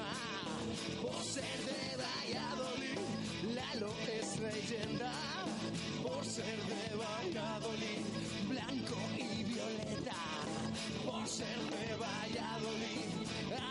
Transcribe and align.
problema. 0.00 1.02
Por 1.02 1.22
ser 1.22 1.58
de 1.68 1.96
Valladolid, 1.96 3.54
Lalo 3.54 3.92
es 4.18 4.38
leyenda. 4.40 5.12
Por 6.02 6.24
ser 6.24 6.58
de 6.72 6.96
Valladolid, 6.96 8.04
blanco 8.48 8.96
y 9.16 9.44
violeta. 9.44 10.16
Por 11.04 11.26
ser 11.26 11.58
de 11.58 11.94
Valladolid, 11.96 13.10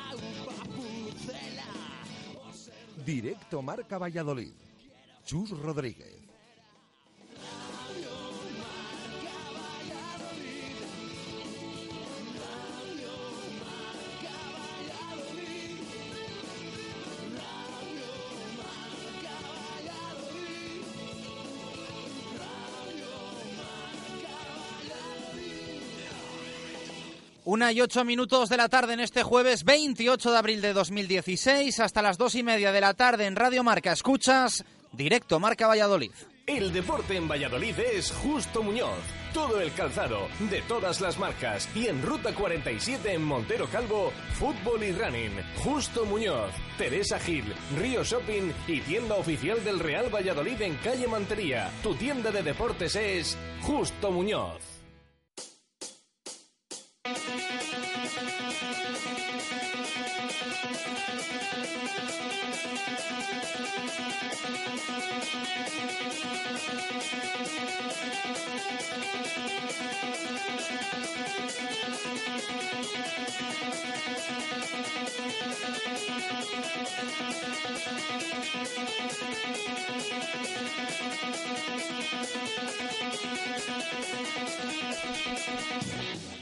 agua 0.10 0.64
pucela. 0.76 1.66
Directo 3.06 3.62
Marca 3.62 3.98
Valladolid. 3.98 4.54
Chus 5.26 5.52
Rodríguez. 5.52 6.19
Una 27.52 27.72
y 27.72 27.82
ocho 27.82 28.06
minutos 28.06 28.48
de 28.48 28.58
la 28.58 28.70
tarde 28.70 28.94
en 28.94 29.00
este 29.00 29.24
jueves 29.24 29.64
28 29.64 30.32
de 30.32 30.38
abril 30.38 30.62
de 30.62 30.72
2016 30.72 31.80
hasta 31.80 32.04
las 32.04 32.20
dos 32.20 32.36
y 32.36 32.44
media 32.44 32.72
de 32.72 32.80
la 32.80 32.94
tarde 32.94 33.26
en 33.26 33.36
Radio 33.36 33.64
Marca. 33.64 33.92
Escuchas 33.92 34.64
directo 34.92 35.40
Marca 35.40 35.66
Valladolid. 35.66 36.12
El 36.46 36.72
deporte 36.72 37.16
en 37.16 37.28
Valladolid 37.28 37.74
es 37.80 38.12
Justo 38.12 38.62
Muñoz. 38.62 39.00
Todo 39.34 39.60
el 39.62 39.74
calzado, 39.74 40.28
de 40.52 40.62
todas 40.62 41.02
las 41.02 41.18
marcas. 41.18 41.68
Y 41.74 41.88
en 41.88 42.04
Ruta 42.04 42.36
47 42.36 43.14
en 43.14 43.24
Montero 43.24 43.68
Calvo, 43.72 44.14
fútbol 44.36 44.84
y 44.84 44.92
running. 44.92 45.32
Justo 45.64 46.06
Muñoz, 46.06 46.52
Teresa 46.78 47.18
Gil, 47.18 47.52
Río 47.80 48.04
Shopping 48.04 48.54
y 48.68 48.82
tienda 48.82 49.16
oficial 49.16 49.64
del 49.64 49.80
Real 49.80 50.14
Valladolid 50.14 50.62
en 50.62 50.76
calle 50.76 51.08
Mantería. 51.08 51.72
Tu 51.82 51.96
tienda 51.96 52.30
de 52.30 52.44
deportes 52.44 52.96
es 52.96 53.36
Justo 53.64 54.12
Muñoz. 54.12 54.79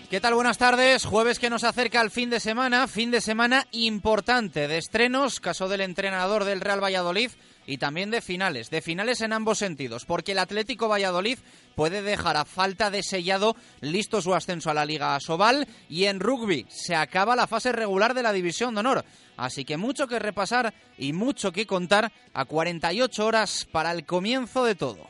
¿Qué 0.09 0.21
tal? 0.21 0.35
Buenas 0.35 0.57
tardes. 0.57 1.05
Jueves 1.05 1.37
que 1.37 1.49
nos 1.49 1.65
acerca 1.65 1.99
al 1.99 2.11
fin 2.11 2.29
de 2.29 2.39
semana, 2.39 2.87
fin 2.87 3.11
de 3.11 3.19
semana 3.19 3.67
importante 3.71 4.67
de 4.67 4.77
estrenos, 4.77 5.41
caso 5.41 5.67
del 5.67 5.81
entrenador 5.81 6.45
del 6.45 6.61
Real 6.61 6.81
Valladolid 6.81 7.31
y 7.67 7.77
también 7.77 8.09
de 8.09 8.21
finales, 8.21 8.71
de 8.71 8.81
finales 8.81 9.21
en 9.21 9.33
ambos 9.33 9.59
sentidos, 9.59 10.05
porque 10.05 10.31
el 10.31 10.39
Atlético 10.39 10.87
Valladolid 10.87 11.37
puede 11.75 12.01
dejar 12.01 12.37
a 12.37 12.45
falta 12.45 12.89
de 12.89 13.03
sellado 13.03 13.55
listo 13.81 14.21
su 14.21 14.33
ascenso 14.33 14.71
a 14.71 14.73
la 14.73 14.85
Liga 14.85 15.19
Sobal 15.19 15.67
y 15.89 16.05
en 16.05 16.19
rugby 16.19 16.65
se 16.69 16.95
acaba 16.95 17.35
la 17.35 17.45
fase 17.45 17.71
regular 17.71 18.13
de 18.13 18.23
la 18.23 18.33
División 18.33 18.73
de 18.73 18.79
Honor. 18.79 19.05
Así 19.35 19.65
que 19.65 19.77
mucho 19.77 20.07
que 20.07 20.17
repasar 20.17 20.73
y 20.97 21.13
mucho 21.13 21.51
que 21.51 21.67
contar 21.67 22.11
a 22.33 22.45
48 22.45 23.25
horas 23.25 23.67
para 23.71 23.91
el 23.91 24.05
comienzo 24.05 24.63
de 24.63 24.73
todo. 24.73 25.05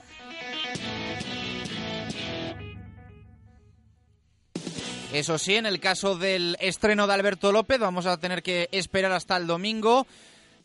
Eso 5.13 5.37
sí, 5.37 5.55
en 5.55 5.65
el 5.65 5.79
caso 5.79 6.17
del 6.17 6.57
estreno 6.59 7.07
de 7.07 7.13
Alberto 7.13 7.53
López 7.53 7.79
vamos 7.79 8.05
a 8.05 8.17
tener 8.17 8.43
que 8.43 8.67
esperar 8.73 9.13
hasta 9.13 9.37
el 9.37 9.47
domingo. 9.47 10.05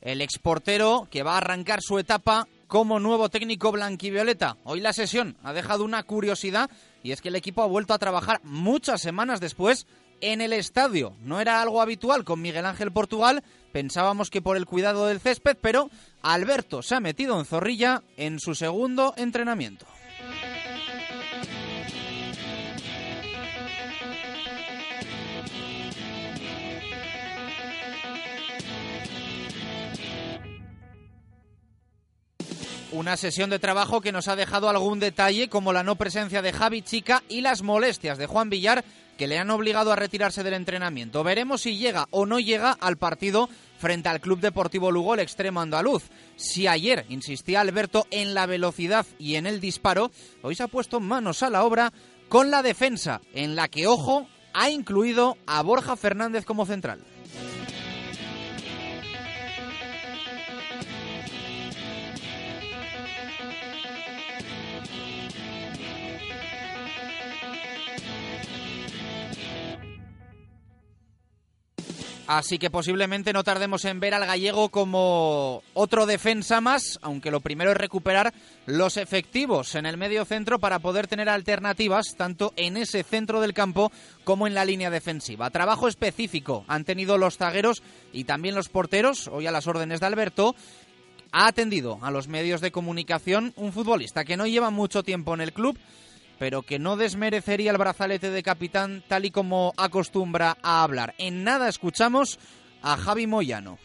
El 0.02 0.20
exportero 0.20 1.08
que 1.10 1.22
va 1.22 1.34
a 1.34 1.38
arrancar 1.38 1.80
su 1.80 1.98
etapa 1.98 2.48
como 2.66 2.98
nuevo 2.98 3.28
técnico 3.28 3.70
blanquivioleta. 3.70 4.56
Hoy 4.64 4.80
la 4.80 4.92
sesión 4.92 5.36
ha 5.44 5.52
dejado 5.52 5.84
una 5.84 6.02
curiosidad 6.02 6.70
y 7.02 7.12
es 7.12 7.20
que 7.20 7.28
el 7.28 7.36
equipo 7.36 7.62
ha 7.62 7.66
vuelto 7.66 7.94
a 7.94 7.98
trabajar 7.98 8.40
muchas 8.42 9.00
semanas 9.00 9.40
después 9.40 9.86
en 10.20 10.40
el 10.40 10.52
estadio. 10.52 11.14
No 11.22 11.40
era 11.40 11.62
algo 11.62 11.80
habitual 11.82 12.24
con 12.24 12.40
Miguel 12.40 12.66
Ángel 12.66 12.92
Portugal, 12.92 13.44
pensábamos 13.72 14.30
que 14.30 14.42
por 14.42 14.56
el 14.56 14.66
cuidado 14.66 15.06
del 15.06 15.20
césped, 15.20 15.56
pero 15.60 15.90
Alberto 16.22 16.82
se 16.82 16.94
ha 16.94 17.00
metido 17.00 17.38
en 17.38 17.44
zorrilla 17.44 18.02
en 18.16 18.40
su 18.40 18.54
segundo 18.54 19.14
entrenamiento. 19.16 19.86
Una 32.92 33.16
sesión 33.16 33.48
de 33.48 33.58
trabajo 33.58 34.02
que 34.02 34.12
nos 34.12 34.28
ha 34.28 34.36
dejado 34.36 34.68
algún 34.68 35.00
detalle, 35.00 35.48
como 35.48 35.72
la 35.72 35.82
no 35.82 35.96
presencia 35.96 36.42
de 36.42 36.52
Javi 36.52 36.82
Chica 36.82 37.22
y 37.26 37.40
las 37.40 37.62
molestias 37.62 38.18
de 38.18 38.26
Juan 38.26 38.50
Villar, 38.50 38.84
que 39.16 39.26
le 39.26 39.38
han 39.38 39.50
obligado 39.50 39.92
a 39.92 39.96
retirarse 39.96 40.42
del 40.42 40.52
entrenamiento. 40.52 41.24
Veremos 41.24 41.62
si 41.62 41.78
llega 41.78 42.06
o 42.10 42.26
no 42.26 42.38
llega 42.38 42.72
al 42.72 42.98
partido 42.98 43.48
frente 43.78 44.10
al 44.10 44.20
Club 44.20 44.40
Deportivo 44.40 44.90
Lugo, 44.90 45.14
el 45.14 45.20
extremo 45.20 45.62
andaluz. 45.62 46.04
Si 46.36 46.66
ayer 46.66 47.06
insistía 47.08 47.62
Alberto 47.62 48.06
en 48.10 48.34
la 48.34 48.44
velocidad 48.44 49.06
y 49.18 49.36
en 49.36 49.46
el 49.46 49.58
disparo, 49.58 50.10
hoy 50.42 50.54
se 50.54 50.64
ha 50.64 50.68
puesto 50.68 51.00
manos 51.00 51.42
a 51.42 51.48
la 51.48 51.64
obra 51.64 51.94
con 52.28 52.50
la 52.50 52.62
defensa, 52.62 53.22
en 53.32 53.56
la 53.56 53.68
que, 53.68 53.86
ojo, 53.86 54.26
ha 54.52 54.68
incluido 54.68 55.38
a 55.46 55.62
Borja 55.62 55.96
Fernández 55.96 56.44
como 56.44 56.66
central. 56.66 57.02
Así 72.38 72.58
que 72.58 72.70
posiblemente 72.70 73.34
no 73.34 73.44
tardemos 73.44 73.84
en 73.84 74.00
ver 74.00 74.14
al 74.14 74.24
gallego 74.24 74.70
como 74.70 75.62
otro 75.74 76.06
defensa 76.06 76.62
más, 76.62 76.98
aunque 77.02 77.30
lo 77.30 77.40
primero 77.40 77.72
es 77.72 77.76
recuperar 77.76 78.32
los 78.64 78.96
efectivos 78.96 79.74
en 79.74 79.84
el 79.84 79.98
medio 79.98 80.24
centro 80.24 80.58
para 80.58 80.78
poder 80.78 81.08
tener 81.08 81.28
alternativas 81.28 82.14
tanto 82.16 82.54
en 82.56 82.78
ese 82.78 83.02
centro 83.02 83.42
del 83.42 83.52
campo 83.52 83.92
como 84.24 84.46
en 84.46 84.54
la 84.54 84.64
línea 84.64 84.88
defensiva. 84.88 85.50
Trabajo 85.50 85.88
específico 85.88 86.64
han 86.68 86.86
tenido 86.86 87.18
los 87.18 87.36
zagueros 87.36 87.82
y 88.14 88.24
también 88.24 88.54
los 88.54 88.70
porteros, 88.70 89.28
hoy 89.28 89.46
a 89.46 89.52
las 89.52 89.66
órdenes 89.66 90.00
de 90.00 90.06
Alberto. 90.06 90.56
Ha 91.32 91.48
atendido 91.48 91.98
a 92.00 92.10
los 92.10 92.28
medios 92.28 92.62
de 92.62 92.72
comunicación 92.72 93.52
un 93.56 93.74
futbolista 93.74 94.24
que 94.24 94.38
no 94.38 94.46
lleva 94.46 94.70
mucho 94.70 95.02
tiempo 95.02 95.34
en 95.34 95.42
el 95.42 95.52
club, 95.52 95.78
pero 96.42 96.62
que 96.62 96.80
no 96.80 96.96
desmerecería 96.96 97.70
el 97.70 97.78
brazalete 97.78 98.32
de 98.32 98.42
capitán 98.42 99.04
tal 99.06 99.24
y 99.24 99.30
como 99.30 99.72
acostumbra 99.76 100.58
a 100.60 100.82
hablar. 100.82 101.14
En 101.18 101.44
nada 101.44 101.68
escuchamos 101.68 102.40
a 102.82 102.96
Javi 102.96 103.28
Moyano. 103.28 103.78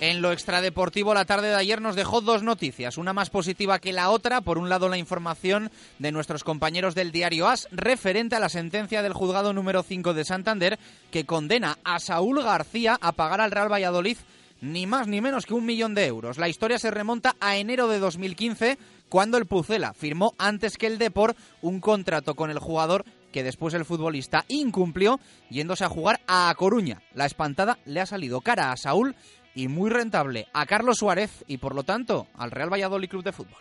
En 0.00 0.22
lo 0.22 0.32
extradeportivo, 0.32 1.12
la 1.12 1.26
tarde 1.26 1.48
de 1.48 1.56
ayer 1.56 1.82
nos 1.82 1.94
dejó 1.94 2.22
dos 2.22 2.42
noticias, 2.42 2.96
una 2.96 3.12
más 3.12 3.28
positiva 3.28 3.78
que 3.78 3.92
la 3.92 4.08
otra. 4.08 4.40
Por 4.40 4.56
un 4.56 4.70
lado, 4.70 4.88
la 4.88 4.96
información 4.96 5.70
de 5.98 6.12
nuestros 6.12 6.42
compañeros 6.42 6.94
del 6.94 7.12
diario 7.12 7.48
AS 7.48 7.68
referente 7.70 8.34
a 8.34 8.40
la 8.40 8.48
sentencia 8.48 9.02
del 9.02 9.12
juzgado 9.12 9.52
número 9.52 9.82
5 9.82 10.14
de 10.14 10.24
Santander 10.24 10.78
que 11.10 11.26
condena 11.26 11.76
a 11.84 11.98
Saúl 11.98 12.42
García 12.42 12.96
a 13.02 13.12
pagar 13.12 13.42
al 13.42 13.50
Real 13.50 13.70
Valladolid 13.70 14.16
ni 14.60 14.86
más 14.86 15.08
ni 15.08 15.20
menos 15.20 15.46
que 15.46 15.54
un 15.54 15.66
millón 15.66 15.94
de 15.94 16.06
euros. 16.06 16.38
La 16.38 16.48
historia 16.48 16.78
se 16.78 16.90
remonta 16.90 17.36
a 17.40 17.56
enero 17.56 17.88
de 17.88 17.98
2015, 17.98 18.78
cuando 19.08 19.38
el 19.38 19.46
Pucela 19.46 19.92
firmó 19.94 20.34
antes 20.38 20.76
que 20.76 20.86
el 20.86 20.98
Depor 20.98 21.36
un 21.62 21.80
contrato 21.80 22.34
con 22.34 22.50
el 22.50 22.58
jugador 22.58 23.04
que 23.32 23.42
después 23.42 23.74
el 23.74 23.84
futbolista 23.84 24.44
incumplió 24.48 25.20
yéndose 25.50 25.84
a 25.84 25.88
jugar 25.88 26.20
a 26.26 26.54
Coruña. 26.56 27.02
La 27.14 27.26
espantada 27.26 27.78
le 27.84 28.00
ha 28.00 28.06
salido 28.06 28.40
cara 28.40 28.72
a 28.72 28.76
Saúl 28.76 29.14
y 29.54 29.68
muy 29.68 29.90
rentable 29.90 30.48
a 30.52 30.66
Carlos 30.66 30.98
Suárez 30.98 31.44
y 31.46 31.58
por 31.58 31.74
lo 31.74 31.82
tanto 31.82 32.26
al 32.34 32.50
Real 32.50 32.72
Valladolid 32.72 33.08
Club 33.08 33.24
de 33.24 33.32
Fútbol. 33.32 33.58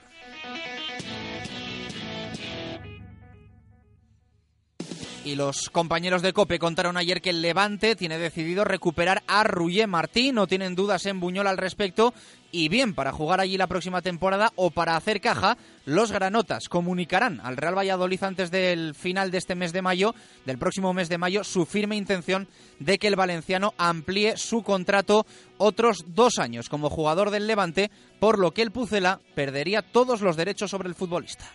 Y 5.25 5.33
los 5.33 5.71
compañeros 5.71 6.21
de 6.21 6.33
COPE 6.33 6.59
contaron 6.59 6.97
ayer 6.97 7.19
que 7.19 7.31
el 7.31 7.41
Levante 7.41 7.95
tiene 7.95 8.19
decidido 8.19 8.63
recuperar 8.63 9.23
a 9.25 9.43
Ruye 9.43 9.87
Martí. 9.87 10.31
No 10.31 10.45
tienen 10.45 10.75
dudas 10.75 11.07
en 11.07 11.19
Buñol 11.19 11.47
al 11.47 11.57
respecto. 11.57 12.13
Y 12.51 12.69
bien, 12.69 12.93
para 12.93 13.11
jugar 13.11 13.39
allí 13.39 13.57
la 13.57 13.65
próxima 13.65 14.03
temporada 14.03 14.53
o 14.55 14.69
para 14.69 14.95
hacer 14.95 15.19
caja, 15.21 15.57
los 15.85 16.11
granotas 16.11 16.69
comunicarán 16.69 17.41
al 17.41 17.57
Real 17.57 17.75
Valladolid 17.75 18.23
antes 18.23 18.51
del 18.51 18.93
final 18.93 19.31
de 19.31 19.39
este 19.39 19.55
mes 19.55 19.73
de 19.73 19.81
mayo, 19.81 20.13
del 20.45 20.59
próximo 20.59 20.93
mes 20.93 21.09
de 21.09 21.17
mayo, 21.17 21.43
su 21.43 21.65
firme 21.65 21.95
intención 21.95 22.47
de 22.79 22.99
que 22.99 23.07
el 23.07 23.15
valenciano 23.15 23.73
amplíe 23.79 24.37
su 24.37 24.61
contrato 24.61 25.25
otros 25.57 26.05
dos 26.05 26.37
años 26.37 26.69
como 26.69 26.91
jugador 26.91 27.31
del 27.31 27.47
Levante, 27.47 27.89
por 28.19 28.37
lo 28.37 28.51
que 28.51 28.61
el 28.61 28.69
Pucela 28.69 29.19
perdería 29.33 29.81
todos 29.81 30.21
los 30.21 30.37
derechos 30.37 30.69
sobre 30.69 30.87
el 30.87 30.93
futbolista. 30.93 31.45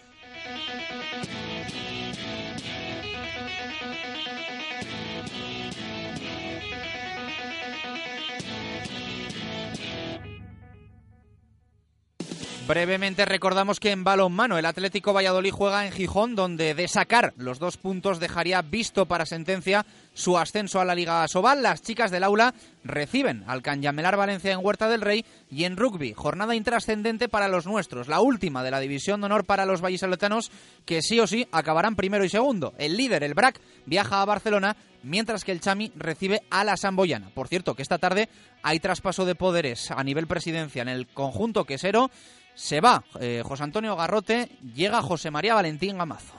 Brevemente 12.70 13.24
recordamos 13.24 13.80
que 13.80 13.90
en 13.90 14.04
balonmano 14.04 14.56
el 14.56 14.64
Atlético 14.64 15.12
Valladolid 15.12 15.50
juega 15.50 15.84
en 15.84 15.92
Gijón, 15.92 16.36
donde 16.36 16.72
de 16.74 16.86
sacar 16.86 17.34
los 17.36 17.58
dos 17.58 17.76
puntos 17.76 18.20
dejaría 18.20 18.62
visto 18.62 19.06
para 19.06 19.26
sentencia 19.26 19.84
su 20.14 20.38
ascenso 20.38 20.80
a 20.80 20.84
la 20.84 20.94
Liga 20.94 21.26
Sobal. 21.26 21.64
Las 21.64 21.82
chicas 21.82 22.12
del 22.12 22.22
aula 22.22 22.54
reciben 22.84 23.42
al 23.48 23.62
Canyamelar 23.62 24.16
Valencia 24.16 24.52
en 24.52 24.64
Huerta 24.64 24.88
del 24.88 25.00
Rey 25.00 25.24
y 25.50 25.64
en 25.64 25.76
rugby, 25.76 26.14
jornada 26.14 26.54
intrascendente 26.54 27.28
para 27.28 27.48
los 27.48 27.66
nuestros, 27.66 28.06
la 28.06 28.20
última 28.20 28.62
de 28.62 28.70
la 28.70 28.78
división 28.78 29.20
de 29.20 29.26
honor 29.26 29.46
para 29.46 29.66
los 29.66 29.80
vallisoletanos 29.80 30.52
que 30.84 31.02
sí 31.02 31.18
o 31.18 31.26
sí 31.26 31.48
acabarán 31.50 31.96
primero 31.96 32.24
y 32.24 32.28
segundo. 32.28 32.72
El 32.78 32.96
líder, 32.96 33.24
el 33.24 33.34
BRAC, 33.34 33.60
viaja 33.84 34.22
a 34.22 34.26
Barcelona 34.26 34.76
mientras 35.02 35.42
que 35.42 35.50
el 35.50 35.60
Chami 35.60 35.90
recibe 35.96 36.42
a 36.50 36.62
la 36.62 36.76
Samboyana. 36.76 37.30
Por 37.34 37.48
cierto, 37.48 37.74
que 37.74 37.82
esta 37.82 37.98
tarde 37.98 38.28
hay 38.62 38.78
traspaso 38.78 39.24
de 39.24 39.34
poderes 39.34 39.90
a 39.90 40.04
nivel 40.04 40.28
presidencia 40.28 40.82
en 40.82 40.88
el 40.88 41.08
conjunto 41.08 41.64
quesero 41.64 42.12
se 42.60 42.82
va 42.82 43.02
eh, 43.18 43.42
José 43.42 43.62
Antonio 43.62 43.96
Garrote, 43.96 44.50
llega 44.74 45.00
José 45.00 45.30
María 45.30 45.54
Valentín 45.54 45.96
Gamazo. 45.96 46.34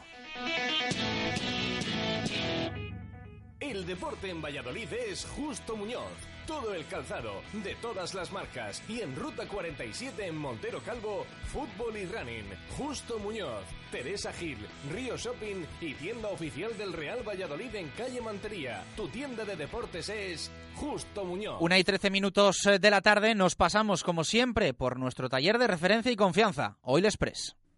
El 3.72 3.86
deporte 3.86 4.30
en 4.30 4.42
Valladolid 4.42 4.92
es 4.92 5.24
Justo 5.24 5.78
Muñoz. 5.78 6.12
Todo 6.46 6.74
el 6.74 6.86
calzado, 6.88 7.42
de 7.54 7.74
todas 7.76 8.14
las 8.14 8.30
marcas. 8.34 8.84
Y 8.90 9.00
en 9.00 9.16
Ruta 9.16 9.48
47 9.48 10.28
en 10.28 10.36
Montero 10.36 10.82
Calvo, 10.82 11.26
fútbol 11.46 11.96
y 11.96 12.06
running. 12.06 12.44
Justo 12.78 13.18
Muñoz, 13.18 13.64
Teresa 13.90 14.34
Gil, 14.34 14.58
Río 14.94 15.16
Shopping 15.16 15.64
y 15.80 15.94
tienda 15.94 16.28
oficial 16.28 16.78
del 16.78 16.92
Real 16.92 17.26
Valladolid 17.26 17.74
en 17.76 17.88
calle 17.92 18.20
Mantería. 18.20 18.84
Tu 18.98 19.08
tienda 19.08 19.46
de 19.46 19.56
deportes 19.56 20.10
es 20.10 20.52
Justo 20.76 21.24
Muñoz. 21.24 21.62
Una 21.62 21.80
y 21.80 21.86
trece 21.86 22.10
minutos 22.10 22.58
de 22.78 22.90
la 22.92 23.00
tarde 23.00 23.36
nos 23.36 23.56
pasamos, 23.56 24.04
como 24.04 24.26
siempre, 24.26 24.74
por 24.74 25.00
nuestro 25.00 25.30
taller 25.30 25.58
de 25.58 25.68
referencia 25.68 26.12
y 26.12 26.18
confianza, 26.18 26.78
Oil 26.82 27.06
Express. 27.06 27.56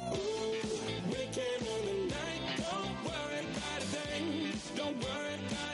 Ooh, 0.00 0.56
we 1.08 1.26
came 1.32 1.64
on 1.74 1.86
the 1.86 2.14
night. 2.14 2.42
Don't 2.58 3.04
worry 3.04 3.40
about 3.40 3.78
a 3.78 3.86
thing. 3.86 4.52
Don't 4.76 4.96
worry 5.02 5.34
about 5.48 5.73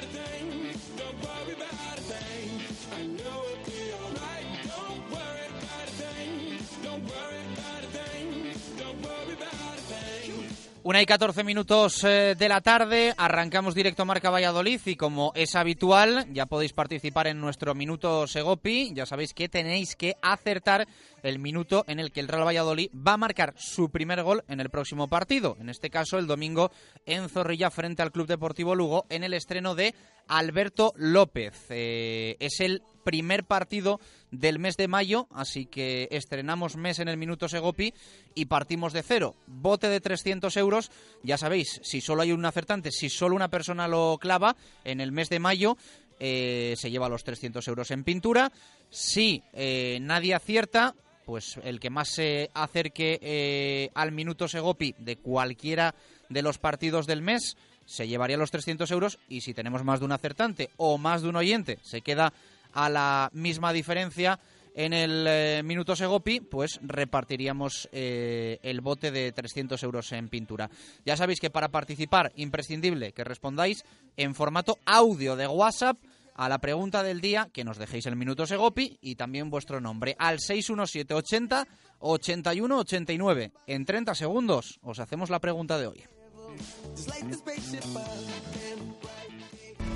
Una 10.83 11.03
y 11.03 11.07
14 11.07 11.45
minutos 11.45 12.03
eh, 12.05 12.35
de 12.39 12.49
la 12.49 12.63
tarde, 12.63 13.13
arrancamos 13.19 13.75
directo 13.75 14.07
Marca 14.07 14.31
Valladolid 14.31 14.81
y 14.87 14.97
como 14.97 15.31
es 15.35 15.55
habitual, 15.55 16.27
ya 16.33 16.47
podéis 16.47 16.73
participar 16.73 17.27
en 17.27 17.39
nuestro 17.39 17.75
minuto 17.75 18.27
Segopi. 18.27 18.95
Ya 18.95 19.05
sabéis 19.05 19.35
que 19.35 19.51
tenéis 19.51 19.95
que 19.95 20.15
acertar 20.23 20.89
el 21.23 21.39
minuto 21.39 21.85
en 21.87 22.01
el 22.01 22.13
que 22.13 22.21
el 22.21 22.29
Real 22.29 22.47
Valladolid 22.47 22.91
va 22.95 23.13
a 23.13 23.19
marcar 23.19 23.53
su 23.59 23.91
primer 23.91 24.23
gol 24.23 24.43
en 24.49 24.59
el 24.61 24.71
próximo 24.71 25.07
partido. 25.07 25.59
En 25.61 25.69
este 25.69 25.91
caso, 25.91 26.19
el 26.19 26.27
domingo 26.27 26.71
en 27.05 27.29
Zorrilla 27.29 27.71
frente 27.71 28.01
al 28.01 28.11
Club 28.11 28.27
Deportivo 28.27 28.75
Lugo 28.75 29.05
en 29.11 29.23
el 29.23 29.35
estreno 29.35 29.75
de 29.75 29.95
Alberto 30.29 30.95
López. 30.97 31.67
Eh, 31.69 32.37
es 32.41 32.59
el 32.61 32.83
primer 33.05 33.45
partido 33.45 34.01
del 34.31 34.59
mes 34.59 34.77
de 34.77 34.89
mayo, 34.89 35.29
así 35.33 35.67
que 35.67 36.09
estrenamos 36.11 36.77
mes 36.77 36.99
en 36.99 37.09
el 37.09 37.17
minuto 37.17 37.49
Segopi 37.49 37.95
y 38.35 38.47
partimos 38.47 38.93
de 38.93 39.03
cero. 39.03 39.35
Bote 39.47 39.89
de 39.89 40.01
300 40.01 40.57
euros, 40.57 40.91
ya 41.23 41.37
sabéis, 41.37 41.81
si 41.83 42.01
solo 42.01 42.23
hay 42.23 42.33
un 42.33 42.45
acertante, 42.45 42.91
si 42.91 43.09
solo 43.09 43.37
una 43.37 43.49
persona 43.49 43.89
lo 43.89 44.19
clava 44.21 44.57
en 44.85 45.01
el 45.01 45.13
mes 45.13 45.29
de 45.29 45.41
mayo, 45.41 45.77
eh, 46.19 46.75
se 46.77 46.91
lleva 46.91 47.09
los 47.09 47.25
300 47.25 47.67
euros 47.69 47.91
en 47.91 48.05
pintura. 48.05 48.53
Si 48.91 49.43
eh, 49.53 49.99
nadie 50.01 50.35
acierta, 50.35 50.95
pues 51.25 51.59
el 51.63 51.81
que 51.81 51.91
más 51.91 52.09
se 52.09 52.51
acerque 52.55 53.91
al 53.95 54.13
minuto 54.13 54.49
Segopi 54.49 54.95
de 54.99 55.17
cualquiera 55.17 55.95
de 56.29 56.43
los 56.43 56.59
partidos 56.59 57.07
del 57.07 57.23
mes 57.23 57.57
se 57.91 58.07
llevaría 58.07 58.37
los 58.37 58.53
300 58.53 58.89
euros 58.93 59.19
y 59.29 59.41
si 59.41 59.53
tenemos 59.53 59.83
más 59.83 59.99
de 59.99 60.07
un 60.07 60.13
acertante 60.13 60.71
o 60.77 60.97
más 60.97 61.23
de 61.23 61.29
un 61.29 61.35
oyente 61.35 61.79
se 61.83 62.03
queda 62.03 62.33
a 62.73 62.89
la 62.89 63.31
misma 63.33 63.73
diferencia 63.73 64.39
en 64.75 64.93
el 64.93 65.27
eh, 65.29 65.63
minuto 65.65 65.97
Segopi, 65.97 66.41
pues 66.41 66.79
repartiríamos 66.83 67.89
eh, 67.93 68.59
el 68.63 68.81
bote 68.81 69.11
de 69.11 69.33
300 69.33 69.83
euros 69.83 70.13
en 70.13 70.29
pintura. 70.29 70.71
Ya 71.05 71.17
sabéis 71.17 71.41
que 71.41 71.51
para 71.51 71.71
participar, 71.71 72.33
imprescindible 72.37 73.13
que 73.13 73.25
respondáis 73.25 73.85
en 74.17 74.35
formato 74.35 74.79
audio 74.87 75.37
de 75.37 75.47
WhatsApp 75.47 75.99
a 76.35 76.49
la 76.49 76.59
pregunta 76.59 77.03
del 77.03 77.21
día, 77.21 77.51
que 77.53 77.65
nos 77.65 77.79
dejéis 77.79 78.07
el 78.07 78.17
minuto 78.17 78.47
Segopi 78.47 78.99
y 79.03 79.17
también 79.17 79.51
vuestro 79.51 79.81
nombre 79.81 80.17
al 80.19 80.41
61780 80.41 81.67
8189. 81.99 83.53
En 83.67 83.85
30 83.85 84.15
segundos 84.15 84.79
os 84.83 84.99
hacemos 85.01 85.31
la 85.31 85.39
pregunta 85.39 85.79
de 85.79 85.87
hoy. 85.87 86.05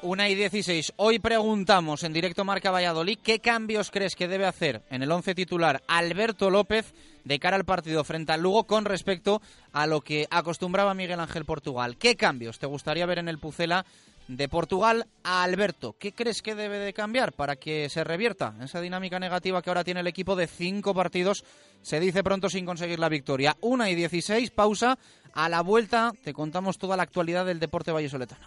Una 0.00 0.28
y 0.28 0.36
16. 0.36 0.92
Hoy 0.96 1.18
preguntamos 1.18 2.04
en 2.04 2.12
directo 2.12 2.44
Marca 2.44 2.70
Valladolid 2.70 3.18
qué 3.20 3.40
cambios 3.40 3.90
crees 3.90 4.14
que 4.14 4.28
debe 4.28 4.46
hacer 4.46 4.82
en 4.90 5.02
el 5.02 5.10
once 5.10 5.34
titular 5.34 5.82
Alberto 5.88 6.50
López 6.50 6.94
de 7.24 7.40
cara 7.40 7.56
al 7.56 7.64
partido 7.64 8.04
frente 8.04 8.30
al 8.30 8.42
Lugo 8.42 8.62
con 8.64 8.84
respecto 8.84 9.42
a 9.72 9.88
lo 9.88 10.00
que 10.00 10.28
acostumbraba 10.30 10.94
Miguel 10.94 11.18
Ángel 11.18 11.44
Portugal. 11.44 11.96
¿Qué 11.96 12.14
cambios 12.14 12.60
te 12.60 12.66
gustaría 12.66 13.06
ver 13.06 13.18
en 13.18 13.28
el 13.28 13.40
Pucela 13.40 13.84
de 14.28 14.48
Portugal 14.48 15.08
a 15.24 15.42
Alberto? 15.42 15.96
¿Qué 15.98 16.12
crees 16.12 16.42
que 16.42 16.54
debe 16.54 16.78
de 16.78 16.92
cambiar 16.92 17.32
para 17.32 17.56
que 17.56 17.88
se 17.88 18.04
revierta 18.04 18.54
esa 18.62 18.80
dinámica 18.80 19.18
negativa 19.18 19.62
que 19.62 19.70
ahora 19.70 19.84
tiene 19.84 20.00
el 20.00 20.06
equipo 20.06 20.36
de 20.36 20.46
cinco 20.46 20.94
partidos? 20.94 21.44
Se 21.82 21.98
dice 21.98 22.22
pronto 22.22 22.48
sin 22.48 22.64
conseguir 22.64 23.00
la 23.00 23.08
victoria. 23.08 23.56
Una 23.62 23.90
y 23.90 23.96
16, 23.96 24.52
pausa. 24.52 24.96
A 25.34 25.48
la 25.48 25.60
vuelta 25.60 26.12
te 26.22 26.32
contamos 26.32 26.78
toda 26.78 26.96
la 26.96 27.02
actualidad 27.02 27.44
del 27.46 27.58
deporte 27.58 27.90
vallesoletano. 27.90 28.46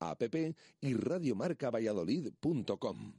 app 0.00 0.22
y 0.80 0.94
radiomarcavalladolid.com. 0.94 3.12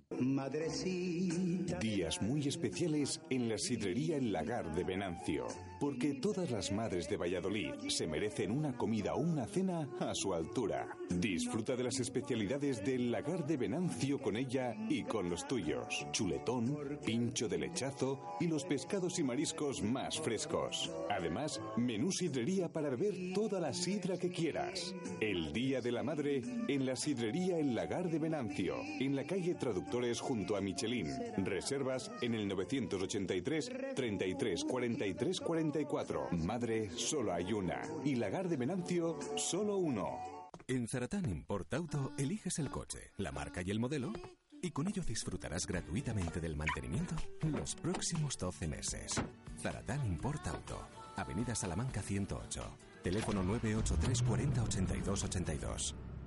Días 1.79 2.21
muy 2.21 2.47
especiales 2.47 3.21
en 3.29 3.49
la 3.49 3.57
sidrería 3.57 4.17
El 4.17 4.31
Lagar 4.31 4.73
de 4.75 4.83
Venancio, 4.83 5.47
porque 5.79 6.15
todas 6.15 6.51
las 6.51 6.71
madres 6.71 7.09
de 7.09 7.17
Valladolid 7.17 7.73
se 7.87 8.07
merecen 8.07 8.51
una 8.51 8.77
comida 8.77 9.15
o 9.15 9.19
una 9.19 9.45
cena 9.45 9.89
a 9.99 10.13
su 10.13 10.33
altura. 10.33 10.87
Disfruta 11.09 11.75
de 11.75 11.83
las 11.83 11.99
especialidades 11.99 12.83
del 12.85 13.11
Lagar 13.11 13.45
de 13.45 13.57
Venancio 13.57 14.21
con 14.21 14.35
ella 14.35 14.75
y 14.89 15.03
con 15.03 15.29
los 15.29 15.47
tuyos. 15.47 16.05
Chuletón, 16.11 16.99
pincho 17.05 17.47
de 17.47 17.57
lechazo 17.57 18.19
y 18.39 18.47
los 18.47 18.65
pescados 18.65 19.19
y 19.19 19.23
mariscos 19.23 19.81
más 19.81 20.19
frescos. 20.19 20.91
Además, 21.09 21.61
menú 21.77 22.11
sidrería 22.11 22.71
para 22.71 22.89
beber 22.89 23.33
toda 23.33 23.59
la 23.59 23.73
sidra 23.73 24.17
que 24.17 24.29
quieras. 24.29 24.93
El 25.19 25.53
Día 25.53 25.81
de 25.81 25.91
la 25.91 26.03
Madre 26.03 26.41
en 26.69 26.85
la 26.85 26.95
sidrería 26.95 27.57
El 27.57 27.73
Lagar 27.73 28.09
de 28.09 28.19
Venancio, 28.19 28.75
en 28.99 29.15
la 29.15 29.23
calle 29.23 29.55
Traductores 29.55 30.21
junto 30.21 30.55
a 30.55 30.61
Michelin. 30.61 31.07
Reservas 31.37 32.11
en 32.21 32.35
el 32.35 32.47
983 32.47 33.71
33 33.95 34.63
43 34.65 35.41
44. 35.41 36.27
Madre, 36.31 36.91
solo 36.95 37.33
hay 37.33 37.53
una. 37.53 37.81
Y 38.05 38.15
Lagar 38.15 38.47
de 38.47 38.57
Venancio, 38.57 39.17
solo 39.35 39.77
uno. 39.77 40.19
En 40.67 40.87
Zaratán 40.87 41.27
Import 41.27 41.73
Auto 41.73 42.11
eliges 42.19 42.59
el 42.59 42.69
coche, 42.69 43.11
la 43.17 43.31
marca 43.31 43.63
y 43.63 43.71
el 43.71 43.79
modelo 43.79 44.13
y 44.61 44.69
con 44.69 44.87
ello 44.87 45.01
disfrutarás 45.03 45.65
gratuitamente 45.65 46.39
del 46.39 46.55
mantenimiento 46.55 47.15
los 47.51 47.73
próximos 47.75 48.37
12 48.37 48.67
meses. 48.67 49.19
Zaratán 49.59 50.05
Import 50.05 50.45
Auto, 50.47 50.87
Avenida 51.15 51.55
Salamanca 51.55 52.03
108, 52.03 52.61
teléfono 53.01 53.41
983 53.41 54.21
40 54.21 54.63
82 54.63 55.23
82. 55.23 55.95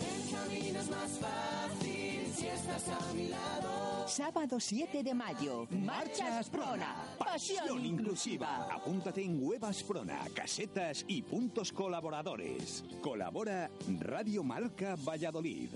El 0.00 0.30
camino 0.34 0.80
es 0.80 0.90
más 0.90 1.10
fácil 1.18 2.32
si 2.34 2.46
estás 2.46 2.88
a 2.88 3.12
mi 3.14 3.28
lado. 3.28 4.08
Sábado 4.08 4.58
7 4.58 5.02
de 5.02 5.14
mayo. 5.14 5.66
Marcha 5.70 6.38
Asprona. 6.38 6.96
Pasión 7.18 7.84
inclusiva. 7.84 8.66
Apúntate 8.70 9.22
en 9.22 9.40
Web 9.42 9.64
Asprona, 9.64 10.20
casetas 10.34 11.04
y 11.06 11.22
puntos 11.22 11.72
colaboradores. 11.72 12.84
Colabora 13.00 13.70
Radio 14.00 14.42
Marca 14.42 14.96
Valladolid. 14.96 15.70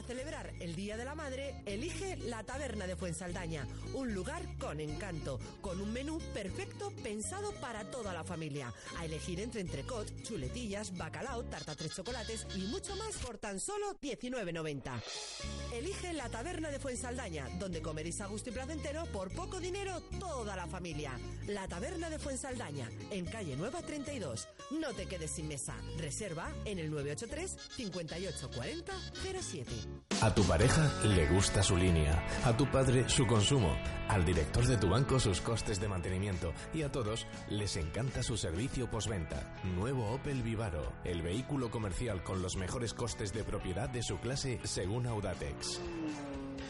Para 0.00 0.14
celebrar 0.14 0.50
el 0.60 0.74
Día 0.76 0.96
de 0.96 1.04
la 1.04 1.14
Madre, 1.14 1.56
elige 1.66 2.16
la 2.16 2.42
Taberna 2.42 2.86
de 2.86 2.96
Fuensaldaña, 2.96 3.66
un 3.92 4.14
lugar 4.14 4.40
con 4.56 4.80
encanto, 4.80 5.38
con 5.60 5.78
un 5.78 5.92
menú 5.92 6.18
perfecto 6.32 6.90
pensado 7.02 7.52
para 7.60 7.84
toda 7.90 8.14
la 8.14 8.24
familia. 8.24 8.72
A 8.96 9.04
elegir 9.04 9.40
entre 9.40 9.60
entrecot, 9.60 10.10
chuletillas, 10.22 10.96
bacalao, 10.96 11.44
tarta 11.44 11.74
tres 11.74 11.94
chocolates 11.94 12.46
y 12.56 12.60
mucho 12.68 12.96
más 12.96 13.14
por 13.16 13.36
tan 13.36 13.60
solo 13.60 13.94
19.90. 14.00 15.02
Elige 15.72 16.12
la 16.12 16.28
Taberna 16.28 16.68
de 16.70 16.80
Fuensaldaña, 16.80 17.48
donde 17.58 17.80
comeréis 17.80 18.20
a 18.20 18.26
gusto 18.26 18.50
y 18.50 18.52
placentero 18.52 19.06
por 19.06 19.32
poco 19.32 19.60
dinero 19.60 20.00
toda 20.18 20.56
la 20.56 20.66
familia. 20.66 21.12
La 21.46 21.68
Taberna 21.68 22.10
de 22.10 22.18
Fuensaldaña, 22.18 22.88
en 23.10 23.24
calle 23.26 23.56
Nueva 23.56 23.80
32. 23.80 24.48
No 24.72 24.92
te 24.94 25.06
quedes 25.06 25.30
sin 25.30 25.46
mesa. 25.46 25.76
Reserva 25.96 26.52
en 26.64 26.78
el 26.80 26.90
983 26.90 27.56
58 27.76 28.50
40 28.54 28.92
07. 29.40 29.70
A 30.22 30.34
tu 30.34 30.42
pareja 30.44 30.92
le 31.04 31.26
gusta 31.28 31.62
su 31.62 31.76
línea, 31.76 32.26
a 32.44 32.56
tu 32.56 32.70
padre 32.70 33.08
su 33.08 33.26
consumo, 33.26 33.74
al 34.08 34.24
director 34.24 34.66
de 34.66 34.76
tu 34.76 34.88
banco 34.88 35.18
sus 35.18 35.40
costes 35.40 35.80
de 35.80 35.88
mantenimiento 35.88 36.52
y 36.74 36.82
a 36.82 36.92
todos 36.92 37.26
les 37.48 37.76
encanta 37.76 38.22
su 38.22 38.36
servicio 38.36 38.90
postventa. 38.90 39.56
Nuevo 39.64 40.10
Opel 40.12 40.42
Vivaro, 40.42 40.92
el 41.04 41.22
vehículo 41.22 41.70
comercial 41.70 42.22
con 42.22 42.42
los 42.42 42.56
mejores 42.56 42.92
costes 42.92 43.32
de 43.32 43.44
propiedad 43.44 43.88
de 43.88 44.02
su 44.02 44.18
clase 44.18 44.60
según 44.64 45.06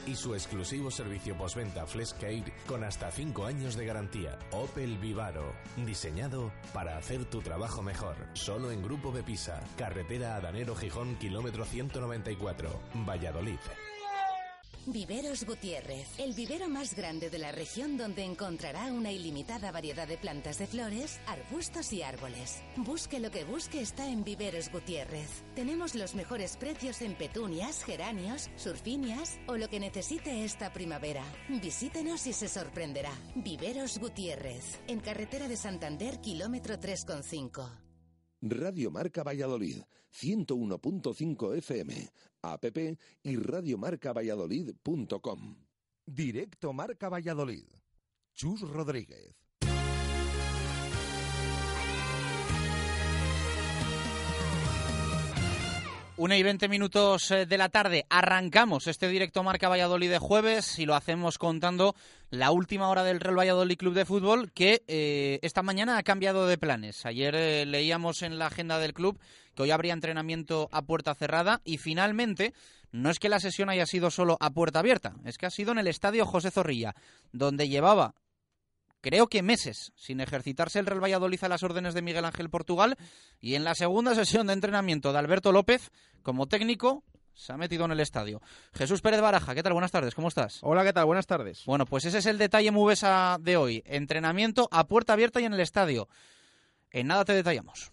Y 0.07 0.17
su 0.17 0.35
exclusivo 0.35 0.91
servicio 0.91 1.37
postventa 1.37 1.87
Fleshcare 1.87 2.53
con 2.67 2.83
hasta 2.83 3.11
5 3.11 3.45
años 3.47 3.77
de 3.77 3.87
garantía. 3.87 4.39
Opel 4.51 4.99
Vivaro, 4.99 5.55
diseñado 5.77 6.51
para 6.73 6.97
hacer 6.97 7.27
tu 7.27 7.41
trabajo 7.41 7.83
mejor. 7.83 8.17
Solo 8.33 8.73
en 8.73 8.83
Grupo 8.83 9.13
Bepisa, 9.13 9.63
carretera 9.77 10.37
Adanero 10.37 10.75
Gijón, 10.75 11.17
kilómetro 11.17 11.65
194, 11.65 12.81
Valladolid. 13.07 13.61
Viveros 14.87 15.45
Gutiérrez, 15.45 16.09
el 16.19 16.33
vivero 16.33 16.69
más 16.69 16.97
grande 16.97 17.29
de 17.29 17.39
la 17.39 17.53
región 17.53 17.99
donde 17.99 18.25
encontrará 18.25 18.93
una 18.93 19.13
ilimitada 19.13 19.71
variedad 19.71 20.09
de 20.09 20.17
plantas 20.17 20.59
de 20.59 20.67
flores, 20.67 21.21
arbustos 21.27 21.93
y 21.93 22.03
árboles. 22.03 22.63
Busque 22.77 23.21
lo 23.21 23.31
que 23.31 23.45
busque 23.45 23.81
está 23.81 24.09
en 24.09 24.25
Viveros 24.25 24.71
Gutiérrez. 24.73 25.45
Tenemos 25.55 25.95
los 25.95 26.15
mejores 26.15 26.57
precios 26.57 27.03
en 27.03 27.15
petunias, 27.15 27.85
geranios, 27.85 28.49
surfinias 28.57 29.39
o 29.47 29.57
lo 29.57 29.69
que 29.69 29.81
necesite 29.81 30.45
esta 30.45 30.73
primavera. 30.73 31.25
Visítenos 31.49 32.27
y 32.27 32.33
se 32.33 32.49
sorprenderá. 32.49 33.13
Viveros 33.35 33.99
Gutiérrez, 33.99 34.81
en 34.89 35.01
carretera 35.01 35.47
de 35.47 35.57
Santander, 35.57 36.21
kilómetro 36.21 36.77
3,5. 36.77 37.69
Radio 38.43 38.91
Marca 38.91 39.23
Valladolid, 39.23 39.83
101.5 40.13 41.57
FM, 41.57 42.09
app 42.43 42.65
y 43.23 43.37
radiomarcavalladolid.com. 43.37 45.57
Directo 46.07 46.73
Marca 46.73 47.09
Valladolid. 47.09 47.67
Chus 48.35 48.63
Rodríguez. 48.63 49.40
Una 56.21 56.37
y 56.37 56.43
20 56.43 56.69
minutos 56.69 57.31
eh, 57.31 57.47
de 57.47 57.57
la 57.57 57.71
tarde 57.71 58.05
arrancamos 58.11 58.87
este 58.89 59.09
directo 59.09 59.43
Marca 59.43 59.71
Valladolid 59.71 60.11
de 60.11 60.19
jueves 60.19 60.79
y 60.79 60.85
lo 60.85 60.95
hacemos 60.95 61.39
contando 61.39 61.95
la 62.29 62.51
última 62.51 62.91
hora 62.91 63.05
del 63.05 63.21
Real 63.21 63.39
Valladolid 63.39 63.79
Club 63.79 63.95
de 63.95 64.05
Fútbol 64.05 64.53
que 64.53 64.83
eh, 64.87 65.39
esta 65.41 65.63
mañana 65.63 65.97
ha 65.97 66.03
cambiado 66.03 66.47
de 66.47 66.59
planes. 66.59 67.07
Ayer 67.07 67.35
eh, 67.35 67.65
leíamos 67.65 68.21
en 68.21 68.39
la 68.39 68.49
agenda 68.49 68.79
del 68.79 68.93
club 68.93 69.19
que 69.55 69.63
hoy 69.63 69.71
habría 69.71 69.95
entrenamiento 69.95 70.69
a 70.73 70.83
puerta 70.83 71.15
cerrada 71.15 71.63
y 71.65 71.79
finalmente 71.79 72.53
no 72.93 73.09
es 73.09 73.19
que 73.19 73.31
la 73.31 73.41
sesión 73.41 73.71
haya 73.71 73.87
sido 73.87 74.11
solo 74.11 74.37
a 74.41 74.51
puerta 74.51 74.81
abierta, 74.81 75.15
es 75.25 75.39
que 75.39 75.47
ha 75.47 75.51
sido 75.51 75.73
en 75.73 75.79
el 75.79 75.87
estadio 75.87 76.27
José 76.27 76.51
Zorrilla, 76.51 76.95
donde 77.33 77.71
llevaba 77.71 78.15
creo 79.01 79.29
que 79.29 79.43
meses 79.43 79.93
sin 79.97 80.21
ejercitarse 80.21 80.79
el 80.79 80.87
Real 80.87 81.03
Valladolid 81.03 81.43
a 81.45 81.49
las 81.49 81.63
órdenes 81.63 81.95
de 81.95 82.03
Miguel 82.03 82.25
Ángel 82.25 82.51
Portugal 82.51 82.97
y 83.41 83.55
en 83.55 83.65
la 83.65 83.75
segunda 83.75 84.15
sesión 84.17 84.47
de 84.47 84.53
entrenamiento 84.53 85.13
de 85.13 85.19
Alberto 85.19 85.53
López 85.53 85.91
como 86.23 86.47
técnico 86.47 87.05
se 87.35 87.53
ha 87.53 87.57
metido 87.57 87.85
en 87.87 87.93
el 87.93 88.01
estadio. 88.01 88.43
Jesús 88.75 89.01
Pérez 89.01 89.21
Baraja, 89.21 89.55
¿qué 89.55 89.63
tal? 89.63 89.73
Buenas 89.73 89.93
tardes, 89.93 90.15
¿cómo 90.15 90.29
estás? 90.29 90.59
Hola, 90.63 90.85
¿qué 90.85 90.93
tal? 90.93 91.07
Buenas 91.07 91.27
tardes. 91.27 91.65
Bueno, 91.65 91.87
pues 91.87 92.05
ese 92.05 92.19
es 92.19 92.27
el 92.27 92.37
detalle 92.37 92.71
Mubesa 92.71 93.39
de 93.41 93.57
hoy. 93.57 93.83
Entrenamiento 93.87 94.69
a 94.71 94.87
puerta 94.87 95.15
abierta 95.15 95.41
y 95.41 95.45
en 95.45 95.55
el 95.55 95.61
estadio. 95.61 96.09
En 96.91 97.07
nada 97.07 97.25
te 97.25 97.33
detallamos. 97.33 97.93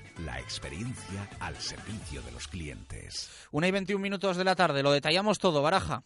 La 0.19 0.39
experiencia 0.39 1.29
al 1.39 1.55
servicio 1.55 2.21
de 2.21 2.31
los 2.31 2.47
clientes. 2.47 3.29
Una 3.51 3.67
y 3.67 3.71
21 3.71 4.01
minutos 4.01 4.37
de 4.37 4.43
la 4.43 4.55
tarde, 4.55 4.83
lo 4.83 4.91
detallamos 4.91 5.39
todo, 5.39 5.61
Baraja. 5.61 6.03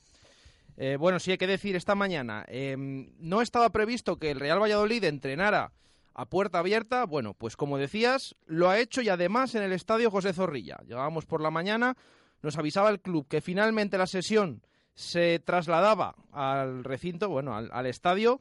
Eh, 0.78 0.98
bueno, 1.00 1.20
sí 1.20 1.32
hay 1.32 1.38
que 1.38 1.48
decir 1.48 1.76
esta 1.76 1.96
mañana, 1.96 2.46
eh, 2.48 2.76
no 2.78 3.42
estaba 3.42 3.70
previsto 3.70 4.18
que 4.18 4.32
el 4.32 4.40
Real 4.40 4.62
Valladolid 4.62 5.04
entrenara 5.06 5.72
a 6.14 6.26
puerta 6.26 6.60
abierta. 6.60 7.06
Bueno, 7.06 7.34
pues 7.34 7.56
como 7.56 7.78
decías, 7.78 8.36
lo 8.46 8.70
ha 8.70 8.80
hecho 8.80 9.02
y 9.02 9.10
además 9.10 9.56
en 9.56 9.64
el 9.64 9.74
estadio 9.74 10.12
José 10.12 10.34
Zorrilla. 10.34 10.78
Llegábamos 10.86 11.26
por 11.26 11.42
la 11.42 11.52
mañana, 11.52 11.96
nos 12.42 12.58
avisaba 12.58 12.90
el 12.90 13.02
club 13.02 13.28
que 13.28 13.42
finalmente 13.42 13.98
la 13.98 14.08
sesión 14.08 14.62
se 14.94 15.40
trasladaba 15.40 16.16
al 16.32 16.84
recinto, 16.84 17.30
bueno, 17.30 17.56
al, 17.56 17.70
al 17.72 17.86
estadio. 17.86 18.40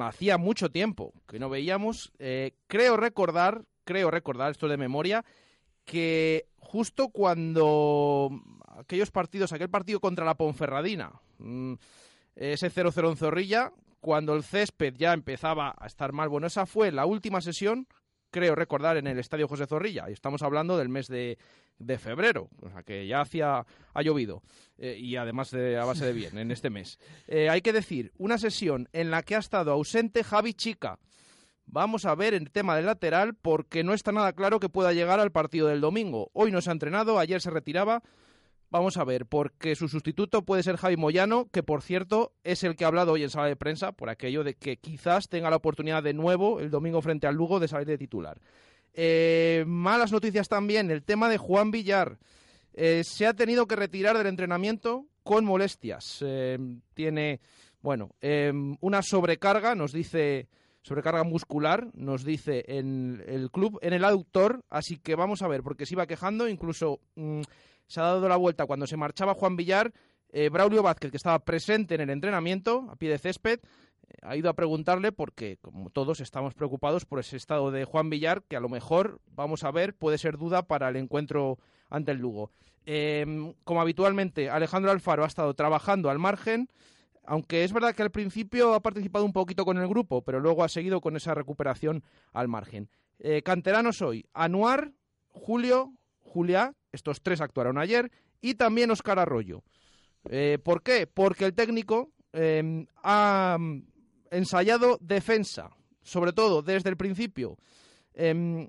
Hacía 0.00 0.38
mucho 0.38 0.70
tiempo 0.70 1.12
que 1.28 1.38
no 1.38 1.48
veíamos. 1.48 2.12
Eh, 2.18 2.54
creo 2.66 2.96
recordar 2.96 3.64
creo 3.88 4.10
recordar, 4.10 4.50
esto 4.50 4.68
de 4.68 4.76
memoria, 4.76 5.24
que 5.86 6.46
justo 6.58 7.08
cuando 7.08 8.30
aquellos 8.76 9.10
partidos, 9.10 9.54
aquel 9.54 9.70
partido 9.70 9.98
contra 9.98 10.26
la 10.26 10.36
Ponferradina, 10.36 11.10
mm, 11.38 11.72
ese 12.36 12.68
0-0 12.68 13.08
en 13.08 13.16
Zorrilla, 13.16 13.72
cuando 14.00 14.34
el 14.34 14.42
césped 14.42 14.94
ya 14.94 15.14
empezaba 15.14 15.74
a 15.78 15.86
estar 15.86 16.12
mal, 16.12 16.28
bueno, 16.28 16.46
esa 16.46 16.66
fue 16.66 16.92
la 16.92 17.06
última 17.06 17.40
sesión, 17.40 17.86
creo 18.30 18.54
recordar, 18.54 18.98
en 18.98 19.06
el 19.06 19.18
Estadio 19.18 19.48
José 19.48 19.66
Zorrilla, 19.66 20.10
y 20.10 20.12
estamos 20.12 20.42
hablando 20.42 20.76
del 20.76 20.90
mes 20.90 21.08
de, 21.08 21.38
febrero, 21.98 22.50
o 22.60 22.68
sea 22.68 22.82
que 22.82 23.06
ya 23.06 23.22
hacía, 23.22 23.64
ha 23.94 24.02
llovido, 24.02 24.42
eh, 24.76 24.98
y 25.00 25.16
además 25.16 25.50
de, 25.50 25.78
a 25.78 25.86
base 25.86 26.04
de 26.04 26.12
bien, 26.12 26.36
en 26.36 26.50
este 26.50 26.68
mes. 26.68 26.98
Eh, 27.26 27.48
hay 27.48 27.62
que 27.62 27.72
decir, 27.72 28.12
una 28.18 28.36
sesión 28.36 28.86
en 28.92 29.10
la 29.10 29.22
que 29.22 29.34
ha 29.34 29.38
estado 29.38 29.72
ausente 29.72 30.22
Javi 30.22 30.52
Chica, 30.52 30.98
Vamos 31.70 32.06
a 32.06 32.14
ver 32.14 32.32
el 32.32 32.50
tema 32.50 32.76
del 32.76 32.86
lateral 32.86 33.34
porque 33.34 33.84
no 33.84 33.92
está 33.92 34.10
nada 34.10 34.32
claro 34.32 34.58
que 34.58 34.70
pueda 34.70 34.94
llegar 34.94 35.20
al 35.20 35.32
partido 35.32 35.68
del 35.68 35.82
domingo. 35.82 36.30
Hoy 36.32 36.50
no 36.50 36.62
se 36.62 36.70
ha 36.70 36.72
entrenado, 36.72 37.18
ayer 37.18 37.42
se 37.42 37.50
retiraba. 37.50 38.02
Vamos 38.70 38.96
a 38.96 39.04
ver, 39.04 39.26
porque 39.26 39.74
su 39.74 39.88
sustituto 39.88 40.42
puede 40.42 40.62
ser 40.62 40.76
Javi 40.76 40.96
Moyano, 40.96 41.48
que 41.50 41.62
por 41.62 41.82
cierto 41.82 42.32
es 42.42 42.64
el 42.64 42.74
que 42.74 42.84
ha 42.84 42.88
hablado 42.88 43.12
hoy 43.12 43.22
en 43.22 43.30
sala 43.30 43.48
de 43.48 43.56
prensa 43.56 43.92
por 43.92 44.08
aquello 44.08 44.44
de 44.44 44.54
que 44.54 44.78
quizás 44.78 45.28
tenga 45.28 45.50
la 45.50 45.56
oportunidad 45.56 46.02
de 46.02 46.14
nuevo 46.14 46.60
el 46.60 46.70
domingo 46.70 47.02
frente 47.02 47.26
al 47.26 47.34
Lugo 47.34 47.60
de 47.60 47.68
salir 47.68 47.86
de 47.86 47.98
titular. 47.98 48.40
Eh, 48.94 49.64
malas 49.66 50.10
noticias 50.10 50.48
también, 50.48 50.90
el 50.90 51.02
tema 51.02 51.28
de 51.28 51.36
Juan 51.36 51.70
Villar. 51.70 52.18
Eh, 52.72 53.02
se 53.04 53.26
ha 53.26 53.34
tenido 53.34 53.66
que 53.66 53.76
retirar 53.76 54.16
del 54.16 54.26
entrenamiento 54.26 55.06
con 55.22 55.44
molestias. 55.44 56.24
Eh, 56.26 56.58
tiene, 56.94 57.40
bueno, 57.82 58.10
una 58.80 59.02
sobrecarga, 59.02 59.74
nos 59.74 59.92
dice 59.92 60.48
sobrecarga 60.88 61.22
muscular, 61.22 61.88
nos 61.92 62.24
dice 62.24 62.64
en 62.66 63.22
el 63.28 63.50
club, 63.50 63.78
en 63.82 63.92
el 63.92 64.04
aductor, 64.04 64.64
así 64.70 64.96
que 64.96 65.14
vamos 65.14 65.42
a 65.42 65.48
ver, 65.48 65.62
porque 65.62 65.86
se 65.86 65.94
iba 65.94 66.06
quejando, 66.06 66.48
incluso 66.48 67.00
mm, 67.14 67.42
se 67.86 68.00
ha 68.00 68.04
dado 68.04 68.28
la 68.28 68.36
vuelta 68.36 68.66
cuando 68.66 68.86
se 68.86 68.96
marchaba 68.96 69.34
Juan 69.34 69.56
Villar, 69.56 69.92
eh, 70.30 70.48
Braulio 70.48 70.82
Vázquez, 70.82 71.10
que 71.10 71.16
estaba 71.18 71.38
presente 71.40 71.94
en 71.94 72.00
el 72.00 72.10
entrenamiento, 72.10 72.88
a 72.90 72.96
pie 72.96 73.10
de 73.10 73.18
césped, 73.18 73.60
eh, 73.60 74.14
ha 74.22 74.36
ido 74.36 74.48
a 74.48 74.54
preguntarle 74.54 75.12
porque, 75.12 75.58
como 75.58 75.90
todos, 75.90 76.20
estamos 76.20 76.54
preocupados 76.54 77.04
por 77.04 77.20
ese 77.20 77.36
estado 77.36 77.70
de 77.70 77.84
Juan 77.84 78.08
Villar, 78.08 78.42
que 78.44 78.56
a 78.56 78.60
lo 78.60 78.70
mejor, 78.70 79.20
vamos 79.26 79.64
a 79.64 79.70
ver, 79.70 79.94
puede 79.94 80.16
ser 80.16 80.38
duda 80.38 80.62
para 80.62 80.88
el 80.88 80.96
encuentro 80.96 81.58
ante 81.90 82.12
el 82.12 82.18
Lugo. 82.18 82.50
Em, 82.86 83.52
como 83.64 83.82
habitualmente, 83.82 84.48
Alejandro 84.48 84.90
Alfaro 84.90 85.24
ha 85.24 85.26
estado 85.26 85.52
trabajando 85.52 86.08
al 86.08 86.18
margen, 86.18 86.70
aunque 87.28 87.62
es 87.62 87.74
verdad 87.74 87.94
que 87.94 88.02
al 88.02 88.10
principio 88.10 88.72
ha 88.72 88.80
participado 88.80 89.24
un 89.24 89.34
poquito 89.34 89.66
con 89.66 89.76
el 89.76 89.86
grupo, 89.86 90.22
pero 90.22 90.40
luego 90.40 90.64
ha 90.64 90.68
seguido 90.68 91.02
con 91.02 91.14
esa 91.14 91.34
recuperación 91.34 92.02
al 92.32 92.48
margen. 92.48 92.88
Eh, 93.18 93.42
canteranos 93.42 94.00
hoy, 94.00 94.24
Anuar, 94.32 94.92
Julio, 95.28 95.92
Julia, 96.20 96.74
estos 96.90 97.20
tres 97.20 97.42
actuaron 97.42 97.76
ayer, 97.76 98.10
y 98.40 98.54
también 98.54 98.90
Oscar 98.90 99.18
Arroyo. 99.18 99.62
Eh, 100.30 100.58
¿Por 100.62 100.82
qué? 100.82 101.06
Porque 101.06 101.44
el 101.44 101.54
técnico 101.54 102.10
em, 102.32 102.86
ha 103.02 103.58
ensayado 104.30 104.96
defensa, 105.02 105.70
sobre 106.02 106.32
todo 106.32 106.62
desde 106.62 106.88
el 106.88 106.96
principio. 106.96 107.58
Em, 108.14 108.68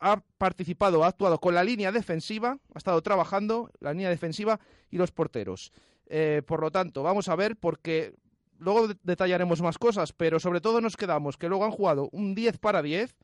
ha 0.00 0.20
participado, 0.36 1.04
ha 1.04 1.08
actuado 1.08 1.38
con 1.40 1.54
la 1.54 1.64
línea 1.64 1.90
defensiva, 1.90 2.58
ha 2.74 2.78
estado 2.78 3.00
trabajando 3.00 3.70
la 3.80 3.92
línea 3.92 4.10
defensiva 4.10 4.60
y 4.90 4.98
los 4.98 5.10
porteros. 5.10 5.72
Eh, 6.06 6.42
por 6.46 6.60
lo 6.60 6.70
tanto, 6.70 7.02
vamos 7.02 7.28
a 7.28 7.36
ver 7.36 7.56
porque 7.56 8.14
luego 8.58 8.88
detallaremos 9.02 9.62
más 9.62 9.78
cosas, 9.78 10.12
pero 10.12 10.38
sobre 10.40 10.60
todo 10.60 10.80
nos 10.80 10.96
quedamos 10.96 11.36
que 11.36 11.48
luego 11.48 11.64
han 11.64 11.70
jugado 11.70 12.08
un 12.12 12.34
10 12.34 12.58
para 12.58 12.82
10 12.82 13.16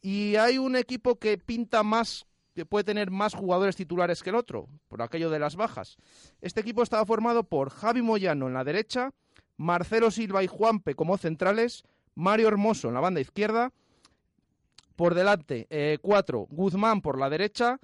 y 0.00 0.36
hay 0.36 0.58
un 0.58 0.76
equipo 0.76 1.18
que 1.18 1.38
pinta 1.38 1.82
más 1.82 2.26
que 2.54 2.64
puede 2.64 2.84
tener 2.84 3.10
más 3.10 3.34
jugadores 3.34 3.74
titulares 3.74 4.22
que 4.22 4.30
el 4.30 4.36
otro, 4.36 4.68
por 4.88 5.02
aquello 5.02 5.28
de 5.28 5.40
las 5.40 5.56
bajas. 5.56 5.96
Este 6.40 6.60
equipo 6.60 6.82
estaba 6.82 7.04
formado 7.04 7.44
por 7.44 7.70
Javi 7.70 8.00
Moyano 8.00 8.46
en 8.46 8.54
la 8.54 8.62
derecha, 8.62 9.10
Marcelo 9.56 10.10
Silva 10.10 10.42
y 10.44 10.46
Juanpe 10.46 10.94
como 10.94 11.18
centrales, 11.18 11.82
Mario 12.14 12.48
Hermoso 12.48 12.88
en 12.88 12.94
la 12.94 13.00
banda 13.00 13.20
izquierda, 13.20 13.72
por 14.94 15.14
delante 15.14 15.66
eh, 15.70 15.98
cuatro, 16.00 16.46
Guzmán 16.50 17.00
por 17.00 17.18
la 17.18 17.28
derecha, 17.28 17.80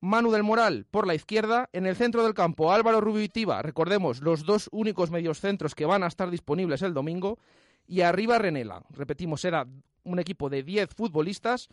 Manu 0.00 0.30
del 0.30 0.44
Moral 0.44 0.86
por 0.90 1.06
la 1.06 1.14
izquierda, 1.14 1.68
en 1.72 1.86
el 1.86 1.96
centro 1.96 2.22
del 2.22 2.34
campo 2.34 2.72
Álvaro 2.72 3.00
Rubio 3.00 3.22
y 3.22 3.44
recordemos, 3.62 4.20
los 4.20 4.44
dos 4.44 4.68
únicos 4.70 5.10
medios 5.10 5.40
centros 5.40 5.74
que 5.74 5.86
van 5.86 6.04
a 6.04 6.06
estar 6.06 6.30
disponibles 6.30 6.82
el 6.82 6.94
domingo, 6.94 7.38
y 7.86 8.02
arriba 8.02 8.38
Renela. 8.38 8.84
Repetimos, 8.90 9.44
era 9.44 9.66
un 10.04 10.18
equipo 10.18 10.48
de 10.50 10.62
10 10.62 10.90
futbolistas, 10.94 11.68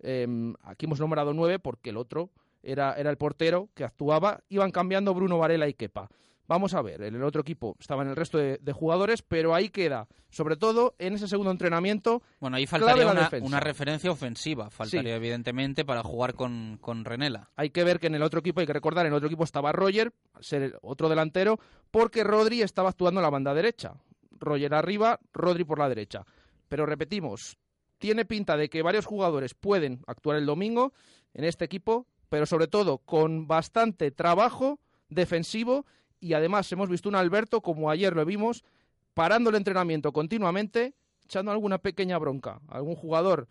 em, 0.00 0.54
aquí 0.62 0.86
hemos 0.86 1.00
nombrado 1.00 1.32
9 1.34 1.58
porque 1.58 1.90
el 1.90 1.96
otro 1.96 2.30
era, 2.62 2.94
era 2.94 3.10
el 3.10 3.16
portero 3.16 3.68
que 3.74 3.84
actuaba, 3.84 4.40
iban 4.48 4.70
cambiando 4.70 5.14
Bruno 5.14 5.38
Varela 5.38 5.68
y 5.68 5.74
Kepa. 5.74 6.08
Vamos 6.46 6.74
a 6.74 6.82
ver, 6.82 7.02
en 7.02 7.14
el 7.14 7.22
otro 7.22 7.40
equipo 7.40 7.74
estaban 7.80 8.06
el 8.08 8.16
resto 8.16 8.36
de, 8.36 8.72
jugadores, 8.72 9.22
pero 9.22 9.54
ahí 9.54 9.70
queda, 9.70 10.08
sobre 10.28 10.56
todo 10.56 10.94
en 10.98 11.14
ese 11.14 11.26
segundo 11.26 11.50
entrenamiento. 11.50 12.22
Bueno, 12.38 12.58
ahí 12.58 12.66
faltaría 12.66 13.06
una, 13.40 13.60
referencia 13.60 14.10
ofensiva, 14.10 14.68
faltaría 14.68 15.16
evidentemente 15.16 15.86
para 15.86 16.02
jugar 16.02 16.34
con, 16.34 16.78
con, 16.82 17.04
Renela. 17.06 17.50
Hay 17.56 17.70
que 17.70 17.82
ver 17.82 17.98
que 17.98 18.08
en 18.08 18.16
el 18.16 18.22
otro 18.22 18.40
equipo, 18.40 18.60
hay 18.60 18.66
que 18.66 18.74
recordar, 18.74 19.06
en 19.06 19.12
el 19.12 19.16
otro 19.16 19.28
equipo 19.28 19.44
estaba 19.44 19.72
Roger, 19.72 20.12
ser 20.40 20.78
otro 20.82 21.08
delantero, 21.08 21.58
porque 21.90 22.24
Rodri 22.24 22.60
estaba 22.60 22.90
actuando 22.90 23.20
en 23.20 23.24
la 23.24 23.30
banda 23.30 23.54
derecha. 23.54 23.94
Roger 24.32 24.74
arriba, 24.74 25.18
Rodri 25.32 25.64
por 25.64 25.78
la 25.78 25.88
derecha. 25.88 26.26
Pero 26.68 26.84
repetimos, 26.84 27.56
tiene 27.98 28.26
pinta 28.26 28.58
de 28.58 28.68
que 28.68 28.82
varios 28.82 29.06
jugadores 29.06 29.54
pueden 29.54 30.02
actuar 30.06 30.36
el 30.36 30.44
domingo 30.44 30.92
en 31.32 31.44
este 31.44 31.64
equipo, 31.64 32.06
pero 32.28 32.44
sobre 32.44 32.66
todo 32.66 32.98
con 32.98 33.46
bastante 33.46 34.10
trabajo 34.10 34.78
defensivo 35.08 35.86
y 36.24 36.32
además 36.32 36.72
hemos 36.72 36.88
visto 36.88 37.10
un 37.10 37.16
Alberto, 37.16 37.60
como 37.60 37.90
ayer 37.90 38.16
lo 38.16 38.24
vimos, 38.24 38.64
parando 39.12 39.50
el 39.50 39.56
entrenamiento 39.56 40.10
continuamente, 40.10 40.94
echando 41.22 41.50
alguna 41.50 41.76
pequeña 41.76 42.16
bronca 42.16 42.62
algún 42.68 42.94
jugador 42.96 43.46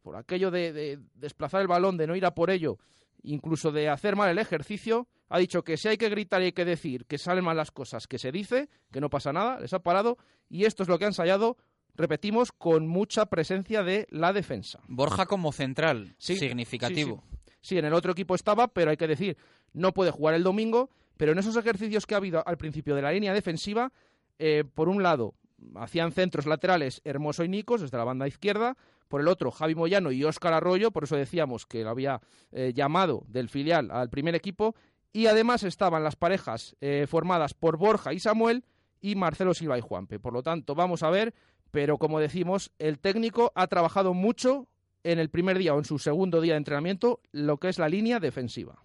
por 0.00 0.16
aquello 0.16 0.50
de, 0.50 0.98
desplazar 1.14 1.60
el 1.60 1.66
balón, 1.66 1.98
de 1.98 2.06
no 2.06 2.16
ir 2.16 2.24
a 2.24 2.34
por 2.34 2.48
ello, 2.48 2.78
incluso 3.22 3.70
de 3.70 3.90
hacer 3.90 4.16
mal 4.16 4.30
el 4.30 4.38
ejercicio, 4.38 5.08
ha 5.28 5.38
dicho 5.38 5.62
que 5.62 5.76
si 5.76 5.88
hay 5.88 5.98
que 5.98 6.08
gritar 6.08 6.40
y 6.40 6.46
hay 6.46 6.52
que 6.52 6.64
decir 6.64 7.04
que 7.04 7.18
salen 7.18 7.44
mal 7.44 7.56
las 7.58 7.70
cosas, 7.70 8.06
que 8.06 8.18
se 8.18 8.32
dice, 8.32 8.70
que 8.90 9.02
no 9.02 9.10
pasa 9.10 9.34
nada, 9.34 9.60
les 9.60 9.74
ha 9.74 9.80
parado, 9.80 10.16
y 10.48 10.64
esto 10.64 10.84
es 10.84 10.88
lo 10.88 10.98
que 10.98 11.04
ha 11.04 11.08
ensayado, 11.08 11.58
repetimos, 11.96 12.50
con 12.50 12.86
mucha 12.86 13.26
presencia 13.26 13.82
de 13.82 14.06
la 14.08 14.32
defensa. 14.32 14.80
Borja 14.88 15.26
como 15.26 15.52
central, 15.52 16.14
significativo. 16.16 17.22
Sí, 17.28 17.48
sí, 17.60 17.78
en 17.78 17.84
el 17.84 17.92
otro 17.92 18.12
equipo 18.12 18.34
estaba, 18.34 18.68
pero 18.68 18.90
hay 18.90 18.96
que 18.96 19.06
decir, 19.06 19.36
no 19.74 19.92
puede 19.92 20.12
jugar 20.12 20.34
el 20.34 20.44
domingo, 20.44 20.88
pero 21.16 21.32
en 21.32 21.38
esos 21.38 21.56
ejercicios 21.56 22.06
que 22.06 22.14
ha 22.14 22.18
habido 22.18 22.42
al 22.46 22.56
principio 22.56 22.94
de 22.94 23.02
la 23.02 23.12
línea 23.12 23.32
defensiva, 23.32 23.92
eh, 24.38 24.64
por 24.74 24.88
un 24.88 25.02
lado, 25.02 25.34
hacían 25.76 26.12
centros 26.12 26.46
laterales 26.46 27.00
Hermoso 27.04 27.44
y 27.44 27.48
Nicos 27.48 27.80
desde 27.80 27.96
la 27.96 28.04
banda 28.04 28.28
izquierda, 28.28 28.76
por 29.08 29.20
el 29.20 29.28
otro 29.28 29.50
Javi 29.50 29.74
Moyano 29.74 30.10
y 30.10 30.24
Óscar 30.24 30.52
Arroyo, 30.52 30.90
por 30.90 31.04
eso 31.04 31.16
decíamos 31.16 31.66
que 31.66 31.84
lo 31.84 31.90
había 31.90 32.20
eh, 32.52 32.72
llamado 32.74 33.24
del 33.28 33.48
filial 33.48 33.90
al 33.90 34.10
primer 34.10 34.34
equipo, 34.34 34.74
y 35.12 35.26
además 35.26 35.62
estaban 35.62 36.04
las 36.04 36.16
parejas 36.16 36.76
eh, 36.80 37.06
formadas 37.08 37.54
por 37.54 37.78
Borja 37.78 38.12
y 38.12 38.20
Samuel 38.20 38.64
y 39.00 39.14
Marcelo 39.14 39.54
Silva 39.54 39.78
y 39.78 39.80
Juanpe. 39.80 40.18
Por 40.18 40.32
lo 40.32 40.42
tanto, 40.42 40.74
vamos 40.74 41.02
a 41.02 41.10
ver, 41.10 41.32
pero 41.70 41.96
como 41.96 42.20
decimos, 42.20 42.70
el 42.78 42.98
técnico 42.98 43.52
ha 43.54 43.66
trabajado 43.68 44.12
mucho 44.12 44.66
en 45.04 45.18
el 45.18 45.30
primer 45.30 45.56
día 45.56 45.74
o 45.74 45.78
en 45.78 45.84
su 45.84 45.98
segundo 45.98 46.40
día 46.40 46.54
de 46.54 46.58
entrenamiento 46.58 47.20
lo 47.30 47.58
que 47.58 47.68
es 47.68 47.78
la 47.78 47.88
línea 47.88 48.20
defensiva. 48.20 48.82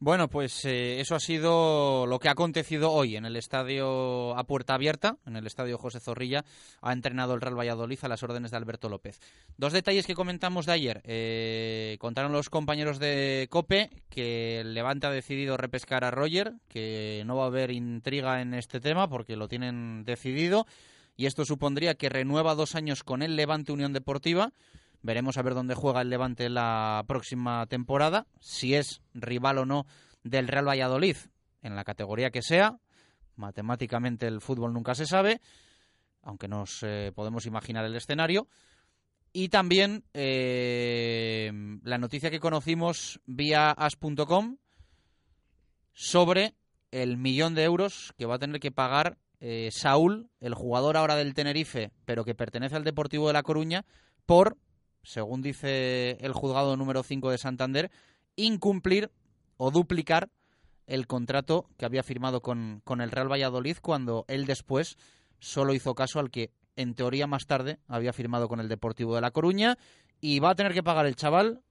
Bueno, 0.00 0.28
pues 0.28 0.64
eh, 0.64 1.00
eso 1.00 1.16
ha 1.16 1.20
sido 1.20 2.06
lo 2.06 2.20
que 2.20 2.28
ha 2.28 2.32
acontecido 2.32 2.92
hoy 2.92 3.16
en 3.16 3.24
el 3.24 3.34
estadio 3.34 4.38
a 4.38 4.44
puerta 4.44 4.74
abierta, 4.74 5.16
en 5.26 5.34
el 5.34 5.44
estadio 5.44 5.76
José 5.76 5.98
Zorrilla. 5.98 6.44
Ha 6.82 6.92
entrenado 6.92 7.34
el 7.34 7.40
Real 7.40 7.58
Valladolid 7.58 7.98
a 8.02 8.08
las 8.08 8.22
órdenes 8.22 8.52
de 8.52 8.58
Alberto 8.58 8.88
López. 8.88 9.20
Dos 9.56 9.72
detalles 9.72 10.06
que 10.06 10.14
comentamos 10.14 10.66
de 10.66 10.72
ayer. 10.72 11.02
Eh, 11.04 11.96
contaron 11.98 12.30
los 12.30 12.48
compañeros 12.48 13.00
de 13.00 13.48
COPE 13.50 13.90
que 14.08 14.60
el 14.60 14.72
Levante 14.72 15.08
ha 15.08 15.10
decidido 15.10 15.56
repescar 15.56 16.04
a 16.04 16.12
Roger, 16.12 16.52
que 16.68 17.24
no 17.26 17.34
va 17.34 17.44
a 17.44 17.48
haber 17.48 17.72
intriga 17.72 18.40
en 18.40 18.54
este 18.54 18.78
tema 18.78 19.08
porque 19.08 19.34
lo 19.34 19.48
tienen 19.48 20.04
decidido. 20.04 20.68
Y 21.16 21.26
esto 21.26 21.44
supondría 21.44 21.96
que 21.96 22.08
renueva 22.08 22.54
dos 22.54 22.76
años 22.76 23.02
con 23.02 23.20
el 23.20 23.34
Levante 23.34 23.72
Unión 23.72 23.92
Deportiva 23.92 24.52
Veremos 25.02 25.36
a 25.38 25.42
ver 25.42 25.54
dónde 25.54 25.74
juega 25.74 26.02
el 26.02 26.10
Levante 26.10 26.48
la 26.48 27.04
próxima 27.06 27.66
temporada, 27.66 28.26
si 28.40 28.74
es 28.74 29.00
rival 29.14 29.58
o 29.58 29.66
no 29.66 29.86
del 30.24 30.48
Real 30.48 30.68
Valladolid, 30.68 31.16
en 31.62 31.76
la 31.76 31.84
categoría 31.84 32.30
que 32.30 32.42
sea. 32.42 32.78
Matemáticamente 33.36 34.26
el 34.26 34.40
fútbol 34.40 34.72
nunca 34.72 34.94
se 34.94 35.06
sabe, 35.06 35.40
aunque 36.22 36.48
nos 36.48 36.82
eh, 36.82 37.12
podemos 37.14 37.46
imaginar 37.46 37.84
el 37.84 37.94
escenario. 37.94 38.48
Y 39.32 39.50
también 39.50 40.04
eh, 40.14 41.52
la 41.84 41.98
noticia 41.98 42.30
que 42.30 42.40
conocimos 42.40 43.20
vía 43.26 43.70
as.com 43.70 44.56
sobre 45.92 46.54
el 46.90 47.16
millón 47.18 47.54
de 47.54 47.64
euros 47.64 48.14
que 48.16 48.26
va 48.26 48.36
a 48.36 48.38
tener 48.38 48.60
que 48.60 48.72
pagar 48.72 49.18
eh, 49.40 49.68
Saúl, 49.70 50.30
el 50.40 50.54
jugador 50.54 50.96
ahora 50.96 51.14
del 51.14 51.34
Tenerife, 51.34 51.92
pero 52.04 52.24
que 52.24 52.34
pertenece 52.34 52.74
al 52.74 52.84
Deportivo 52.84 53.28
de 53.28 53.34
La 53.34 53.42
Coruña, 53.42 53.84
por 54.26 54.56
según 55.02 55.42
dice 55.42 56.18
el 56.20 56.32
juzgado 56.32 56.76
número 56.76 57.02
5 57.02 57.30
de 57.30 57.38
Santander, 57.38 57.90
incumplir 58.36 59.10
o 59.56 59.70
duplicar 59.70 60.30
el 60.86 61.06
contrato 61.06 61.68
que 61.76 61.84
había 61.84 62.02
firmado 62.02 62.40
con, 62.40 62.80
con 62.84 63.00
el 63.00 63.10
Real 63.10 63.30
Valladolid 63.30 63.76
cuando 63.80 64.24
él 64.28 64.46
después 64.46 64.96
solo 65.38 65.74
hizo 65.74 65.94
caso 65.94 66.18
al 66.18 66.30
que 66.30 66.50
en 66.76 66.94
teoría 66.94 67.26
más 67.26 67.46
tarde 67.46 67.78
había 67.88 68.12
firmado 68.12 68.48
con 68.48 68.60
el 68.60 68.68
Deportivo 68.68 69.14
de 69.14 69.20
La 69.20 69.32
Coruña 69.32 69.76
y 70.20 70.38
va 70.38 70.50
a 70.50 70.54
tener 70.54 70.72
que 70.72 70.82
pagar 70.82 71.06
el 71.06 71.16
chaval 71.16 71.62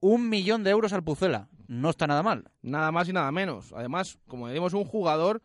un 0.00 0.28
millón 0.28 0.62
de 0.62 0.70
euros 0.70 0.92
al 0.92 1.02
Pucela. 1.02 1.48
No 1.66 1.90
está 1.90 2.06
nada 2.06 2.22
mal. 2.22 2.44
Nada 2.62 2.92
más 2.92 3.08
y 3.08 3.12
nada 3.12 3.30
menos. 3.32 3.72
Además, 3.72 4.18
como 4.28 4.48
decimos, 4.48 4.74
un 4.74 4.84
jugador 4.84 5.42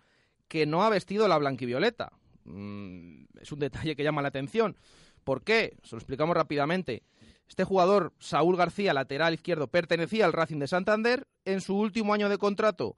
que 0.47 0.65
no 0.65 0.83
ha 0.83 0.89
vestido 0.89 1.27
la 1.27 1.37
blanquivioleta. 1.37 2.11
Mm, 2.43 3.23
es 3.41 3.51
un 3.51 3.59
detalle 3.59 3.95
que 3.95 4.03
llama 4.03 4.21
la 4.21 4.27
atención. 4.27 4.77
¿Por 5.23 5.43
qué? 5.43 5.77
Se 5.83 5.95
lo 5.95 5.99
explicamos 5.99 6.35
rápidamente. 6.35 7.03
Este 7.47 7.63
jugador, 7.63 8.13
Saúl 8.19 8.55
García, 8.55 8.93
lateral 8.93 9.33
izquierdo, 9.33 9.67
pertenecía 9.67 10.25
al 10.25 10.33
Racing 10.33 10.59
de 10.59 10.67
Santander. 10.67 11.27
En 11.43 11.59
su 11.59 11.77
último 11.77 12.13
año 12.13 12.29
de 12.29 12.37
contrato, 12.37 12.95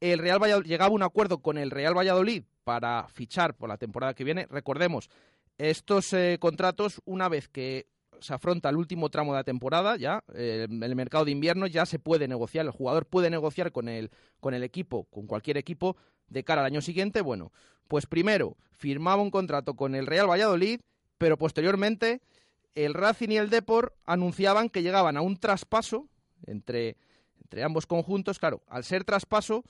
el 0.00 0.18
Real 0.18 0.40
llegaba 0.64 0.90
a 0.90 0.94
un 0.94 1.02
acuerdo 1.02 1.38
con 1.38 1.58
el 1.58 1.70
Real 1.70 1.96
Valladolid 1.96 2.44
para 2.64 3.08
fichar 3.08 3.54
por 3.54 3.68
la 3.68 3.78
temporada 3.78 4.14
que 4.14 4.24
viene. 4.24 4.46
Recordemos, 4.50 5.10
estos 5.58 6.12
eh, 6.12 6.38
contratos, 6.40 7.00
una 7.04 7.28
vez 7.28 7.48
que 7.48 7.86
se 8.20 8.34
afronta 8.34 8.68
el 8.68 8.76
último 8.76 9.10
tramo 9.10 9.32
de 9.32 9.38
la 9.38 9.44
temporada, 9.44 9.96
ya 9.96 10.22
eh, 10.34 10.66
el 10.68 10.96
mercado 10.96 11.24
de 11.24 11.32
invierno 11.32 11.66
ya 11.66 11.86
se 11.86 11.98
puede 11.98 12.28
negociar, 12.28 12.64
el 12.64 12.70
jugador 12.70 13.06
puede 13.06 13.30
negociar 13.30 13.72
con 13.72 13.88
el, 13.88 14.10
con 14.40 14.54
el 14.54 14.62
equipo, 14.62 15.04
con 15.04 15.26
cualquier 15.26 15.56
equipo 15.56 15.96
de 16.28 16.44
cara 16.44 16.60
al 16.60 16.66
año 16.66 16.80
siguiente. 16.80 17.20
Bueno, 17.20 17.52
pues 17.88 18.06
primero 18.06 18.56
firmaba 18.70 19.22
un 19.22 19.30
contrato 19.30 19.74
con 19.74 19.94
el 19.94 20.06
Real 20.06 20.30
Valladolid 20.30 20.80
pero 21.18 21.38
posteriormente 21.38 22.20
el 22.74 22.94
Racing 22.94 23.30
y 23.30 23.36
el 23.36 23.50
Depor 23.50 23.94
anunciaban 24.04 24.68
que 24.68 24.82
llegaban 24.82 25.16
a 25.16 25.20
un 25.22 25.36
traspaso 25.36 26.08
entre, 26.46 26.96
entre 27.40 27.62
ambos 27.62 27.86
conjuntos. 27.86 28.38
Claro, 28.38 28.62
al 28.68 28.84
ser 28.84 29.04
traspaso 29.04 29.64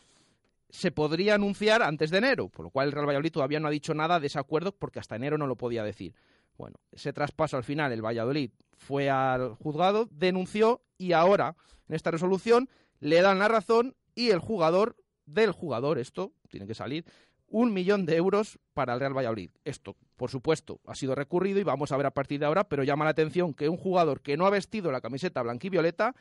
se 0.71 0.91
podría 0.91 1.35
anunciar 1.35 1.83
antes 1.83 2.11
de 2.11 2.19
enero, 2.19 2.49
por 2.49 2.65
lo 2.65 2.71
cual 2.71 2.89
el 2.89 2.93
Real 2.93 3.07
Valladolid 3.07 3.33
todavía 3.33 3.61
no 3.61 3.69
ha 3.69 3.73
dicho 3.73 3.93
nada 3.93 4.21
de 4.21 4.29
ese 4.29 4.39
acuerdo 4.39 4.73
porque 4.73 4.99
hasta 4.99 5.17
enero 5.17 5.37
no 5.37 5.47
lo 5.47 5.57
podía 5.57 5.85
decir. 5.85 6.15
Bueno, 6.57 6.77
ese 6.91 7.13
traspaso 7.13 7.57
al 7.57 7.65
final 7.65 7.93
el 7.93 8.05
Valladolid 8.05 8.51
fue 8.77 9.11
al 9.11 9.55
juzgado, 9.55 10.09
denunció 10.11 10.83
y 10.97 11.13
ahora 11.13 11.57
en 11.89 11.95
esta 11.95 12.11
resolución 12.11 12.69
le 13.01 13.21
dan 13.21 13.39
la 13.39 13.49
razón 13.49 13.97
y 14.15 14.31
el 14.31 14.39
jugador 14.39 14.97
del 15.27 15.53
jugador, 15.53 15.99
esto 15.99 16.33
tiene 16.49 16.67
que 16.67 16.75
salir, 16.75 17.05
un 17.53 17.73
millón 17.73 18.07
de 18.07 18.17
euros 18.17 18.59
para 18.75 18.95
el 18.95 19.01
Real 19.01 19.17
Valladolid. 19.17 19.51
Esto, 19.65 19.97
por 20.17 20.31
supuesto, 20.31 20.81
ha 20.87 20.95
sido 20.95 21.15
recurrido 21.15 21.61
y 21.61 21.65
vamos 21.65 21.93
a 21.93 21.97
ver 21.97 22.07
a 22.07 22.11
partir 22.11 22.41
de 22.41 22.47
ahora, 22.47 22.65
pero 22.65 22.83
llama 22.83 23.05
la 23.05 23.11
atención 23.13 23.55
que 23.55 23.69
un 23.69 23.77
jugador 23.77 24.23
que 24.23 24.37
no 24.37 24.47
ha 24.47 24.51
vestido 24.51 24.91
la 24.91 25.01
camiseta 25.01 25.43
blanquivioleta 25.43 26.15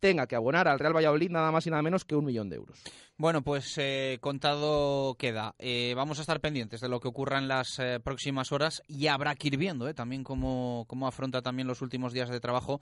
tenga 0.00 0.26
que 0.26 0.36
abonar 0.36 0.68
al 0.68 0.78
Real 0.78 0.94
Valladolid 0.94 1.30
nada 1.30 1.50
más 1.50 1.66
y 1.66 1.70
nada 1.70 1.82
menos 1.82 2.04
que 2.04 2.14
un 2.14 2.26
millón 2.26 2.50
de 2.50 2.56
euros. 2.56 2.82
Bueno, 3.16 3.42
pues 3.42 3.76
eh, 3.78 4.18
contado 4.20 5.16
queda. 5.18 5.54
Eh, 5.58 5.94
vamos 5.96 6.18
a 6.18 6.20
estar 6.20 6.40
pendientes 6.40 6.80
de 6.80 6.88
lo 6.88 7.00
que 7.00 7.08
ocurra 7.08 7.38
en 7.38 7.48
las 7.48 7.78
eh, 7.78 7.98
próximas 8.00 8.52
horas 8.52 8.82
y 8.86 9.06
habrá 9.06 9.34
que 9.34 9.48
ir 9.48 9.56
viendo 9.56 9.92
también 9.94 10.22
cómo, 10.22 10.84
cómo 10.86 11.06
afronta 11.06 11.40
también 11.40 11.66
los 11.66 11.80
últimos 11.80 12.12
días 12.12 12.28
de 12.28 12.40
trabajo 12.40 12.80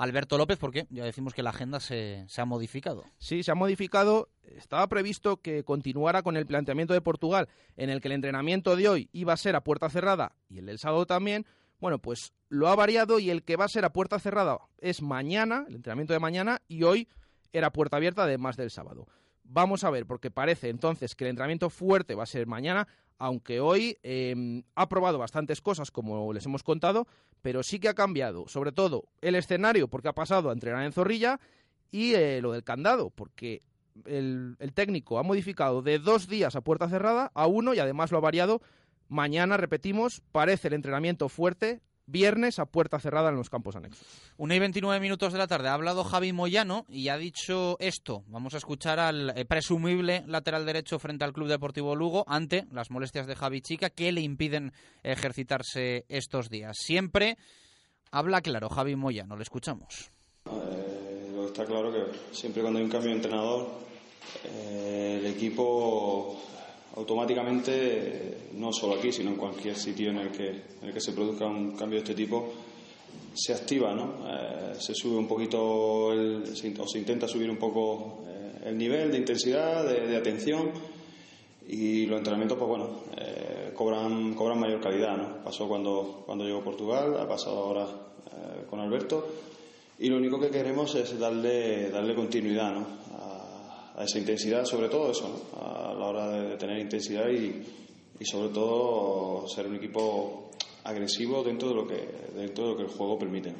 Alberto 0.00 0.38
López, 0.38 0.58
porque 0.58 0.86
ya 0.88 1.04
decimos 1.04 1.34
que 1.34 1.42
la 1.42 1.50
agenda 1.50 1.78
se, 1.78 2.24
se, 2.26 2.40
ha 2.40 2.46
modificado. 2.46 3.04
Sí, 3.18 3.42
se 3.42 3.52
ha 3.52 3.54
modificado. 3.54 4.30
Estaba 4.42 4.86
previsto 4.86 5.36
que 5.42 5.62
continuara 5.62 6.22
con 6.22 6.38
el 6.38 6.46
planteamiento 6.46 6.94
de 6.94 7.02
Portugal, 7.02 7.50
en 7.76 7.90
el 7.90 8.00
que 8.00 8.08
el 8.08 8.12
entrenamiento 8.12 8.76
de 8.76 8.88
hoy 8.88 9.10
iba 9.12 9.34
a 9.34 9.36
ser 9.36 9.56
a 9.56 9.62
puerta 9.62 9.90
cerrada 9.90 10.34
y 10.48 10.58
el 10.58 10.64
del 10.64 10.78
sábado 10.78 11.04
también. 11.04 11.44
Bueno, 11.80 11.98
pues 11.98 12.32
lo 12.48 12.68
ha 12.68 12.76
variado 12.76 13.18
y 13.18 13.28
el 13.28 13.42
que 13.42 13.56
va 13.56 13.66
a 13.66 13.68
ser 13.68 13.84
a 13.84 13.92
puerta 13.92 14.18
cerrada 14.18 14.56
es 14.78 15.02
mañana, 15.02 15.66
el 15.68 15.76
entrenamiento 15.76 16.14
de 16.14 16.18
mañana, 16.18 16.62
y 16.66 16.82
hoy 16.84 17.06
era 17.52 17.70
puerta 17.70 17.98
abierta 17.98 18.22
además 18.22 18.56
del 18.56 18.70
sábado. 18.70 19.06
Vamos 19.44 19.84
a 19.84 19.90
ver, 19.90 20.06
porque 20.06 20.30
parece 20.30 20.70
entonces 20.70 21.14
que 21.14 21.24
el 21.24 21.30
entrenamiento 21.30 21.68
fuerte 21.68 22.14
va 22.14 22.22
a 22.22 22.26
ser 22.26 22.46
mañana, 22.46 22.88
aunque 23.20 23.60
hoy 23.60 23.98
em, 24.02 24.62
ha 24.74 24.88
probado 24.88 25.18
bastantes 25.18 25.60
cosas, 25.60 25.90
como 25.90 26.32
les 26.32 26.46
hemos 26.46 26.62
contado, 26.62 27.06
pero 27.42 27.62
sí 27.62 27.78
que 27.78 27.88
ha 27.88 27.94
cambiado, 27.94 28.48
sobre 28.48 28.72
todo 28.72 29.04
el 29.20 29.34
escenario, 29.34 29.88
porque 29.88 30.08
ha 30.08 30.14
pasado 30.14 30.48
a 30.48 30.54
entrenar 30.54 30.84
en 30.84 30.92
Zorrilla, 30.92 31.38
y 31.92 32.14
eh, 32.14 32.40
lo 32.40 32.52
del 32.52 32.64
candado, 32.64 33.10
porque 33.10 33.62
el, 34.06 34.56
el, 34.58 34.72
técnico 34.72 35.18
ha 35.18 35.22
modificado 35.22 35.82
de 35.82 35.98
dos 35.98 36.28
días 36.28 36.56
a 36.56 36.62
puerta 36.62 36.88
cerrada 36.88 37.30
a 37.34 37.46
uno 37.46 37.74
y 37.74 37.78
además 37.78 38.10
lo 38.10 38.16
ha 38.16 38.22
variado. 38.22 38.62
Mañana, 39.08 39.58
repetimos, 39.58 40.22
parece 40.32 40.68
el 40.68 40.74
entrenamiento 40.74 41.28
fuerte, 41.28 41.82
viernes 42.10 42.58
a 42.58 42.66
puerta 42.66 42.98
cerrada 42.98 43.30
en 43.30 43.36
los 43.36 43.50
campos 43.50 43.76
anexos. 43.76 44.06
Una 44.36 44.54
y 44.54 44.58
29 44.58 45.00
minutos 45.00 45.32
de 45.32 45.38
la 45.38 45.46
tarde. 45.46 45.68
Ha 45.68 45.74
hablado 45.74 46.04
Javi 46.04 46.32
Moyano 46.32 46.86
y 46.88 47.08
ha 47.08 47.16
dicho 47.16 47.76
esto. 47.80 48.24
Vamos 48.26 48.54
a 48.54 48.58
escuchar 48.58 48.98
al 48.98 49.30
eh, 49.36 49.44
presumible 49.44 50.24
lateral 50.26 50.66
derecho 50.66 50.98
frente 50.98 51.24
al 51.24 51.32
Club 51.32 51.48
Deportivo 51.48 51.94
Lugo 51.94 52.24
ante 52.26 52.66
las 52.72 52.90
molestias 52.90 53.26
de 53.26 53.36
Javi 53.36 53.60
Chica 53.60 53.90
que 53.90 54.12
le 54.12 54.20
impiden 54.20 54.72
ejercitarse 55.02 56.04
estos 56.08 56.50
días. 56.50 56.76
Siempre 56.78 57.38
habla 58.10 58.40
claro 58.40 58.68
Javi 58.68 58.96
Moyano. 58.96 59.36
Le 59.36 59.42
escuchamos. 59.42 60.10
Eh, 60.46 61.30
lo 61.34 61.46
está 61.46 61.64
claro 61.64 61.92
que 61.92 62.34
siempre 62.34 62.62
cuando 62.62 62.78
hay 62.78 62.84
un 62.84 62.90
cambio 62.90 63.10
de 63.10 63.16
entrenador, 63.16 63.68
eh, 64.44 65.18
el 65.20 65.26
equipo 65.26 66.49
automáticamente, 66.96 68.50
no 68.54 68.72
solo 68.72 68.94
aquí, 68.94 69.12
sino 69.12 69.30
en 69.30 69.36
cualquier 69.36 69.76
sitio 69.76 70.10
en 70.10 70.18
el 70.18 70.30
que, 70.30 70.48
en 70.48 70.88
el 70.88 70.92
que 70.92 71.00
se 71.00 71.12
produzca 71.12 71.46
un 71.46 71.72
cambio 71.72 71.98
de 71.98 72.04
este 72.04 72.14
tipo, 72.14 72.52
se 73.34 73.54
activa, 73.54 73.94
¿no? 73.94 74.26
Eh, 74.26 74.74
se 74.78 74.94
sube 74.94 75.16
un 75.16 75.28
poquito, 75.28 76.12
el, 76.12 76.42
o 76.78 76.86
se 76.86 76.98
intenta 76.98 77.28
subir 77.28 77.50
un 77.50 77.58
poco 77.58 78.24
eh, 78.26 78.68
el 78.68 78.78
nivel 78.78 79.10
de 79.12 79.18
intensidad, 79.18 79.86
de, 79.88 80.16
atención 80.16 80.70
y 81.68 82.06
los 82.06 82.18
entrenamientos, 82.18 82.58
pues 82.58 82.68
bueno, 82.68 82.88
eh, 83.16 83.70
cobran, 83.74 84.34
cobran 84.34 84.58
mayor 84.58 84.80
calidad, 84.80 85.16
¿no? 85.16 85.44
Pasó 85.44 85.68
cuando, 85.68 86.24
cuando 86.26 86.44
llegó 86.44 86.62
Portugal, 86.62 87.16
ha 87.18 87.28
pasado 87.28 87.58
ahora 87.58 87.86
con 88.68 88.80
Alberto 88.80 89.26
y 89.98 90.08
lo 90.08 90.16
único 90.16 90.40
que 90.40 90.50
queremos 90.50 90.94
es 90.94 91.18
darle, 91.18 91.90
darle 91.90 92.14
continuidad, 92.14 92.72
¿no? 92.72 92.86
a 93.18 93.29
esa 93.98 94.18
intensidad, 94.18 94.64
sobre 94.64 94.88
todo 94.88 95.10
eso, 95.10 95.50
a 95.56 95.94
la 95.94 96.06
hora 96.06 96.30
de 96.30 96.56
tener 96.56 96.78
intensidad 96.78 97.28
y, 97.28 97.62
y, 98.18 98.24
sobre 98.24 98.48
todo 98.50 99.46
ser 99.48 99.66
un 99.66 99.76
equipo 99.76 100.50
agresivo 100.84 101.42
dentro 101.42 101.68
de 101.68 101.74
lo 101.74 101.86
que, 101.86 102.08
dentro 102.34 102.64
de 102.64 102.70
lo 102.70 102.76
que 102.76 102.82
el 102.84 102.88
juego 102.88 103.18
permite. 103.18 103.54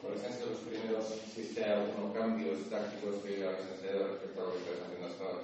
¿Cuáles 0.00 0.24
han 0.24 0.32
sido 0.32 0.50
los 0.50 0.58
primeros, 0.60 1.04
existe 1.26 1.64
algunos 1.64 2.12
cambios 2.16 2.58
tácticos 2.70 3.16
que 3.24 3.44
habéis 3.44 3.68
hecho 3.82 4.06
respecto 4.08 4.40
a 4.40 4.44
lo 4.44 4.52
que 4.52 4.58
estáis 4.58 4.80
haciendo 4.84 5.06
hasta 5.06 5.24
ahora? 5.24 5.42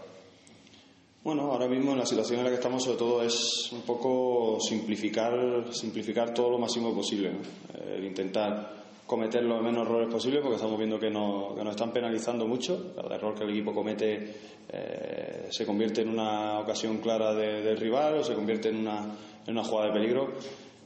Bueno, 1.25 1.53
ahora 1.53 1.69
mismo 1.69 1.93
en 1.93 1.99
la 1.99 2.07
situación 2.07 2.39
en 2.39 2.45
la 2.45 2.51
que 2.51 2.57
estamos, 2.57 2.85
sobre 2.85 2.99
todo, 2.99 3.23
es 3.23 3.71
un 3.73 3.83
poco 3.83 4.59
simplificar, 4.61 5.75
simplificar 5.75 6.33
todo 6.33 6.51
lo 6.51 6.59
máximo 6.59 6.95
posible. 6.95 7.33
¿no? 7.33 7.95
El 7.95 8.05
intentar 8.05 8.78
cometer 9.09 9.43
los 9.43 9.61
menos 9.63 9.87
errores 9.89 10.13
posibles, 10.13 10.41
porque 10.43 10.57
estamos 10.57 10.77
viendo 10.79 11.01
que, 11.01 11.11
no, 11.11 11.55
que 11.57 11.65
nos 11.65 11.71
están 11.73 11.93
penalizando 11.93 12.47
mucho. 12.47 12.93
Cada 12.95 13.17
error 13.17 13.35
que 13.35 13.43
el 13.45 13.51
equipo 13.51 13.73
comete 13.75 14.35
eh, 14.69 15.47
se 15.51 15.65
convierte 15.67 16.03
en 16.03 16.11
una 16.11 16.61
ocasión 16.61 16.99
clara 16.99 17.35
de- 17.35 17.63
del 17.63 17.79
rival 17.79 18.19
o 18.19 18.23
se 18.23 18.35
convierte 18.35 18.69
en 18.69 18.77
una, 18.77 18.99
en 19.47 19.53
una 19.53 19.65
jugada 19.65 19.89
de 19.89 19.95
peligro. 19.95 20.33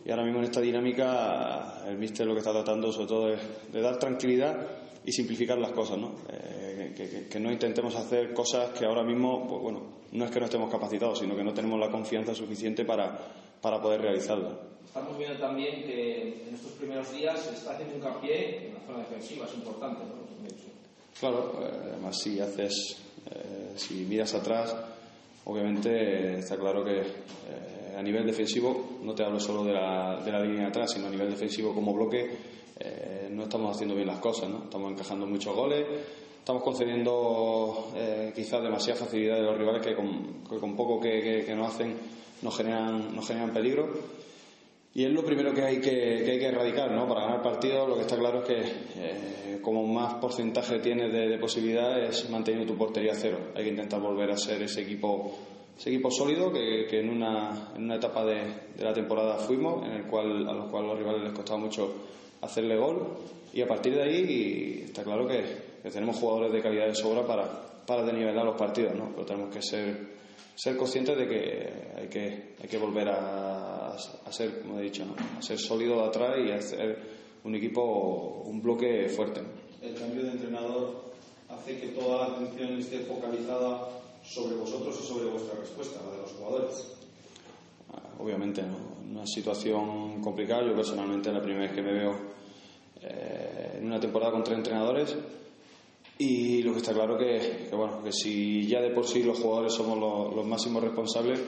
Y 0.04 0.10
ahora 0.10 0.22
mismo 0.24 0.38
en 0.38 0.44
esta 0.44 0.60
dinámica, 0.60 1.82
el 1.86 1.98
míster 1.98 2.26
lo 2.26 2.32
que 2.34 2.38
está 2.38 2.52
tratando, 2.52 2.90
sobre 2.92 3.06
todo, 3.08 3.28
es 3.32 3.40
de 3.72 3.80
dar 3.80 3.98
tranquilidad 3.98 4.56
y 5.04 5.10
simplificar 5.12 5.58
las 5.58 5.72
cosas, 5.72 5.98
¿no? 5.98 6.12
Eh, 6.30 6.92
que, 6.96 7.08
que- 7.08 7.26
que 7.28 7.40
no 7.40 7.50
intentemos 7.50 7.94
hacer 7.96 8.32
cosas 8.32 8.70
que 8.70 8.84
ahora 8.86 9.02
mismo, 9.02 9.46
pues 9.48 9.60
bueno, 9.62 9.82
no 10.12 10.24
es 10.24 10.30
que 10.30 10.38
no 10.38 10.44
estemos 10.46 10.70
capacitados, 10.70 11.18
sino 11.18 11.34
que 11.34 11.42
no 11.42 11.52
tenemos 11.52 11.78
la 11.80 11.90
confianza 11.90 12.34
suficiente 12.34 12.84
para, 12.84 13.18
para 13.60 13.80
poder 13.80 14.00
realizarlas. 14.02 14.52
Estamos 14.86 15.16
viendo 15.18 15.38
también 15.38 15.82
que 15.84 16.44
en 16.48 16.54
estos 16.54 16.72
primeros 16.72 17.10
días 17.12 17.40
se 17.40 17.54
está 17.54 17.72
haciendo 17.72 17.96
hincapié 17.96 18.68
en 18.68 18.74
la 18.74 18.80
zona 18.80 18.98
defensiva, 18.98 19.46
es 19.46 19.54
importante, 19.54 20.02
¿no? 20.04 20.22
Claro, 21.18 21.58
eh, 21.62 21.70
además 21.92 22.18
si 22.20 22.40
haces, 22.40 22.98
eh, 23.30 23.72
si 23.76 23.94
miras 24.04 24.34
atrás, 24.34 24.74
obviamente 25.44 26.38
está 26.38 26.56
claro 26.56 26.84
que 26.84 27.00
eh, 27.00 27.96
a 27.96 28.02
nivel 28.02 28.26
defensivo, 28.26 28.98
no 29.02 29.14
te 29.14 29.24
hablo 29.24 29.38
solo 29.40 29.64
de 29.64 29.72
la, 29.72 30.20
de 30.24 30.30
la 30.32 30.40
línea 30.40 30.62
de 30.62 30.68
atrás, 30.68 30.90
sino 30.92 31.06
a 31.06 31.10
nivel 31.10 31.30
defensivo 31.30 31.74
como 31.74 31.92
bloque, 31.94 32.30
eh, 32.80 33.28
no 33.30 33.44
estamos 33.44 33.74
haciendo 33.74 33.94
bien 33.94 34.08
las 34.08 34.18
cosas, 34.18 34.48
¿no? 34.50 34.64
Estamos 34.64 34.92
encajando 34.92 35.26
muchos 35.26 35.54
goles, 35.54 35.86
estamos 36.38 36.62
concediendo 36.62 37.92
eh, 37.94 38.32
quizás 38.34 38.62
demasiada 38.62 39.00
facilidad 39.00 39.36
de 39.36 39.42
los 39.42 39.56
rivales 39.56 39.86
que 39.86 39.94
con, 39.94 40.42
que 40.48 40.58
con 40.58 40.74
poco 40.76 40.98
que, 41.00 41.20
que- 41.22 41.44
que 41.44 41.54
nos 41.54 41.72
hacen 41.74 41.94
nos 42.42 42.56
generan, 42.56 43.14
nos 43.14 43.26
generan 43.28 43.52
peligro. 43.52 44.21
Y 44.94 45.04
es 45.04 45.10
lo 45.10 45.24
primero 45.24 45.54
que 45.54 45.62
hay 45.62 45.80
que, 45.80 46.22
que 46.24 46.32
hay 46.32 46.38
que 46.38 46.46
erradicar, 46.46 46.90
¿no? 46.90 47.08
Para 47.08 47.22
ganar 47.22 47.42
partidos, 47.42 47.88
lo 47.88 47.94
que 47.94 48.02
está 48.02 48.18
claro 48.18 48.42
es 48.42 48.44
que 48.44 48.60
eh, 48.96 49.58
como 49.62 49.86
más 49.86 50.14
porcentaje 50.14 50.80
tienes 50.80 51.10
de, 51.10 51.28
de 51.28 51.38
posibilidad 51.38 51.98
es 52.04 52.28
manteniendo 52.28 52.70
tu 52.70 52.78
portería 52.78 53.12
a 53.12 53.14
cero. 53.14 53.38
Hay 53.54 53.64
que 53.64 53.70
intentar 53.70 54.00
volver 54.00 54.30
a 54.30 54.36
ser 54.36 54.60
ese 54.62 54.82
equipo, 54.82 55.34
ese 55.78 55.88
equipo 55.88 56.10
sólido 56.10 56.52
que, 56.52 56.86
que 56.90 57.00
en, 57.00 57.08
una, 57.08 57.70
en 57.74 57.84
una 57.84 57.94
etapa 57.96 58.22
de, 58.26 58.42
de 58.76 58.84
la 58.84 58.92
temporada 58.92 59.38
fuimos, 59.38 59.86
en 59.86 59.92
el 59.92 60.02
cual 60.04 60.46
a 60.46 60.52
los 60.52 60.70
cuales 60.70 60.90
los 60.90 60.98
rivales 60.98 61.22
les 61.22 61.32
costaba 61.32 61.58
mucho 61.58 61.94
hacerle 62.42 62.76
gol. 62.76 63.16
Y 63.54 63.62
a 63.62 63.66
partir 63.66 63.94
de 63.94 64.02
ahí 64.02 64.82
está 64.84 65.04
claro 65.04 65.26
que, 65.26 65.42
que 65.82 65.90
tenemos 65.90 66.16
jugadores 66.16 66.52
de 66.52 66.60
calidad 66.60 66.86
de 66.86 66.94
sobra 66.94 67.26
para, 67.26 67.48
para 67.86 68.02
desnivelar 68.02 68.44
los 68.44 68.58
partidos, 68.58 68.94
¿no? 68.94 69.10
Pero 69.14 69.24
tenemos 69.24 69.54
que 69.54 69.62
ser 69.62 70.12
ser 70.54 70.76
conscientes 70.76 71.16
de 71.16 71.28
que 71.28 72.00
hay 72.00 72.08
que, 72.08 72.54
hay 72.60 72.68
que 72.68 72.78
volver 72.78 73.08
a, 73.08 73.88
a 73.92 74.32
ser, 74.32 74.60
como 74.60 74.78
he 74.78 74.82
dicho, 74.82 75.04
¿no? 75.04 75.14
a 75.38 75.42
ser 75.42 75.58
sólido 75.58 75.96
de 76.02 76.08
atrás 76.08 76.36
y 76.44 76.50
a 76.50 76.60
ser 76.60 76.98
un 77.44 77.54
equipo, 77.54 78.42
un 78.46 78.62
bloque 78.62 79.08
fuerte. 79.08 79.40
El 79.80 79.94
cambio 79.94 80.22
de 80.22 80.30
entrenador 80.30 81.12
hace 81.48 81.78
que 81.78 81.88
toda 81.88 82.28
la 82.28 82.36
atención 82.36 82.78
esté 82.78 83.00
focalizada 83.00 83.88
sobre 84.22 84.54
vosotros 84.56 84.98
y 85.02 85.06
sobre 85.06 85.26
vuestra 85.26 85.58
respuesta, 85.58 86.00
la 86.04 86.12
de 86.12 86.22
los 86.22 86.32
jugadores. 86.32 86.96
Obviamente, 88.18 88.62
¿no? 88.62 88.92
una 89.10 89.26
situación 89.26 90.20
complicada. 90.22 90.64
Yo 90.64 90.74
personalmente 90.74 91.32
la 91.32 91.42
primera 91.42 91.66
vez 91.66 91.72
que 91.72 91.82
me 91.82 91.92
veo 91.92 92.16
eh, 93.00 93.78
en 93.78 93.86
una 93.86 93.98
temporada 93.98 94.32
con 94.32 94.44
tres 94.44 94.58
entrenadores 94.58 95.16
y 96.24 96.62
lo 96.62 96.72
que 96.72 96.78
está 96.78 96.92
claro 96.92 97.16
que, 97.18 97.66
que, 97.68 97.74
bueno, 97.76 98.02
que 98.02 98.12
si 98.12 98.66
ya 98.66 98.80
de 98.80 98.90
por 98.90 99.06
sí 99.06 99.22
los 99.22 99.38
jugadores 99.38 99.72
somos 99.74 99.98
los, 99.98 100.34
los 100.34 100.46
máximos 100.46 100.82
responsables 100.82 101.40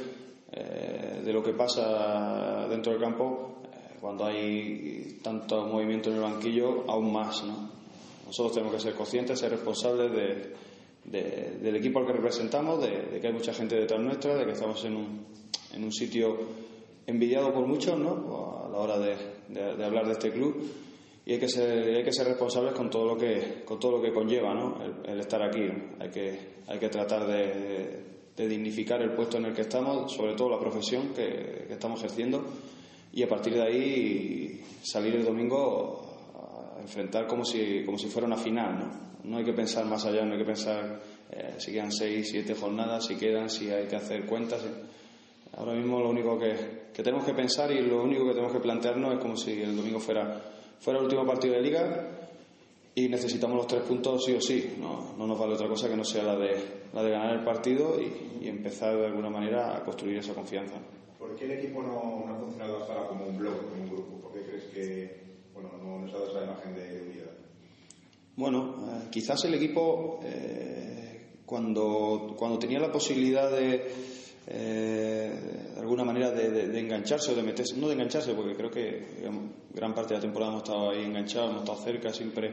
eh, 0.52 1.20
de 1.24 1.32
lo 1.32 1.42
que 1.42 1.52
pasa 1.52 2.66
dentro 2.68 2.92
del 2.92 3.00
campo, 3.00 3.56
eh, 3.64 3.96
cuando 4.00 4.24
hay 4.26 5.18
tanto 5.22 5.66
movimiento 5.66 6.10
en 6.10 6.16
el 6.16 6.22
banquillo, 6.22 6.84
aún 6.88 7.12
más. 7.12 7.44
¿no? 7.44 7.70
Nosotros 8.26 8.52
tenemos 8.54 8.74
que 8.74 8.80
ser 8.80 8.94
conscientes, 8.94 9.38
ser 9.38 9.50
responsables 9.52 10.10
de, 10.12 10.54
de- 11.04 11.58
del 11.62 11.76
equipo 11.76 12.00
al 12.00 12.06
que 12.06 12.12
representamos, 12.12 12.82
de, 12.82 13.20
que 13.20 13.26
hay 13.26 13.32
mucha 13.32 13.52
gente 13.54 13.76
detrás 13.76 14.00
nuestra, 14.00 14.34
de 14.37 14.44
que 14.44 14.52
estamos 14.52 14.84
en 14.84 14.96
un, 14.96 15.26
en 15.74 15.84
un 15.84 15.92
sitio 15.92 16.37
envidiado 17.06 17.52
por 17.52 17.66
muchos 17.66 17.98
¿no? 17.98 18.64
a 18.64 18.68
la 18.70 18.78
hora 18.78 18.98
de 18.98 19.84
hablar 19.84 20.06
de 20.06 20.12
este 20.12 20.30
club 20.32 20.56
y 21.26 21.32
hay 21.32 21.38
que 21.38 21.48
ser 21.48 21.96
hay 21.96 22.04
que 22.04 22.12
ser 22.12 22.26
responsables 22.26 22.74
con 22.74 22.90
todo 22.90 23.06
lo 23.06 23.16
que 23.16 23.62
con 23.64 23.78
todo 23.78 23.92
lo 23.92 24.02
que 24.02 24.12
conlleva 24.12 24.54
¿no? 24.54 24.78
el, 24.82 25.10
el 25.10 25.20
estar 25.20 25.42
aquí 25.42 25.60
¿no? 25.60 25.96
hay 26.00 26.10
que 26.10 26.38
hay 26.66 26.78
que 26.78 26.88
tratar 26.88 27.26
de, 27.26 28.00
de 28.37 28.48
dignificar 28.48 29.00
el 29.02 29.12
puesto 29.12 29.38
en 29.38 29.46
el 29.46 29.54
que 29.54 29.62
estamos 29.62 30.12
sobre 30.12 30.34
todo 30.34 30.50
la 30.50 30.58
profesión 30.58 31.08
que, 31.08 31.64
que 31.66 31.72
estamos 31.72 32.00
ejerciendo 32.00 32.44
y 33.12 33.22
a 33.22 33.28
partir 33.28 33.54
de 33.54 33.62
ahí 33.62 34.60
salir 34.82 35.16
el 35.16 35.24
domingo 35.24 36.74
a 36.76 36.80
enfrentar 36.80 37.26
como 37.26 37.44
si 37.44 37.84
como 37.84 37.98
si 37.98 38.08
fuera 38.08 38.26
una 38.26 38.37
final 38.37 38.78
no 38.78 39.04
no 39.24 39.38
hay 39.38 39.44
que 39.44 39.54
pensar 39.54 39.87
más 39.87 40.04
allá 40.04 40.24
no 40.24 40.32
hay 40.32 40.38
que 40.38 40.44
pensar 40.44 41.00
eh, 41.30 41.54
si 41.58 41.72
quedan 41.72 41.90
seis 41.90 42.28
siete 42.30 42.54
jornadas 42.54 43.06
si 43.06 43.16
quedan 43.16 43.48
si 43.48 43.70
hay 43.70 43.87
que 43.87 43.96
hacer 43.96 44.26
cuentas 44.26 44.62
Ahora 45.56 45.74
mismo 45.74 46.00
lo 46.00 46.10
único 46.10 46.38
que, 46.38 46.54
que 46.92 47.02
tenemos 47.02 47.24
que 47.24 47.32
pensar 47.32 47.70
y 47.70 47.80
lo 47.80 48.02
único 48.02 48.24
que 48.24 48.32
tenemos 48.32 48.52
que 48.52 48.60
plantearnos 48.60 49.14
es 49.14 49.20
como 49.20 49.37
si 49.37 49.62
el 49.62 49.76
domingo 49.76 50.00
fuera, 50.00 50.40
fuera 50.85 50.99
el 50.99 51.07
último 51.07 51.25
partido 51.25 51.55
de 51.55 51.62
liga 51.62 52.11
y 52.94 53.09
necesitamos 53.09 53.57
los 53.57 53.66
tres 53.66 53.83
puntos 53.85 54.23
sí 54.23 54.35
o 54.35 54.40
sí. 54.40 54.77
No, 54.79 55.14
no 55.16 55.27
nos 55.27 55.38
vale 55.38 55.55
otra 55.55 55.66
cosa 55.66 55.88
que 55.88 55.97
no 55.97 56.05
sea 56.05 56.23
la 56.23 56.37
de, 56.37 56.62
la 56.92 57.03
de 57.03 57.11
ganar 57.11 57.35
el 57.38 57.42
partido 57.42 57.99
y, 57.99 58.44
y 58.44 58.49
empezar 58.49 58.94
de 58.94 59.07
alguna 59.07 59.31
manera 59.31 59.75
a 59.75 59.83
construir 59.83 60.18
esa 60.18 60.35
confianza. 60.35 60.77
¿Por 61.18 61.35
qué 61.37 61.47
el 61.47 61.53
equipo 61.53 61.83
no, 61.83 62.27
no 62.27 62.35
ha 62.35 62.38
funcionado 62.38 62.83
hasta 62.83 62.92
ahora 62.92 63.09
como 63.09 63.27
un 63.27 63.38
bloque, 63.38 63.66
como 63.66 63.83
un 63.83 63.88
grupo? 63.88 64.29
¿Por 64.29 64.33
qué 64.35 64.42
crees 64.42 64.64
que 64.64 65.25
bueno, 65.55 65.70
no 65.83 66.01
nos 66.01 66.12
ha 66.12 66.18
dado 66.18 66.31
esa 66.31 66.44
imagen 66.44 66.75
de 66.75 67.03
unidad? 67.03 67.31
Bueno, 68.37 68.75
eh, 68.87 69.09
quizás 69.11 69.42
el 69.47 69.55
equipo 69.55 70.20
eh, 70.23 71.38
cuando, 71.47 72.35
cuando 72.37 72.59
tenía 72.59 72.79
la 72.79 72.92
posibilidad 72.92 73.51
de, 73.51 73.90
eh, 74.46 75.33
alguna 75.78 76.04
manera 76.04 76.30
de, 76.30 76.78
engancharse 76.78 77.33
o 77.33 77.35
de 77.35 77.42
meterse, 77.42 77.76
no 77.76 77.88
de 77.88 77.94
engancharse, 77.94 78.35
porque 78.35 78.54
creo 78.54 78.70
que 78.70 79.07
digamos, 79.18 79.50
gran 79.72 79.94
parte 79.94 80.11
de 80.14 80.18
la 80.18 80.22
temporada 80.22 80.52
hemos 80.52 80.62
estado 80.64 80.90
ahí 80.90 81.04
enganchados, 81.04 81.50
hemos 81.50 81.62
estado 81.62 81.83
cerca 81.85 82.12
siempre. 82.12 82.52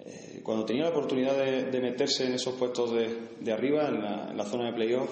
eh, 0.00 0.40
cuando 0.42 0.64
tenía 0.64 0.84
la 0.84 0.90
oportunidad 0.90 1.36
de, 1.36 1.80
meterse 1.80 2.26
en 2.26 2.34
esos 2.34 2.54
puestos 2.54 2.92
de, 2.92 3.52
arriba, 3.52 3.88
en 3.88 4.02
la, 4.02 4.28
en 4.30 4.36
la 4.36 4.44
zona 4.44 4.66
de 4.66 4.72
playoff, 4.72 5.10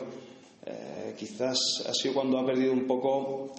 eh, 0.64 1.14
quizás 1.18 1.58
ha 1.88 1.92
sido 1.92 2.14
cuando 2.14 2.38
ha 2.38 2.46
perdido 2.46 2.72
un 2.72 2.86
poco, 2.86 3.52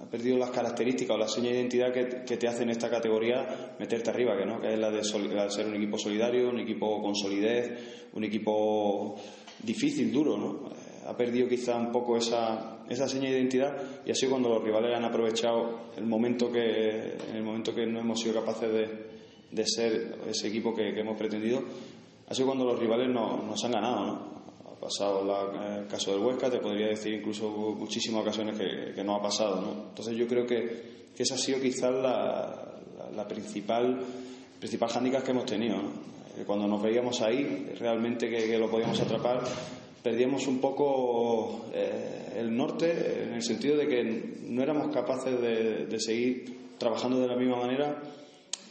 ha 0.00 0.06
perdido 0.10 0.36
las 0.38 0.50
características 0.50 1.14
o 1.16 1.18
la 1.18 1.28
seña 1.28 1.50
de 1.50 1.56
identidad 1.56 1.92
que, 1.92 2.36
te 2.36 2.46
hace 2.48 2.62
en 2.64 2.70
esta 2.70 2.90
categoría 2.90 3.74
meterte 3.80 4.10
arriba, 4.10 4.36
que, 4.36 4.44
¿no? 4.46 4.60
que 4.60 4.72
es 4.74 4.78
la 4.78 4.90
de, 4.90 5.02
soli- 5.02 5.32
la 5.32 5.44
de 5.44 5.50
ser 5.50 5.66
un 5.66 5.74
equipo 5.76 5.98
solidario, 5.98 6.50
un 6.50 6.60
equipo 6.60 7.00
con 7.02 7.14
solidez, 7.16 8.08
un 8.12 8.22
equipo 8.24 9.16
difícil, 9.62 10.12
duro. 10.12 10.36
¿no? 10.36 10.70
Eh, 11.04 11.08
ha 11.08 11.16
perdido 11.16 11.48
quizá 11.48 11.76
un 11.76 11.92
poco 11.92 12.16
esa, 12.16 12.78
esa 12.88 13.08
seña 13.08 13.30
de 13.30 13.38
identidad 13.38 13.76
y 14.06 14.10
ha 14.10 14.14
sido 14.14 14.30
cuando 14.32 14.48
los 14.48 14.62
rivales 14.62 14.96
han 14.96 15.04
aprovechado 15.04 15.90
el 15.96 16.04
momento 16.06 16.50
que, 16.50 17.14
el 17.34 17.42
momento 17.42 17.74
que 17.74 17.86
no 17.86 18.00
hemos 18.00 18.20
sido 18.20 18.34
capaces 18.40 18.72
de, 18.72 18.88
de 19.50 19.66
ser 19.66 20.16
ese 20.28 20.48
equipo 20.48 20.74
que, 20.74 20.92
que 20.94 21.00
hemos 21.00 21.16
pretendido, 21.18 21.62
ha 22.28 22.34
sido 22.34 22.46
cuando 22.46 22.64
los 22.64 22.78
rivales 22.78 23.08
no- 23.08 23.42
nos 23.42 23.62
han 23.64 23.72
ganado. 23.72 24.06
¿no? 24.06 24.34
Ha 24.72 24.80
pasado 24.80 25.24
la- 25.24 25.78
el 25.80 25.86
caso 25.86 26.12
del 26.12 26.20
Huesca, 26.24 26.50
te 26.50 26.58
podría 26.58 26.88
decir 26.88 27.14
incluso 27.14 27.48
muchísimas 27.50 28.22
ocasiones 28.22 28.58
que, 28.58 28.92
que 28.94 29.04
no 29.04 29.14
ha 29.16 29.22
pasado. 29.22 29.60
¿no? 29.60 29.88
Entonces 29.90 30.16
yo 30.16 30.26
creo 30.26 30.46
que, 30.46 31.10
que 31.16 31.22
esa 31.22 31.34
ha 31.34 31.38
sido 31.38 31.60
quizás 31.60 31.92
la, 31.92 32.72
la- 32.98 33.10
la 33.14 33.28
principal, 33.28 34.00
principal 34.58 34.88
hándicap 34.90 35.22
que 35.22 35.30
hemos 35.30 35.46
tenido. 35.46 35.76
¿no? 35.76 35.88
Eh, 36.38 36.44
Cuando 36.46 36.66
nos 36.66 36.82
veíamos 36.82 37.20
ahí, 37.22 37.72
realmente 37.78 38.28
que, 38.28 38.46
que 38.46 38.58
lo 38.58 38.68
podíamos 38.70 39.00
atrapar, 39.00 39.40
perdíamos 40.04 40.46
un 40.46 40.60
poco 40.60 41.64
eh, 41.72 42.34
el 42.36 42.54
norte 42.54 43.24
en 43.24 43.32
el 43.32 43.42
sentido 43.42 43.78
de 43.78 43.88
que 43.88 44.04
no 44.42 44.62
éramos 44.62 44.94
capaces 44.94 45.40
de, 45.40 45.86
de 45.86 45.98
seguir 45.98 46.76
trabajando 46.76 47.18
de 47.20 47.26
la 47.26 47.36
misma 47.36 47.56
manera 47.56 48.02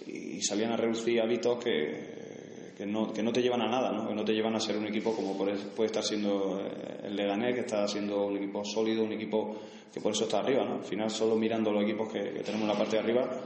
y 0.06 0.40
salían 0.44 0.74
a 0.74 0.78
reducir 0.78 1.20
hábitos 1.20 1.58
que, 1.64 2.74
que, 2.78 2.86
no, 2.86 3.12
que 3.12 3.24
no 3.24 3.32
te 3.32 3.42
llevan 3.42 3.62
a 3.62 3.68
nada, 3.68 3.92
¿no? 3.92 4.08
que 4.08 4.14
no 4.14 4.24
te 4.24 4.32
llevan 4.32 4.56
a 4.56 4.60
ser 4.60 4.78
un 4.78 4.86
equipo 4.86 5.16
como 5.16 5.36
puede 5.36 5.88
estar 5.88 6.04
siendo 6.04 6.62
eh, 6.62 7.08
el 7.08 7.16
Leganés, 7.16 7.56
que 7.56 7.62
está 7.62 7.88
siendo 7.88 8.28
un 8.28 8.38
equipo 8.38 8.64
sólido, 8.64 9.04
un 9.04 9.14
equipo 9.14 9.56
que 9.92 10.00
por 10.02 10.12
eso 10.12 10.26
está 10.26 10.38
arriba. 10.38 10.64
¿no? 10.64 10.76
Al 10.76 10.84
final, 10.84 11.10
solo 11.10 11.36
mirando 11.36 11.72
los 11.72 11.82
equipos 11.82 12.14
que, 12.14 12.20
que 12.20 12.42
tenemos 12.42 12.62
en 12.62 12.68
la 12.68 12.78
parte 12.78 12.98
de 12.98 13.02
arriba 13.02 13.42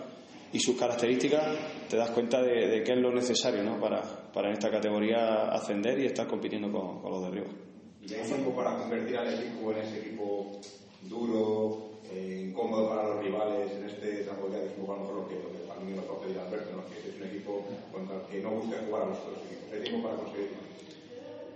y 0.51 0.59
sus 0.59 0.75
características, 0.77 1.57
te 1.89 1.95
das 1.95 2.09
cuenta 2.11 2.41
de, 2.41 2.67
de 2.67 2.83
qué 2.83 2.91
es 2.91 2.99
lo 2.99 3.13
necesario 3.13 3.63
¿no? 3.63 3.79
para, 3.79 4.01
para 4.33 4.49
en 4.49 4.55
esta 4.55 4.69
categoría 4.69 5.51
ascender 5.51 5.99
y 5.99 6.05
estar 6.07 6.27
compitiendo 6.27 6.69
con, 6.69 7.01
con 7.01 7.11
los 7.11 7.21
de 7.21 7.27
arriba. 7.27 7.66
¿Y 8.09 8.13
hay 8.13 8.25
tiempo 8.25 8.55
para 8.55 8.77
convertir 8.77 9.17
al 9.17 9.33
equipo 9.33 9.71
en 9.73 9.77
ese 9.79 9.99
equipo 9.99 10.61
duro, 11.03 11.91
eh, 12.09 12.47
incómodo 12.47 12.89
para 12.89 13.03
los 13.09 13.23
rivales 13.23 13.71
en 13.73 13.85
este 13.85 14.21
es 14.21 14.27
un 14.27 14.35
poco 14.85 14.93
a 14.93 14.95
lo 14.95 15.01
mejor 15.01 15.15
lo 15.15 15.27
que, 15.27 15.35
lo 15.35 15.51
que 15.51 15.67
para 15.67 15.81
mí 15.81 15.93
nos 15.93 16.05
va 16.09 16.13
a 16.13 16.21
pedir 16.21 16.39
Alberto, 16.39 16.77
¿no? 16.77 16.83
que 16.87 17.09
es 17.09 17.15
un 17.17 17.27
equipo 17.27 17.65
contra 17.91 18.15
el 18.15 18.21
que 18.27 18.39
no 18.39 18.51
gusta 18.51 18.81
jugar 18.87 19.03
a 19.03 19.05
los 19.07 19.17
otros 19.19 19.39
equipos? 19.45 19.73
¿Hay 19.73 19.81
tiempo 19.81 20.07
para 20.07 20.17
conseguirlo? 20.23 20.57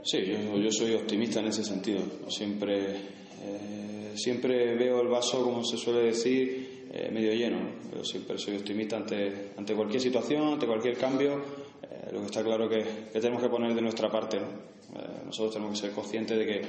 Sí, 0.03 0.25
yo, 0.25 0.57
yo 0.57 0.71
soy 0.71 0.95
optimista 0.95 1.39
en 1.39 1.47
ese 1.47 1.63
sentido. 1.63 2.01
Siempre, 2.27 2.95
eh, 2.95 4.11
siempre 4.15 4.75
veo 4.75 5.01
el 5.01 5.07
vaso, 5.07 5.43
como 5.43 5.63
se 5.63 5.77
suele 5.77 6.01
decir, 6.01 6.87
eh, 6.91 7.09
medio 7.11 7.33
lleno. 7.33 7.59
Pero 7.89 8.03
siempre 8.03 8.37
soy 8.37 8.57
optimista 8.57 8.97
ante, 8.97 9.51
ante 9.55 9.75
cualquier 9.75 10.01
situación, 10.01 10.53
ante 10.53 10.65
cualquier 10.65 10.97
cambio. 10.97 11.35
Eh, 11.83 12.09
lo 12.11 12.19
que 12.21 12.25
está 12.25 12.43
claro 12.43 12.67
que, 12.67 12.83
que 13.13 13.19
tenemos 13.21 13.41
que 13.41 13.49
poner 13.49 13.75
de 13.75 13.81
nuestra 13.81 14.09
parte. 14.09 14.39
¿no? 14.39 14.70
Eh, 14.95 15.23
nosotros 15.25 15.53
tenemos 15.53 15.79
que 15.79 15.87
ser 15.87 15.95
conscientes 15.95 16.37
de 16.37 16.45
que, 16.45 16.61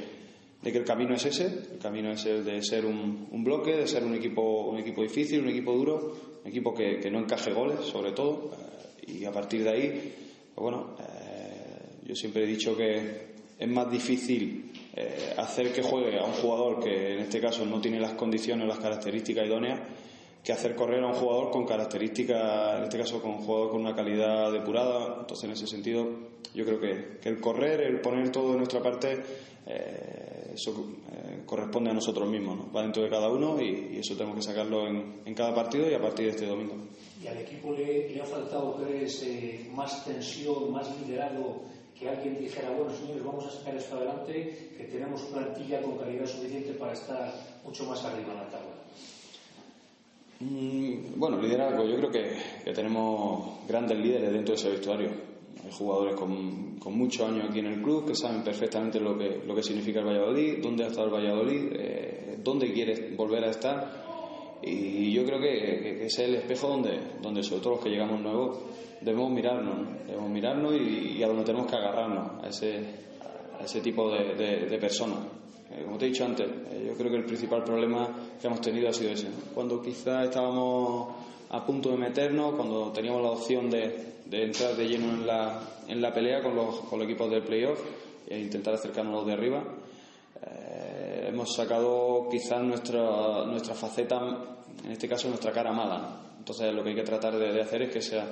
de 0.62 0.72
que 0.72 0.78
el 0.78 0.84
camino 0.84 1.14
es 1.14 1.24
ese. 1.24 1.46
El 1.46 1.78
camino 1.78 2.12
es 2.12 2.24
el 2.26 2.44
de 2.44 2.62
ser 2.62 2.86
un, 2.86 3.28
bloque, 3.44 3.76
de 3.76 3.86
ser 3.86 4.04
un 4.04 4.14
equipo, 4.14 4.68
un 4.68 4.78
equipo 4.78 5.02
difícil, 5.02 5.40
un 5.40 5.48
equipo 5.48 5.72
duro, 5.72 6.16
un 6.42 6.48
equipo 6.48 6.72
que, 6.74 6.98
que 6.98 7.10
no 7.10 7.20
encaje 7.20 7.52
goles, 7.52 7.80
sobre 7.80 8.12
todo. 8.12 8.52
Eh, 8.52 9.12
y 9.12 9.24
a 9.24 9.32
partir 9.32 9.64
de 9.64 9.70
ahí, 9.70 10.14
pues 10.54 10.62
bueno, 10.62 10.96
eh, 11.00 12.06
yo 12.06 12.14
siempre 12.14 12.44
he 12.44 12.46
dicho 12.46 12.76
que 12.76 13.32
es 13.58 13.68
más 13.68 13.90
difícil 13.90 14.70
hacer 15.38 15.72
que 15.72 15.82
juegue 15.82 16.18
a 16.18 16.24
un 16.24 16.32
jugador 16.32 16.82
que 16.82 17.14
en 17.14 17.20
este 17.20 17.40
caso 17.40 17.64
no 17.64 17.80
tiene 17.80 17.98
las 17.98 18.12
condiciones 18.12 18.64
o 18.64 18.68
las 18.68 18.78
características 18.78 19.46
idóneas 19.46 19.80
que 20.42 20.52
hacer 20.52 20.74
correr 20.74 21.02
a 21.04 21.06
un 21.06 21.14
jugador 21.14 21.50
con 21.50 21.64
características, 21.64 22.78
en 22.78 22.84
este 22.84 22.98
caso 22.98 23.22
con 23.22 23.32
un 23.32 23.42
jugador 23.42 23.70
con 23.70 23.80
una 23.80 23.94
calidad 23.94 24.52
depurada. 24.52 25.18
Entonces, 25.20 25.44
en 25.44 25.50
ese 25.52 25.66
sentido, 25.66 26.08
yo 26.54 26.64
creo 26.64 26.80
que, 26.80 27.18
que 27.20 27.28
el 27.28 27.40
correr, 27.40 27.80
el 27.82 28.00
poner 28.00 28.30
todo 28.30 28.52
de 28.52 28.58
nuestra 28.58 28.82
parte, 28.82 29.22
eh, 29.66 30.52
eso 30.54 30.88
eh, 31.12 31.42
corresponde 31.46 31.90
a 31.90 31.94
nosotros 31.94 32.28
mismos, 32.28 32.56
¿no? 32.56 32.72
va 32.72 32.82
dentro 32.82 33.04
de 33.04 33.08
cada 33.08 33.28
uno 33.28 33.60
y, 33.60 33.94
y 33.94 33.98
eso 33.98 34.14
tenemos 34.16 34.36
que 34.36 34.42
sacarlo 34.42 34.88
en, 34.88 35.20
en, 35.24 35.34
cada 35.34 35.54
partido 35.54 35.88
y 35.88 35.94
a 35.94 36.00
partir 36.00 36.26
de 36.26 36.32
este 36.32 36.46
domingo. 36.46 36.74
¿Y 37.22 37.28
al 37.28 37.38
equipo 37.38 37.72
le, 37.72 38.08
le 38.10 38.20
ha 38.20 38.24
faltado, 38.24 38.76
crees, 38.76 39.22
eh, 39.22 39.70
más 39.72 40.04
tensión, 40.04 40.72
más 40.72 40.88
liderazgo? 41.00 41.62
Que 41.96 42.08
alguien 42.08 42.36
dijera, 42.40 42.70
bueno, 42.70 42.92
señores, 42.92 43.22
vamos 43.22 43.46
a 43.46 43.50
sacar 43.50 43.76
esto 43.76 43.96
adelante, 43.96 44.72
que 44.76 44.84
tenemos 44.84 45.22
plantilla 45.22 45.80
con 45.82 45.98
calidad 45.98 46.26
suficiente 46.26 46.72
para 46.72 46.94
estar 46.94 47.32
mucho 47.64 47.84
más 47.84 48.04
arriba 48.04 48.32
en 48.32 48.38
la 48.38 48.50
tabla. 48.50 48.71
Mm, 50.42 51.20
bueno, 51.20 51.40
liderazgo, 51.40 51.84
yo 51.84 51.96
creo 51.96 52.10
que, 52.10 52.72
tenemos 52.72 53.64
grandes 53.68 53.96
líderes 53.96 54.32
dentro 54.32 54.54
de 54.54 54.60
ese 54.60 54.70
vestuario. 54.70 55.10
Hay 55.64 55.70
jugadores 55.70 56.16
con, 56.16 56.76
con, 56.80 56.98
muchos 56.98 57.28
años 57.28 57.46
aquí 57.48 57.60
en 57.60 57.66
el 57.66 57.82
club 57.82 58.06
que 58.06 58.14
saben 58.16 58.42
perfectamente 58.42 58.98
lo 58.98 59.16
que, 59.16 59.42
lo 59.46 59.54
que 59.54 59.62
significa 59.62 60.00
el 60.00 60.06
Valladolid, 60.06 60.58
dónde 60.60 60.84
ha 60.84 60.88
estado 60.88 61.06
el 61.06 61.14
Valladolid, 61.14 61.72
eh, 61.74 62.38
dónde 62.42 62.72
quiere 62.72 63.14
volver 63.14 63.44
a 63.44 63.50
estar. 63.50 64.02
Y 64.62 65.12
yo 65.12 65.24
creo 65.24 65.40
que, 65.40 66.04
ese 66.06 66.24
es 66.24 66.28
el 66.28 66.34
espejo 66.36 66.68
donde, 66.68 66.98
donde, 67.20 67.42
sobre 67.44 67.60
todo 67.60 67.74
los 67.74 67.84
que 67.84 67.90
llegamos 67.90 68.20
nuevos, 68.20 68.58
debemos 69.00 69.30
mirarnos, 69.30 69.78
¿no? 69.78 69.86
debemos 70.06 70.30
mirarnos 70.30 70.74
y, 70.74 71.18
y, 71.18 71.22
a 71.22 71.28
donde 71.28 71.44
tenemos 71.44 71.70
que 71.70 71.76
agarrarnos, 71.76 72.44
a 72.44 72.48
ese, 72.48 72.80
a 73.62 73.64
ese 73.64 73.80
tipo 73.80 74.10
de, 74.10 74.34
de, 74.34 74.66
de 74.66 74.78
personas. 74.78 75.20
Eh, 75.70 75.82
como 75.84 75.96
te 75.96 76.06
he 76.06 76.08
dicho 76.08 76.24
antes, 76.24 76.46
eh, 76.46 76.84
yo 76.86 76.94
creo 76.94 77.10
que 77.10 77.16
el 77.16 77.24
principal 77.24 77.62
problema 77.64 78.08
que 78.40 78.46
hemos 78.46 78.60
tenido 78.60 78.88
ha 78.88 78.92
sido 78.92 79.12
ese. 79.12 79.28
¿no? 79.28 79.36
Cuando 79.54 79.80
quizás 79.80 80.24
estábamos 80.24 81.14
a 81.50 81.64
punto 81.64 81.90
de 81.90 81.96
meternos, 81.96 82.54
cuando 82.54 82.92
teníamos 82.92 83.22
la 83.22 83.30
opción 83.30 83.70
de, 83.70 84.14
de 84.26 84.44
entrar 84.44 84.74
de 84.74 84.88
lleno 84.88 85.10
en 85.10 85.26
la, 85.26 85.60
en 85.86 86.02
la 86.02 86.12
pelea 86.12 86.42
con 86.42 86.56
los, 86.56 86.80
con 86.80 86.98
los 86.98 87.08
equipos 87.08 87.30
del 87.30 87.42
playoff 87.42 87.80
e 88.28 88.38
intentar 88.40 88.74
acercarnos 88.74 89.14
a 89.14 89.16
los 89.18 89.26
de 89.26 89.32
arriba, 89.32 89.64
eh, 90.42 91.26
hemos 91.28 91.54
sacado 91.54 92.28
quizás 92.30 92.62
nuestra, 92.62 93.44
nuestra 93.46 93.74
faceta, 93.74 94.18
en 94.84 94.90
este 94.90 95.08
caso 95.08 95.28
nuestra 95.28 95.52
cara 95.52 95.72
mala. 95.72 96.20
Entonces 96.38 96.74
lo 96.74 96.82
que 96.82 96.90
hay 96.90 96.96
que 96.96 97.02
tratar 97.02 97.38
de, 97.38 97.52
de 97.52 97.62
hacer 97.62 97.82
es 97.82 97.92
que 97.92 98.02
sea 98.02 98.26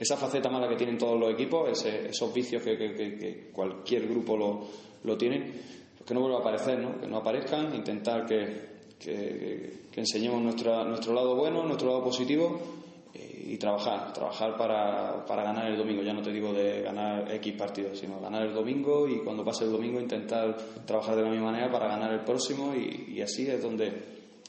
esa 0.00 0.16
faceta 0.16 0.48
mala 0.48 0.66
que 0.66 0.76
tienen 0.76 0.96
todos 0.96 1.20
los 1.20 1.30
equipos, 1.32 1.68
ese, 1.70 2.08
esos 2.08 2.32
vicios 2.32 2.62
que, 2.62 3.50
cualquier 3.52 4.08
grupo 4.08 4.36
lo, 4.36 4.66
lo 5.04 5.16
tiene, 5.16 5.52
pues 5.96 6.08
que 6.08 6.14
no 6.14 6.20
vuelva 6.20 6.38
a 6.38 6.40
aparecer, 6.40 6.78
¿no? 6.78 6.98
que 6.98 7.06
no 7.06 7.18
aparezcan, 7.18 7.74
intentar 7.74 8.24
que, 8.26 8.70
enseñemos 9.94 10.40
nuestra, 10.40 10.84
nuestro 10.84 11.12
lado 11.12 11.36
bueno, 11.36 11.62
nuestro 11.64 11.88
lado 11.88 12.04
positivo 12.04 12.58
y 13.14 13.56
trabajar, 13.58 14.12
trabajar 14.12 14.56
para, 14.56 15.24
para, 15.26 15.42
ganar 15.42 15.70
el 15.70 15.76
domingo. 15.76 16.02
Ya 16.02 16.14
no 16.14 16.22
te 16.22 16.32
digo 16.32 16.52
de 16.52 16.82
ganar 16.82 17.30
X 17.34 17.54
partidos, 17.54 17.98
sino 17.98 18.20
ganar 18.20 18.46
el 18.46 18.54
domingo 18.54 19.06
y 19.06 19.18
cuando 19.18 19.44
pase 19.44 19.64
el 19.64 19.72
domingo 19.72 20.00
intentar 20.00 20.56
trabajar 20.86 21.16
de 21.16 21.22
la 21.22 21.30
misma 21.30 21.50
manera 21.50 21.70
para 21.70 21.88
ganar 21.88 22.12
el 22.12 22.20
próximo 22.20 22.74
y, 22.74 23.14
y 23.16 23.20
así 23.20 23.46
es 23.48 23.62
donde 23.62 23.92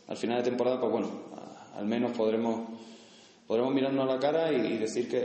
al 0.07 0.17
final 0.17 0.37
de 0.37 0.49
temporada, 0.49 0.79
pues 0.79 0.91
bueno, 0.91 1.09
al 1.75 1.85
menos 1.85 2.11
podremos, 2.11 2.61
podremos 3.51 3.73
mirarnos 3.73 4.07
a 4.07 4.13
la 4.13 4.17
cara 4.17 4.49
y, 4.49 4.75
y 4.75 4.77
decir 4.77 5.09
que, 5.09 5.19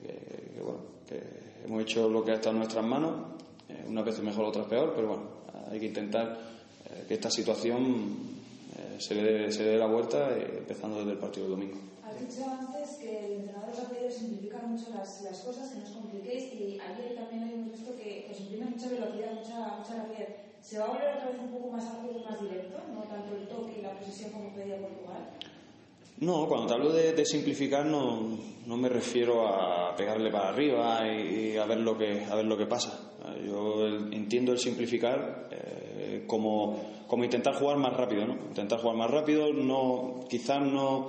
que, 0.00 0.54
que, 0.54 0.62
bueno, 0.62 0.82
que 1.04 1.20
hemos 1.66 1.82
hecho 1.82 2.08
lo 2.08 2.24
que 2.24 2.30
ha 2.30 2.34
estado 2.34 2.52
en 2.52 2.58
nuestras 2.58 2.84
manos, 2.84 3.10
eh, 3.68 3.84
unas 3.88 4.04
veces 4.04 4.22
mejor, 4.22 4.44
otras 4.44 4.68
peor, 4.68 4.92
pero 4.94 5.08
bueno, 5.08 5.24
hay 5.68 5.80
que 5.80 5.86
intentar 5.86 6.38
eh, 6.86 7.04
que 7.08 7.14
esta 7.14 7.28
situación 7.28 8.38
eh, 8.78 9.00
se, 9.00 9.16
le 9.16 9.50
se 9.50 9.64
le 9.64 9.70
dé 9.70 9.78
la 9.78 9.88
vuelta 9.88 10.30
eh, 10.30 10.58
empezando 10.58 10.98
desde 10.98 11.10
el 11.10 11.18
partido 11.18 11.48
del 11.48 11.58
domingo. 11.58 11.78
Has 12.06 12.20
dicho 12.20 12.46
antes 12.46 12.98
que 12.98 13.26
el 13.26 13.32
entrenador 13.40 13.74
va 13.76 13.82
a 13.82 13.90
pedir 13.90 14.12
simplificar 14.12 14.64
mucho 14.64 14.90
las, 14.94 15.20
las, 15.22 15.40
cosas, 15.40 15.70
que 15.70 15.78
no 15.80 15.82
os 15.82 15.90
compliquéis 15.90 16.54
y 16.54 16.78
ayer 16.78 17.16
también 17.16 17.50
hemos 17.50 17.72
visto 17.72 17.96
que, 17.96 18.28
os 18.30 18.38
imprime 18.42 18.66
mucha 18.66 18.90
velocidad, 18.90 19.34
mucha, 19.34 19.58
mucha 19.82 19.96
rapidez. 19.96 20.28
¿Se 20.62 20.78
va 20.78 20.84
a 20.84 20.88
volver 20.94 21.16
otra 21.16 21.30
vez 21.30 21.40
un 21.40 21.50
poco 21.50 21.72
más 21.72 21.84
alto 21.84 22.14
y 22.14 22.22
más 22.22 22.40
directo? 22.40 22.78
¿No 22.94 23.02
tanto 23.10 23.34
el 23.34 23.48
toque 23.48 23.80
y 23.80 23.82
la 23.82 23.90
precisión 23.98 24.30
como 24.30 24.54
pedía 24.54 24.78
Portugal? 24.78 25.41
No, 26.22 26.46
cuando 26.46 26.68
te 26.68 26.74
hablo 26.74 26.92
de, 26.92 27.14
de, 27.14 27.26
simplificar 27.26 27.84
no, 27.84 28.38
no 28.66 28.76
me 28.76 28.88
refiero 28.88 29.44
a 29.44 29.92
pegarle 29.96 30.30
para 30.30 30.50
arriba 30.50 31.00
y, 31.04 31.50
y, 31.50 31.56
a, 31.56 31.64
ver 31.66 31.80
lo 31.80 31.98
que, 31.98 32.24
a 32.24 32.36
ver 32.36 32.44
lo 32.44 32.56
que 32.56 32.66
pasa. 32.66 33.10
Yo 33.44 33.88
entiendo 33.88 34.52
el 34.52 34.58
simplificar 34.60 35.48
eh, 35.50 36.22
como, 36.28 36.80
como, 37.08 37.24
intentar 37.24 37.54
jugar 37.54 37.78
más 37.78 37.96
rápido, 37.96 38.24
¿no? 38.24 38.34
Intentar 38.34 38.78
jugar 38.78 38.96
más 38.98 39.10
rápido, 39.10 39.52
no, 39.52 40.20
quizás 40.30 40.62
no, 40.62 41.08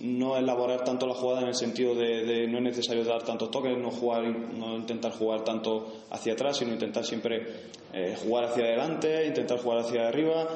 no 0.00 0.36
elaborar 0.36 0.84
tanto 0.84 1.06
la 1.06 1.14
jugada 1.14 1.40
en 1.40 1.48
el 1.48 1.54
sentido 1.54 1.94
de, 1.94 2.26
de, 2.26 2.46
no 2.46 2.58
es 2.58 2.64
necesario 2.64 3.02
dar 3.02 3.22
tantos 3.22 3.50
toques, 3.50 3.78
no 3.78 3.90
jugar, 3.90 4.24
no 4.24 4.76
intentar 4.76 5.12
jugar 5.12 5.42
tanto 5.42 5.86
hacia 6.10 6.34
atrás, 6.34 6.58
sino 6.58 6.74
intentar 6.74 7.06
siempre 7.06 7.46
eh, 7.94 8.14
jugar 8.22 8.44
hacia 8.44 8.64
adelante, 8.64 9.26
intentar 9.26 9.58
jugar 9.58 9.78
hacia 9.78 10.06
arriba. 10.06 10.46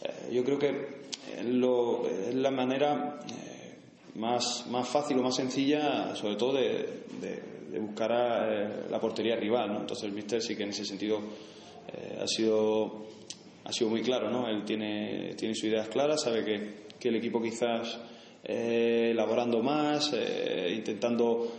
Eh, 0.00 0.32
yo 0.32 0.42
creo 0.42 0.58
que 0.58 1.02
es 1.38 2.34
la 2.34 2.50
manera 2.50 3.20
más, 4.14 4.66
más 4.70 4.88
fácil 4.88 5.18
o 5.18 5.22
más 5.22 5.36
sencilla, 5.36 6.14
sobre 6.14 6.36
todo 6.36 6.54
de, 6.54 7.02
de 7.72 7.78
buscar 7.80 8.12
a 8.12 8.52
eh, 8.52 8.86
la 8.90 9.00
portería 9.00 9.34
rival, 9.34 9.72
¿no? 9.72 9.80
Entonces 9.80 10.04
el 10.04 10.12
míster 10.12 10.42
sí 10.42 10.54
que 10.54 10.64
en 10.64 10.70
ese 10.70 10.84
sentido 10.84 11.20
eh, 11.88 12.18
ha 12.22 12.26
sido 12.26 13.06
ha 13.64 13.72
sido 13.72 13.90
muy 13.90 14.02
claro, 14.02 14.30
¿no? 14.30 14.46
Él 14.46 14.64
tiene 14.64 15.34
tiene 15.36 15.54
sus 15.54 15.64
ideas 15.64 15.88
claras, 15.88 16.20
sabe 16.20 16.44
que, 16.44 16.84
que 17.00 17.08
el 17.08 17.16
equipo 17.16 17.40
quizás 17.40 17.98
eh, 18.44 19.08
elaborando 19.12 19.62
más, 19.62 20.12
eh, 20.12 20.74
intentando 20.76 21.50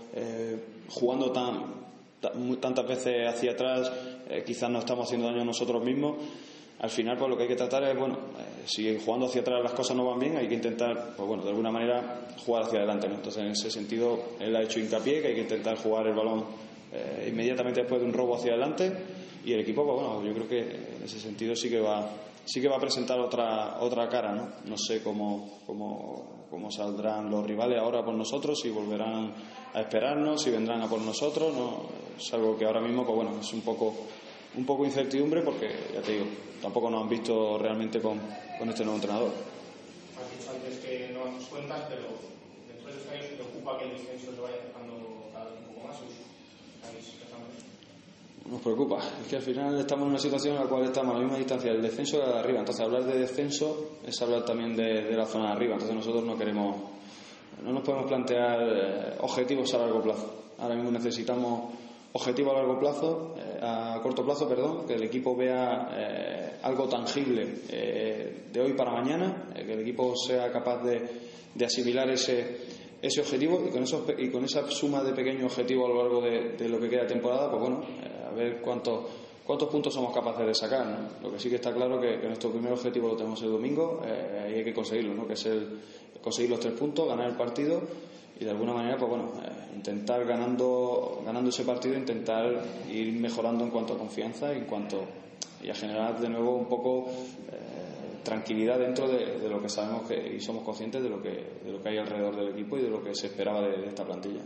jugando 0.89 1.32
tan, 1.32 1.63
tan, 2.22 2.56
tantas 2.58 2.88
veces 2.88 3.28
hacia 3.28 3.54
atrás, 3.54 3.92
quizás 4.46 4.70
no 4.70 4.80
estamos 4.80 5.08
haciendo 5.08 5.28
daño 5.28 5.42
a 5.42 5.46
nosotros 5.46 5.84
mismos 5.84 6.18
al 6.80 6.90
final 6.90 7.18
pues 7.18 7.30
lo 7.30 7.38
que 7.38 7.44
hay 7.44 7.50
que 7.50 7.56
tratar 7.56 7.84
es, 7.84 7.98
bueno, 7.98 8.16
eh, 8.38 8.64
si 8.66 8.98
jugando 9.00 9.28
hacia 9.28 9.42
atrás 9.42 9.64
las 9.64 9.74
cosas 9.74 9.96
no 9.96 10.06
van 10.06 10.20
bien, 10.20 10.38
hay 10.38 10.48
que 10.48 10.56
intentar, 10.56 11.14
pues 11.16 11.28
bueno, 11.28 11.44
de 11.44 11.50
alguna 11.50 11.72
manera 11.72 12.28
jugar 12.46 12.64
hacia 12.64 12.80
adelante, 12.80 13.08
¿no? 13.08 13.16
Entonces 13.16 13.42
en 13.42 13.52
ese 13.52 13.72
sentido 13.72 14.20
él 14.40 14.56
ha 14.56 14.62
hecho 14.62 14.80
hincapié 14.80 15.22
que 15.22 15.30
hay 15.30 15.36
que 15.36 15.42
intentar 15.42 15.78
jugar 15.78 16.08
el 16.08 16.14
balón 16.14 16.46
eh, 16.92 17.30
inmediatamente 17.32 17.82
después 17.82 18.02
de 18.02 18.08
un 18.08 18.14
robo 18.14 18.36
hacia 18.36 18.52
adelante 18.52 18.92
y 19.46 19.54
el 19.54 19.62
equipo, 19.62 19.86
pues 19.86 19.96
bueno, 19.96 20.26
yo 20.26 20.34
creo 20.34 20.48
que 20.48 20.60
en 20.98 21.04
ese 21.04 21.19
sentido 21.19 21.56
sí 21.56 21.69
que 21.69 21.80
va 21.80 22.10
sí 22.46 22.62
que 22.62 22.67
va 22.67 22.76
a 22.76 22.80
presentar 22.80 23.19
otra 23.19 23.80
otra 23.80 24.10
cara, 24.10 24.34
¿no? 24.34 24.50
No 24.65 24.78
sé 24.78 25.02
cómo, 25.02 25.60
cómo, 25.65 26.48
cómo 26.50 26.69
saldrán 26.69 27.30
los 27.32 27.46
rivales 27.46 27.80
ahora 27.80 28.04
por 28.04 28.13
nosotros, 28.13 28.60
si 28.60 28.69
volverán 28.69 29.34
a 29.74 29.82
esperarnos, 29.82 30.42
si 30.42 30.52
vendrán 30.52 30.82
a 30.82 30.90
por 30.90 31.02
nosotros, 31.02 31.54
no 31.54 31.84
es 32.17 32.34
algo 32.34 32.58
que 32.58 32.65
ahora 32.65 32.82
mismo, 32.82 33.06
pues 33.06 33.15
bueno, 33.15 33.40
es 33.40 33.54
un 33.54 33.62
poco 33.62 33.96
un 34.56 34.65
poco 34.65 34.85
incertidumbre 34.85 35.41
porque, 35.41 35.69
ya 35.93 36.01
te 36.01 36.13
digo, 36.13 36.25
tampoco 36.62 36.89
nos 36.89 37.04
han 37.04 37.10
visto 37.10 37.58
realmente 37.58 38.01
con, 38.01 38.19
con 38.58 38.69
este 38.69 38.83
nuevo 38.83 38.97
entrenador. 38.97 39.31
Has 40.17 40.39
dicho 40.39 40.51
antes 40.51 40.79
que 40.79 41.10
no 41.13 41.31
nos 41.31 41.45
cuentas, 41.45 41.81
pero 41.89 42.04
dentro 42.67 42.91
de 42.91 42.99
este 42.99 43.10
año 43.12 43.23
se 43.23 43.35
preocupa 43.35 43.77
que 43.77 43.85
el 43.85 43.91
descenso 43.91 44.31
se 44.33 44.41
vaya 44.41 44.56
acercando 44.56 45.29
cada 45.33 45.45
vez 45.45 45.60
un 45.60 45.73
poco 45.75 45.87
más. 45.87 45.97
Nos 48.45 48.62
preocupa, 48.62 48.99
es 49.21 49.27
que 49.29 49.37
al 49.37 49.41
final 49.41 49.79
estamos 49.79 50.04
en 50.04 50.10
una 50.10 50.19
situación 50.19 50.56
en 50.56 50.63
la 50.63 50.69
cual 50.69 50.83
estamos 50.83 51.15
a 51.15 51.17
la 51.17 51.23
misma 51.23 51.37
distancia 51.37 51.71
del 51.71 51.81
descenso 51.81 52.19
de 52.19 52.39
arriba. 52.39 52.60
Entonces, 52.60 52.85
hablar 52.85 53.06
de 53.06 53.17
descenso 53.17 53.97
es 54.06 54.21
hablar 54.21 54.43
también 54.45 54.75
de, 54.75 55.04
de 55.04 55.15
la 55.15 55.25
zona 55.25 55.47
de 55.47 55.51
arriba. 55.54 55.73
Entonces, 55.73 55.95
nosotros 55.95 56.23
no 56.23 56.37
queremos, 56.37 56.75
no 57.63 57.71
nos 57.71 57.83
podemos 57.83 58.06
plantear 58.06 58.60
eh, 58.62 59.15
objetivos 59.21 59.73
a 59.73 59.77
largo 59.79 60.01
plazo. 60.01 60.43
Ahora 60.60 60.75
mismo 60.75 60.91
necesitamos 60.91 61.73
objetivo 62.14 62.52
a 62.52 62.56
largo 62.56 62.80
plazo, 62.80 63.36
eh, 63.38 63.60
a 63.62 64.00
corto 64.02 64.24
plazo, 64.24 64.48
perdón, 64.48 64.86
que 64.86 64.94
el 64.94 65.04
equipo 65.04 65.36
vea 65.36 65.90
eh, 65.92 66.52
algo 66.62 66.88
tangible 66.88 67.62
eh, 67.70 68.46
de 68.52 68.62
hoy 68.62 68.74
para 68.74 68.92
mañana, 68.92 69.50
que 69.54 69.74
el 69.74 69.80
equipo 69.80 70.16
sea 70.16 70.52
capaz 70.52 70.84
de, 70.84 71.02
de 71.54 71.66
asimilar 71.66 72.10
ese, 72.12 72.58
ese 73.02 73.22
objetivo 73.22 73.64
y 73.68 73.72
con, 73.72 73.84
esos, 73.84 74.04
y 74.18 74.30
con 74.30 74.46
esa 74.46 74.70
suma 74.70 75.04
de 75.04 75.14
pequeños 75.14 75.46
objetivos 75.46 75.90
a 75.90 75.94
lo 75.94 76.04
largo 76.04 76.22
de, 76.22 76.50
de, 76.52 76.70
lo 76.70 76.80
que 76.80 76.90
queda 76.90 77.08
temporada, 77.08 77.50
pues 77.50 77.62
bueno, 77.62 77.84
a 78.30 78.34
ver 78.34 78.62
cuántos 78.62 79.06
cuántos 79.44 79.68
puntos 79.68 79.94
somos 79.94 80.14
capaces 80.14 80.48
de 80.48 80.56
sacar. 80.56 80.86
¿no? 80.86 81.28
Lo 81.28 81.34
que 81.34 81.40
sí 81.40 81.50
que 81.50 81.56
está 81.56 81.74
claro 81.74 82.00
que, 82.00 82.18
que 82.18 82.28
nuestro 82.28 82.50
primer 82.50 82.72
objetivo 82.72 83.10
lo 83.10 83.18
tenemos 83.18 83.42
el 83.42 83.52
domingo 83.52 84.02
y 84.06 84.54
hay 84.54 84.64
que 84.64 84.74
conseguirlo, 84.74 85.14
¿no? 85.14 85.28
que 85.28 85.34
es 85.34 85.46
el, 85.48 85.82
conseguir 86.22 86.52
los 86.52 86.62
tres 86.62 86.74
puntos, 86.76 87.10
ganar 87.10 87.30
el 87.30 87.36
partido 87.36 87.82
y 88.40 88.46
de 88.46 88.52
alguna 88.52 88.73
manera, 88.73 88.98
pues 88.98 89.10
bueno, 89.10 89.34
eh, 89.44 89.75
intentar 89.75 90.25
ganando, 90.25 91.21
ganando 91.25 91.50
ese 91.50 91.63
partido, 91.63 91.96
intentar 91.96 92.46
ir 92.92 93.13
mejorando 93.19 93.63
en 93.63 93.69
cuanto 93.69 93.94
a 93.94 93.98
confianza 93.98 94.54
y 94.54 94.60
en 94.60 94.65
cuanto 94.65 95.06
y 95.62 95.69
a 95.69 95.75
generar 95.75 96.19
de 96.19 96.29
nuevo 96.29 96.56
un 96.56 96.67
poco 96.67 97.08
eh, 97.10 98.19
tranquilidad 98.23 98.79
dentro 98.79 99.08
de, 99.08 99.40
de, 99.40 99.50
lo 99.50 99.62
que 99.62 99.69
sabemos 99.69 100.08
que, 100.08 100.36
y 100.36 100.40
somos 100.40 100.63
conscientes 100.63 101.02
de 101.02 101.10
lo 101.10 101.21
que 101.21 101.62
de 101.63 101.71
lo 101.71 101.81
que 101.81 101.90
hay 101.90 101.98
alrededor 101.98 102.36
del 102.36 102.50
equipo 102.50 102.77
y 102.77 102.81
de 102.81 102.90
lo 102.90 103.04
que 103.04 103.15
se 103.15 103.27
esperaba 103.27 103.62
de, 103.62 103.77
de 103.77 103.88
esta 103.88 104.04
plantilla. 104.04 104.42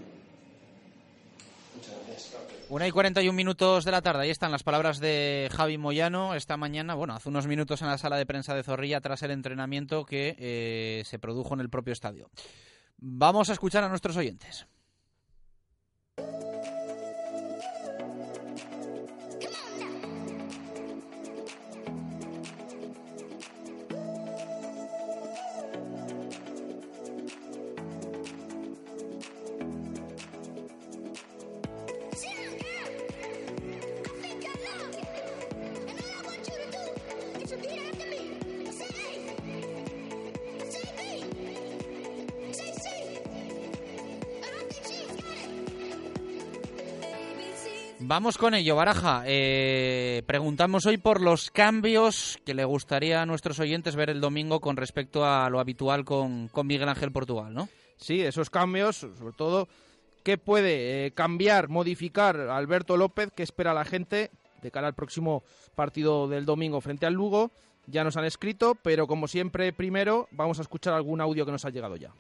Una 2.70 2.88
y 2.88 2.92
41 2.92 3.34
minutos 3.34 3.86
de 3.86 3.92
la 3.92 4.02
tarde. 4.02 4.24
Ahí 4.24 4.30
están 4.30 4.52
las 4.52 4.64
palabras 4.64 5.00
de 5.00 5.50
Javi 5.56 5.78
Moyano 5.78 6.36
esta 6.36 6.58
mañana, 6.58 6.96
bueno, 6.96 7.14
hace 7.14 7.30
unos 7.30 7.48
minutos 7.48 7.82
en 7.82 7.88
la 7.88 7.98
sala 7.98 8.18
de 8.18 8.26
prensa 8.26 8.54
de 8.56 8.64
Zorrilla 8.64 9.00
tras 9.00 9.24
el 9.24 9.32
entrenamiento 9.32 10.06
que 10.06 10.36
eh, 10.38 11.04
se 11.06 11.20
produjo 11.20 11.54
en 11.54 11.62
el 11.62 11.70
propio 11.70 11.94
estadio. 11.94 12.30
Vamos 12.98 13.50
a 13.50 13.54
escuchar 13.54 13.84
a 13.84 13.90
nuestros 13.90 14.18
oyentes. 14.18 14.68
Vamos 48.10 48.38
con 48.38 48.54
ello, 48.54 48.78
Baraja. 48.78 49.24
Eh, 49.26 50.24
preguntamos 50.26 50.86
hoy 50.86 50.98
por 50.98 51.20
los 51.20 51.52
cambios 51.52 52.40
que 52.46 52.54
le 52.54 52.64
gustaría 52.64 53.22
a 53.22 53.26
nuestros 53.26 53.60
oyentes 53.60 53.98
ver 53.98 54.10
el 54.10 54.22
domingo 54.22 54.62
con 54.62 54.78
respecto 54.78 55.26
a 55.26 55.50
lo 55.50 55.60
habitual 55.60 56.06
con, 56.06 56.48
con 56.48 56.68
Miguel 56.68 56.88
Ángel 56.88 57.12
Portugal, 57.12 57.54
¿no? 57.54 57.68
Sí, 57.98 58.22
esos 58.22 58.50
cambios, 58.50 58.96
sobre 58.96 59.34
todo, 59.36 59.68
¿qué 60.24 60.38
puede 60.38 61.08
eh, 61.08 61.12
cambiar, 61.12 61.68
modificar 61.68 62.38
Alberto 62.40 62.96
López? 62.96 63.30
¿Qué 63.36 63.44
espera 63.44 63.74
la 63.74 63.84
gente 63.84 64.32
de 64.62 64.72
cara 64.72 64.88
al 64.88 64.96
próximo 64.96 65.44
partido 65.76 66.30
del 66.30 66.46
domingo 66.46 66.80
frente 66.80 67.06
al 67.06 67.14
Lugo? 67.14 67.52
Ya 67.88 68.06
nos 68.06 68.16
han 68.16 68.24
escrito, 68.24 68.76
pero 68.82 69.06
como 69.06 69.28
siempre, 69.28 69.74
primero 69.74 70.30
vamos 70.32 70.60
a 70.60 70.62
escuchar 70.62 70.94
algún 70.94 71.20
audio 71.20 71.46
que 71.46 71.52
nos 71.52 71.66
ha 71.66 71.72
llegado 71.72 71.98
ya. 71.98 72.14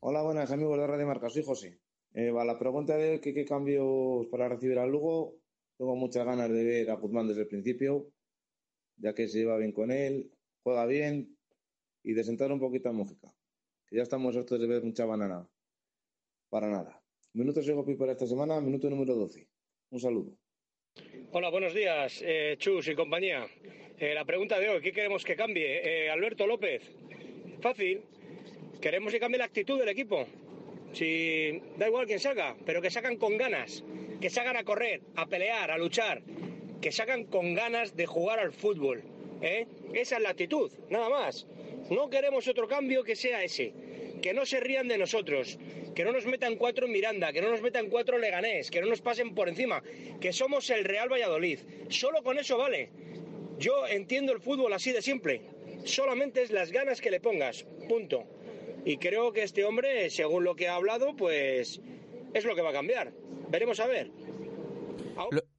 Hola, 0.00 0.22
buenas 0.22 0.50
amigos 0.50 0.78
de 0.78 0.86
Radio 0.86 1.06
Marca, 1.06 1.28
soy 1.28 1.44
José. 1.44 1.78
Eh, 2.14 2.32
la 2.32 2.58
pregunta 2.58 2.96
de 2.96 3.20
qué, 3.20 3.34
qué 3.34 3.44
cambios 3.44 4.26
para 4.28 4.48
recibir 4.48 4.78
al 4.78 4.90
Lugo, 4.90 5.36
tengo 5.76 5.96
muchas 5.96 6.24
ganas 6.24 6.48
de 6.48 6.64
ver 6.64 6.90
a 6.90 6.94
Guzmán 6.94 7.26
desde 7.26 7.42
el 7.42 7.48
principio, 7.48 8.12
ya 8.96 9.14
que 9.14 9.26
se 9.26 9.38
lleva 9.38 9.58
bien 9.58 9.72
con 9.72 9.90
él, 9.90 10.30
juega 10.62 10.86
bien 10.86 11.36
y 12.04 12.12
de 12.12 12.22
sentar 12.22 12.52
un 12.52 12.60
poquito 12.60 12.88
a 12.88 12.92
Mújica, 12.92 13.34
que 13.88 13.96
ya 13.96 14.02
estamos 14.02 14.36
hartos 14.36 14.60
de 14.60 14.66
ver 14.66 14.84
mucha 14.84 15.04
banana. 15.04 15.48
Para 16.50 16.70
nada. 16.70 17.02
Minuto 17.32 17.62
Segopi 17.62 17.96
para 17.96 18.12
esta 18.12 18.28
semana, 18.28 18.60
minuto 18.60 18.88
número 18.88 19.16
12. 19.16 19.48
Un 19.90 19.98
saludo. 19.98 20.38
Hola, 21.32 21.50
buenos 21.50 21.74
días, 21.74 22.22
eh, 22.24 22.54
Chus 22.58 22.86
y 22.86 22.94
compañía. 22.94 23.44
Eh, 23.98 24.14
la 24.14 24.24
pregunta 24.24 24.60
de 24.60 24.68
hoy, 24.68 24.80
¿qué 24.80 24.92
queremos 24.92 25.24
que 25.24 25.34
cambie? 25.34 25.80
Eh, 25.82 26.10
Alberto 26.10 26.46
López. 26.46 26.92
Fácil. 27.60 28.02
Queremos 28.80 29.12
que 29.12 29.18
cambie 29.18 29.38
la 29.38 29.46
actitud 29.46 29.80
del 29.80 29.88
equipo. 29.88 30.26
Si 30.94 31.60
da 31.76 31.88
igual 31.88 32.06
quién 32.06 32.20
salga, 32.20 32.56
pero 32.64 32.80
que 32.80 32.90
sacan 32.90 33.16
con 33.16 33.36
ganas, 33.36 33.82
que 34.20 34.30
salgan 34.30 34.56
a 34.56 34.64
correr, 34.64 35.02
a 35.16 35.26
pelear, 35.26 35.72
a 35.72 35.76
luchar, 35.76 36.22
que 36.80 36.92
sacan 36.92 37.24
con 37.24 37.54
ganas 37.54 37.96
de 37.96 38.06
jugar 38.06 38.38
al 38.38 38.52
fútbol. 38.52 39.02
¿eh? 39.42 39.66
Esa 39.92 40.16
es 40.16 40.22
la 40.22 40.30
actitud, 40.30 40.70
nada 40.90 41.08
más. 41.08 41.48
No 41.90 42.08
queremos 42.08 42.46
otro 42.46 42.68
cambio 42.68 43.02
que 43.02 43.16
sea 43.16 43.42
ese. 43.42 43.74
Que 44.22 44.32
no 44.32 44.46
se 44.46 44.60
rían 44.60 44.86
de 44.86 44.96
nosotros, 44.96 45.58
que 45.96 46.04
no 46.04 46.12
nos 46.12 46.26
metan 46.26 46.56
cuatro 46.56 46.86
en 46.86 46.92
Miranda, 46.92 47.32
que 47.32 47.42
no 47.42 47.50
nos 47.50 47.60
metan 47.60 47.90
cuatro 47.90 48.14
en 48.14 48.22
Leganés, 48.22 48.70
que 48.70 48.80
no 48.80 48.86
nos 48.86 49.00
pasen 49.00 49.34
por 49.34 49.48
encima, 49.48 49.82
que 50.20 50.32
somos 50.32 50.70
el 50.70 50.84
Real 50.84 51.12
Valladolid. 51.12 51.58
Solo 51.88 52.22
con 52.22 52.38
eso 52.38 52.56
vale. 52.56 52.90
Yo 53.58 53.86
entiendo 53.88 54.32
el 54.32 54.40
fútbol 54.40 54.72
así 54.72 54.92
de 54.92 55.02
simple. 55.02 55.42
Solamente 55.84 56.42
es 56.42 56.52
las 56.52 56.70
ganas 56.70 57.00
que 57.00 57.10
le 57.10 57.20
pongas. 57.20 57.66
Punto. 57.88 58.33
Y 58.84 58.98
creo 58.98 59.32
que 59.32 59.42
este 59.42 59.64
hombre, 59.64 60.10
según 60.10 60.44
lo 60.44 60.54
que 60.56 60.68
ha 60.68 60.76
hablado, 60.76 61.16
pues 61.16 61.80
es 62.34 62.44
lo 62.44 62.54
que 62.54 62.62
va 62.62 62.70
a 62.70 62.74
cambiar. 62.74 63.12
Veremos 63.48 63.80
a 63.80 63.86
ver. 63.86 64.10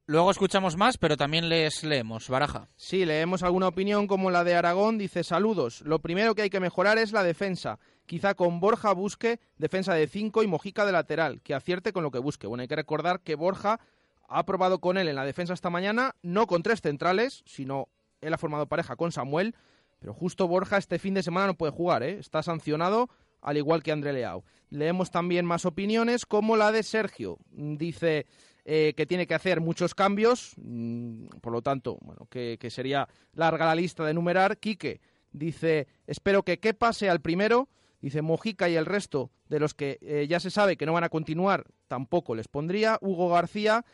Luego 0.06 0.30
escuchamos 0.30 0.76
más, 0.76 0.98
pero 0.98 1.16
también 1.16 1.48
les 1.48 1.82
leemos. 1.82 2.28
Baraja. 2.28 2.68
Sí, 2.76 3.04
leemos 3.04 3.42
alguna 3.42 3.68
opinión 3.68 4.06
como 4.06 4.30
la 4.30 4.44
de 4.44 4.54
Aragón. 4.54 4.98
Dice, 4.98 5.24
saludos. 5.24 5.80
Lo 5.80 5.98
primero 6.00 6.34
que 6.34 6.42
hay 6.42 6.50
que 6.50 6.60
mejorar 6.60 6.98
es 6.98 7.12
la 7.12 7.24
defensa. 7.24 7.80
Quizá 8.06 8.34
con 8.34 8.60
Borja 8.60 8.92
busque 8.92 9.40
defensa 9.58 9.94
de 9.94 10.06
5 10.06 10.44
y 10.44 10.46
Mojica 10.46 10.86
de 10.86 10.92
lateral, 10.92 11.40
que 11.42 11.54
acierte 11.54 11.92
con 11.92 12.04
lo 12.04 12.12
que 12.12 12.20
busque. 12.20 12.46
Bueno, 12.46 12.62
hay 12.62 12.68
que 12.68 12.76
recordar 12.76 13.20
que 13.20 13.34
Borja 13.34 13.80
ha 14.28 14.46
probado 14.46 14.78
con 14.78 14.98
él 14.98 15.08
en 15.08 15.16
la 15.16 15.24
defensa 15.24 15.54
esta 15.54 15.70
mañana, 15.70 16.14
no 16.22 16.46
con 16.46 16.62
tres 16.62 16.80
centrales, 16.80 17.42
sino 17.46 17.88
él 18.20 18.32
ha 18.32 18.38
formado 18.38 18.66
pareja 18.66 18.94
con 18.94 19.10
Samuel, 19.10 19.56
pero 19.98 20.14
justo 20.14 20.48
Borja 20.48 20.76
este 20.76 20.98
fin 20.98 21.14
de 21.14 21.22
semana 21.22 21.48
no 21.48 21.56
puede 21.56 21.72
jugar, 21.72 22.02
¿eh? 22.02 22.18
está 22.18 22.42
sancionado, 22.42 23.08
al 23.40 23.56
igual 23.56 23.82
que 23.82 23.92
André 23.92 24.12
Leao. 24.12 24.44
Leemos 24.70 25.10
también 25.10 25.46
más 25.46 25.64
opiniones, 25.64 26.26
como 26.26 26.56
la 26.56 26.72
de 26.72 26.82
Sergio. 26.82 27.38
Dice 27.50 28.26
eh, 28.64 28.94
que 28.96 29.06
tiene 29.06 29.26
que 29.26 29.34
hacer 29.34 29.60
muchos 29.60 29.94
cambios, 29.94 30.54
mmm, 30.56 31.26
por 31.40 31.52
lo 31.52 31.62
tanto, 31.62 31.98
bueno, 32.02 32.26
que, 32.28 32.56
que, 32.60 32.70
sería 32.70 33.08
larga 33.32 33.66
la 33.66 33.74
lista 33.74 34.04
de 34.04 34.14
numerar. 34.14 34.58
Quique 34.58 35.00
dice, 35.36 35.86
espero 36.06 36.42
que 36.42 36.58
Kepa 36.58 36.92
sea 36.92 37.12
el 37.12 37.20
primero. 37.20 37.68
Dice 38.00 38.22
Mojica 38.22 38.68
y 38.68 38.76
el 38.76 38.86
resto 38.86 39.30
de 39.48 39.58
los 39.58 39.74
que 39.74 39.98
eh, 40.02 40.26
ya 40.28 40.38
se 40.38 40.50
sabe 40.50 40.76
que 40.76 40.86
no 40.86 40.92
van 40.92 41.04
a 41.04 41.08
continuar, 41.08 41.64
tampoco 41.88 42.34
les 42.34 42.46
pondría. 42.46 42.98
Hugo 43.00 43.30
García, 43.30 43.84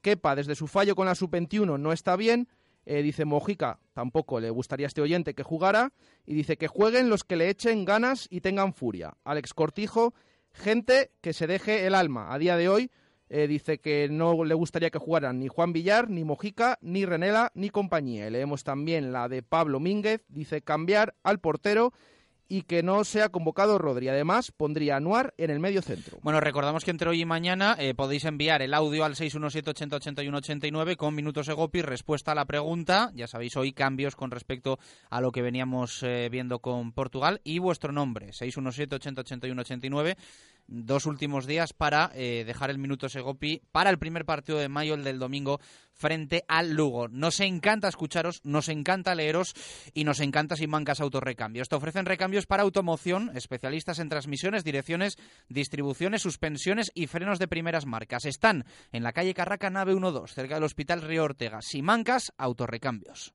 Kepa 0.00 0.36
desde 0.36 0.54
su 0.54 0.68
fallo 0.68 0.94
con 0.94 1.06
la 1.06 1.14
sub-21 1.14 1.78
no 1.78 1.92
está 1.92 2.16
bien. 2.16 2.48
Eh, 2.90 3.02
dice 3.02 3.26
Mojica, 3.26 3.78
tampoco 3.92 4.40
le 4.40 4.48
gustaría 4.48 4.86
a 4.86 4.88
este 4.88 5.02
oyente 5.02 5.34
que 5.34 5.42
jugara. 5.42 5.92
Y 6.24 6.32
dice 6.32 6.56
que 6.56 6.68
jueguen 6.68 7.10
los 7.10 7.22
que 7.22 7.36
le 7.36 7.50
echen 7.50 7.84
ganas 7.84 8.26
y 8.30 8.40
tengan 8.40 8.72
furia. 8.72 9.14
Alex 9.24 9.52
Cortijo, 9.52 10.14
gente 10.52 11.10
que 11.20 11.34
se 11.34 11.46
deje 11.46 11.86
el 11.86 11.94
alma. 11.94 12.32
A 12.32 12.38
día 12.38 12.56
de 12.56 12.70
hoy 12.70 12.90
eh, 13.28 13.46
dice 13.46 13.78
que 13.78 14.08
no 14.08 14.42
le 14.42 14.54
gustaría 14.54 14.88
que 14.88 14.98
jugaran 14.98 15.38
ni 15.38 15.48
Juan 15.48 15.74
Villar, 15.74 16.08
ni 16.08 16.24
Mojica, 16.24 16.78
ni 16.80 17.04
Renela, 17.04 17.52
ni 17.54 17.68
compañía. 17.68 18.26
Y 18.26 18.30
leemos 18.30 18.64
también 18.64 19.12
la 19.12 19.28
de 19.28 19.42
Pablo 19.42 19.80
Mínguez. 19.80 20.24
Dice 20.28 20.62
cambiar 20.62 21.14
al 21.22 21.40
portero 21.40 21.92
y 22.48 22.62
que 22.62 22.82
no 22.82 23.04
sea 23.04 23.28
convocado 23.28 23.78
Rodri. 23.78 24.08
Además, 24.08 24.50
pondría 24.50 24.94
a 24.94 24.96
Anuar 24.96 25.34
en 25.36 25.50
el 25.50 25.60
medio 25.60 25.82
centro. 25.82 26.18
Bueno, 26.22 26.40
recordamos 26.40 26.84
que 26.84 26.90
entre 26.90 27.08
hoy 27.10 27.20
y 27.20 27.26
mañana 27.26 27.76
eh, 27.78 27.94
podéis 27.94 28.24
enviar 28.24 28.62
el 28.62 28.74
audio 28.74 29.04
al 29.04 29.14
617-80-81-89 29.14 30.96
con 30.96 31.14
minutos 31.14 31.48
Egopi, 31.48 31.82
respuesta 31.82 32.32
a 32.32 32.34
la 32.34 32.46
pregunta. 32.46 33.12
Ya 33.14 33.26
sabéis, 33.26 33.56
hoy 33.56 33.72
cambios 33.72 34.16
con 34.16 34.30
respecto 34.30 34.78
a 35.10 35.20
lo 35.20 35.30
que 35.30 35.42
veníamos 35.42 36.02
eh, 36.02 36.28
viendo 36.30 36.60
con 36.60 36.92
Portugal 36.92 37.40
y 37.44 37.58
vuestro 37.58 37.92
nombre, 37.92 38.28
617-80-81-89 38.28 40.16
dos 40.68 41.06
últimos 41.06 41.46
días 41.46 41.72
para 41.72 42.10
eh, 42.14 42.44
dejar 42.46 42.70
el 42.70 42.78
minuto 42.78 43.08
Segopi 43.08 43.62
para 43.72 43.90
el 43.90 43.98
primer 43.98 44.24
partido 44.24 44.58
de 44.58 44.68
mayo, 44.68 44.94
el 44.94 45.02
del 45.02 45.18
domingo, 45.18 45.60
frente 45.92 46.44
al 46.46 46.72
Lugo. 46.72 47.08
Nos 47.08 47.40
encanta 47.40 47.88
escucharos, 47.88 48.40
nos 48.44 48.68
encanta 48.68 49.14
leeros 49.14 49.54
y 49.94 50.04
nos 50.04 50.20
encanta 50.20 50.56
Simancas 50.56 51.00
Autorrecambios. 51.00 51.68
Te 51.68 51.76
ofrecen 51.76 52.06
recambios 52.06 52.46
para 52.46 52.62
automoción, 52.62 53.32
especialistas 53.34 53.98
en 53.98 54.08
transmisiones, 54.08 54.62
direcciones, 54.62 55.16
distribuciones, 55.48 56.22
suspensiones 56.22 56.92
y 56.94 57.06
frenos 57.08 57.38
de 57.38 57.48
primeras 57.48 57.86
marcas. 57.86 58.26
Están 58.26 58.64
en 58.92 59.02
la 59.02 59.12
calle 59.12 59.34
Carraca, 59.34 59.70
nave 59.70 59.94
12, 59.98 60.34
cerca 60.34 60.54
del 60.54 60.64
Hospital 60.64 61.02
Río 61.02 61.24
Ortega. 61.24 61.60
Simancas 61.62 62.32
Autorrecambios. 62.36 63.34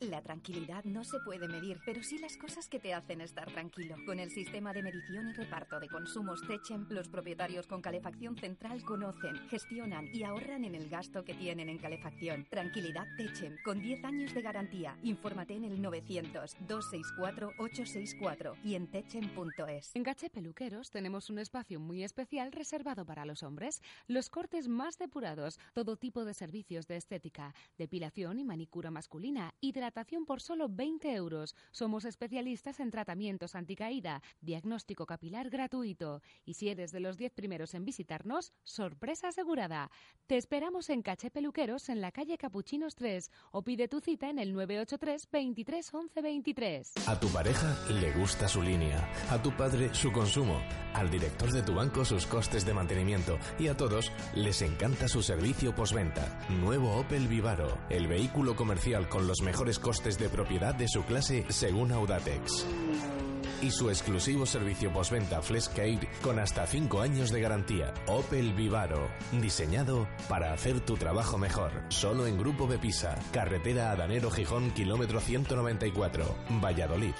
La 0.00 0.20
tranquilidad 0.22 0.82
no 0.84 1.04
se 1.04 1.20
puede 1.20 1.46
medir, 1.46 1.78
pero 1.84 2.02
sí 2.02 2.16
las 2.16 2.38
cosas 2.38 2.70
que 2.70 2.80
te 2.80 2.94
hacen 2.94 3.20
estar 3.20 3.52
tranquilo. 3.52 3.96
Con 4.06 4.18
el 4.18 4.30
sistema 4.30 4.72
de 4.72 4.82
medición 4.82 5.28
y 5.28 5.34
reparto 5.34 5.78
de 5.78 5.90
consumos 5.90 6.40
Techem, 6.48 6.86
los 6.88 7.08
propietarios 7.08 7.66
con 7.66 7.82
calefacción 7.82 8.34
central 8.38 8.82
conocen, 8.82 9.36
gestionan 9.50 10.08
y 10.14 10.22
ahorran 10.22 10.64
en 10.64 10.74
el 10.74 10.88
gasto 10.88 11.22
que 11.22 11.34
tienen 11.34 11.68
en 11.68 11.76
calefacción. 11.76 12.46
Tranquilidad 12.48 13.06
Techem, 13.18 13.58
con 13.62 13.82
10 13.82 14.02
años 14.04 14.32
de 14.32 14.40
garantía. 14.40 14.96
Infórmate 15.02 15.56
en 15.56 15.64
el 15.64 15.82
900-264-864 15.82 18.56
y 18.64 18.76
en 18.76 18.90
techem.es. 18.90 19.94
En 19.94 20.02
Gache 20.02 20.30
Peluqueros 20.30 20.88
tenemos 20.88 21.28
un 21.28 21.40
espacio 21.40 21.78
muy 21.78 22.04
especial 22.04 22.52
reservado 22.52 23.04
para 23.04 23.26
los 23.26 23.42
hombres. 23.42 23.82
Los 24.06 24.30
cortes 24.30 24.66
más 24.66 24.96
depurados, 24.96 25.58
todo 25.74 25.98
tipo 25.98 26.24
de 26.24 26.32
servicios 26.32 26.86
de 26.86 26.96
estética, 26.96 27.52
depilación 27.76 28.38
y 28.38 28.44
manicura 28.44 28.90
masculina, 28.90 29.52
hidratación 29.60 29.89
por 30.26 30.40
solo 30.40 30.68
20 30.68 31.12
euros. 31.14 31.54
Somos 31.70 32.04
especialistas 32.04 32.80
en 32.80 32.90
tratamientos 32.90 33.54
anticaída, 33.54 34.22
diagnóstico 34.40 35.06
capilar 35.06 35.50
gratuito. 35.50 36.22
Y 36.44 36.54
si 36.54 36.68
eres 36.68 36.92
de 36.92 37.00
los 37.00 37.16
10 37.16 37.32
primeros 37.32 37.74
en 37.74 37.84
visitarnos, 37.84 38.52
sorpresa 38.62 39.28
asegurada. 39.28 39.90
Te 40.26 40.36
esperamos 40.36 40.90
en 40.90 41.02
Caché 41.02 41.30
Peluqueros 41.30 41.88
en 41.88 42.00
la 42.00 42.12
calle 42.12 42.38
Capuchinos 42.38 42.94
3 42.94 43.30
o 43.52 43.62
pide 43.62 43.88
tu 43.88 44.00
cita 44.00 44.30
en 44.30 44.38
el 44.38 44.52
983 44.52 45.28
23 45.30 45.94
11 45.94 46.22
23. 46.22 46.92
A 47.06 47.18
tu 47.18 47.28
pareja 47.28 47.76
le 47.90 48.12
gusta 48.12 48.48
su 48.48 48.62
línea, 48.62 49.10
a 49.30 49.42
tu 49.42 49.50
padre 49.56 49.92
su 49.94 50.12
consumo, 50.12 50.60
al 50.94 51.10
director 51.10 51.50
de 51.52 51.62
tu 51.62 51.74
banco 51.74 52.04
sus 52.04 52.26
costes 52.26 52.64
de 52.64 52.74
mantenimiento 52.74 53.38
y 53.58 53.68
a 53.68 53.76
todos 53.76 54.12
les 54.34 54.62
encanta 54.62 55.08
su 55.08 55.22
servicio 55.22 55.74
postventa. 55.74 56.46
Nuevo 56.48 56.96
Opel 56.96 57.28
Vivaro, 57.28 57.76
el 57.90 58.06
vehículo 58.06 58.54
comercial 58.54 59.08
con 59.08 59.26
los 59.26 59.42
mejores 59.42 59.79
costes 59.80 60.18
de 60.18 60.28
propiedad 60.28 60.74
de 60.74 60.88
su 60.88 61.02
clase 61.04 61.44
según 61.48 61.92
Audatex. 61.92 62.66
Y 63.62 63.70
su 63.70 63.90
exclusivo 63.90 64.46
servicio 64.46 64.90
postventa 64.92 65.42
Flescair 65.42 66.08
con 66.22 66.38
hasta 66.38 66.66
5 66.66 67.00
años 67.00 67.30
de 67.30 67.40
garantía. 67.42 67.92
Opel 68.06 68.54
Vivaro, 68.54 69.10
diseñado 69.32 70.08
para 70.28 70.52
hacer 70.54 70.80
tu 70.80 70.96
trabajo 70.96 71.36
mejor. 71.36 71.72
Solo 71.88 72.26
en 72.26 72.38
Grupo 72.38 72.66
Bepisa, 72.66 73.18
carretera 73.32 73.90
Adanero 73.90 74.30
Gijón, 74.30 74.70
kilómetro 74.70 75.20
194, 75.20 76.24
Valladolid. 76.62 77.14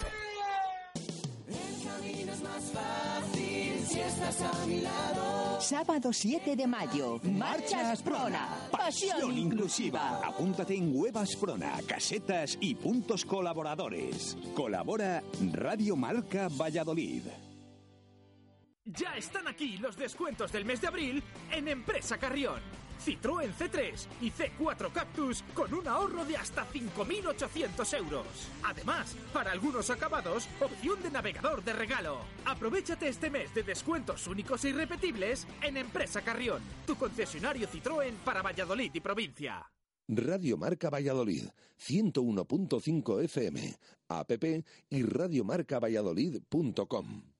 Sábado 5.61 6.11
7 6.13 6.57
de 6.57 6.67
mayo. 6.67 7.21
Marcha 7.23 7.91
Asprona. 7.91 8.49
Pasión 8.71 9.37
inclusiva. 9.37 10.21
Apúntate 10.25 10.75
en 10.75 10.97
Web 10.97 11.19
Asprona, 11.19 11.79
casetas 11.87 12.57
y 12.61 12.75
puntos 12.75 13.25
colaboradores. 13.27 14.37
Colabora 14.55 15.23
Radio 15.53 15.97
Marca 15.97 16.49
Valladolid. 16.49 17.25
Ya 18.87 19.15
están 19.17 19.47
aquí 19.47 19.77
los 19.77 19.97
descuentos 19.97 20.51
del 20.53 20.65
mes 20.65 20.81
de 20.81 20.89
abril 20.89 21.23
en 21.53 21.69
Empresa 21.69 22.19
Carrión. 22.19 22.61
Citroën 23.05 23.53
C3 23.55 24.07
y 24.21 24.31
C4 24.31 24.93
Cactus 24.93 25.43
con 25.55 25.73
un 25.73 25.89
ahorro 25.89 26.23
de 26.25 26.37
hasta 26.37 26.67
5.800 26.67 27.99
euros. 27.99 28.27
Además, 28.63 29.17
para 29.33 29.53
algunos 29.53 29.89
acabados, 29.91 30.49
opción 30.61 31.03
de 31.03 31.11
navegador 31.11 31.65
de 31.65 31.73
regalo. 31.73 32.19
Aprovechate 32.45 33.09
este 33.09 33.31
mes 33.31 33.55
de 33.55 33.63
descuentos 33.63 34.27
únicos 34.27 34.65
e 34.65 34.71
irrepetibles 34.71 35.47
en 35.63 35.77
Empresa 35.77 36.23
Carrión, 36.23 36.61
tu 36.87 36.97
concesionario 36.97 37.69
Citroën 37.69 38.15
para 38.25 38.43
Valladolid 38.43 38.91
y 38.93 39.01
provincia. 39.01 39.71
Radio 40.09 40.57
Marca 40.59 40.91
Valladolid, 40.91 41.45
101.5 41.79 43.23
FM, 43.25 43.79
app 44.09 44.33
y 44.91 45.03
radiomarcavalladolid.com. 45.05 47.40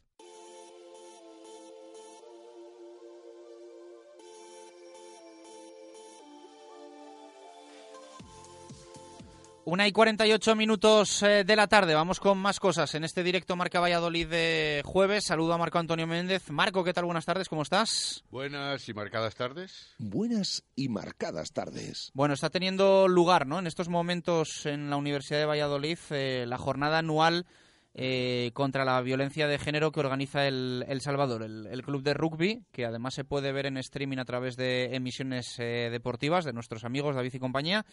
Una 9.63 9.87
y 9.87 9.91
48 9.91 10.55
minutos 10.55 11.21
eh, 11.21 11.43
de 11.43 11.55
la 11.55 11.67
tarde. 11.67 11.93
Vamos 11.93 12.19
con 12.19 12.39
más 12.39 12.59
cosas 12.59 12.95
en 12.95 13.03
este 13.03 13.21
directo 13.21 13.55
Marca 13.55 13.79
Valladolid 13.79 14.27
de 14.27 14.81
jueves. 14.83 15.25
Saludo 15.25 15.53
a 15.53 15.59
Marco 15.59 15.77
Antonio 15.77 16.07
Méndez. 16.07 16.49
Marco, 16.49 16.83
¿qué 16.83 16.93
tal? 16.93 17.05
Buenas 17.05 17.25
tardes, 17.25 17.47
¿cómo 17.47 17.61
estás? 17.61 18.23
Buenas 18.31 18.89
y 18.89 18.93
marcadas 18.95 19.35
tardes. 19.35 19.93
Buenas 19.99 20.63
y 20.75 20.89
marcadas 20.89 21.51
tardes. 21.51 22.09
Bueno, 22.15 22.33
está 22.33 22.49
teniendo 22.49 23.07
lugar, 23.07 23.45
¿no? 23.45 23.59
En 23.59 23.67
estos 23.67 23.87
momentos 23.87 24.65
en 24.65 24.89
la 24.89 24.97
Universidad 24.97 25.37
de 25.37 25.45
Valladolid 25.45 25.99
eh, 26.09 26.45
la 26.47 26.57
jornada 26.57 26.97
anual 26.97 27.45
eh, 27.93 28.51
contra 28.53 28.85
la 28.85 29.01
violencia 29.01 29.49
de 29.49 29.59
género 29.59 29.91
que 29.91 29.99
organiza 29.99 30.47
el, 30.47 30.85
el 30.87 31.01
Salvador, 31.01 31.43
el, 31.43 31.67
el, 31.67 31.81
club 31.83 32.03
de 32.03 32.13
rugby, 32.13 32.63
que 32.71 32.85
además 32.85 33.13
se 33.13 33.25
puede 33.25 33.51
ver 33.51 33.65
en 33.65 33.75
streaming 33.75 34.17
a 34.17 34.23
través 34.23 34.55
de 34.55 34.95
emisiones 34.95 35.59
eh, 35.59 35.89
deportivas 35.91 36.45
de 36.45 36.53
nuestros 36.53 36.85
amigos 36.85 37.15
David 37.15 37.33
y 37.33 37.39
compañía. 37.39 37.85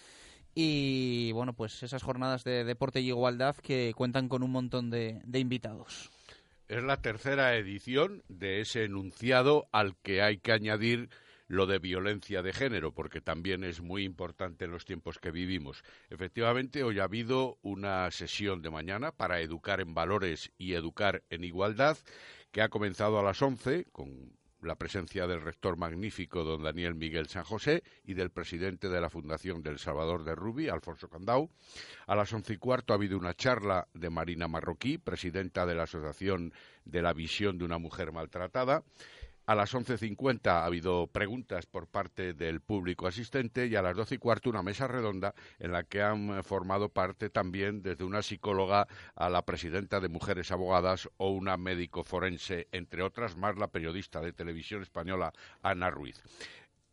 Y 0.61 1.31
bueno, 1.31 1.53
pues 1.53 1.85
esas 1.85 2.03
jornadas 2.03 2.43
de 2.43 2.65
deporte 2.65 3.01
y 3.01 3.07
igualdad 3.07 3.55
que 3.55 3.93
cuentan 3.95 4.29
con 4.29 4.43
un 4.43 4.51
montón 4.51 4.91
de, 4.91 5.21
de 5.25 5.39
invitados. 5.39 6.11
Es 6.67 6.83
la 6.83 7.01
tercera 7.01 7.55
edición 7.55 8.25
de 8.27 8.61
ese 8.61 8.83
enunciado 8.83 9.69
al 9.71 9.95
que 10.03 10.21
hay 10.21 10.39
que 10.39 10.51
añadir 10.51 11.11
lo 11.47 11.67
de 11.67 11.79
violencia 11.79 12.43
de 12.43 12.53
género, 12.53 12.91
porque 12.91 13.21
también 13.21 13.63
es 13.63 13.81
muy 13.81 14.03
importante 14.03 14.65
en 14.65 14.73
los 14.73 14.85
tiempos 14.85 15.21
que 15.21 15.31
vivimos. 15.31 15.85
Efectivamente, 16.11 16.83
hoy 16.83 16.99
ha 16.99 17.05
habido 17.05 17.59
una 17.63 18.11
sesión 18.11 18.61
de 18.61 18.71
mañana 18.71 19.13
para 19.13 19.41
educar 19.41 19.81
en 19.81 19.95
valores 19.95 20.51
y 20.59 20.75
educar 20.75 21.23
en 21.31 21.45
igualdad, 21.45 21.97
que 22.51 22.63
ha 22.63 22.69
comenzado 22.69 23.21
a 23.21 23.23
las 23.23 23.41
11 23.41 23.85
con 23.93 24.37
la 24.63 24.77
presencia 24.77 25.27
del 25.27 25.41
rector 25.41 25.77
magnífico 25.77 26.45
don 26.45 26.63
Daniel 26.63 26.95
Miguel 26.95 27.29
San 27.29 27.45
José 27.45 27.83
y 28.05 28.15
del 28.15 28.31
presidente 28.31 28.89
de 28.89 29.01
la 29.01 29.11
Fundación 29.11 29.63
del 29.63 29.79
Salvador 29.79 30.25
de 30.25 30.35
Rubí, 30.35 30.69
Alfonso 30.69 31.09
Candau. 31.09 31.51
A 32.07 32.17
las 32.17 32.33
once 32.33 32.55
y 32.55 32.57
cuarto 32.57 32.93
ha 32.93 32.97
habido 32.97 33.19
una 33.19 33.35
charla 33.35 33.89
de 33.95 34.11
Marina 34.11 34.49
Marroquí, 34.49 34.99
presidenta 34.99 35.67
de 35.67 35.75
la 35.75 35.85
Asociación 35.85 36.53
de 36.85 37.03
la 37.03 37.13
Visión 37.13 37.59
de 37.59 37.65
una 37.65 37.79
Mujer 37.79 38.13
Maltratada. 38.13 38.83
A 39.49 39.55
las 39.55 39.75
11.50 39.75 40.47
ha 40.51 40.67
habido 40.67 41.07
preguntas 41.07 41.65
por 41.65 41.87
parte 41.87 42.35
del 42.35 42.61
público 42.61 43.07
asistente 43.07 43.67
y 43.67 43.77
a 43.77 43.81
las 43.81 43.97
12 43.97 44.17
y 44.17 44.19
cuarto 44.19 44.51
una 44.51 44.63
mesa 44.63 44.87
redonda 44.87 45.35
en 45.59 45.73
la 45.73 45.85
que 45.85 46.03
han 46.03 46.45
formado 46.45 46.91
parte 46.91 47.31
también 47.31 47.81
desde 47.81 48.05
una 48.05 48.21
psicóloga 48.21 48.87
a 49.15 49.31
la 49.31 49.47
presidenta 49.47 50.01
de 50.01 50.11
Mujeres 50.11 50.51
Abogadas 50.53 51.09
o 51.17 51.31
una 51.31 51.57
médico 51.57 52.05
forense, 52.05 52.69
entre 52.73 53.03
otras 53.03 53.39
más 53.39 53.57
la 53.57 53.69
periodista 53.69 54.21
de 54.21 54.35
televisión 54.35 54.83
española 54.83 55.33
Ana 55.63 55.89
Ruiz. 55.89 56.23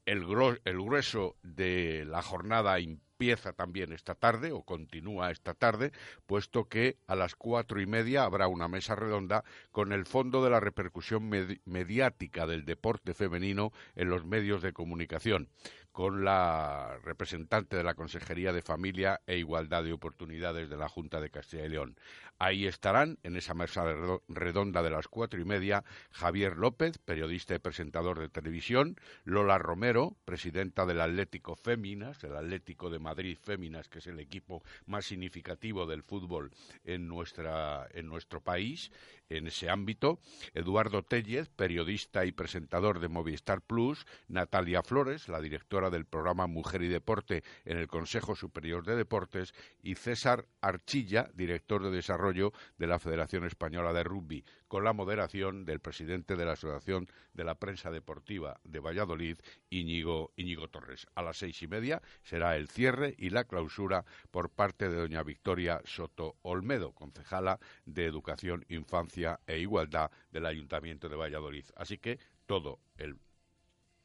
El, 0.05 0.23
el 0.63 0.81
grueso 0.81 1.35
de 1.43 2.05
la 2.05 2.21
jornada 2.21 2.79
empieza 3.15 3.53
también 3.53 3.93
esta 3.93 4.13
tarde 4.13 4.51
o 4.51 4.63
continúa 4.63 5.31
esta 5.31 5.53
tarde, 5.53 5.93
puesto 6.25 6.67
que 6.67 6.97
a 7.07 7.15
las 7.15 7.35
cuatro 7.35 7.79
y 7.79 7.85
media 7.85 8.25
habrá 8.25 8.49
una 8.49 8.67
mesa 8.67 8.93
redonda 8.93 9.45
con 9.71 9.93
el 9.93 10.05
fondo 10.05 10.43
de 10.43 10.49
la 10.49 10.59
repercusión 10.59 11.29
med 11.29 11.59
mediática 11.63 12.45
del 12.45 12.65
deporte 12.65 13.13
femenino 13.13 13.71
en 13.95 14.09
los 14.09 14.25
medios 14.25 14.61
de 14.61 14.73
comunicación 14.73 15.47
con 15.95 16.25
la 16.25 16.99
representante 17.05 17.77
de 17.77 17.83
la 17.85 17.93
Consejería 17.93 18.51
de 18.51 18.61
Familia 18.61 19.21
e 19.25 19.37
Igualdad 19.37 19.81
de 19.81 19.93
Oportunidades 19.93 20.69
de 20.69 20.75
la 20.75 20.89
Junta 20.89 21.21
de 21.21 21.29
Castilla 21.29 21.63
y 21.63 21.69
León. 21.69 21.95
Ahí 22.37 22.67
estarán, 22.67 23.17
en 23.23 23.37
esa 23.37 23.53
mesa 23.53 23.85
redonda 24.27 24.83
de 24.83 24.89
las 24.89 25.07
cuatro 25.07 25.39
y 25.39 25.45
media, 25.45 25.85
Javier 26.11 26.57
López, 26.57 26.97
periodista 26.97 27.55
y 27.55 27.59
presentador 27.59 28.19
de 28.19 28.27
televisión, 28.27 28.97
Lola 29.23 29.57
Romero, 29.57 30.17
presidenta 30.25 30.85
del 30.85 30.99
Atlético 30.99 31.55
Féminas, 31.55 32.21
el 32.25 32.35
Atlético 32.35 32.89
de 32.89 32.99
Madrid 32.99 33.37
Féminas, 33.41 33.87
que 33.87 33.99
es 33.99 34.07
el 34.07 34.19
equipo 34.19 34.63
más 34.87 35.05
significativo 35.05 35.85
del 35.85 36.03
fútbol 36.03 36.51
en, 36.83 37.07
nuestra, 37.07 37.87
en 37.93 38.09
nuestro 38.09 38.41
país, 38.41 38.91
en 39.29 39.47
ese 39.47 39.69
ámbito, 39.69 40.19
Eduardo 40.53 41.03
Tellez, 41.03 41.49
periodista 41.49 42.25
y 42.25 42.31
presentador 42.31 42.99
de 42.99 43.07
Movistar 43.07 43.61
Plus, 43.61 44.05
Natalia 44.27 44.83
Flores, 44.83 45.29
la 45.29 45.41
directora 45.41 45.84
del 45.89 46.05
programa 46.05 46.47
Mujer 46.47 46.81
y 46.81 46.87
Deporte 46.87 47.43
en 47.65 47.77
el 47.77 47.87
Consejo 47.87 48.35
Superior 48.35 48.85
de 48.85 48.95
Deportes, 48.95 49.53
y 49.81 49.95
César 49.95 50.45
Archilla, 50.61 51.29
director 51.33 51.83
de 51.83 51.91
desarrollo 51.91 52.53
de 52.77 52.87
la 52.87 52.99
Federación 52.99 53.45
Española 53.45 53.93
de 53.93 54.03
Rugby, 54.03 54.45
con 54.67 54.83
la 54.83 54.93
moderación 54.93 55.65
del 55.65 55.79
presidente 55.79 56.35
de 56.35 56.45
la 56.45 56.53
Asociación 56.53 57.07
de 57.33 57.43
la 57.43 57.55
Prensa 57.55 57.91
Deportiva 57.91 58.59
de 58.63 58.79
Valladolid, 58.79 59.37
Íñigo, 59.69 60.31
Torres. 60.71 61.07
A 61.15 61.21
las 61.21 61.37
seis 61.37 61.61
y 61.61 61.67
media 61.67 62.01
será 62.23 62.55
el 62.55 62.67
cierre 62.67 63.15
y 63.17 63.29
la 63.29 63.45
clausura 63.45 64.05
por 64.31 64.49
parte 64.49 64.89
de 64.89 64.95
doña 64.95 65.23
Victoria 65.23 65.81
Soto 65.85 66.35
Olmedo, 66.41 66.93
concejala 66.93 67.59
de 67.85 68.05
Educación, 68.05 68.65
Infancia 68.69 69.39
e 69.47 69.59
Igualdad 69.59 70.11
del 70.31 70.45
Ayuntamiento 70.45 71.09
de 71.09 71.15
Valladolid. 71.15 71.65
Así 71.75 71.97
que 71.97 72.19
todo 72.45 72.79
el 72.97 73.17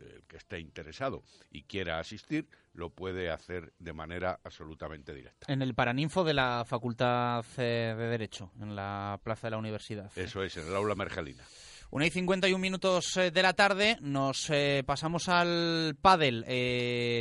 el 0.02 0.22
que 0.24 0.36
esté 0.36 0.58
interesado 0.58 1.22
y 1.50 1.62
quiera 1.62 1.98
asistir 1.98 2.48
lo 2.74 2.90
puede 2.90 3.30
hacer 3.30 3.72
de 3.78 3.92
manera 3.92 4.40
absolutamente 4.44 5.14
directa. 5.14 5.52
En 5.52 5.62
el 5.62 5.74
Paraninfo 5.74 6.24
de 6.24 6.34
la 6.34 6.64
Facultad 6.66 7.44
eh, 7.56 7.94
de 7.96 8.06
Derecho, 8.06 8.52
en 8.60 8.76
la 8.76 9.18
Plaza 9.22 9.48
de 9.48 9.52
la 9.52 9.58
Universidad. 9.58 10.10
Eso 10.16 10.42
es, 10.42 10.56
en 10.56 10.68
el 10.68 10.74
aula 10.74 10.94
Mergelina. 10.94 11.42
Una 11.92 12.06
y 12.06 12.10
51 12.10 12.56
minutos 12.58 13.16
eh, 13.16 13.32
de 13.32 13.42
la 13.42 13.52
tarde, 13.52 13.98
nos 14.00 14.48
eh, 14.50 14.84
pasamos 14.86 15.28
al 15.28 15.96
pádel. 16.00 16.44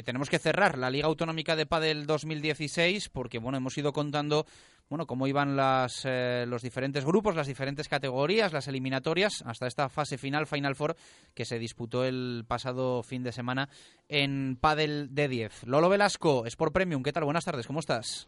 tenemos 0.06 0.30
que 0.30 0.38
cerrar 0.38 0.78
la 0.78 0.92
Liga 0.92 1.08
Autonómica 1.08 1.56
de 1.56 1.66
Pádel 1.66 2.06
2016 2.06 3.10
porque, 3.10 3.40
bueno, 3.40 3.58
hemos 3.58 3.78
ido 3.78 3.92
contando 3.92 4.46
bueno, 4.90 5.06
cómo 5.06 5.28
iban 5.28 5.56
las, 5.56 6.04
eh, 6.06 6.46
los 6.48 6.64
diferentes 6.64 7.06
grupos, 7.06 7.36
las 7.36 7.46
diferentes 7.46 7.88
categorías, 7.88 8.52
las 8.52 8.68
eliminatorias, 8.68 9.44
hasta 9.46 9.68
esta 9.68 9.88
fase 9.88 10.18
final, 10.18 10.48
Final 10.48 10.76
Four, 10.76 10.96
que 11.36 11.46
se 11.46 11.60
disputó 11.60 12.04
el 12.04 12.44
pasado 12.48 13.04
fin 13.04 13.24
de 13.24 13.32
semana 13.32 13.70
en 14.08 14.58
Padel 14.60 15.14
de 15.14 15.28
10. 15.28 15.68
Lolo 15.68 15.90
Velasco, 15.90 16.44
Sport 16.48 16.74
Premium, 16.74 17.04
¿qué 17.04 17.12
tal? 17.12 17.24
Buenas 17.24 17.46
tardes, 17.46 17.68
¿cómo 17.68 17.82
estás? 17.82 18.28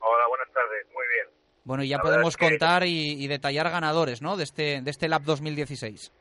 Hola, 0.00 0.28
buenas 0.28 0.52
tardes, 0.52 0.86
muy 0.92 1.06
bien. 1.08 1.28
Bueno, 1.64 1.82
y 1.82 1.88
ya 1.88 1.98
podemos 1.98 2.36
contar 2.36 2.84
y, 2.84 3.26
detallar 3.26 3.70
ganadores, 3.70 4.20
¿no?, 4.20 4.36
de 4.36 4.44
este, 4.44 4.82
de 4.82 4.90
este 4.90 5.08
Lab 5.08 5.22
2016. 5.22 6.12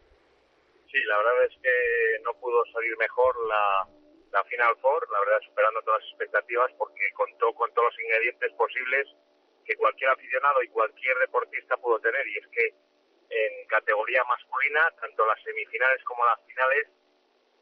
Sí, 0.90 0.98
la 1.04 1.18
verdad 1.18 1.44
es 1.44 1.62
que 1.62 2.24
no 2.24 2.34
pudo 2.40 2.64
salir 2.72 2.96
mejor 2.98 3.36
la, 3.46 3.86
la 4.32 4.44
Final 4.46 4.78
Four, 4.82 5.06
la 5.12 5.20
verdad 5.20 5.40
superando 5.46 5.82
todas 5.82 6.00
las 6.02 6.10
expectativas 6.12 6.72
porque 6.78 7.12
contó 7.14 7.54
con 7.54 7.70
todos 7.74 7.92
los 7.92 8.00
ingredientes 8.00 8.54
posibles 8.54 9.08
que 9.70 9.78
cualquier 9.78 10.10
aficionado 10.10 10.64
y 10.64 10.68
cualquier 10.70 11.16
deportista 11.20 11.78
pudo 11.78 12.00
tener 12.00 12.26
y 12.28 12.38
es 12.40 12.48
que 12.48 12.74
en 13.30 13.68
categoría 13.68 14.24
masculina, 14.24 14.82
tanto 15.00 15.24
las 15.28 15.40
semifinales 15.44 16.04
como 16.06 16.26
las 16.26 16.42
finales, 16.48 16.88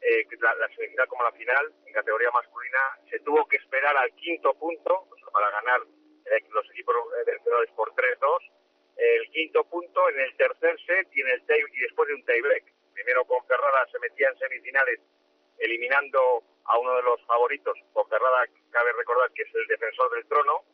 eh, 0.00 0.24
la, 0.40 0.68
semifinal 0.74 1.06
como 1.06 1.24
la 1.24 1.32
final, 1.32 1.70
en 1.84 1.92
categoría 1.92 2.30
masculina, 2.30 2.78
se 3.10 3.20
tuvo 3.20 3.46
que 3.46 3.58
esperar 3.58 3.94
al 3.94 4.10
quinto 4.14 4.54
punto 4.54 5.06
para 5.30 5.50
ganar 5.50 5.82
eh, 6.24 6.44
los 6.48 6.64
equipos 6.70 6.96
vencedores 7.26 7.70
por 7.72 7.92
3-2. 7.92 8.52
El 8.96 9.30
quinto 9.30 9.64
punto 9.64 10.08
en 10.08 10.20
el 10.20 10.34
tercer 10.38 10.80
set 10.86 11.08
y, 11.12 11.20
en 11.20 11.28
el 11.28 11.42
y 11.44 11.80
después 11.80 12.08
de 12.08 12.14
un 12.14 12.24
tiebreak. 12.24 12.64
Primero 12.94 13.26
con 13.26 13.44
Ferrara 13.46 13.86
se 13.92 13.98
metía 13.98 14.30
en 14.30 14.38
semifinales 14.38 14.98
eliminando 15.58 16.42
a 16.64 16.78
uno 16.78 16.96
de 16.96 17.02
los 17.02 17.22
favoritos. 17.26 17.78
Con 17.92 18.08
Ferrara 18.08 18.48
cabe 18.70 18.92
recordar 18.94 19.30
que 19.32 19.42
es 19.42 19.54
el 19.54 19.66
defensor 19.66 20.10
del 20.14 20.26
trono 20.26 20.64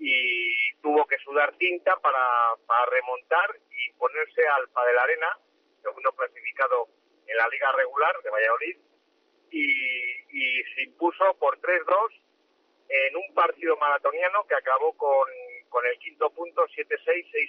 y 0.00 0.72
tuvo 0.80 1.06
que 1.06 1.18
sudar 1.18 1.54
tinta 1.58 1.94
para, 2.00 2.56
para 2.66 2.86
remontar 2.86 3.54
y 3.70 3.92
ponerse 3.92 4.48
al 4.48 4.66
de 4.66 4.94
la 4.94 5.02
Arena, 5.02 5.38
segundo 5.82 6.10
clasificado 6.12 6.88
en 7.26 7.36
la 7.36 7.46
liga 7.48 7.70
regular 7.72 8.16
de 8.24 8.30
Valladolid, 8.30 8.76
y, 9.50 10.62
se 10.74 10.82
impuso 10.84 11.36
por 11.38 11.60
3-2 11.60 11.86
en 12.88 13.16
un 13.16 13.34
partido 13.34 13.76
maratoniano 13.76 14.46
que 14.46 14.54
acabó 14.54 14.96
con, 14.96 15.28
con 15.68 15.84
el 15.84 15.98
quinto 15.98 16.30
punto 16.30 16.66
7-6, 16.68 16.96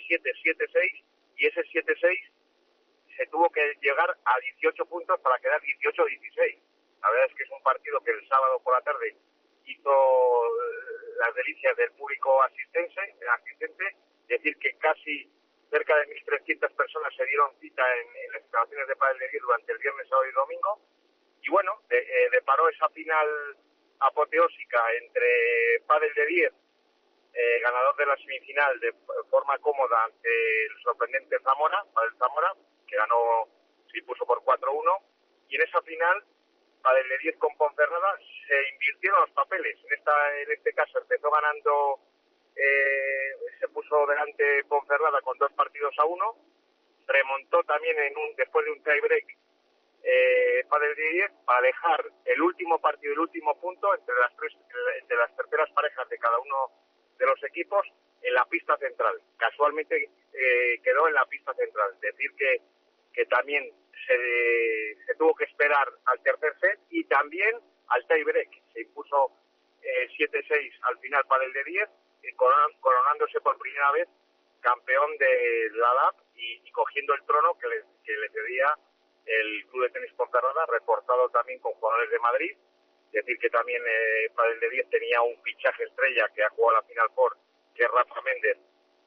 6-7, 0.09 0.21
7-6, 0.43 1.03
y 1.37 1.47
ese 1.47 1.61
7-6 1.61 2.31
se 3.15 3.27
tuvo 3.27 3.49
que 3.49 3.61
llegar 3.81 4.09
a 4.25 4.39
18 4.39 4.85
puntos 4.87 5.19
para 5.21 5.39
quedar 5.39 5.61
18-16. 5.61 6.59
La 7.01 7.09
verdad 7.11 7.27
es 7.29 7.35
que 7.35 7.43
es 7.43 7.51
un 7.51 7.63
partido 7.63 8.01
que 8.01 8.11
el 8.11 8.27
sábado 8.27 8.59
por 8.63 8.73
la 8.73 8.81
tarde 8.81 9.15
hizo 9.65 9.91
las 11.19 11.35
delicias 11.35 11.75
del 11.77 11.91
público 11.91 12.41
asistente, 12.43 13.01
asistente, 13.33 13.95
decir 14.27 14.57
que 14.57 14.73
casi 14.77 15.29
cerca 15.69 15.95
de 15.95 16.07
1.300 16.07 16.75
personas 16.75 17.13
se 17.15 17.25
dieron 17.25 17.51
cita 17.59 17.83
en, 17.97 18.31
las 18.33 18.41
instalaciones 18.41 18.87
de 18.87 18.95
Padel 18.95 19.19
de 19.19 19.29
10 19.29 19.41
durante 19.41 19.71
el 19.71 19.77
viernes, 19.77 20.07
sábado 20.09 20.27
y 20.27 20.33
domingo. 20.33 20.79
Y 21.41 21.49
bueno, 21.49 21.81
eh, 21.89 22.29
deparó 22.31 22.69
esa 22.69 22.89
final 22.89 23.27
apoteósica 23.99 24.79
entre 25.01 25.81
Padel 25.87 26.13
de 26.13 26.25
10, 26.25 26.53
eh, 27.33 27.59
ganador 27.61 27.95
de 27.95 28.05
la 28.05 28.17
semifinal 28.17 28.79
de 28.79 28.93
forma 29.29 29.57
cómoda 29.59 30.03
ante 30.03 30.65
el 30.65 30.81
sorprendente 30.83 31.39
Zamora, 31.39 31.83
Padel 31.93 32.17
Zamora, 32.17 32.53
que 32.87 32.97
ganó, 32.97 33.47
se 33.89 33.99
impuso 33.99 34.25
por 34.25 34.43
4-1. 34.43 35.03
Y 35.47 35.55
en 35.55 35.61
esa 35.61 35.81
final 35.81 36.23
Padel 36.81 37.07
de 37.09 37.17
10 37.19 37.37
con 37.37 37.55
Ponferrada, 37.57 38.17
se 38.47 38.69
invirtieron 38.73 39.21
los 39.21 39.31
papeles. 39.31 39.77
En, 39.85 39.93
esta, 39.93 40.39
en 40.41 40.51
este 40.51 40.73
caso 40.73 40.99
empezó 40.99 41.29
ganando, 41.29 41.99
eh, 42.55 43.35
se 43.59 43.67
puso 43.69 44.05
delante 44.07 44.63
Ponferrada 44.65 45.21
con 45.21 45.37
dos 45.37 45.51
partidos 45.53 45.93
a 45.99 46.05
uno, 46.05 46.35
remontó 47.07 47.63
también 47.63 47.97
en 47.99 48.17
un, 48.17 48.35
después 48.35 48.65
de 48.65 48.71
un 48.71 48.83
tiebreak 48.83 49.37
eh, 50.03 50.65
Padel 50.69 50.95
de 50.95 51.09
10 51.09 51.31
para 51.45 51.61
dejar 51.61 52.05
el 52.25 52.41
último 52.41 52.79
partido, 52.79 53.13
el 53.13 53.19
último 53.19 53.59
punto 53.59 53.93
entre 53.93 54.15
las, 54.15 54.35
tres, 54.35 54.53
entre 54.99 55.17
las 55.17 55.35
terceras 55.35 55.69
parejas 55.71 56.09
de 56.09 56.17
cada 56.17 56.39
uno 56.39 56.71
de 57.17 57.25
los 57.25 57.43
equipos 57.43 57.85
en 58.21 58.33
la 58.33 58.45
pista 58.45 58.77
central. 58.77 59.21
Casualmente 59.37 60.09
eh, 60.33 60.79
quedó 60.83 61.07
en 61.07 61.13
la 61.13 61.25
pista 61.25 61.53
central. 61.53 61.99
Decir 61.99 62.31
que, 62.37 62.61
que 63.13 63.25
también 63.25 63.69
se, 64.05 65.15
tuvo 65.15 65.35
que 65.35 65.45
esperar 65.45 65.87
al 66.05 66.21
tercer 66.23 66.53
set 66.59 66.79
y 66.89 67.03
también 67.05 67.59
al 67.87 68.07
tie-break. 68.07 68.49
Se 68.73 68.81
impuso 68.81 69.31
eh, 69.81 70.07
7-6 70.17 70.79
al 70.83 70.97
final 70.99 71.25
para 71.27 71.43
el 71.43 71.53
de 71.53 71.63
10, 71.63 71.89
coronándose 72.79 73.41
por 73.41 73.57
primera 73.57 73.91
vez 73.91 74.07
campeón 74.61 75.17
de 75.17 75.69
la 75.73 75.93
LAP 75.93 76.15
y, 76.35 76.71
cogiendo 76.71 77.13
el 77.13 77.25
trono 77.25 77.57
que 77.59 77.67
le, 77.67 77.83
que 78.05 78.13
le 78.13 78.29
pedía 78.29 78.77
el 79.25 79.65
Club 79.67 79.83
de 79.83 79.89
Tenis 79.89 80.13
Ponferrada, 80.13 80.65
reforzado 80.67 81.29
también 81.29 81.59
con 81.59 81.73
jugadores 81.73 82.09
de 82.09 82.19
Madrid. 82.19 82.57
Es 83.07 83.25
decir, 83.25 83.37
que 83.39 83.49
también 83.49 83.81
eh, 83.85 84.31
para 84.35 84.51
el 84.51 84.59
de 84.59 84.69
10 84.69 84.89
tenía 84.89 85.21
un 85.21 85.41
fichaje 85.43 85.83
estrella 85.83 86.29
que 86.33 86.43
ha 86.43 86.49
jugado 86.49 86.79
la 86.79 86.87
Final 86.87 87.09
Four, 87.13 87.37
que 87.75 87.83
es 87.83 87.91
Rafa 87.91 88.21
Méndez, 88.21 88.57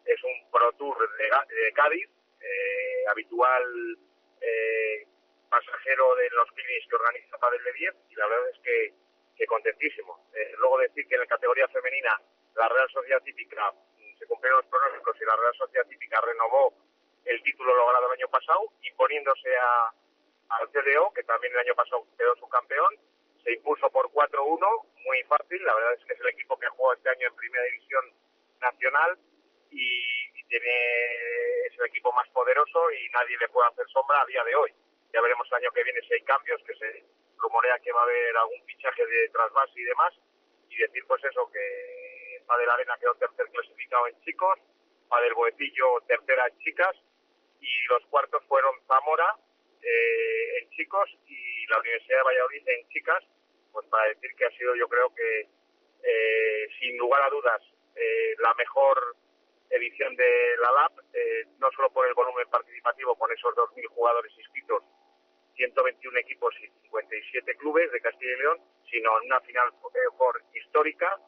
es 0.05 0.23
un 0.23 0.51
Pro 0.51 0.73
Tour 0.73 0.97
de, 1.17 1.73
Cádiz, 1.73 2.09
eh, 2.41 3.05
habitual 3.09 3.99
eh, 4.45 5.07
pasajero 5.49 6.15
de 6.17 6.31
los 6.31 6.51
clinics 6.53 6.87
que 6.89 6.97
organiza 6.97 7.39
Padel 7.39 7.65
de 7.65 7.73
10 7.73 7.95
y 8.11 8.15
la 8.17 8.27
verdad 8.27 8.51
es 8.51 8.59
que, 8.61 8.93
que 9.37 9.47
contentísimo. 9.47 10.29
Eh, 10.35 10.53
luego 10.59 10.79
decir 10.79 11.07
que 11.07 11.15
en 11.15 11.21
la 11.21 11.27
categoría 11.27 11.69
femenina 11.69 12.21
la 12.55 12.69
Real 12.69 12.89
Sociedad 12.91 13.23
Típica 13.23 13.73
mm, 13.73 14.19
se 14.19 14.27
cumplieron 14.27 14.61
los 14.61 14.71
pronósticos 14.71 15.17
y 15.21 15.25
la 15.25 15.37
Real 15.37 15.55
Sociedad 15.55 15.87
Típica 15.87 16.21
renovó 16.21 16.75
el 17.25 17.43
título 17.43 17.75
logrado 17.75 18.07
el 18.07 18.21
año 18.21 18.29
pasado, 18.29 18.61
imponiéndose 18.83 19.57
a, 19.57 19.93
al 20.51 20.69
CDO, 20.71 21.13
que 21.15 21.23
también 21.25 21.53
el 21.55 21.61
año 21.61 21.75
pasado 21.75 22.07
quedó 22.19 22.37
su 22.37 22.49
campeón, 22.49 22.95
se 23.43 23.53
impuso 23.53 23.91
por 23.91 24.11
4-1, 24.11 24.59
muy 25.05 25.23
fácil, 25.25 25.63
la 25.65 25.75
verdad 25.75 25.95
es 25.95 26.05
que 26.05 26.15
es 26.15 26.21
el 26.21 26.29
equipo 26.29 26.59
que 26.59 26.69
jugado 26.69 26.95
este 26.95 27.11
año 27.11 27.29
en 27.29 27.37
Primera 27.37 27.65
División 27.65 28.05
Nacional 28.61 29.19
y, 29.71 30.34
tiene 30.55 31.67
es 31.67 31.79
el 31.79 31.87
equipo 31.87 32.13
más 32.13 32.29
poderoso 32.29 32.91
y 32.93 33.09
nadie 33.11 33.37
le 33.39 33.49
puede 33.49 33.69
hacer 33.69 33.87
sombra 33.89 34.21
a 34.23 34.27
día 34.27 34.45
de 34.45 34.55
hoy. 34.55 34.71
Ya 35.13 35.21
veremos 35.21 35.47
el 35.51 35.59
año 35.59 35.73
que 35.73 35.83
viene 35.83 36.01
si 36.03 36.15
hay 36.15 36.23
cambios, 36.23 36.63
que 36.63 36.75
se 36.75 37.05
rumorea 37.39 37.79
que 37.81 37.93
va 37.93 38.01
a 38.01 38.05
haber 38.05 38.37
algún 38.37 38.63
fichaje 38.65 39.05
de 39.05 39.29
trasvase 39.31 39.81
y 39.81 39.85
demás. 39.85 40.15
Y 40.69 40.77
decir 40.77 41.05
pues 41.07 41.23
eso, 41.25 41.51
que 41.51 42.43
Padel 42.47 42.71
Arena 42.71 42.97
quedó 43.01 43.15
tercer 43.17 43.47
clasificado 43.51 44.07
en 44.09 44.21
chicos, 44.23 44.59
Padel 45.09 45.35
Boetillo 45.35 46.01
tercera 46.07 46.47
en 46.47 46.59
chicas 46.59 46.97
y 47.61 47.87
los 47.89 48.05
cuartos 48.07 48.45
fueron 48.47 48.75
Zamora 48.87 49.37
eh, 49.83 50.59
en 50.59 50.71
chicos 50.71 51.09
y 51.27 51.67
la 51.67 51.79
Universidad 51.79 52.19
de 52.19 52.25
Valladolid 52.25 52.69
en 52.69 52.89
chicas 52.89 53.25
pues 53.73 53.87
para 53.89 54.09
decir 54.09 54.31
que 54.37 54.47
ha 54.47 54.51
sido 54.51 54.75
yo 54.77 54.89
creo 54.89 55.15
que 55.15 55.49
eh, 56.03 56.69
sin 56.79 56.97
lugar 56.99 57.23
a 57.23 57.31
dudas 57.31 57.63
eh, 57.97 58.35
la 58.39 58.53
mejor 58.55 59.17
edición 59.71 60.15
de 60.17 60.57
la 60.61 60.73
LAB, 60.73 60.93
eh, 61.13 61.45
no 61.59 61.71
solo 61.73 61.91
por 61.91 62.07
el 62.07 62.15
volumen 62.15 62.49
participativo 62.49 63.17
con 63.17 63.31
esos 63.33 63.55
2.000 63.55 63.87
jugadores 63.89 64.33
inscritos, 64.37 64.83
121 65.57 66.19
equipos 66.19 66.55
y 66.61 66.69
57 66.83 67.57
clubes 67.57 67.91
de 67.93 68.01
Castilla 68.01 68.33
y 68.33 68.39
León, 68.39 68.59
sino 68.91 69.21
en 69.21 69.27
una 69.27 69.41
final 69.41 69.73
por 70.19 70.43
histórica. 70.53 71.19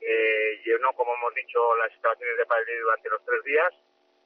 Eh, 0.00 0.62
llenó, 0.64 0.92
como 0.94 1.14
hemos 1.14 1.34
dicho, 1.34 1.76
las 1.76 1.92
instalaciones 1.92 2.38
de 2.38 2.46
Padre 2.46 2.80
durante 2.80 3.08
los 3.10 3.24
tres 3.24 3.44
días 3.44 3.74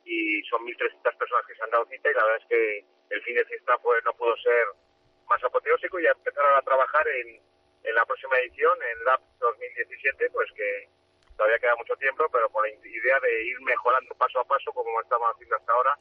y 0.05 0.43
son 0.45 0.65
1.300 0.65 1.17
personas 1.19 1.47
que 1.47 1.55
se 1.55 1.63
han 1.63 1.71
dado 1.71 1.87
cita 1.87 2.11
y 2.11 2.15
la 2.15 2.25
verdad 2.25 2.43
es 2.43 2.49
que 2.49 2.85
el 3.11 3.23
fin 3.23 3.35
de 3.35 3.45
fiesta 3.47 3.77
pues 3.79 4.05
no 4.05 4.13
pudo 4.15 4.37
ser 4.37 4.67
más 5.29 5.43
apoteósico 5.43 5.99
y 5.99 6.07
a 6.07 6.13
empezar 6.13 6.45
a 6.55 6.63
trabajar 6.63 7.09
en, 7.09 7.41
en 7.83 7.95
la 7.95 8.05
próxima 8.05 8.39
edición, 8.39 8.79
en 8.83 9.05
LAB 9.05 9.21
2017, 9.41 10.31
pues 10.31 10.51
que 10.53 10.89
todavía 11.37 11.59
queda 11.59 11.77
mucho 11.77 11.95
tiempo, 11.97 12.25
pero 12.33 12.49
con 12.51 12.63
la 12.63 12.71
idea 12.71 13.21
de 13.21 13.45
ir 13.45 13.61
mejorando 13.63 14.15
paso 14.15 14.41
a 14.41 14.45
paso, 14.45 14.73
como 14.73 15.01
estamos 15.01 15.29
haciendo 15.35 15.57
hasta 15.57 15.73
ahora, 15.73 15.99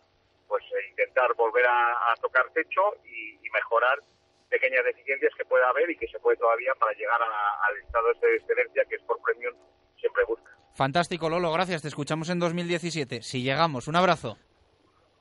pues 0.48 0.64
eh, 0.64 0.90
intentar 0.90 1.34
volver 1.36 1.66
a, 1.68 2.14
tocar 2.22 2.50
techo 2.54 2.96
y, 3.06 3.40
mejorar 3.54 4.00
pequeñas 4.50 4.84
deficiencias 4.84 5.32
que 5.38 5.46
pueda 5.46 5.70
haber 5.70 5.88
y 5.92 5.96
que 5.96 6.08
se 6.08 6.18
puede 6.20 6.38
todavía 6.38 6.74
para 6.80 6.92
llegar 6.94 7.22
al 7.22 7.78
estado 7.78 8.08
de 8.20 8.36
excelencia 8.36 8.84
que 8.90 8.96
es 8.96 9.02
por 9.04 9.22
premium 9.22 9.54
siempre 10.00 10.24
busca. 10.26 10.50
Fantástico, 10.74 11.30
Lolo, 11.30 11.52
gracias. 11.52 11.84
Te 11.84 11.88
escuchamos 11.88 12.30
en 12.30 12.40
2017. 12.40 13.22
Si 13.22 13.44
llegamos, 13.44 13.88
un 13.88 13.96
abrazo. 13.96 14.38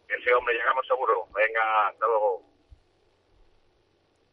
Ese 0.09 0.33
hombre, 0.35 0.55
llegamos 0.55 0.87
seguro. 0.87 1.27
Venga, 1.35 1.89
hasta 1.89 2.07
luego. 2.07 2.43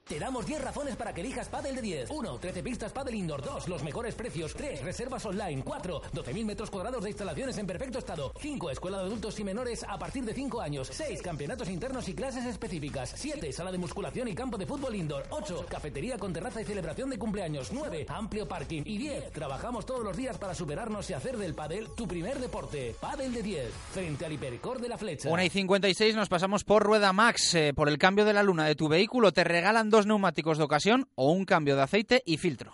Te 0.10 0.18
damos 0.18 0.43
10 0.43 0.64
razones 0.64 0.95
para 0.95 1.14
que 1.14 1.22
elijas 1.22 1.47
Padel 1.49 1.76
de 1.76 1.84
10. 1.84 2.10
1. 2.10 2.39
13 2.39 2.64
pistas 2.64 2.91
Padel 2.91 3.14
Indoor. 3.14 3.43
2. 3.43 3.68
Los 3.68 3.84
mejores 3.84 4.16
precios. 4.16 4.55
3. 4.55 4.82
Reservas 4.82 5.24
online. 5.28 5.62
4. 5.64 6.01
12.000 6.16 6.45
metros 6.45 6.72
cuadrados 6.72 7.03
de 7.03 7.12
instalaciones 7.12 7.55
en 7.60 7.68
perfecto 7.68 7.99
estado. 7.99 8.34
5. 8.39 8.72
Escuela 8.72 8.97
de 8.97 9.03
adultos 9.03 9.39
y 9.39 9.43
menores 9.43 9.86
a 9.88 9.99
partir 9.99 10.26
de 10.26 10.34
5 10.34 10.62
años. 10.62 10.89
6. 10.91 11.22
Campeonatos 11.22 11.70
internos 11.70 12.10
y 12.10 12.16
clases 12.16 12.43
específicas. 12.47 13.14
7. 13.16 13.53
Sala 13.53 13.72
de 13.72 13.78
musculación 13.78 14.28
y 14.30 14.34
campo 14.34 14.57
de 14.57 14.66
fútbol 14.66 14.95
indoor. 14.95 15.26
8. 15.30 15.68
Cafetería 15.70 16.18
con 16.18 16.34
terraza 16.34 16.60
y 16.60 16.66
celebración 16.66 17.12
de 17.12 17.20
cumpleaños. 17.20 17.72
9. 17.72 18.07
Amplio 18.10 18.47
parking. 18.47 18.82
Y 18.86 18.97
10. 18.97 19.32
Trabajamos 19.32 19.86
todos 19.86 20.03
los 20.03 20.18
días 20.18 20.39
para 20.39 20.55
superarnos 20.55 21.07
y 21.12 21.14
hacer 21.14 21.38
del 21.38 21.53
Padel 21.53 21.88
tu 21.95 22.07
primer 22.07 22.39
deporte. 22.39 22.95
Padel 22.99 23.32
de 23.32 23.43
10. 23.43 23.72
Frente 23.93 24.26
al 24.26 24.34
Hipercor 24.34 24.82
de 24.82 24.89
la 24.89 24.97
Flecha. 24.97 25.30
1 25.30 25.43
y 25.43 25.49
56 25.51 26.16
nos 26.16 26.30
pasamos 26.30 26.64
por 26.64 26.82
Rueda 26.82 27.14
Max. 27.14 27.53
Eh, 27.53 27.74
por 27.76 27.89
el 27.89 27.99
cambio 27.99 28.26
de 28.26 28.34
la 28.34 28.41
luna 28.41 28.66
de 28.66 28.74
tu 28.74 28.88
vehículo 28.88 29.32
te 29.32 29.43
regalan 29.43 29.91
dos 29.91 29.99
neumáticos 30.06 30.58
de 30.58 30.64
ocasión 30.64 31.08
o 31.16 31.32
un 31.32 31.45
cambio 31.45 31.76
de 31.76 31.84
aceite 31.84 32.24
y 32.26 32.38
filtro. 32.38 32.74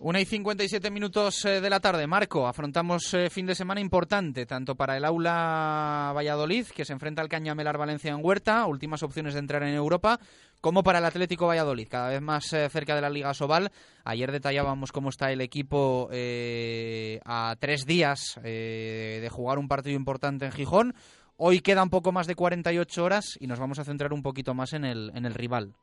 Una 0.00 0.20
y 0.20 0.24
57 0.26 0.92
minutos 0.92 1.44
eh, 1.44 1.60
de 1.60 1.68
la 1.68 1.80
tarde. 1.80 2.06
Marco, 2.06 2.46
afrontamos 2.46 3.12
eh, 3.14 3.28
fin 3.30 3.46
de 3.46 3.56
semana 3.56 3.80
importante, 3.80 4.46
tanto 4.46 4.76
para 4.76 4.96
el 4.96 5.04
Aula 5.04 6.12
Valladolid, 6.14 6.66
que 6.68 6.84
se 6.84 6.92
enfrenta 6.92 7.20
al 7.20 7.28
Cañamelar 7.28 7.76
Valencia 7.76 8.12
en 8.12 8.24
Huerta, 8.24 8.64
últimas 8.66 9.02
opciones 9.02 9.34
de 9.34 9.40
entrar 9.40 9.64
en 9.64 9.74
Europa, 9.74 10.20
como 10.60 10.84
para 10.84 11.00
el 11.00 11.04
Atlético 11.04 11.48
Valladolid, 11.48 11.88
cada 11.88 12.10
vez 12.10 12.22
más 12.22 12.52
eh, 12.52 12.68
cerca 12.70 12.94
de 12.94 13.00
la 13.00 13.10
Liga 13.10 13.34
Sobal. 13.34 13.72
Ayer 14.04 14.30
detallábamos 14.30 14.92
cómo 14.92 15.08
está 15.08 15.32
el 15.32 15.40
equipo 15.40 16.08
a 16.12 17.56
tres 17.58 17.84
días 17.84 18.38
de 18.42 19.28
jugar 19.30 19.58
un 19.58 19.66
partido 19.66 19.96
importante 19.96 20.46
en 20.46 20.52
Gijón. 20.52 20.94
Hoy 21.36 21.60
queda 21.60 21.82
un 21.82 21.90
poco 21.90 22.12
más 22.12 22.28
de 22.28 22.36
48 22.36 23.04
horas 23.04 23.36
y 23.40 23.48
nos 23.48 23.58
vamos 23.58 23.80
a 23.80 23.84
centrar 23.84 24.12
un 24.12 24.22
poquito 24.22 24.54
más 24.54 24.72
en 24.72 24.84
el 24.84 25.34
rival. 25.34 25.74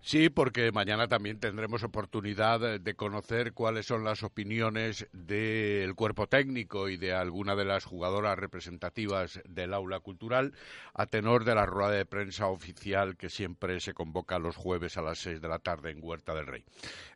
Sí, 0.00 0.30
porque 0.30 0.72
mañana 0.72 1.06
también 1.08 1.38
tendremos 1.38 1.82
oportunidad 1.82 2.80
de 2.80 2.94
conocer 2.94 3.52
cuáles 3.52 3.86
son 3.86 4.04
las 4.04 4.22
opiniones 4.22 5.06
del 5.12 5.94
cuerpo 5.94 6.26
técnico 6.28 6.88
y 6.88 6.96
de 6.96 7.12
alguna 7.12 7.54
de 7.56 7.66
las 7.66 7.84
jugadoras 7.84 8.38
representativas 8.38 9.40
del 9.46 9.74
aula 9.74 10.00
cultural 10.00 10.54
a 10.94 11.06
tenor 11.06 11.44
de 11.44 11.54
la 11.54 11.66
rueda 11.66 11.90
de 11.90 12.06
prensa 12.06 12.46
oficial 12.46 13.16
que 13.16 13.28
siempre 13.28 13.80
se 13.80 13.92
convoca 13.92 14.38
los 14.38 14.56
jueves 14.56 14.96
a 14.96 15.02
las 15.02 15.18
seis 15.18 15.42
de 15.42 15.48
la 15.48 15.58
tarde 15.58 15.90
en 15.90 15.98
Huerta 16.02 16.34
del 16.34 16.46
Rey. 16.46 16.64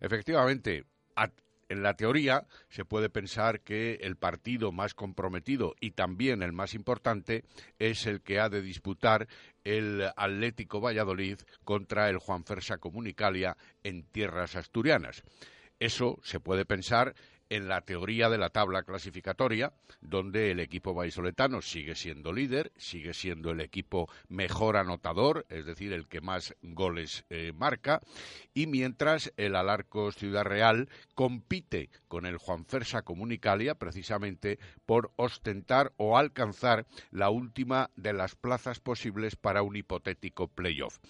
Efectivamente, 0.00 0.84
en 1.72 1.82
la 1.82 1.94
teoría 1.94 2.46
se 2.68 2.84
puede 2.84 3.08
pensar 3.08 3.60
que 3.60 3.94
el 4.02 4.16
partido 4.16 4.72
más 4.72 4.92
comprometido 4.92 5.74
y 5.80 5.92
también 5.92 6.42
el 6.42 6.52
más 6.52 6.74
importante 6.74 7.44
es 7.78 8.06
el 8.06 8.20
que 8.20 8.40
ha 8.40 8.50
de 8.50 8.60
disputar 8.60 9.26
el 9.64 10.02
Atlético 10.16 10.82
Valladolid 10.82 11.38
contra 11.64 12.10
el 12.10 12.18
Juan 12.18 12.44
Fersa 12.44 12.76
Comunicalia 12.76 13.56
en 13.82 14.02
tierras 14.04 14.54
asturianas. 14.54 15.22
Eso 15.80 16.20
se 16.22 16.40
puede 16.40 16.66
pensar 16.66 17.14
en 17.52 17.68
la 17.68 17.82
teoría 17.82 18.30
de 18.30 18.38
la 18.38 18.48
tabla 18.48 18.82
clasificatoria, 18.82 19.74
donde 20.00 20.50
el 20.50 20.58
equipo 20.58 20.94
vallisoletano 20.94 21.60
sigue 21.60 21.94
siendo 21.94 22.32
líder, 22.32 22.72
sigue 22.78 23.12
siendo 23.12 23.50
el 23.50 23.60
equipo 23.60 24.08
mejor 24.28 24.78
anotador, 24.78 25.44
es 25.50 25.66
decir, 25.66 25.92
el 25.92 26.08
que 26.08 26.22
más 26.22 26.56
goles 26.62 27.26
eh, 27.28 27.52
marca, 27.54 28.00
y 28.54 28.66
mientras 28.66 29.34
el 29.36 29.54
Alarcos 29.54 30.16
Ciudad 30.16 30.44
Real 30.44 30.88
compite 31.14 31.90
con 32.08 32.24
el 32.24 32.38
Juan 32.38 32.64
Fersa 32.64 33.02
Comunicalia 33.02 33.74
precisamente 33.74 34.58
por 34.86 35.12
ostentar 35.16 35.92
o 35.98 36.16
alcanzar 36.16 36.86
la 37.10 37.28
última 37.28 37.90
de 37.96 38.14
las 38.14 38.34
plazas 38.34 38.80
posibles 38.80 39.36
para 39.36 39.60
un 39.60 39.76
hipotético 39.76 40.48
playoff. 40.48 41.00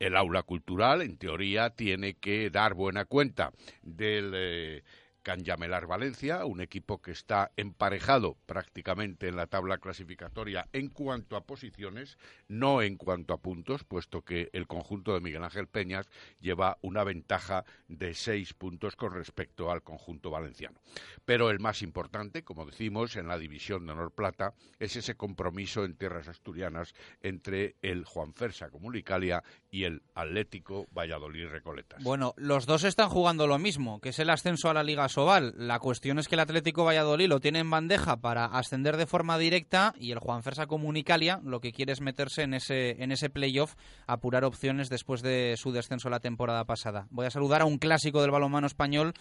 El 0.00 0.16
aula 0.16 0.42
cultural, 0.42 1.02
en 1.02 1.18
teoría, 1.18 1.70
tiene 1.70 2.14
que 2.14 2.50
dar 2.50 2.74
buena 2.74 3.04
cuenta 3.04 3.52
del 3.82 4.32
eh, 4.34 4.82
Canyamelar 5.24 5.86
Valencia, 5.86 6.44
un 6.44 6.60
equipo 6.60 7.00
que 7.00 7.10
está 7.10 7.50
emparejado 7.56 8.36
prácticamente 8.44 9.26
en 9.26 9.36
la 9.36 9.46
tabla 9.46 9.78
clasificatoria 9.78 10.68
en 10.74 10.90
cuanto 10.90 11.34
a 11.34 11.46
posiciones, 11.46 12.18
no 12.46 12.82
en 12.82 12.96
cuanto 12.96 13.32
a 13.32 13.38
puntos, 13.38 13.84
puesto 13.84 14.22
que 14.22 14.50
el 14.52 14.66
conjunto 14.66 15.14
de 15.14 15.20
Miguel 15.20 15.42
Ángel 15.42 15.66
Peñas 15.66 16.10
lleva 16.40 16.76
una 16.82 17.04
ventaja 17.04 17.64
de 17.88 18.12
seis 18.12 18.52
puntos 18.52 18.96
con 18.96 19.14
respecto 19.14 19.70
al 19.70 19.82
conjunto 19.82 20.30
valenciano. 20.30 20.78
Pero 21.24 21.50
el 21.50 21.58
más 21.58 21.80
importante, 21.80 22.44
como 22.44 22.66
decimos, 22.66 23.16
en 23.16 23.26
la 23.26 23.38
división 23.38 23.86
de 23.86 23.92
honor 23.92 24.12
plata, 24.12 24.52
es 24.78 24.94
ese 24.94 25.16
compromiso 25.16 25.86
en 25.86 25.96
tierras 25.96 26.28
asturianas 26.28 26.92
entre 27.22 27.76
el 27.80 28.04
Juan 28.04 28.34
Fersa 28.34 28.68
Comunicalia 28.68 29.42
y 29.74 29.82
el 29.82 30.02
Atlético 30.14 30.86
Valladolid 30.96 31.48
Recoletas. 31.48 32.00
Bueno, 32.04 32.32
los 32.36 32.64
dos 32.64 32.84
están 32.84 33.08
jugando 33.08 33.48
lo 33.48 33.58
mismo, 33.58 34.00
que 34.00 34.10
es 34.10 34.18
el 34.20 34.30
ascenso 34.30 34.70
a 34.70 34.74
la 34.74 34.84
Liga 34.84 35.08
Sobal. 35.08 35.52
La 35.56 35.80
cuestión 35.80 36.20
es 36.20 36.28
que 36.28 36.36
el 36.36 36.40
Atlético 36.42 36.84
Valladolid 36.84 37.26
lo 37.26 37.40
tiene 37.40 37.58
en 37.58 37.68
bandeja 37.68 38.18
para 38.18 38.44
ascender 38.44 38.96
de 38.96 39.06
forma 39.06 39.36
directa 39.36 39.92
y 39.98 40.12
el 40.12 40.20
Juan 40.20 40.44
Fersa 40.44 40.68
Comunicalia 40.68 41.40
lo 41.42 41.60
que 41.60 41.72
quiere 41.72 41.92
es 41.92 42.00
meterse 42.00 42.42
en 42.42 42.54
ese, 42.54 43.02
en 43.02 43.10
ese 43.10 43.30
playoff, 43.30 43.74
apurar 44.06 44.44
opciones 44.44 44.90
después 44.90 45.22
de 45.22 45.56
su 45.56 45.72
descenso 45.72 46.08
la 46.08 46.20
temporada 46.20 46.64
pasada. 46.66 47.08
Voy 47.10 47.26
a 47.26 47.30
saludar 47.30 47.62
a 47.62 47.64
un 47.64 47.78
clásico 47.78 48.22
del 48.22 48.30
balonmano 48.30 48.68
español, 48.68 49.12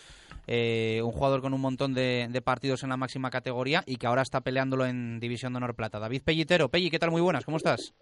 eh, 0.46 1.02
un 1.04 1.14
jugador 1.14 1.42
con 1.42 1.56
un 1.56 1.62
montón 1.62 1.96
de, 1.96 2.30
partidos 2.46 2.84
en 2.84 2.90
la 2.90 2.98
máxima 2.98 3.32
categoría 3.32 3.84
y 3.88 3.96
que 3.96 4.06
ahora 4.06 4.22
está 4.22 4.42
peleándolo 4.42 4.86
en 4.86 5.20
División 5.20 5.54
de 5.54 5.58
Honor 5.58 5.74
Plata. 5.74 5.98
David 5.98 6.22
Pellitero. 6.22 6.70
Pelli, 6.70 6.92
¿qué 6.92 7.00
tal? 7.00 7.10
Muy 7.10 7.22
buenas, 7.22 7.44
¿cómo 7.44 7.58
estás? 7.58 7.96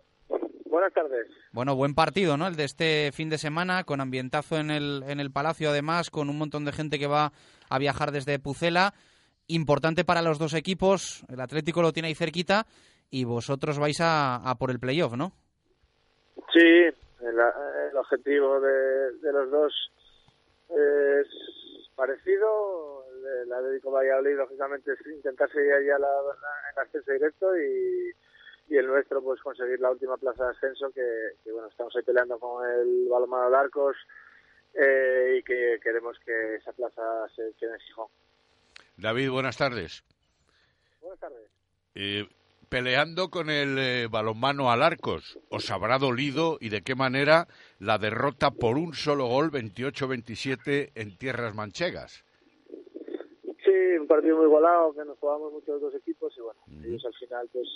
Buenas 0.72 0.94
tardes. 0.94 1.28
Bueno, 1.52 1.76
buen 1.76 1.94
partido, 1.94 2.38
¿no? 2.38 2.48
El 2.48 2.56
de 2.56 2.64
este 2.64 3.12
fin 3.12 3.30
de 3.30 3.38
semana, 3.38 3.84
con 3.84 4.00
ambientazo 4.00 4.56
en 4.56 4.72
el, 4.72 5.04
en 5.06 5.20
el 5.20 5.30
Palacio, 5.30 5.70
además, 5.70 6.10
con 6.10 6.30
un 6.30 6.38
montón 6.38 6.64
de 6.64 6.72
gente 6.72 6.98
que 6.98 7.08
va 7.08 7.34
a 7.70 7.78
viajar 7.78 8.12
desde 8.12 8.40
Pucela. 8.40 8.94
Importante 9.48 10.06
para 10.06 10.22
los 10.22 10.40
dos 10.40 10.54
equipos. 10.54 11.26
El 11.28 11.42
Atlético 11.42 11.82
lo 11.82 11.92
tiene 11.92 12.08
ahí 12.08 12.16
cerquita 12.16 12.68
y 13.10 13.26
vosotros 13.26 13.80
vais 13.80 13.98
a, 14.00 14.56
por 14.58 14.72
el 14.72 14.80
playoff, 14.80 15.18
¿no? 15.18 15.34
Sí, 16.54 16.60
el, 17.20 17.98
objetivo 17.98 18.62
de, 18.62 19.12
los 19.24 19.52
dos 19.52 19.92
es 20.70 21.28
parecido. 21.98 23.04
El 23.44 23.52
Atlético 23.52 23.92
Valladolid, 23.92 24.38
lógicamente, 24.38 24.94
es 24.94 25.06
intentar 25.06 25.52
seguir 25.52 25.74
allá 25.74 26.00
la, 26.00 26.08
en 26.08 26.80
ascenso 26.80 27.12
directo 27.12 27.58
y 27.58 28.14
y 28.72 28.78
el 28.78 28.88
nuestro 28.88 29.22
pues 29.22 29.42
conseguir 29.42 29.82
la 29.82 29.92
última 29.92 30.16
plaza 30.16 30.46
de 30.46 30.52
ascenso 30.52 30.90
que, 30.92 31.52
bueno 31.52 31.68
estamos 31.68 31.94
ahí 31.94 32.04
peleando 32.04 32.40
con 32.40 32.66
el 32.66 33.10
balonmano 33.10 33.50
de 33.50 33.58
Arcos 33.58 33.98
eh, 34.74 35.36
y 35.38 35.44
que 35.44 35.78
queremos 35.84 36.18
que 36.26 36.56
esa 36.56 36.72
plaza 36.72 37.28
se 37.36 37.52
quede 37.60 37.74
en 37.74 37.80
Gijón. 37.82 38.08
David, 38.96 39.30
buenas 39.30 39.58
tardes. 39.58 40.06
Buenas 41.02 41.20
tardes. 41.20 41.52
Eh, 41.96 42.30
peleando 42.70 43.30
con 43.30 43.50
el 43.50 43.78
eh, 43.78 44.08
balonmano 44.10 44.72
al 44.72 44.84
Arcos, 44.84 45.38
¿os 45.50 45.70
habrá 45.70 45.98
dolido 45.98 46.58
y 46.62 46.70
de 46.70 46.82
qué 46.82 46.96
manera 46.96 47.48
la 47.78 47.98
derrota 47.98 48.52
por 48.52 48.78
un 48.78 48.94
solo 48.94 49.26
gol 49.26 49.52
28-27 49.52 50.92
en 50.96 51.18
tierras 51.18 51.54
manchegas? 51.54 52.24
Sí, 53.66 53.98
un 54.00 54.08
partido 54.08 54.38
muy 54.38 54.46
igualado, 54.46 54.94
que 54.94 55.04
nos 55.04 55.20
jugamos 55.20 55.52
mucho 55.52 55.74
los 55.74 55.82
dos 55.82 55.96
equipos 55.96 56.34
y 56.38 56.40
bueno, 56.40 56.62
ellos 56.86 57.06
al 57.06 57.14
final 57.16 57.50
pues 57.52 57.68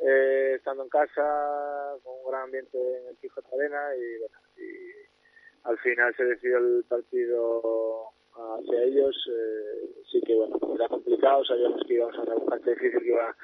eh, 0.00 0.54
estando 0.56 0.82
en 0.82 0.88
casa, 0.88 1.96
con 2.02 2.14
un 2.20 2.30
gran 2.30 2.42
ambiente 2.44 2.78
en 2.78 3.08
el 3.08 3.16
Quijote 3.18 3.48
Arena 3.54 3.94
y 3.96 4.18
bueno, 4.18 4.38
y 4.56 5.04
al 5.64 5.78
final 5.78 6.14
se 6.16 6.24
decidió 6.24 6.58
el 6.58 6.84
partido 6.88 8.10
hacia 8.34 8.82
ellos, 8.82 9.16
eh, 9.30 9.90
sí 10.10 10.20
que 10.26 10.34
bueno, 10.34 10.58
era 10.74 10.88
complicado, 10.88 11.44
sabíamos 11.44 11.82
que 11.86 11.94
íbamos 11.94 12.16
a 12.18 12.22
una 12.22 12.44
parte 12.46 12.70
difícil 12.70 13.00
que 13.00 13.08
iba 13.08 13.34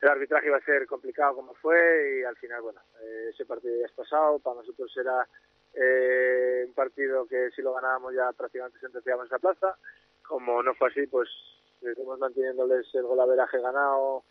el 0.00 0.08
arbitraje 0.08 0.46
iba 0.46 0.56
a 0.56 0.64
ser 0.64 0.86
complicado 0.86 1.36
como 1.36 1.54
fue 1.54 2.20
y 2.20 2.24
al 2.24 2.36
final, 2.36 2.62
bueno, 2.62 2.80
eh, 3.02 3.30
ese 3.30 3.44
partido 3.46 3.74
ya 3.80 3.86
es 3.86 3.92
pasado, 3.92 4.38
para 4.38 4.56
nosotros 4.56 4.92
era 4.96 5.26
eh, 5.74 6.64
un 6.66 6.74
partido 6.74 7.26
que 7.26 7.50
si 7.50 7.62
lo 7.62 7.74
ganábamos 7.74 8.14
ya 8.14 8.32
prácticamente 8.32 8.78
sentenciábamos 8.78 9.26
esa 9.26 9.38
plaza, 9.38 9.76
como 10.22 10.62
no 10.62 10.74
fue 10.74 10.88
así, 10.88 11.06
pues 11.06 11.28
seguimos 11.80 12.18
manteniéndoles 12.18 12.86
el 12.94 13.02
golaveraje 13.02 13.60
ganado 13.60 14.24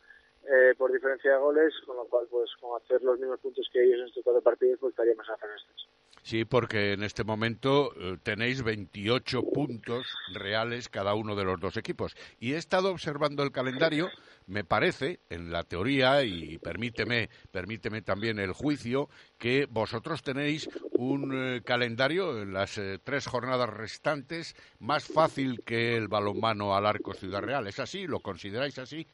eh, 0.43 0.73
por 0.77 0.91
diferencia 0.91 1.31
de 1.31 1.37
goles, 1.37 1.73
con 1.85 1.97
lo 1.97 2.05
cual, 2.05 2.27
pues 2.29 2.49
con 2.59 2.81
hacer 2.81 3.01
los 3.01 3.19
mismos 3.19 3.39
puntos 3.39 3.67
que 3.71 3.83
ellos 3.83 3.99
en 4.01 4.07
estos 4.07 4.23
cuatro 4.23 4.41
partidos, 4.41 4.79
pues 4.79 4.91
estaríamos 4.91 5.27
a 5.29 5.33
estos. 5.33 5.87
Sí, 6.27 6.43
porque 6.43 6.91
en 6.91 7.03
este 7.03 7.23
momento 7.23 7.93
eh, 7.95 8.17
tenéis 8.21 8.61
28 8.61 9.43
puntos 9.43 10.05
reales 10.33 10.89
cada 10.89 11.13
uno 11.13 11.37
de 11.37 11.45
los 11.45 11.57
dos 11.57 11.77
equipos. 11.77 12.17
Y 12.37 12.51
he 12.51 12.57
estado 12.57 12.91
observando 12.91 13.43
el 13.43 13.53
calendario, 13.53 14.09
me 14.45 14.65
parece, 14.65 15.21
en 15.29 15.53
la 15.53 15.63
teoría, 15.63 16.23
y 16.23 16.57
permíteme, 16.57 17.29
permíteme 17.51 18.01
también 18.01 18.39
el 18.39 18.51
juicio, 18.51 19.07
que 19.37 19.67
vosotros 19.69 20.21
tenéis 20.21 20.69
un 20.97 21.31
eh, 21.33 21.61
calendario 21.63 22.41
en 22.41 22.51
las 22.51 22.77
eh, 22.77 22.99
tres 23.01 23.25
jornadas 23.25 23.69
restantes 23.69 24.53
más 24.79 25.05
fácil 25.05 25.63
que 25.63 25.95
el 25.95 26.09
balonmano 26.09 26.75
al 26.75 26.87
arco 26.87 27.13
Ciudad 27.13 27.41
Real. 27.41 27.67
¿Es 27.67 27.79
así? 27.79 28.05
¿Lo 28.05 28.19
consideráis 28.19 28.77
así? 28.79 29.07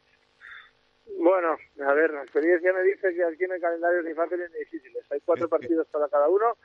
Bueno, 1.20 1.58
a 1.86 1.94
ver, 1.94 2.12
la 2.12 2.24
experiencia 2.24 2.74
me 2.74 2.84
dice 2.84 3.14
que 3.14 3.24
aquí 3.24 3.46
no 3.48 3.54
hay 3.54 3.62
calendarios 3.62 4.06
ni 4.06 4.14
fáciles 4.14 4.52
ni 4.52 4.60
difíciles. 4.60 5.06
Hay 5.12 5.20
cuatro 5.22 5.48
partidos 5.50 5.88
para 5.88 6.08
cada 6.10 6.28
uno 6.30 6.58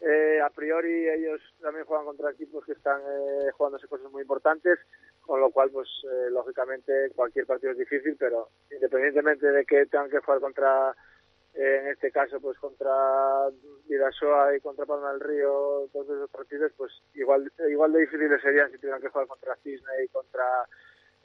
eh, 0.00 0.40
a 0.40 0.50
priori 0.50 1.08
ellos 1.08 1.40
también 1.60 1.84
juegan 1.84 2.06
contra 2.06 2.30
equipos 2.30 2.64
que 2.64 2.72
están 2.72 3.00
eh, 3.00 3.50
jugándose 3.52 3.88
cosas 3.88 4.10
muy 4.12 4.22
importantes, 4.22 4.78
con 5.20 5.40
lo 5.40 5.50
cual, 5.50 5.70
pues 5.70 5.88
eh, 6.04 6.30
lógicamente 6.30 7.10
cualquier 7.16 7.46
partido 7.46 7.72
es 7.72 7.78
difícil, 7.78 8.16
pero 8.16 8.48
independientemente 8.70 9.46
de 9.50 9.64
que 9.64 9.86
tengan 9.86 10.08
que 10.08 10.20
jugar 10.20 10.40
contra, 10.40 10.94
eh, 11.54 11.80
en 11.82 11.88
este 11.88 12.12
caso, 12.12 12.40
pues 12.40 12.56
contra 12.58 13.48
Vidasoa 13.88 14.56
y 14.56 14.60
contra 14.60 14.86
Palma 14.86 15.12
del 15.12 15.20
Río, 15.20 15.88
todos 15.92 16.06
esos 16.06 16.30
partidos, 16.30 16.72
pues 16.76 16.92
igual 17.14 17.50
igual 17.68 17.92
de 17.92 18.00
difíciles 18.00 18.40
serían 18.40 18.70
si 18.70 18.78
tuvieran 18.78 19.02
que 19.02 19.08
jugar 19.08 19.26
contra 19.26 19.56
Cisne 19.56 20.04
y 20.04 20.08
contra, 20.08 20.44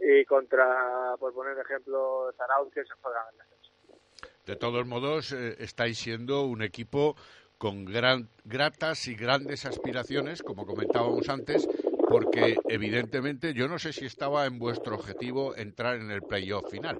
y 0.03 0.25
contra 0.25 1.15
por 1.19 1.33
poner 1.33 1.57
ejemplo, 1.57 2.31
Zarauz, 2.37 2.73
que 2.73 2.83
se 2.83 2.93
juegan 3.01 3.23
en 3.33 3.41
el 3.41 4.45
De 4.45 4.55
todos 4.55 4.85
modos, 4.85 5.31
estáis 5.31 5.97
siendo 5.97 6.43
un 6.45 6.61
equipo 6.61 7.15
con 7.57 7.85
gran, 7.85 8.27
gratas 8.43 9.07
y 9.07 9.15
grandes 9.15 9.65
aspiraciones, 9.65 10.43
como 10.43 10.65
comentábamos 10.65 11.29
antes, 11.29 11.67
porque 12.09 12.57
evidentemente 12.67 13.53
yo 13.53 13.69
no 13.69 13.79
sé 13.79 13.93
si 13.93 14.05
estaba 14.05 14.45
en 14.45 14.59
vuestro 14.59 14.95
objetivo 14.95 15.55
entrar 15.55 15.95
en 15.95 16.11
el 16.11 16.21
playoff 16.21 16.69
final. 16.69 16.99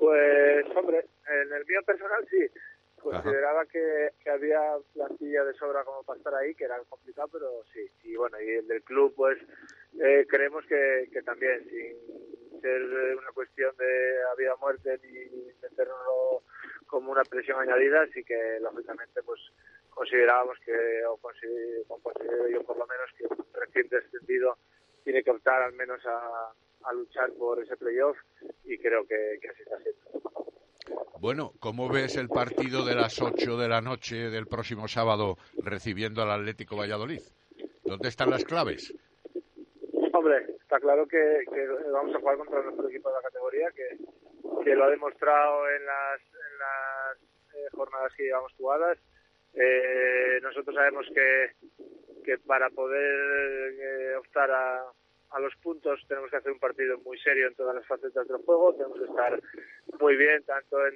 Pues, 0.00 0.66
hombre, 0.76 1.06
en 1.28 1.52
el 1.52 1.64
mío 1.66 1.80
personal 1.86 2.26
sí. 2.28 2.46
Consideraba 3.02 3.64
que, 3.66 4.10
había 4.30 4.76
plantilla 4.92 5.44
de 5.44 5.54
sobra 5.54 5.84
como 5.84 6.02
para 6.02 6.18
estar 6.18 6.34
ahí, 6.34 6.54
que 6.54 6.64
era 6.64 6.78
complicado, 6.88 7.28
pero 7.32 7.64
sí. 7.72 7.90
Y 8.04 8.16
bueno, 8.16 8.40
y 8.40 8.50
el 8.50 8.68
del 8.68 8.82
club, 8.82 9.14
pues 9.16 9.38
eh, 10.00 10.26
creemos 10.28 10.64
que, 10.66 11.08
que 11.12 11.22
también, 11.22 11.68
sin 11.68 12.60
ser 12.60 12.82
una 12.82 13.32
cuestión 13.32 13.74
de 13.76 14.14
vida 14.38 14.54
o 14.54 14.58
muerte 14.58 14.98
ni 15.02 15.52
meternos 15.62 15.98
como 16.86 17.12
una 17.12 17.22
presión 17.22 17.60
añadida, 17.60 18.02
así 18.02 18.22
que 18.24 18.58
lógicamente 18.60 19.22
pues 19.22 19.40
considerábamos 19.90 20.58
que, 20.64 21.04
o 21.06 21.16
considero, 21.18 22.48
yo 22.48 22.62
por 22.64 22.76
lo 22.76 22.86
menos, 22.86 23.10
que 23.16 23.26
un 23.26 23.46
recién 23.52 23.88
descendido 23.88 24.56
tiene 25.04 25.22
que 25.22 25.30
optar 25.30 25.62
al 25.62 25.72
menos 25.72 26.00
a, 26.06 26.52
luchar 26.92 27.30
por 27.34 27.62
ese 27.62 27.76
playoff 27.76 28.16
y 28.64 28.76
creo 28.78 29.06
que, 29.06 29.38
así 29.48 29.62
está 29.62 29.78
siendo. 29.82 30.10
Bueno, 31.20 31.52
¿cómo 31.60 31.90
ves 31.90 32.16
el 32.16 32.30
partido 32.30 32.82
de 32.82 32.94
las 32.94 33.20
8 33.20 33.58
de 33.58 33.68
la 33.68 33.82
noche 33.82 34.30
del 34.30 34.46
próximo 34.46 34.88
sábado 34.88 35.36
recibiendo 35.62 36.22
al 36.22 36.30
Atlético 36.30 36.78
Valladolid? 36.78 37.20
¿Dónde 37.84 38.08
están 38.08 38.30
las 38.30 38.42
claves? 38.42 38.94
Hombre, 40.14 40.46
está 40.62 40.80
claro 40.80 41.06
que, 41.06 41.44
vamos 41.92 42.16
a 42.16 42.20
jugar 42.20 42.38
contra 42.38 42.62
nuestro 42.62 42.88
equipo 42.88 43.10
de 43.10 43.16
la 43.16 43.20
categoría, 43.20 43.68
que, 43.72 44.74
lo 44.74 44.84
ha 44.84 44.88
demostrado 44.88 45.68
en 45.68 45.84
las 45.84 46.20
las 46.58 47.18
eh, 47.54 47.68
jornadas 47.72 48.14
que 48.16 48.22
llevamos 48.22 48.54
jugadas. 48.54 48.98
Eh, 49.52 50.40
nosotros 50.42 50.74
sabemos 50.74 51.06
que, 51.14 51.50
que 52.24 52.38
para 52.38 52.70
poder 52.70 53.74
eh, 53.78 54.16
optar 54.16 54.50
a, 54.50 54.86
a 55.30 55.40
los 55.40 55.54
puntos 55.56 56.04
tenemos 56.08 56.30
que 56.30 56.36
hacer 56.36 56.52
un 56.52 56.58
partido 56.58 56.98
muy 56.98 57.18
serio 57.18 57.48
en 57.48 57.54
todas 57.54 57.74
las 57.74 57.86
facetas 57.86 58.26
del 58.26 58.38
juego, 58.38 58.74
tenemos 58.74 58.98
que 58.98 59.06
estar 59.06 59.40
muy 60.00 60.16
bien 60.16 60.42
tanto 60.44 60.86
en 60.86 60.94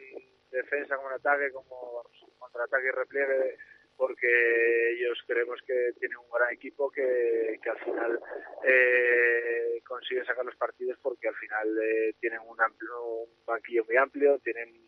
defensa 0.50 0.96
como 0.96 1.08
en 1.08 1.16
ataque, 1.16 1.52
como 1.52 2.04
contraataque 2.38 2.88
y 2.88 2.90
repliegue, 2.90 3.58
porque 3.96 4.92
ellos 4.92 5.18
creemos 5.26 5.60
que 5.66 5.92
tienen 5.98 6.18
un 6.18 6.30
gran 6.30 6.52
equipo 6.52 6.90
que, 6.90 7.58
que 7.62 7.70
al 7.70 7.78
final 7.78 8.20
eh, 8.64 9.80
consigue 9.86 10.24
sacar 10.24 10.44
los 10.44 10.56
partidos 10.56 10.98
porque 11.02 11.28
al 11.28 11.34
final 11.36 11.78
eh, 11.82 12.14
tienen 12.20 12.40
un, 12.46 12.60
amplio, 12.60 13.04
un 13.04 13.44
banquillo 13.46 13.84
muy 13.84 13.96
amplio, 13.96 14.38
tienen 14.40 14.84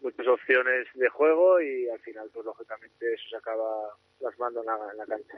muchas 0.00 0.26
opciones 0.26 0.88
de 0.94 1.08
juego 1.08 1.60
y 1.60 1.88
al 1.88 2.00
final, 2.00 2.30
pues 2.32 2.44
lógicamente, 2.44 3.14
eso 3.14 3.28
se 3.30 3.36
acaba 3.36 3.96
plasmando 4.18 4.60
en 4.60 4.66
la, 4.66 4.90
en 4.90 4.96
la 4.98 5.06
cancha. 5.06 5.34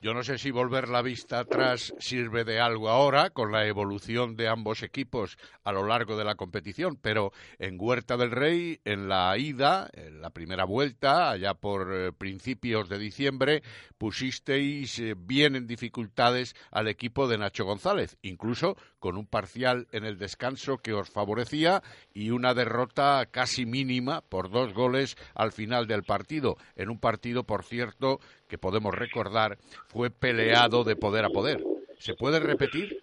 Yo 0.00 0.14
no 0.14 0.22
sé 0.22 0.38
si 0.38 0.52
volver 0.52 0.88
la 0.88 1.02
vista 1.02 1.40
atrás 1.40 1.92
sirve 1.98 2.44
de 2.44 2.60
algo 2.60 2.88
ahora 2.88 3.30
con 3.30 3.50
la 3.50 3.66
evolución 3.66 4.36
de 4.36 4.46
ambos 4.46 4.84
equipos 4.84 5.36
a 5.64 5.72
lo 5.72 5.84
largo 5.84 6.16
de 6.16 6.24
la 6.24 6.36
competición, 6.36 6.96
pero 7.02 7.32
en 7.58 7.78
Huerta 7.80 8.16
del 8.16 8.30
Rey, 8.30 8.80
en 8.84 9.08
la 9.08 9.36
ida, 9.36 9.90
en 9.92 10.22
la 10.22 10.30
primera 10.30 10.64
vuelta, 10.64 11.30
allá 11.30 11.54
por 11.54 11.92
eh, 11.92 12.12
principios 12.12 12.88
de 12.88 13.00
diciembre, 13.00 13.64
pusisteis 13.98 15.00
eh, 15.00 15.16
bien 15.18 15.56
en 15.56 15.66
dificultades 15.66 16.54
al 16.70 16.86
equipo 16.86 17.26
de 17.26 17.38
Nacho 17.38 17.64
González, 17.64 18.18
incluso 18.22 18.76
con 19.00 19.16
un 19.16 19.26
parcial 19.26 19.88
en 19.90 20.04
el 20.04 20.16
descanso 20.16 20.78
que 20.78 20.92
os 20.92 21.10
favorecía 21.10 21.82
y 22.14 22.30
una 22.30 22.54
derrota 22.54 23.26
casi 23.26 23.66
mínima 23.66 24.20
por 24.20 24.48
dos 24.48 24.72
goles 24.74 25.16
al 25.34 25.50
final 25.50 25.88
del 25.88 26.04
partido, 26.04 26.56
en 26.76 26.88
un 26.88 27.00
partido, 27.00 27.42
por 27.42 27.64
cierto, 27.64 28.20
que 28.48 28.58
podemos 28.58 28.94
recordar 28.94 29.58
fue 29.88 30.10
peleado 30.10 30.84
de 30.84 30.96
poder 30.96 31.24
a 31.24 31.30
poder. 31.30 31.62
¿Se 31.98 32.14
puede 32.14 32.40
repetir? 32.40 32.98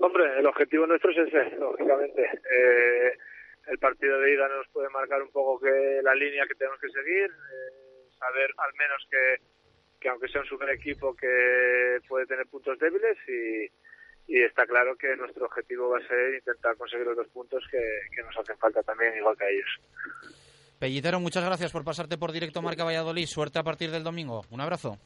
Hombre, 0.00 0.38
el 0.38 0.46
objetivo 0.46 0.86
nuestro 0.86 1.10
es 1.12 1.28
ese, 1.28 1.56
lógicamente. 1.56 2.22
Eh, 2.22 3.12
el 3.68 3.78
partido 3.78 4.18
de 4.18 4.34
ida 4.34 4.48
nos 4.48 4.66
puede 4.68 4.88
marcar 4.88 5.22
un 5.22 5.30
poco 5.30 5.60
que 5.60 6.00
la 6.02 6.14
línea 6.14 6.46
que 6.46 6.54
tenemos 6.54 6.80
que 6.80 6.90
seguir, 6.90 7.30
eh, 7.30 8.08
saber 8.18 8.50
al 8.58 8.74
menos 8.74 9.06
que, 9.08 9.36
que 10.00 10.08
aunque 10.08 10.28
sea 10.28 10.40
un 10.40 10.48
super 10.48 10.70
equipo 10.70 11.14
que 11.14 11.98
puede 12.08 12.26
tener 12.26 12.46
puntos 12.46 12.78
débiles 12.78 13.16
y, 13.28 13.70
y 14.26 14.42
está 14.42 14.66
claro 14.66 14.96
que 14.96 15.16
nuestro 15.16 15.46
objetivo 15.46 15.90
va 15.90 15.98
a 15.98 16.08
ser 16.08 16.34
intentar 16.34 16.76
conseguir 16.76 17.06
los 17.06 17.16
dos 17.16 17.28
puntos 17.28 17.64
que, 17.70 17.82
que 18.14 18.22
nos 18.22 18.36
hacen 18.36 18.58
falta 18.58 18.82
también, 18.82 19.16
igual 19.16 19.36
que 19.36 19.44
a 19.44 19.50
ellos. 19.50 19.80
Pellitero, 20.82 21.20
muchas 21.20 21.44
gracias 21.44 21.70
por 21.70 21.84
pasarte 21.84 22.18
por 22.18 22.32
directo 22.32 22.60
Marca 22.60 22.82
Valladolid. 22.82 23.26
Suerte 23.28 23.56
a 23.60 23.62
partir 23.62 23.92
del 23.92 24.02
domingo. 24.02 24.42
Un 24.50 24.60
abrazo. 24.60 24.98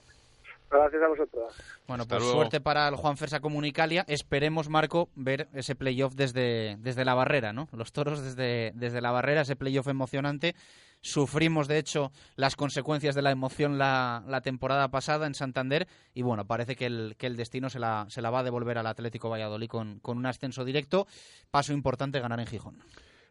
Gracias 0.70 1.03
a 1.03 1.07
vosotros. 1.07 1.53
Bueno, 1.87 2.05
Hasta 2.05 2.14
pues 2.14 2.22
luego. 2.22 2.39
suerte 2.41 2.62
para 2.62 2.89
el 2.89 2.97
Juan 2.97 3.18
Fersa 3.18 3.41
Comunicalia. 3.41 4.03
Esperemos, 4.09 4.70
Marco, 4.70 5.11
ver 5.16 5.49
ese 5.53 5.74
playoff 5.74 6.14
desde, 6.14 6.77
desde 6.79 7.05
la 7.05 7.12
barrera, 7.12 7.53
¿no? 7.53 7.68
Los 7.72 7.93
toros 7.93 8.22
desde, 8.22 8.72
desde 8.74 9.03
la 9.03 9.11
barrera, 9.11 9.43
ese 9.43 9.55
playoff 9.55 9.87
emocionante. 9.89 10.55
Sufrimos, 11.03 11.68
de 11.68 11.77
hecho, 11.77 12.11
las 12.37 12.57
consecuencias 12.57 13.14
de 13.14 13.20
la 13.20 13.31
emoción 13.31 13.77
la, 13.77 14.24
la 14.27 14.41
temporada 14.41 14.89
pasada 14.89 15.27
en 15.27 15.35
Santander 15.35 15.87
y, 16.14 16.22
bueno, 16.22 16.47
parece 16.47 16.74
que 16.74 16.87
el, 16.87 17.16
que 17.18 17.27
el 17.27 17.37
destino 17.37 17.68
se 17.68 17.81
la, 17.81 18.07
se 18.09 18.22
la 18.22 18.31
va 18.31 18.39
a 18.39 18.45
devolver 18.45 18.79
al 18.79 18.87
Atlético 18.87 19.29
Valladolid 19.29 19.68
con, 19.68 20.01
con 20.01 20.16
un 20.16 20.24
ascenso 20.24 20.64
directo. 20.64 21.07
Paso 21.51 21.74
importante, 21.74 22.18
ganar 22.18 22.41
en 22.41 22.47
Gijón. 22.47 22.79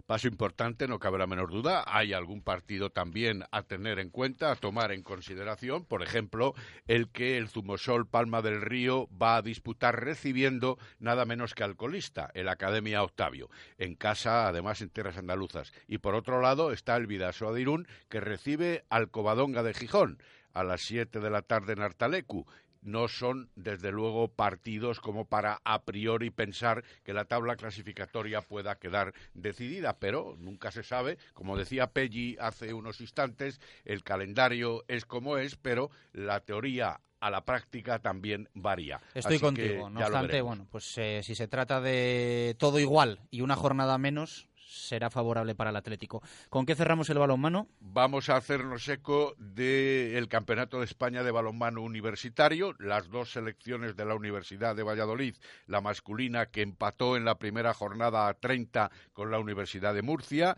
Paso 0.05 0.27
importante, 0.27 0.87
no 0.87 0.99
cabe 0.99 1.17
la 1.17 1.25
menor 1.25 1.49
duda. 1.49 1.83
Hay 1.87 2.13
algún 2.13 2.43
partido 2.43 2.91
también 2.91 3.43
a 3.49 3.63
tener 3.63 3.97
en 3.97 4.11
cuenta, 4.11 4.51
a 4.51 4.55
tomar 4.55 4.91
en 4.91 5.01
consideración. 5.01 5.83
Por 5.83 6.03
ejemplo, 6.03 6.53
el 6.85 7.09
que 7.09 7.37
el 7.37 7.49
Zumosol 7.49 8.07
Palma 8.07 8.43
del 8.43 8.61
Río 8.61 9.09
va 9.19 9.37
a 9.37 9.41
disputar 9.41 10.03
recibiendo 10.03 10.77
nada 10.99 11.25
menos 11.25 11.55
que 11.55 11.63
al 11.63 11.75
colista, 11.75 12.29
el 12.35 12.49
Academia 12.49 13.01
Octavio, 13.01 13.49
en 13.79 13.95
casa, 13.95 14.47
además 14.47 14.79
en 14.81 14.91
tierras 14.91 15.17
andaluzas. 15.17 15.73
Y 15.87 15.97
por 15.97 16.13
otro 16.13 16.39
lado 16.39 16.71
está 16.71 16.95
el 16.97 17.07
Vidasoa 17.07 17.51
de 17.51 17.65
que 18.07 18.19
recibe 18.19 18.85
al 18.89 19.09
Covadonga 19.09 19.63
de 19.63 19.73
Gijón 19.73 20.19
a 20.53 20.63
las 20.63 20.81
7 20.81 21.19
de 21.19 21.29
la 21.29 21.41
tarde 21.41 21.73
en 21.73 21.81
Artalecu 21.81 22.45
no 22.85 23.07
son, 23.07 23.49
desde 23.55 23.91
luego, 23.91 24.29
partidos 24.29 24.99
como 24.99 25.25
para 25.25 25.59
a 25.65 25.83
priori 25.83 26.29
pensar 26.29 26.83
que 27.03 27.13
la 27.13 27.25
tabla 27.25 27.55
clasificatoria 27.55 28.41
pueda 28.41 28.75
quedar 28.75 29.13
decidida, 29.33 29.97
pero 29.97 30.35
nunca 30.39 30.71
se 30.71 30.83
sabe. 30.83 31.17
Como 31.33 31.57
decía 31.57 31.87
Pelli 31.87 32.37
hace 32.39 32.73
unos 32.73 33.01
instantes, 33.01 33.59
el 33.83 34.03
calendario 34.03 34.83
es 34.87 35.05
como 35.05 35.37
es, 35.37 35.55
pero 35.55 35.89
la 36.13 36.39
teoría 36.39 37.01
a 37.19 37.31
la 37.31 37.43
práctica 37.43 37.99
también 37.99 38.49
varía. 38.53 39.01
Estoy 39.13 39.35
Así 39.35 39.43
contigo. 39.43 39.89
No 39.89 39.99
obstante, 40.01 40.41
bueno, 40.41 40.67
pues 40.69 40.97
eh, 40.97 41.21
si 41.23 41.33
se 41.33 41.47
trata 41.47 41.81
de 41.81 42.55
todo 42.59 42.79
igual 42.79 43.19
y 43.31 43.41
una 43.41 43.55
jornada 43.55 43.97
menos, 43.97 44.47
será 44.67 45.09
favorable 45.09 45.55
para 45.55 45.69
el 45.69 45.75
Atlético. 45.75 46.21
¿Con 46.49 46.65
qué 46.65 46.75
cerramos 46.75 47.09
el 47.09 47.19
balonmano? 47.19 47.67
Vamos 47.79 48.29
a 48.29 48.37
hacernos 48.37 48.87
eco 48.87 49.35
del 49.37 50.27
Campeonato 50.27 50.79
de 50.79 50.85
España 50.85 51.23
de 51.23 51.31
Balonmano 51.31 51.81
Universitario, 51.81 52.75
las 52.79 53.09
dos 53.09 53.31
selecciones 53.31 53.95
de 53.95 54.05
la 54.05 54.15
Universidad 54.15 54.75
de 54.75 54.83
Valladolid, 54.83 55.35
la 55.67 55.81
masculina 55.81 56.47
que 56.47 56.61
empató 56.61 57.15
en 57.17 57.25
la 57.25 57.37
primera 57.37 57.73
jornada 57.73 58.27
a 58.27 58.33
30 58.33 58.91
con 59.13 59.31
la 59.31 59.39
Universidad 59.39 59.93
de 59.93 60.01
Murcia, 60.01 60.57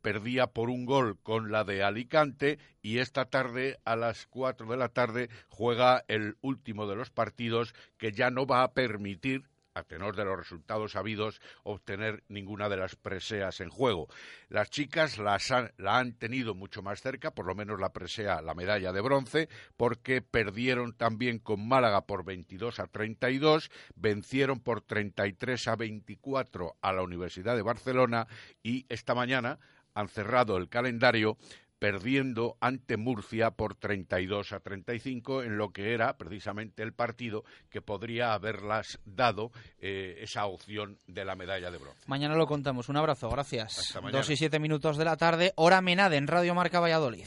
perdía 0.00 0.48
por 0.48 0.70
un 0.70 0.86
gol 0.86 1.18
con 1.22 1.50
la 1.50 1.64
de 1.64 1.82
Alicante 1.82 2.58
y 2.80 2.98
esta 2.98 3.26
tarde 3.26 3.78
a 3.84 3.96
las 3.96 4.26
4 4.26 4.66
de 4.66 4.76
la 4.76 4.88
tarde 4.88 5.28
juega 5.48 6.04
el 6.08 6.36
último 6.40 6.86
de 6.86 6.96
los 6.96 7.10
partidos 7.10 7.74
que 7.98 8.12
ya 8.12 8.30
no 8.30 8.46
va 8.46 8.62
a 8.62 8.72
permitir 8.72 9.44
a 9.74 9.84
tenor 9.84 10.16
de 10.16 10.24
los 10.24 10.36
resultados 10.36 10.96
habidos, 10.96 11.40
obtener 11.62 12.22
ninguna 12.28 12.68
de 12.68 12.76
las 12.76 12.96
preseas 12.96 13.60
en 13.60 13.70
juego. 13.70 14.08
Las 14.48 14.70
chicas 14.70 15.18
las 15.18 15.50
han- 15.50 15.72
la 15.76 15.98
han 15.98 16.12
tenido 16.14 16.54
mucho 16.54 16.82
más 16.82 17.00
cerca, 17.00 17.32
por 17.32 17.46
lo 17.46 17.54
menos 17.54 17.80
la 17.80 17.92
presea, 17.92 18.42
la 18.42 18.54
medalla 18.54 18.92
de 18.92 19.00
bronce, 19.00 19.48
porque 19.76 20.22
perdieron 20.22 20.92
también 20.92 21.38
con 21.38 21.66
Málaga 21.66 22.06
por 22.06 22.24
22 22.24 22.80
a 22.80 22.86
32, 22.86 23.70
vencieron 23.94 24.60
por 24.60 24.82
33 24.82 25.68
a 25.68 25.76
24 25.76 26.76
a 26.80 26.92
la 26.92 27.02
Universidad 27.02 27.56
de 27.56 27.62
Barcelona 27.62 28.26
y 28.62 28.86
esta 28.88 29.14
mañana 29.14 29.58
han 29.94 30.08
cerrado 30.08 30.56
el 30.56 30.68
calendario 30.70 31.36
perdiendo 31.82 32.56
ante 32.60 32.96
Murcia 32.96 33.50
por 33.50 33.74
32 33.74 34.52
a 34.52 34.60
35 34.60 35.42
en 35.42 35.58
lo 35.58 35.72
que 35.72 35.94
era 35.94 36.16
precisamente 36.16 36.84
el 36.84 36.92
partido 36.92 37.42
que 37.70 37.82
podría 37.82 38.34
haberlas 38.34 39.00
dado 39.04 39.50
eh, 39.80 40.18
esa 40.20 40.46
opción 40.46 40.98
de 41.08 41.24
la 41.24 41.34
medalla 41.34 41.72
de 41.72 41.78
bronce. 41.78 41.98
Mañana 42.06 42.36
lo 42.36 42.46
contamos. 42.46 42.88
Un 42.88 42.98
abrazo, 42.98 43.28
gracias. 43.30 43.80
Hasta 43.80 44.00
mañana. 44.00 44.18
Dos 44.18 44.30
y 44.30 44.36
siete 44.36 44.60
minutos 44.60 44.96
de 44.96 45.04
la 45.04 45.16
tarde, 45.16 45.54
hora 45.56 45.80
Menade 45.80 46.18
en 46.18 46.28
Radio 46.28 46.54
Marca 46.54 46.78
Valladolid. 46.78 47.26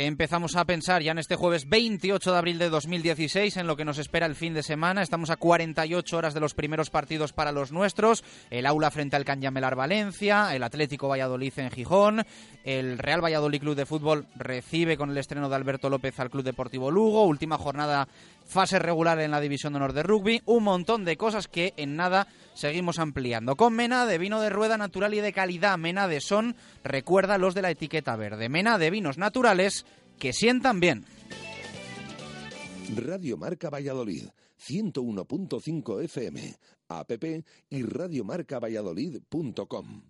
Empezamos 0.00 0.54
a 0.54 0.64
pensar 0.64 1.02
ya 1.02 1.10
en 1.10 1.18
este 1.18 1.34
jueves 1.34 1.68
28 1.68 2.30
de 2.30 2.38
abril 2.38 2.58
de 2.60 2.70
2016 2.70 3.56
en 3.56 3.66
lo 3.66 3.76
que 3.76 3.84
nos 3.84 3.98
espera 3.98 4.26
el 4.26 4.36
fin 4.36 4.54
de 4.54 4.62
semana. 4.62 5.02
Estamos 5.02 5.28
a 5.28 5.36
48 5.36 6.16
horas 6.16 6.34
de 6.34 6.38
los 6.38 6.54
primeros 6.54 6.88
partidos 6.88 7.32
para 7.32 7.50
los 7.50 7.72
nuestros. 7.72 8.22
El 8.48 8.66
aula 8.66 8.92
frente 8.92 9.16
al 9.16 9.24
Canyamelar 9.24 9.74
Valencia, 9.74 10.54
el 10.54 10.62
Atlético 10.62 11.08
Valladolid 11.08 11.52
en 11.56 11.72
Gijón, 11.72 12.24
el 12.62 12.96
Real 12.98 13.24
Valladolid 13.24 13.58
Club 13.58 13.74
de 13.74 13.86
Fútbol 13.86 14.26
recibe 14.36 14.96
con 14.96 15.10
el 15.10 15.18
estreno 15.18 15.48
de 15.48 15.56
Alberto 15.56 15.90
López 15.90 16.20
al 16.20 16.30
Club 16.30 16.44
Deportivo 16.44 16.92
Lugo. 16.92 17.24
Última 17.24 17.58
jornada 17.58 18.06
fase 18.46 18.78
regular 18.78 19.18
en 19.18 19.32
la 19.32 19.40
División 19.40 19.72
de 19.72 19.78
Honor 19.78 19.94
de 19.94 20.04
Rugby. 20.04 20.42
Un 20.44 20.62
montón 20.62 21.04
de 21.04 21.16
cosas 21.16 21.48
que 21.48 21.74
en 21.76 21.96
nada 21.96 22.28
seguimos 22.58 22.98
ampliando. 22.98 23.56
Con 23.56 23.74
Mena 23.74 24.04
de 24.04 24.18
vino 24.18 24.40
de 24.40 24.50
rueda 24.50 24.76
natural 24.76 25.14
y 25.14 25.20
de 25.20 25.32
calidad. 25.32 25.78
Mena 25.78 26.08
de 26.08 26.20
Son, 26.20 26.56
recuerda 26.82 27.38
los 27.38 27.54
de 27.54 27.62
la 27.62 27.70
etiqueta 27.70 28.16
verde. 28.16 28.48
Mena 28.48 28.78
de 28.78 28.90
vinos 28.90 29.16
naturales 29.16 29.86
que 30.18 30.32
sientan 30.32 30.80
bien. 30.80 31.04
Radio 32.96 33.36
Marca 33.36 33.70
Valladolid, 33.70 34.24
101.5 34.66 36.02
FM, 36.04 36.56
app 36.88 37.12
y 37.70 37.82
radiomarcavalladolid.com. 37.82 40.02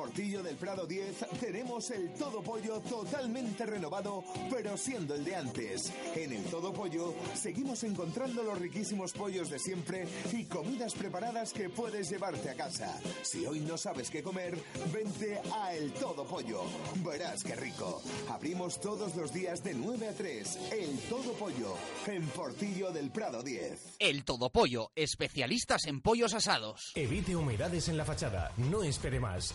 Fortillo 0.00 0.42
del 0.42 0.56
Prado 0.56 0.86
10 0.86 1.26
tenemos 1.40 1.90
el 1.90 2.14
Todo 2.14 2.42
Pollo 2.42 2.80
totalmente 2.80 3.66
renovado, 3.66 4.24
pero 4.50 4.74
siendo 4.74 5.14
el 5.14 5.22
de 5.22 5.36
antes. 5.36 5.92
En 6.16 6.32
el 6.32 6.42
Todo 6.44 6.72
Pollo 6.72 7.12
seguimos 7.34 7.84
encontrando 7.84 8.42
los 8.42 8.58
riquísimos 8.58 9.12
pollos 9.12 9.50
de 9.50 9.58
siempre 9.58 10.08
y 10.32 10.46
comidas 10.46 10.94
preparadas 10.94 11.52
que 11.52 11.68
puedes 11.68 12.08
llevarte 12.08 12.48
a 12.48 12.54
casa. 12.54 12.98
Si 13.20 13.44
hoy 13.44 13.60
no 13.60 13.76
sabes 13.76 14.08
qué 14.08 14.22
comer, 14.22 14.56
vente 14.90 15.38
a 15.54 15.74
El 15.74 15.92
Todo 15.92 16.24
Pollo. 16.24 16.62
Verás 17.04 17.44
qué 17.44 17.54
rico. 17.54 18.00
Abrimos 18.30 18.80
todos 18.80 19.14
los 19.16 19.34
días 19.34 19.62
de 19.62 19.74
9 19.74 20.08
a 20.08 20.14
3. 20.14 20.58
El 20.72 20.98
Todo 21.10 21.34
Pollo. 21.34 21.76
En 22.06 22.26
Fortillo 22.26 22.90
del 22.90 23.10
Prado 23.10 23.42
10. 23.42 23.96
El 23.98 24.24
Todo 24.24 24.48
Pollo, 24.48 24.92
especialistas 24.96 25.84
en 25.84 26.00
pollos 26.00 26.32
asados. 26.32 26.92
Evite 26.94 27.36
humedades 27.36 27.90
en 27.90 27.98
la 27.98 28.06
fachada, 28.06 28.50
no 28.56 28.82
espere 28.82 29.20
más. 29.20 29.54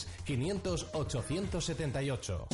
500 0.25 0.87
878. 0.93 2.47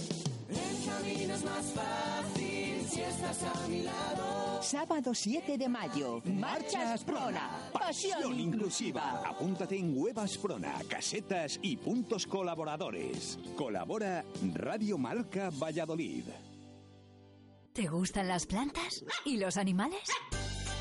El 0.50 0.86
camino 0.86 1.34
es 1.34 1.44
más 1.44 1.66
fácil 1.74 2.88
si 2.90 3.02
estás 3.02 3.44
a 3.44 3.68
mi 3.68 3.84
lado. 3.84 4.62
Sábado 4.62 5.14
7 5.14 5.58
de 5.58 5.70
mayo, 5.70 6.22
Marchas 6.26 7.04
Prona, 7.04 7.70
pasión 7.72 8.40
inclusiva. 8.40 9.22
Apúntate 9.26 9.78
en 9.78 9.98
Huevas 9.98 10.38
Prona, 10.38 10.76
casetas 10.90 11.60
y 11.62 11.78
puntos 11.78 12.26
colaboradores. 12.26 13.38
Colabora 13.56 14.26
Radio 14.54 14.98
Marca 14.98 15.50
Valladolid. 15.52 16.24
¿Te 17.74 17.88
gustan 17.88 18.28
las 18.28 18.48
plantas? 18.48 19.06
¿Y 19.24 19.38
los 19.38 19.56
animales? 19.56 20.02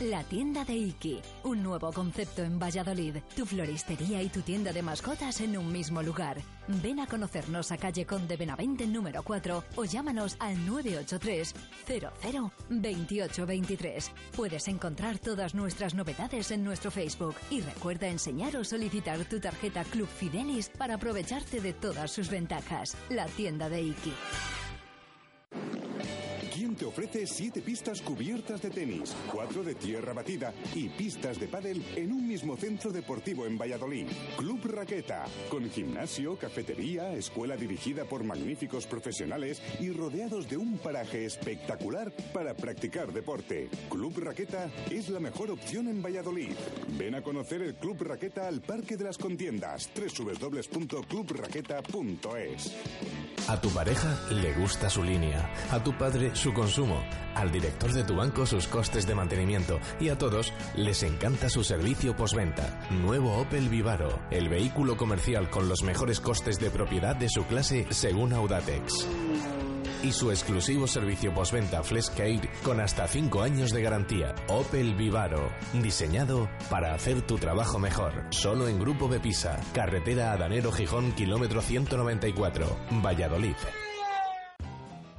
La 0.00 0.22
tienda 0.24 0.62
de 0.62 0.74
Iki, 0.74 1.22
un 1.44 1.62
nuevo 1.62 1.90
concepto 1.90 2.42
en 2.42 2.58
Valladolid. 2.58 3.16
Tu 3.34 3.46
floristería 3.46 4.20
y 4.20 4.28
tu 4.28 4.42
tienda 4.42 4.70
de 4.70 4.82
mascotas 4.82 5.40
en 5.40 5.56
un 5.56 5.72
mismo 5.72 6.02
lugar. 6.02 6.36
Ven 6.68 7.00
a 7.00 7.06
conocernos 7.06 7.72
a 7.72 7.78
calle 7.78 8.04
Conde 8.04 8.36
Benavente 8.36 8.86
número 8.86 9.22
4 9.22 9.64
o 9.74 9.84
llámanos 9.86 10.36
al 10.38 10.66
983 10.66 11.54
00 11.86 12.52
2823. 12.68 14.10
Puedes 14.36 14.68
encontrar 14.68 15.18
todas 15.18 15.54
nuestras 15.54 15.94
novedades 15.94 16.50
en 16.50 16.62
nuestro 16.62 16.90
Facebook 16.90 17.34
y 17.48 17.62
recuerda 17.62 18.06
enseñar 18.06 18.54
o 18.58 18.64
solicitar 18.64 19.24
tu 19.24 19.40
tarjeta 19.40 19.82
Club 19.84 20.08
Fidelis 20.08 20.68
para 20.68 20.96
aprovecharte 20.96 21.62
de 21.62 21.72
todas 21.72 22.10
sus 22.10 22.28
ventajas. 22.28 22.98
La 23.08 23.24
tienda 23.28 23.70
de 23.70 23.80
Iki. 23.80 24.12
¿Quién 26.76 26.90
te 26.90 27.00
ofrece 27.00 27.26
siete 27.26 27.62
pistas 27.62 28.02
cubiertas 28.02 28.60
de 28.60 28.68
tenis, 28.68 29.16
cuatro 29.32 29.64
de 29.64 29.74
tierra 29.74 30.12
batida 30.12 30.52
y 30.74 30.90
pistas 30.90 31.40
de 31.40 31.48
pádel 31.48 31.82
en 31.96 32.12
un 32.12 32.28
mismo 32.28 32.54
centro 32.56 32.90
deportivo 32.90 33.46
en 33.46 33.56
Valladolid. 33.56 34.06
Club 34.36 34.60
Raqueta, 34.64 35.24
con 35.48 35.70
gimnasio, 35.70 36.36
cafetería, 36.36 37.14
escuela 37.14 37.56
dirigida 37.56 38.04
por 38.04 38.24
magníficos 38.24 38.86
profesionales 38.86 39.62
y 39.80 39.88
rodeados 39.90 40.50
de 40.50 40.58
un 40.58 40.76
paraje 40.76 41.24
espectacular 41.24 42.12
para 42.34 42.52
practicar 42.54 43.10
deporte. 43.12 43.70
Club 43.88 44.18
Raqueta 44.18 44.70
es 44.90 45.08
la 45.08 45.20
mejor 45.20 45.50
opción 45.50 45.88
en 45.88 46.02
Valladolid. 46.02 46.52
Ven 46.98 47.14
a 47.14 47.22
conocer 47.22 47.62
el 47.62 47.76
Club 47.76 48.02
Raqueta 48.02 48.48
al 48.48 48.60
Parque 48.60 48.98
de 48.98 49.04
las 49.04 49.16
Contiendas, 49.16 49.88
www.clubraqueta.es. 49.96 52.76
A 53.48 53.60
tu 53.60 53.70
pareja 53.70 54.18
le 54.30 54.52
gusta 54.54 54.90
su 54.90 55.04
línea, 55.04 55.48
a 55.70 55.80
tu 55.82 55.96
padre 55.96 56.34
su 56.34 56.52
al 57.36 57.52
director 57.52 57.92
de 57.92 58.02
tu 58.02 58.16
banco 58.16 58.44
sus 58.44 58.66
costes 58.66 59.06
de 59.06 59.14
mantenimiento 59.14 59.78
y 60.00 60.08
a 60.08 60.18
todos 60.18 60.52
les 60.74 61.04
encanta 61.04 61.48
su 61.48 61.62
servicio 61.62 62.16
postventa. 62.16 62.80
Nuevo 62.90 63.38
Opel 63.38 63.68
Vivaro, 63.68 64.18
el 64.32 64.48
vehículo 64.48 64.96
comercial 64.96 65.48
con 65.48 65.68
los 65.68 65.84
mejores 65.84 66.18
costes 66.18 66.58
de 66.58 66.70
propiedad 66.70 67.14
de 67.14 67.28
su 67.28 67.44
clase 67.44 67.86
según 67.90 68.32
Audatex. 68.32 69.06
Y 70.02 70.12
su 70.12 70.30
exclusivo 70.30 70.88
servicio 70.88 71.32
postventa 71.32 71.84
Fleshcare 71.84 72.50
con 72.64 72.80
hasta 72.80 73.06
5 73.06 73.42
años 73.42 73.70
de 73.70 73.82
garantía. 73.82 74.34
Opel 74.48 74.96
Vivaro, 74.96 75.52
diseñado 75.72 76.48
para 76.68 76.94
hacer 76.94 77.22
tu 77.22 77.36
trabajo 77.36 77.78
mejor. 77.78 78.24
Solo 78.30 78.66
en 78.66 78.80
Grupo 78.80 79.08
Bepisa, 79.08 79.60
carretera 79.72 80.32
Adanero 80.32 80.72
Gijón, 80.72 81.12
kilómetro 81.12 81.62
194, 81.62 82.76
Valladolid. 83.04 83.56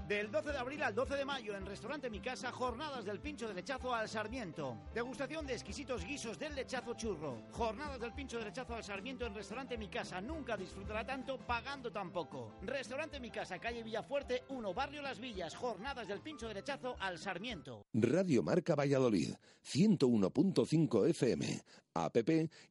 Del 0.07 0.31
12 0.31 0.53
de 0.53 0.57
abril 0.57 0.81
al 0.83 0.95
12 0.95 1.17
de 1.17 1.25
mayo 1.25 1.53
en 1.53 1.65
Restaurante 1.65 2.09
Mi 2.09 2.21
Casa, 2.21 2.49
jornadas 2.53 3.03
del 3.03 3.19
pincho 3.19 3.45
de 3.45 3.53
lechazo 3.53 3.93
al 3.93 4.07
Sarmiento. 4.07 4.77
Degustación 4.93 5.45
de 5.45 5.51
exquisitos 5.51 6.05
guisos 6.05 6.39
del 6.39 6.55
lechazo 6.55 6.93
churro. 6.93 7.41
Jornadas 7.51 7.99
del 7.99 8.13
pincho 8.13 8.39
de 8.39 8.45
lechazo 8.45 8.75
al 8.75 8.85
Sarmiento 8.85 9.25
en 9.25 9.35
Restaurante 9.35 9.77
Mi 9.77 9.89
Casa. 9.89 10.21
Nunca 10.21 10.55
disfrutará 10.55 11.05
tanto 11.05 11.37
pagando 11.37 11.91
tan 11.91 12.13
poco. 12.13 12.53
Restaurante 12.61 13.19
Mi 13.19 13.29
Casa, 13.29 13.59
calle 13.59 13.83
Villafuerte 13.83 14.43
1, 14.47 14.73
Barrio 14.73 15.01
Las 15.01 15.19
Villas. 15.19 15.53
Jornadas 15.53 16.07
del 16.07 16.21
pincho 16.21 16.47
de 16.47 16.53
lechazo 16.53 16.95
al 17.01 17.19
Sarmiento. 17.19 17.85
Radio 17.93 18.43
Marca 18.43 18.75
Valladolid, 18.75 19.33
101.5 19.65 21.09
FM, 21.09 21.61
app 21.95 22.15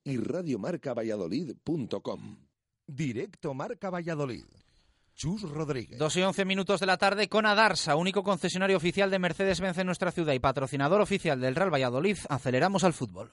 y 0.05 0.17
radiomarcavalladolid.com. 0.17 2.39
Directo 2.87 3.53
Marca 3.53 3.91
Valladolid. 3.91 4.47
Chus 5.17 5.43
Rodríguez. 5.43 5.99
Dos 5.99 6.15
y 6.17 6.23
once 6.23 6.45
minutos 6.45 6.79
de 6.79 6.87
la 6.87 6.99
tarde 6.99 7.29
con 7.29 7.47
Adarsa, 7.47 7.97
único 7.97 8.23
concesionario 8.23 8.77
oficial 8.77 9.11
de 9.11 9.19
Mercedes-Benz 9.19 9.79
en 9.79 9.87
nuestra 9.87 10.13
ciudad 10.13 10.35
y 10.35 10.39
patrocinador 10.39 11.01
oficial 11.01 11.41
del 11.41 11.55
Real 11.55 11.73
Valladolid. 11.73 12.19
Aceleramos 12.29 12.85
al 12.85 12.93
fútbol. 12.93 13.33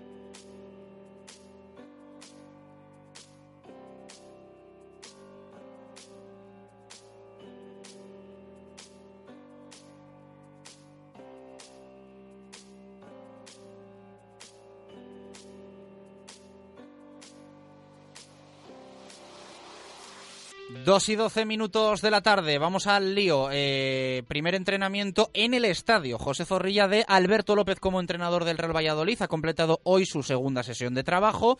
Dos 20.91 21.07
y 21.07 21.15
doce 21.15 21.45
minutos 21.45 22.01
de 22.01 22.11
la 22.11 22.19
tarde, 22.19 22.57
vamos 22.57 22.85
al 22.85 23.15
lío. 23.15 23.47
Eh, 23.49 24.23
primer 24.27 24.55
entrenamiento 24.55 25.31
en 25.33 25.53
el 25.53 25.63
estadio. 25.63 26.17
José 26.17 26.43
Zorrilla 26.43 26.89
de 26.89 27.05
Alberto 27.07 27.55
López 27.55 27.79
como 27.79 28.01
entrenador 28.01 28.43
del 28.43 28.57
Real 28.57 28.75
Valladolid 28.75 29.21
ha 29.21 29.29
completado 29.29 29.79
hoy 29.85 30.05
su 30.05 30.21
segunda 30.21 30.63
sesión 30.63 30.93
de 30.93 31.05
trabajo, 31.05 31.57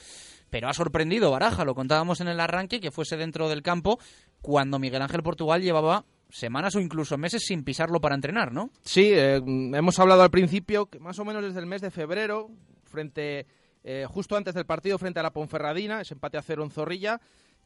pero 0.49 0.67
ha 0.67 0.73
sorprendido 0.73 1.31
Baraja, 1.31 1.63
lo 1.63 1.75
contábamos 1.75 2.19
en 2.19 2.27
el 2.27 2.41
arranque, 2.41 2.81
que 2.81 2.91
fuese 2.91 3.15
dentro 3.15 3.47
del 3.47 3.61
campo 3.61 3.99
cuando 4.41 4.79
Miguel 4.79 5.01
Ángel 5.01 5.23
Portugal 5.23 5.61
llevaba 5.61 6.03
semanas 6.29 6.75
o 6.75 6.81
incluso 6.81 7.17
meses 7.17 7.43
sin 7.45 7.63
pisarlo 7.63 8.01
para 8.01 8.15
entrenar, 8.15 8.51
¿no? 8.51 8.69
Sí, 8.83 9.11
eh, 9.13 9.37
hemos 9.37 9.97
hablado 9.97 10.23
al 10.23 10.29
principio 10.29 10.87
que 10.87 10.99
más 10.99 11.17
o 11.19 11.23
menos 11.23 11.41
desde 11.41 11.61
el 11.61 11.67
mes 11.67 11.81
de 11.81 11.89
febrero, 11.89 12.49
frente 12.83 13.45
eh, 13.83 14.05
justo 14.07 14.35
antes 14.35 14.53
del 14.53 14.65
partido 14.65 14.97
frente 14.97 15.19
a 15.19 15.23
la 15.23 15.31
Ponferradina, 15.31 16.01
ese 16.01 16.13
empate 16.13 16.37
a 16.37 16.41
cero 16.41 16.63
en 16.63 16.69
Zorrilla, 16.69 17.19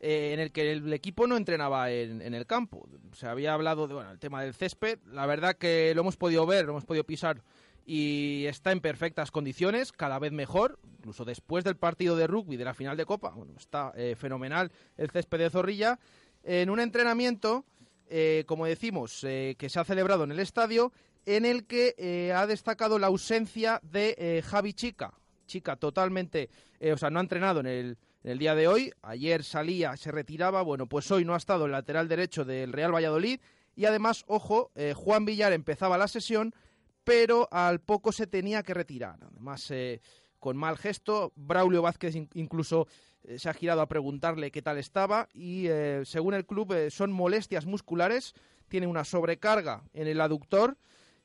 eh, 0.07 0.33
en 0.33 0.39
el 0.39 0.51
que 0.51 0.71
el 0.71 0.93
equipo 0.93 1.25
no 1.25 1.35
entrenaba 1.35 1.89
en, 1.89 2.21
el 2.21 2.45
campo. 2.45 2.87
Se 3.13 3.25
había 3.25 3.55
hablado 3.55 3.87
del 3.87 3.95
bueno, 3.95 4.19
tema 4.19 4.43
del 4.43 4.53
césped. 4.53 4.99
La 5.07 5.25
verdad 5.25 5.55
que 5.55 5.93
lo 5.95 6.01
hemos 6.01 6.15
podido 6.15 6.45
ver, 6.45 6.65
lo 6.65 6.73
hemos 6.73 6.85
podido 6.85 7.03
pisar 7.05 7.41
y 7.87 8.45
está 8.45 8.71
en 8.71 8.81
perfectas 8.81 9.31
condiciones, 9.31 9.91
cada 9.91 10.19
vez 10.19 10.31
mejor, 10.31 10.77
incluso 10.99 11.25
después 11.25 11.63
del 11.63 11.75
partido 11.75 12.15
de 12.15 12.27
rugby 12.27 12.55
de 12.55 12.65
la 12.65 12.75
final 12.75 12.97
de 12.97 13.05
Copa. 13.05 13.31
Bueno, 13.31 13.55
está 13.57 13.93
eh, 13.95 14.15
fenomenal 14.15 14.71
el 14.95 15.09
césped 15.09 15.39
de 15.39 15.49
Zorrilla. 15.49 15.99
En 16.43 16.69
un 16.69 16.79
entrenamiento, 16.79 17.65
eh, 18.07 18.43
como 18.45 18.67
decimos, 18.67 19.23
eh, 19.23 19.55
que 19.57 19.69
se 19.69 19.79
ha 19.79 19.85
celebrado 19.85 20.23
en 20.23 20.33
el 20.33 20.39
estadio, 20.39 20.91
en 21.25 21.45
el 21.45 21.65
que 21.65 22.31
ha 22.31 22.45
destacado 22.45 22.99
la 22.99 23.07
ausencia 23.07 23.79
de 23.81 24.43
Javi 24.45 24.73
Chica. 24.73 25.15
Chica 25.47 25.75
totalmente, 25.75 26.51
o 26.93 26.97
sea, 26.97 27.09
no 27.09 27.17
ha 27.17 27.23
entrenado 27.23 27.61
en 27.61 27.65
el, 27.65 27.97
en 28.25 28.31
el 28.31 28.39
día 28.39 28.55
de 28.55 28.67
hoy. 28.67 28.91
Ayer 29.03 29.43
salía, 29.43 29.95
se 29.97 30.11
retiraba. 30.11 30.63
Bueno, 30.63 30.87
pues 30.87 31.11
hoy 31.11 31.23
no 31.23 31.35
ha 31.35 31.37
estado 31.37 31.65
el 31.65 31.71
lateral 31.71 32.07
derecho 32.07 32.43
del 32.43 32.73
Real 32.73 32.93
Valladolid. 32.93 33.39
Y 33.75 33.85
además, 33.85 34.23
ojo, 34.25 34.71
eh, 34.73 34.93
Juan 34.95 35.25
Villar 35.25 35.53
empezaba 35.53 35.95
la 35.99 36.07
sesión, 36.07 36.55
pero 37.03 37.47
al 37.51 37.81
poco 37.81 38.11
se 38.11 38.25
tenía 38.25 38.63
que 38.63 38.73
retirar. 38.73 39.19
Además, 39.21 39.69
eh, 39.69 40.01
con 40.39 40.57
mal 40.57 40.75
gesto, 40.75 41.33
Braulio 41.35 41.83
Vázquez 41.83 42.15
in 42.15 42.27
incluso 42.33 42.87
eh, 43.25 43.37
se 43.37 43.47
ha 43.47 43.53
girado 43.53 43.81
a 43.81 43.87
preguntarle 43.87 44.49
qué 44.49 44.63
tal 44.63 44.79
estaba. 44.79 45.29
Y 45.31 45.67
según 46.03 46.33
el 46.33 46.47
club, 46.47 46.73
son 46.89 47.11
molestias 47.11 47.67
musculares. 47.67 48.33
Tiene 48.69 48.87
una 48.87 49.03
sobrecarga 49.03 49.83
en 49.93 50.07
el 50.07 50.19
aductor. 50.19 50.77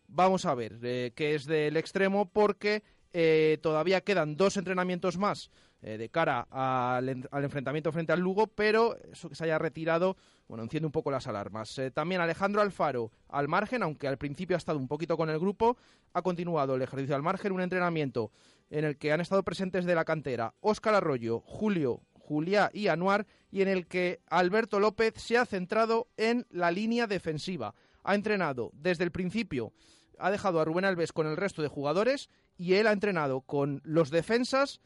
Vamos 0.07 0.45
a 0.45 0.55
ver 0.55 0.81
qué 1.15 1.35
es 1.35 1.47
del 1.47 1.79
extremo, 1.79 2.29
porque 2.29 2.83
eh, 3.13 3.59
todavía 3.63 4.01
quedan 4.03 4.37
dos 4.37 4.57
entrenamientos 4.57 5.19
más 5.19 5.51
eh, 5.83 5.97
de 5.97 6.11
cara 6.11 6.47
al, 6.51 7.29
al, 7.31 7.45
enfrentamiento 7.45 7.91
frente 7.91 8.13
al 8.13 8.21
Lugo, 8.21 8.47
pero 8.49 8.97
eso 9.11 9.31
que 9.31 9.35
se 9.35 9.45
haya 9.45 9.59
retirado, 9.59 10.17
bueno, 10.47 10.63
enciende 10.63 10.87
un 10.87 10.93
poco 10.93 11.11
las 11.11 11.27
alarmas. 11.27 11.79
Eh, 11.79 11.91
también 11.91 12.21
Alejandro 12.21 12.61
Alfaro 12.61 13.11
al 13.29 13.49
margen, 13.49 13.83
aunque 13.83 14.07
al 14.07 14.19
principio 14.19 14.57
ha 14.57 14.59
estado 14.59 14.79
un 14.79 14.89
poquito 14.89 15.17
con 15.17 15.31
el 15.31 15.39
grupo, 15.39 15.79
ha 16.13 16.21
continuado 16.21 16.75
el 16.75 16.83
ejercicio 16.83 17.17
al 17.17 17.23
margen, 17.23 17.53
un 17.53 17.63
entrenamiento 17.63 18.31
en 18.69 18.85
el 18.85 18.99
que 18.99 19.11
han 19.13 19.21
estado 19.21 19.43
presentes 19.43 19.87
de 19.87 19.95
la 19.95 20.05
cantera 20.05 20.55
Óscar 20.61 20.95
Arroyo, 20.95 21.41
Julio, 21.41 22.03
Juliá 22.13 22.71
y 22.75 22.89
Anuar, 22.89 23.27
y 23.51 23.63
en 23.63 23.69
el 23.69 23.87
que 23.87 24.21
Alberto 24.29 24.81
López 24.81 25.15
se 25.17 25.39
ha 25.39 25.47
centrado 25.47 26.09
en 26.17 26.47
la 26.51 26.71
línea 26.71 27.07
defensiva. 27.07 27.75
Ha 28.05 28.15
entrenado 28.15 28.71
desde 28.75 29.05
el 29.05 29.13
principio, 29.13 29.73
ha 30.21 30.31
dejado 30.31 30.61
a 30.61 30.65
Rubén 30.65 30.85
Alves 30.85 31.13
con 31.13 31.27
el 31.27 31.37
resto 31.37 31.63
de 31.63 31.69
jugadores 31.69 32.29
y 32.57 32.75
él 32.75 32.87
ha 32.87 32.93
entrenado 32.93 33.41
con 33.41 33.81
los 33.85 34.11
defensas 34.11 34.81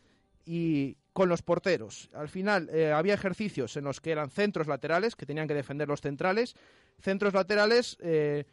y 0.45 0.97
con 1.13 1.29
los 1.29 1.43
porteros. 1.43 2.11
Al 2.13 2.29
final 2.29 2.69
eh, 2.73 2.93
había 2.93 3.15
ejercicios 3.15 3.77
en 3.77 3.85
los 3.85 4.01
que 4.01 4.11
eran 4.11 4.31
centros 4.31 4.67
laterales, 4.67 5.17
que 5.17 5.27
tenían 5.27 5.49
que 5.49 5.55
defender 5.55 5.89
los 5.89 6.01
centrales, 6.01 6.55
centros 6.99 7.35
laterales 7.35 7.97
eh, 8.01 8.45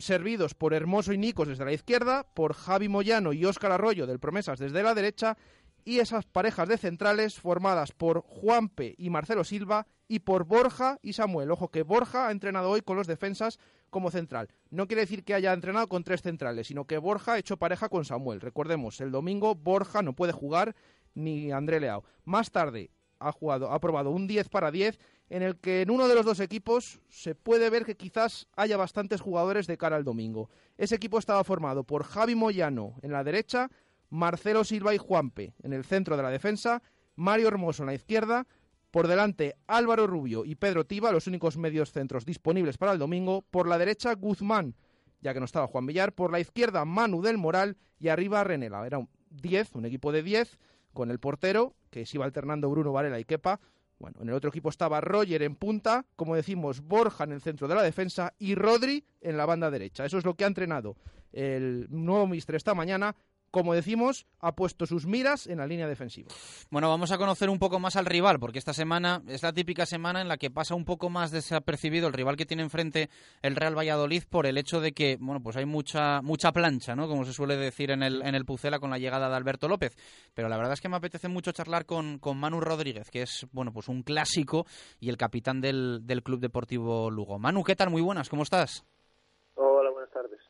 servidos 0.00 0.54
por 0.54 0.74
Hermoso 0.74 1.12
y 1.12 1.18
Nicos 1.18 1.48
desde 1.48 1.64
la 1.64 1.72
izquierda, 1.72 2.26
por 2.34 2.54
Javi 2.54 2.88
Moyano 2.88 3.32
y 3.32 3.44
Óscar 3.44 3.72
Arroyo 3.72 4.06
del 4.06 4.20
Promesas 4.20 4.58
desde 4.58 4.82
la 4.82 4.94
derecha, 4.94 5.36
y 5.84 5.98
esas 5.98 6.24
parejas 6.26 6.68
de 6.68 6.78
centrales 6.78 7.38
formadas 7.38 7.92
por 7.92 8.22
Juanpe 8.22 8.94
y 8.98 9.10
Marcelo 9.10 9.44
Silva 9.44 9.86
y 10.08 10.20
por 10.20 10.44
Borja 10.44 10.98
y 11.02 11.12
Samuel. 11.12 11.50
Ojo 11.50 11.68
que 11.68 11.82
Borja 11.82 12.28
ha 12.28 12.32
entrenado 12.32 12.70
hoy 12.70 12.82
con 12.82 12.96
los 12.96 13.06
defensas 13.06 13.58
como 13.90 14.10
central. 14.10 14.48
No 14.70 14.86
quiere 14.86 15.02
decir 15.02 15.24
que 15.24 15.34
haya 15.34 15.52
entrenado 15.52 15.88
con 15.88 16.04
tres 16.04 16.22
centrales, 16.22 16.66
sino 16.66 16.84
que 16.86 16.98
Borja 16.98 17.34
ha 17.34 17.38
hecho 17.38 17.58
pareja 17.58 17.88
con 17.88 18.04
Samuel. 18.04 18.40
Recordemos, 18.40 19.00
el 19.00 19.10
domingo 19.10 19.54
Borja 19.54 20.02
no 20.02 20.14
puede 20.14 20.32
jugar 20.32 20.74
ni 21.14 21.52
André 21.52 21.80
Leao. 21.80 22.04
Más 22.24 22.50
tarde 22.50 22.90
ha 23.20 23.32
jugado, 23.32 23.70
ha 23.70 23.80
probado 23.80 24.10
un 24.10 24.26
10 24.26 24.48
para 24.48 24.70
10 24.70 24.98
en 25.30 25.42
el 25.42 25.56
que 25.56 25.82
en 25.82 25.90
uno 25.90 26.08
de 26.08 26.14
los 26.14 26.24
dos 26.24 26.40
equipos 26.40 27.00
se 27.08 27.34
puede 27.34 27.70
ver 27.70 27.84
que 27.84 27.96
quizás 27.96 28.46
haya 28.56 28.76
bastantes 28.76 29.20
jugadores 29.20 29.66
de 29.66 29.78
cara 29.78 29.96
al 29.96 30.04
domingo. 30.04 30.50
Ese 30.76 30.96
equipo 30.96 31.18
estaba 31.18 31.44
formado 31.44 31.84
por 31.84 32.04
Javi 32.04 32.34
Moyano 32.34 32.96
en 33.02 33.12
la 33.12 33.24
derecha, 33.24 33.70
Marcelo 34.14 34.62
Silva 34.62 34.94
y 34.94 34.98
Juanpe. 34.98 35.54
En 35.62 35.72
el 35.72 35.84
centro 35.84 36.16
de 36.16 36.22
la 36.22 36.30
defensa, 36.30 36.82
Mario 37.16 37.48
Hermoso 37.48 37.82
en 37.82 37.88
la 37.88 37.94
izquierda, 37.94 38.46
por 38.92 39.08
delante 39.08 39.56
Álvaro 39.66 40.06
Rubio 40.06 40.44
y 40.44 40.54
Pedro 40.54 40.86
Tiba, 40.86 41.10
los 41.10 41.26
únicos 41.26 41.56
medios 41.56 41.90
centros 41.90 42.24
disponibles 42.24 42.78
para 42.78 42.92
el 42.92 43.00
domingo, 43.00 43.42
por 43.50 43.66
la 43.66 43.76
derecha 43.76 44.14
Guzmán, 44.14 44.76
ya 45.20 45.34
que 45.34 45.40
no 45.40 45.46
estaba 45.46 45.66
Juan 45.66 45.86
Villar, 45.86 46.12
por 46.12 46.30
la 46.30 46.38
izquierda 46.38 46.84
Manu 46.84 47.22
del 47.22 47.38
Moral 47.38 47.76
y 47.98 48.06
arriba 48.06 48.44
Renela. 48.44 48.86
Era 48.86 48.98
un 48.98 49.08
10, 49.30 49.74
un 49.74 49.84
equipo 49.86 50.12
de 50.12 50.22
10, 50.22 50.58
con 50.92 51.10
el 51.10 51.18
portero, 51.18 51.74
que 51.90 52.06
se 52.06 52.16
iba 52.16 52.24
alternando 52.24 52.70
Bruno 52.70 52.92
Varela 52.92 53.18
y 53.18 53.24
Kepa, 53.24 53.58
bueno, 53.98 54.18
en 54.20 54.28
el 54.28 54.34
otro 54.34 54.50
equipo 54.50 54.68
estaba 54.68 55.00
Roger 55.00 55.42
en 55.42 55.56
punta, 55.56 56.06
como 56.14 56.36
decimos, 56.36 56.82
Borja 56.82 57.24
en 57.24 57.32
el 57.32 57.40
centro 57.40 57.66
de 57.66 57.74
la 57.74 57.82
defensa 57.82 58.32
y 58.38 58.54
Rodri 58.54 59.04
en 59.20 59.36
la 59.36 59.46
banda 59.46 59.70
derecha. 59.70 60.04
Eso 60.04 60.18
es 60.18 60.24
lo 60.24 60.34
que 60.34 60.44
ha 60.44 60.48
entrenado 60.48 60.96
el 61.32 61.88
nuevo 61.90 62.26
mister 62.28 62.54
esta 62.54 62.74
mañana 62.74 63.16
como 63.54 63.72
decimos, 63.72 64.26
ha 64.40 64.56
puesto 64.56 64.84
sus 64.84 65.06
miras 65.06 65.46
en 65.46 65.58
la 65.58 65.66
línea 65.68 65.86
defensiva. 65.86 66.28
Bueno, 66.70 66.88
vamos 66.88 67.12
a 67.12 67.18
conocer 67.18 67.48
un 67.48 67.60
poco 67.60 67.78
más 67.78 67.94
al 67.94 68.04
rival, 68.04 68.40
porque 68.40 68.58
esta 68.58 68.74
semana 68.74 69.22
es 69.28 69.44
la 69.44 69.52
típica 69.52 69.86
semana 69.86 70.20
en 70.20 70.26
la 70.26 70.38
que 70.38 70.50
pasa 70.50 70.74
un 70.74 70.84
poco 70.84 71.08
más 71.08 71.30
desapercibido 71.30 72.08
el 72.08 72.14
rival 72.14 72.36
que 72.36 72.46
tiene 72.46 72.64
enfrente 72.64 73.10
el 73.42 73.54
Real 73.54 73.78
Valladolid 73.78 74.24
por 74.28 74.46
el 74.46 74.58
hecho 74.58 74.80
de 74.80 74.90
que, 74.90 75.18
bueno, 75.20 75.40
pues 75.40 75.56
hay 75.56 75.66
mucha 75.66 76.20
mucha 76.20 76.50
plancha, 76.50 76.96
¿no? 76.96 77.06
Como 77.06 77.24
se 77.24 77.32
suele 77.32 77.56
decir 77.56 77.92
en 77.92 78.02
el, 78.02 78.22
en 78.22 78.34
el 78.34 78.44
Pucela 78.44 78.80
con 78.80 78.90
la 78.90 78.98
llegada 78.98 79.28
de 79.28 79.36
Alberto 79.36 79.68
López. 79.68 79.96
Pero 80.34 80.48
la 80.48 80.56
verdad 80.56 80.72
es 80.72 80.80
que 80.80 80.88
me 80.88 80.96
apetece 80.96 81.28
mucho 81.28 81.52
charlar 81.52 81.86
con, 81.86 82.18
con 82.18 82.36
Manu 82.36 82.60
Rodríguez, 82.60 83.12
que 83.12 83.22
es, 83.22 83.46
bueno, 83.52 83.72
pues 83.72 83.86
un 83.86 84.02
clásico 84.02 84.66
y 84.98 85.10
el 85.10 85.16
capitán 85.16 85.60
del, 85.60 86.00
del 86.02 86.24
Club 86.24 86.40
Deportivo 86.40 87.08
Lugo. 87.08 87.38
Manu, 87.38 87.62
¿qué 87.62 87.76
tal? 87.76 87.90
Muy 87.90 88.02
buenas, 88.02 88.28
¿cómo 88.28 88.42
estás? 88.42 88.84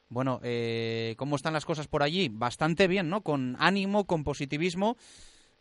Bueno, 0.09 0.41
eh, 0.43 1.15
¿cómo 1.19 1.37
están 1.37 1.55
las 1.55 1.65
cosas 1.65 1.89
por 1.89 2.03
allí? 2.03 2.29
Bastante 2.31 2.87
bien, 2.89 3.09
¿no? 3.09 3.23
Con 3.23 3.57
ánimo, 3.59 4.07
con 4.07 4.25
positivismo 4.25 4.97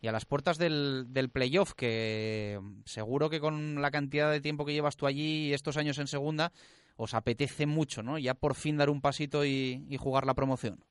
y 0.02 0.10
a 0.10 0.12
las 0.12 0.26
puertas 0.26 0.58
del, 0.58 1.06
del 1.14 1.30
playoff, 1.30 1.74
que 1.74 2.60
seguro 2.86 3.30
que 3.30 3.40
con 3.40 3.82
la 3.82 3.90
cantidad 3.90 4.30
de 4.30 4.42
tiempo 4.42 4.66
que 4.66 4.74
llevas 4.74 4.98
tú 4.98 5.08
allí 5.08 5.48
y 5.48 5.54
estos 5.54 5.78
años 5.78 5.98
en 5.98 6.08
segunda, 6.08 6.52
os 6.98 7.14
apetece 7.14 7.66
mucho, 7.66 8.04
¿no? 8.04 8.18
Ya 8.18 8.34
por 8.34 8.56
fin 8.56 8.78
dar 8.78 8.90
un 8.90 9.02
pasito 9.02 9.46
y, 9.46 9.86
y 9.88 9.98
jugar 9.98 10.26
la 10.26 10.34
promoción. 10.34 10.84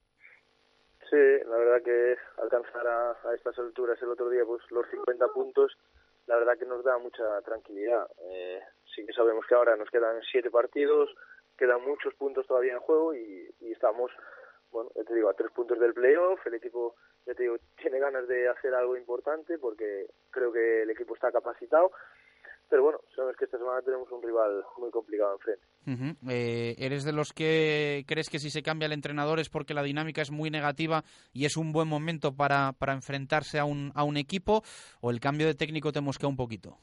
Sí, 1.10 1.20
la 1.46 1.56
verdad 1.58 1.82
que 1.84 2.16
alcanzar 2.42 2.86
a, 2.86 3.10
a, 3.10 3.34
estas 3.34 3.58
alturas 3.58 4.00
el 4.00 4.08
otro 4.08 4.30
día 4.30 4.44
pues 4.46 4.62
los 4.70 4.86
50 4.90 5.28
puntos, 5.28 5.76
la 6.26 6.36
verdad 6.36 6.56
que 6.58 6.64
nos 6.64 6.82
da 6.82 6.96
mucha 6.96 7.42
tranquilidad. 7.42 8.06
Eh, 8.30 8.60
sí 8.94 9.04
que 9.04 9.12
sabemos 9.12 9.44
que 9.46 9.54
ahora 9.54 9.76
nos 9.76 9.90
quedan 9.90 10.22
siete 10.30 10.50
partidos, 10.50 11.10
quedan 11.56 11.82
muchos 11.84 12.14
puntos 12.14 12.46
todavía 12.46 12.72
en 12.72 12.80
juego 12.80 13.14
y, 13.14 13.54
y 13.60 13.72
estamos, 13.72 14.10
bueno, 14.70 14.90
ya 14.94 15.04
te 15.04 15.14
digo, 15.14 15.28
a 15.28 15.34
tres 15.34 15.50
puntos 15.52 15.78
del 15.78 15.94
playoff. 15.94 16.44
El 16.46 16.54
equipo, 16.54 16.94
ya 17.26 17.34
te 17.34 17.44
digo, 17.44 17.56
tiene 17.76 17.98
ganas 17.98 18.26
de 18.28 18.48
hacer 18.48 18.74
algo 18.74 18.96
importante 18.96 19.58
porque 19.58 20.06
creo 20.30 20.52
que 20.52 20.82
el 20.82 20.90
equipo 20.90 21.14
está 21.14 21.30
capacitado. 21.30 21.92
Pero 22.68 22.84
bueno, 22.84 23.00
sabes 23.14 23.36
que 23.36 23.44
esta 23.44 23.58
semana 23.58 23.82
tenemos 23.82 24.10
un 24.10 24.22
rival 24.22 24.64
muy 24.78 24.90
complicado 24.90 25.34
enfrente. 25.34 25.62
Uh 25.86 25.90
-huh. 25.90 26.16
eh, 26.30 26.74
¿Eres 26.78 27.04
de 27.04 27.12
los 27.12 27.34
que 27.34 28.02
crees 28.08 28.30
que 28.30 28.38
si 28.38 28.48
se 28.48 28.62
cambia 28.62 28.86
el 28.86 28.94
entrenador 28.94 29.40
es 29.40 29.50
porque 29.50 29.74
la 29.74 29.82
dinámica 29.82 30.22
es 30.22 30.30
muy 30.30 30.48
negativa 30.48 31.02
y 31.34 31.44
es 31.44 31.58
un 31.58 31.72
buen 31.72 31.86
momento 31.86 32.34
para, 32.34 32.72
para 32.72 32.94
enfrentarse 32.94 33.58
a 33.58 33.66
un, 33.66 33.92
a 33.94 34.04
un 34.04 34.16
equipo? 34.16 34.62
¿O 35.02 35.10
el 35.10 35.20
cambio 35.20 35.46
de 35.46 35.54
técnico 35.54 35.92
te 35.92 36.00
mosquea 36.00 36.30
un 36.30 36.36
poquito? 36.36 36.78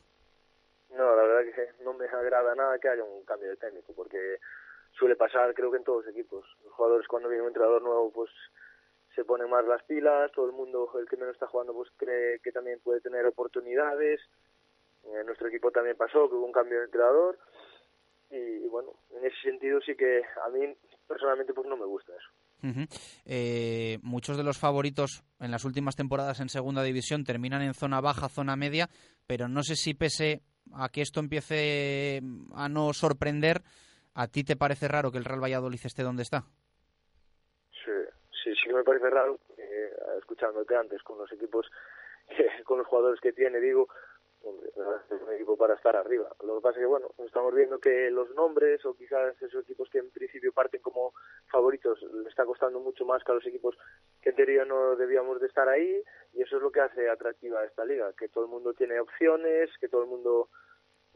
No, 0.92 1.16
la 1.16 1.24
verdad 1.24 1.52
que 1.56 1.84
no 1.84 1.94
me 1.94 2.06
agrada 2.06 2.54
nada 2.54 2.78
que 2.78 2.90
haya 2.90 3.04
un 3.04 3.26
cambio 3.26 3.50
de 3.50 3.58
técnico 3.58 3.92
porque 3.96 4.38
suele 5.00 5.16
pasar 5.16 5.54
creo 5.54 5.72
que 5.72 5.78
en 5.78 5.84
todos 5.84 6.06
los 6.06 6.14
equipos. 6.14 6.46
Los 6.64 6.74
jugadores 6.74 7.08
cuando 7.08 7.30
viene 7.30 7.44
un 7.44 7.48
entrenador 7.48 7.82
nuevo 7.82 8.12
pues 8.12 8.30
se 9.16 9.24
ponen 9.24 9.50
más 9.50 9.66
las 9.66 9.84
pilas, 9.84 10.32
todo 10.34 10.46
el 10.46 10.52
mundo, 10.52 10.92
el 11.00 11.08
que 11.08 11.18
menos 11.18 11.34
está 11.34 11.48
jugando 11.48 11.74
pues 11.74 11.90
cree 11.98 12.40
que 12.40 12.52
también 12.52 12.80
puede 12.84 13.02
tener 13.02 13.26
oportunidades. 13.26 14.20
En 15.06 15.26
nuestro 15.26 15.48
equipo 15.48 15.72
también 15.72 15.96
pasó 15.98 16.30
que 16.30 16.36
hubo 16.36 16.46
un 16.46 16.52
cambio 16.52 16.80
de 16.80 16.86
entrenador 16.86 17.40
y, 18.30 18.68
bueno, 18.68 18.92
en 19.18 19.26
ese 19.26 19.42
sentido 19.42 19.80
sí 19.82 19.96
que 19.96 20.22
a 20.46 20.50
mí 20.50 20.76
personalmente 21.08 21.54
pues 21.54 21.68
no 21.68 21.78
me 21.78 21.86
gusta 21.86 22.14
eso. 22.14 22.30
Eh, 23.26 24.00
muchos 24.04 24.38
de 24.38 24.44
los 24.44 24.58
favoritos 24.58 25.24
en 25.40 25.50
las 25.50 25.64
últimas 25.64 25.96
temporadas 25.96 26.42
en 26.42 26.50
segunda 26.50 26.84
división 26.84 27.24
terminan 27.24 27.62
en 27.62 27.74
zona 27.74 28.02
baja, 28.02 28.28
zona 28.28 28.56
media, 28.56 28.90
pero 29.26 29.48
no 29.48 29.64
sé 29.64 29.76
si 29.76 29.94
pese 29.94 30.42
a 30.74 30.90
que 30.90 31.02
esto 31.02 31.20
empiece 31.20 32.22
a 32.54 32.70
no 32.70 32.94
sorprender, 32.94 33.64
¿a 34.14 34.28
ti 34.28 34.44
te 34.44 34.56
parece 34.56 34.88
raro 34.88 35.12
que 35.12 35.18
el 35.18 35.26
Real 35.26 35.44
Valladolid 35.44 35.80
esté 35.84 36.04
donde 36.04 36.24
está? 36.24 36.44
Sí, 37.84 37.92
sí, 38.44 38.54
sí 38.56 38.68
que 38.68 38.74
me 38.74 38.84
parece 38.84 39.10
raro, 39.10 39.40
eh, 39.58 39.94
escuchándote 40.18 40.76
antes 40.76 41.02
con 41.04 41.18
los 41.18 41.32
equipos, 41.32 41.70
eh, 42.30 42.64
con 42.64 42.78
los 42.80 42.88
jugadores 42.88 43.20
que 43.22 43.34
tiene, 43.34 43.60
digo, 43.60 43.88
hombre, 44.42 44.70
es 44.70 45.22
un 45.22 45.34
equipo 45.34 45.58
para 45.58 45.74
estar 45.74 45.96
arriba. 45.96 46.30
Lo 46.44 46.56
que 46.56 46.62
pasa 46.62 46.80
es 46.80 46.84
que, 46.84 46.88
bueno, 46.88 47.10
estamos 47.26 47.54
viendo 47.54 47.80
que 47.80 48.10
los 48.10 48.30
nombres 48.36 48.86
o 48.86 48.94
quizás 48.96 49.40
esos 49.42 49.64
equipos 49.64 49.90
que 49.90 50.00
en 50.00 50.12
principio 50.12 50.54
parten 50.54 50.82
como 50.82 51.14
favoritos 51.48 52.02
le 52.02 52.30
está 52.30 52.46
costando 52.46 52.80
mucho 52.80 53.06
más 53.06 53.24
que 53.24 53.32
a 53.32 53.36
los 53.36 53.46
equipos 53.46 53.78
que 54.22 54.30
en 54.30 54.36
teoría 54.36 54.66
no 54.66 54.96
debíamos 54.96 55.40
de 55.40 55.48
estar 55.48 55.68
ahí 55.68 56.02
y 56.34 56.42
eso 56.42 56.58
es 56.58 56.62
lo 56.62 56.72
que 56.72 56.82
hace 56.82 57.10
atractiva 57.10 57.64
esta 57.66 57.86
liga, 57.86 58.14
que 58.14 58.30
todo 58.30 58.46
el 58.46 58.50
mundo 58.50 58.74
tiene 58.74 59.00
opciones, 59.00 59.70
que 59.80 59.90
todo 59.90 60.04
el 60.04 60.10
mundo 60.10 60.50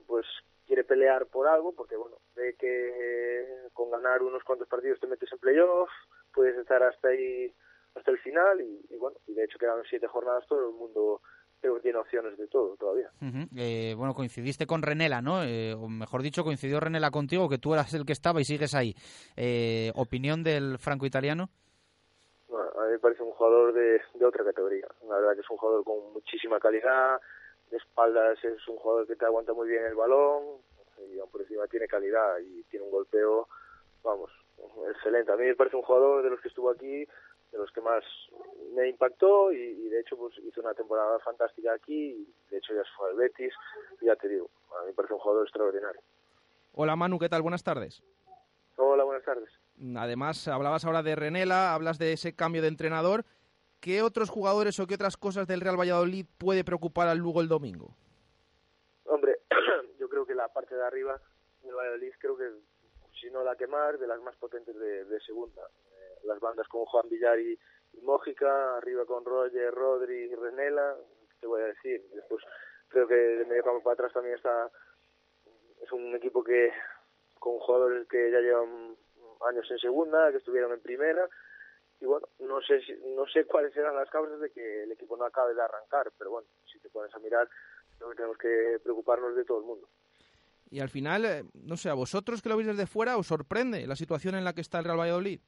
pues 0.07 0.25
quiere 0.73 0.87
pelear 0.87 1.27
por 1.27 1.47
algo, 1.47 1.71
porque 1.75 1.95
bueno, 1.95 2.17
ve 2.35 2.55
que 2.57 2.65
eh, 2.67 3.69
con 3.73 3.91
ganar 3.91 4.23
unos 4.23 4.43
cuantos 4.43 4.67
partidos 4.67 4.99
te 4.99 5.05
metes 5.05 5.31
en 5.31 5.37
playoff, 5.37 5.89
puedes 6.33 6.57
estar 6.57 6.81
hasta 6.81 7.09
ahí, 7.09 7.53
hasta 7.93 8.09
el 8.09 8.17
final, 8.17 8.59
y, 8.59 8.83
y 8.89 8.97
bueno, 8.97 9.17
y 9.27 9.35
de 9.35 9.43
hecho 9.43 9.59
quedan 9.59 9.83
siete 9.87 10.07
jornadas, 10.07 10.47
todo 10.47 10.69
el 10.69 10.73
mundo 10.75 11.21
creo 11.61 11.75
que 11.75 11.81
tiene 11.81 11.99
opciones 11.99 12.35
de 12.39 12.47
todo 12.47 12.75
todavía. 12.75 13.11
Uh 13.21 13.25
-huh. 13.25 13.47
eh, 13.55 13.93
bueno, 13.95 14.15
coincidiste 14.15 14.65
con 14.65 14.81
Renela, 14.81 15.21
¿no? 15.21 15.43
Eh, 15.43 15.75
o 15.75 15.87
mejor 15.87 16.23
dicho, 16.23 16.43
coincidió 16.43 16.79
Renela 16.79 17.11
contigo, 17.11 17.47
que 17.47 17.59
tú 17.59 17.75
eras 17.75 17.93
el 17.93 18.03
que 18.03 18.13
estaba 18.13 18.41
y 18.41 18.43
sigues 18.43 18.73
ahí. 18.73 18.95
Eh, 19.37 19.91
¿Opinión 19.93 20.43
del 20.43 20.79
franco-italiano? 20.79 21.49
Bueno, 22.47 22.71
a 22.81 22.85
mí 22.85 22.93
me 22.93 22.99
parece 22.99 23.21
un 23.21 23.31
jugador 23.31 23.73
de, 23.73 24.01
de 24.15 24.25
otra 24.25 24.43
categoría. 24.43 24.87
La 25.07 25.17
verdad 25.17 25.35
que 25.35 25.41
es 25.41 25.49
un 25.51 25.57
jugador 25.57 25.83
con 25.83 26.13
muchísima 26.13 26.59
calidad, 26.59 27.21
de 27.73 27.77
espaldas 27.77 28.37
es 28.43 28.67
un 28.67 28.77
jugador 28.77 29.07
que 29.07 29.15
te 29.15 29.25
aguanta 29.25 29.51
muy 29.51 29.67
bien 29.67 29.83
el 29.83 29.95
balón 29.95 30.43
y 31.11 31.17
por 31.31 31.41
encima 31.41 31.65
tiene 31.65 31.87
calidad 31.87 32.37
y 32.37 32.61
tiene 32.69 32.85
un 32.85 32.91
golpeo, 32.91 33.47
vamos, 34.03 34.29
excelente. 34.91 35.31
A 35.31 35.35
mí 35.35 35.45
me 35.45 35.55
parece 35.55 35.75
un 35.75 35.81
jugador 35.81 36.23
de 36.23 36.29
los 36.29 36.39
que 36.39 36.49
estuvo 36.49 36.69
aquí, 36.69 37.03
de 37.51 37.57
los 37.57 37.71
que 37.71 37.81
más 37.81 38.03
me 38.75 38.87
impactó 38.87 39.51
y, 39.51 39.57
y 39.57 39.89
de 39.89 40.01
hecho 40.01 40.15
pues 40.15 40.37
hizo 40.37 40.61
una 40.61 40.75
temporada 40.75 41.17
fantástica 41.19 41.73
aquí 41.73 42.11
y 42.11 42.33
de 42.51 42.57
hecho 42.57 42.75
ya 42.75 42.83
se 42.83 42.91
fue 42.95 43.09
al 43.09 43.15
Betis 43.15 43.53
y 44.01 44.05
ya 44.05 44.15
te 44.17 44.29
digo, 44.29 44.51
a 44.77 44.81
mí 44.81 44.87
me 44.87 44.93
parece 44.93 45.15
un 45.15 45.19
jugador 45.19 45.43
extraordinario. 45.43 46.01
Hola 46.73 46.95
Manu, 46.95 47.17
¿qué 47.17 47.29
tal? 47.29 47.41
Buenas 47.41 47.63
tardes. 47.63 48.03
Hola, 48.75 49.03
buenas 49.03 49.25
tardes. 49.25 49.49
Además, 49.97 50.47
hablabas 50.47 50.85
ahora 50.85 51.01
de 51.01 51.15
Renela, 51.15 51.73
hablas 51.73 51.97
de 51.97 52.13
ese 52.13 52.35
cambio 52.35 52.61
de 52.61 52.67
entrenador. 52.67 53.25
¿Qué 53.83 54.01
otros 54.01 54.29
jugadores 54.29 54.79
o 54.79 54.87
qué 54.87 54.95
otras 54.95 55.17
cosas 55.17 55.45
del 55.45 55.59
Real 55.59 55.77
Valladolid 55.77 56.25
puede 56.37 56.63
preocupar 56.63 57.09
al 57.09 57.17
Lugo 57.17 57.41
el 57.41 57.49
domingo? 57.49 57.93
Hombre, 59.03 59.41
yo 59.99 60.07
creo 60.07 60.25
que 60.25 60.33
la 60.33 60.47
parte 60.47 60.73
de 60.73 60.85
arriba 60.85 61.19
del 61.61 61.75
Valladolid 61.75 62.13
creo 62.17 62.37
que, 62.37 62.49
si 63.19 63.29
no 63.29 63.43
la 63.43 63.57
que 63.57 63.67
más, 63.67 63.99
de 63.99 64.07
las 64.07 64.21
más 64.21 64.37
potentes 64.37 64.73
de, 64.73 65.19
segunda. 65.25 65.61
Eh, 65.63 66.19
las 66.23 66.39
bandas 66.39 66.65
con 66.69 66.85
Juan 66.85 67.09
Villar 67.09 67.37
y, 67.37 67.59
y 67.91 68.01
Mójica, 68.01 68.77
arriba 68.77 69.05
con 69.05 69.25
Roger, 69.25 69.73
Rodri 69.73 70.31
y 70.31 70.35
Renela, 70.35 70.95
te 71.41 71.47
voy 71.47 71.61
a 71.61 71.65
decir. 71.65 72.01
Después 72.13 72.41
creo 72.87 73.05
que 73.05 73.15
de 73.15 73.45
medio 73.45 73.63
campo 73.63 73.83
para 73.83 73.95
atrás 73.95 74.13
también 74.13 74.35
está, 74.35 74.71
es 75.81 75.91
un 75.91 76.15
equipo 76.15 76.41
que 76.41 76.71
con 77.37 77.59
jugadores 77.59 78.07
que 78.07 78.31
ya 78.31 78.39
llevan 78.39 78.95
años 79.49 79.69
en 79.69 79.77
segunda, 79.79 80.31
que 80.31 80.37
estuvieron 80.37 80.71
en 80.71 80.79
primera, 80.79 81.27
y 82.03 82.05
bueno, 82.05 82.27
no 82.39 82.61
sé 82.61 82.81
si, 82.81 82.93
no 83.15 83.25
sé 83.27 83.45
cuáles 83.45 83.73
serán 83.73 83.95
las 83.95 84.09
causas 84.09 84.37
de 84.41 84.51
que 84.51 84.83
el 84.83 84.91
equipo 84.91 85.15
no 85.15 85.23
acabe 85.23 85.55
de 85.55 85.61
arrancar, 85.61 86.11
pero 86.17 86.31
bueno, 86.31 86.49
si 86.69 86.77
te 86.79 86.89
pones 86.89 87.15
a 87.15 87.19
mirar, 87.19 87.47
creo 87.97 88.09
que 88.09 88.15
tenemos 88.17 88.37
que 88.37 88.79
preocuparnos 88.83 89.33
de 89.37 89.45
todo 89.45 89.59
el 89.59 89.63
mundo. 89.63 89.87
Y 90.69 90.81
al 90.81 90.89
final, 90.89 91.23
eh, 91.23 91.45
no 91.53 91.77
sé, 91.77 91.87
a 91.87 91.93
vosotros 91.93 92.41
que 92.41 92.49
lo 92.49 92.57
veis 92.57 92.67
desde 92.67 92.87
fuera, 92.87 93.15
¿os 93.15 93.27
sorprende 93.27 93.87
la 93.87 93.95
situación 93.95 94.35
en 94.35 94.43
la 94.43 94.51
que 94.51 94.59
está 94.59 94.79
el 94.79 94.85
Real 94.85 94.99
Valladolid? 94.99 95.39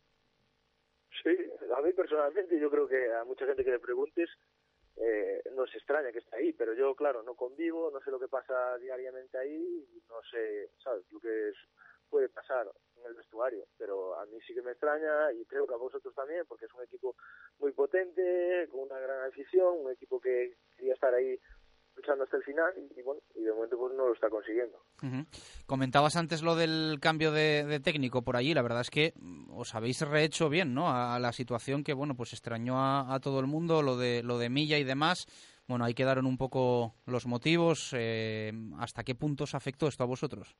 Sí, 1.23 1.36
a 1.76 1.82
mí 1.82 1.91
personalmente, 1.91 2.57
yo 2.57 2.72
creo 2.72 2.88
que 2.88 3.11
a 3.11 3.26
mucha 3.26 3.45
gente 3.45 3.65
que 3.65 3.72
le 3.72 3.80
preguntes, 3.80 4.30
eh, 4.95 5.41
no 5.57 5.68
se 5.68 5.77
extraña 5.77 6.14
que 6.14 6.19
esté 6.19 6.38
ahí, 6.38 6.53
pero 6.53 6.73
yo, 6.73 6.95
claro, 6.95 7.22
no 7.22 7.36
convivo, 7.36 7.91
no 7.91 7.99
sé 7.99 8.11
lo 8.11 8.19
que 8.19 8.30
pasa 8.30 8.77
diariamente 8.77 9.38
ahí, 9.38 9.86
no 10.07 10.23
sé, 10.32 10.69
¿sabes? 10.82 11.03
Lo 11.11 11.19
que 11.19 11.49
es, 11.49 11.56
puede 12.10 12.30
pasar 12.30 12.72
en 12.98 13.06
el 13.06 13.14
vestuario, 13.14 13.65
pero 13.77 14.19
a 14.19 14.26
mí 14.26 14.38
sí 14.48 14.53
que 14.53 14.61
me 14.61 14.72
extraña 14.72 15.32
y 15.34 15.45
creo 15.45 15.68
que 15.68 15.73
a 15.73 15.77
vosotros 15.77 16.14
también, 16.15 16.45
porque 16.48 16.65
es 16.65 16.73
un 16.73 16.84
equipo 16.84 17.15
muy 17.60 17.72
potente, 17.72 18.68
con 18.72 18.82
una 18.82 18.99
gran 18.99 19.27
afición, 19.30 19.80
un 19.80 19.91
equipo 19.91 20.19
que 20.19 20.56
quería 20.76 20.94
estar 20.94 21.14
ahí 21.14 21.40
luchando 21.95 22.23
hasta 22.26 22.38
el 22.38 22.44
final 22.44 22.73
y, 22.95 23.02
bueno, 23.02 23.22
y 23.36 23.44
de 23.44 23.53
momento 23.53 23.77
pues 23.77 23.94
no 23.95 24.07
lo 24.07 24.14
está 24.14 24.30
consiguiendo. 24.30 24.77
Comentabas 25.65 26.15
antes 26.15 26.41
lo 26.41 26.56
del 26.56 26.98
cambio 27.02 27.32
de, 27.32 27.80
técnico 27.84 28.22
por 28.22 28.36
allí, 28.36 28.53
la 28.53 28.61
verdad 28.61 28.82
es 28.82 28.90
que 28.90 29.14
mm, 29.15 29.57
os 29.57 29.76
habéis 29.76 30.02
rehecho 30.02 30.49
bien, 30.49 30.73
¿no? 30.73 30.90
A, 30.90 31.19
la 31.19 31.32
situación 31.32 31.84
que, 31.84 31.94
bueno, 31.94 32.15
pues 32.15 32.34
extrañó 32.34 32.76
a, 32.77 33.19
todo 33.22 33.40
el 33.40 33.48
mundo, 33.48 33.82
lo 33.82 33.98
de, 33.98 34.23
lo 34.23 34.38
de 34.38 34.49
Milla 34.49 34.77
y 34.77 34.84
demás. 34.84 35.26
Bueno, 35.68 35.86
ahí 35.86 35.94
quedaron 35.94 36.26
un 36.26 36.38
poco 36.38 36.94
los 37.07 37.26
motivos. 37.26 37.91
Eh, 37.98 38.52
¿Hasta 38.80 39.03
qué 39.03 39.15
punto 39.15 39.45
os 39.45 39.56
afectó 39.56 39.88
esto 39.88 40.03
a 40.03 40.07
vosotros? 40.07 40.56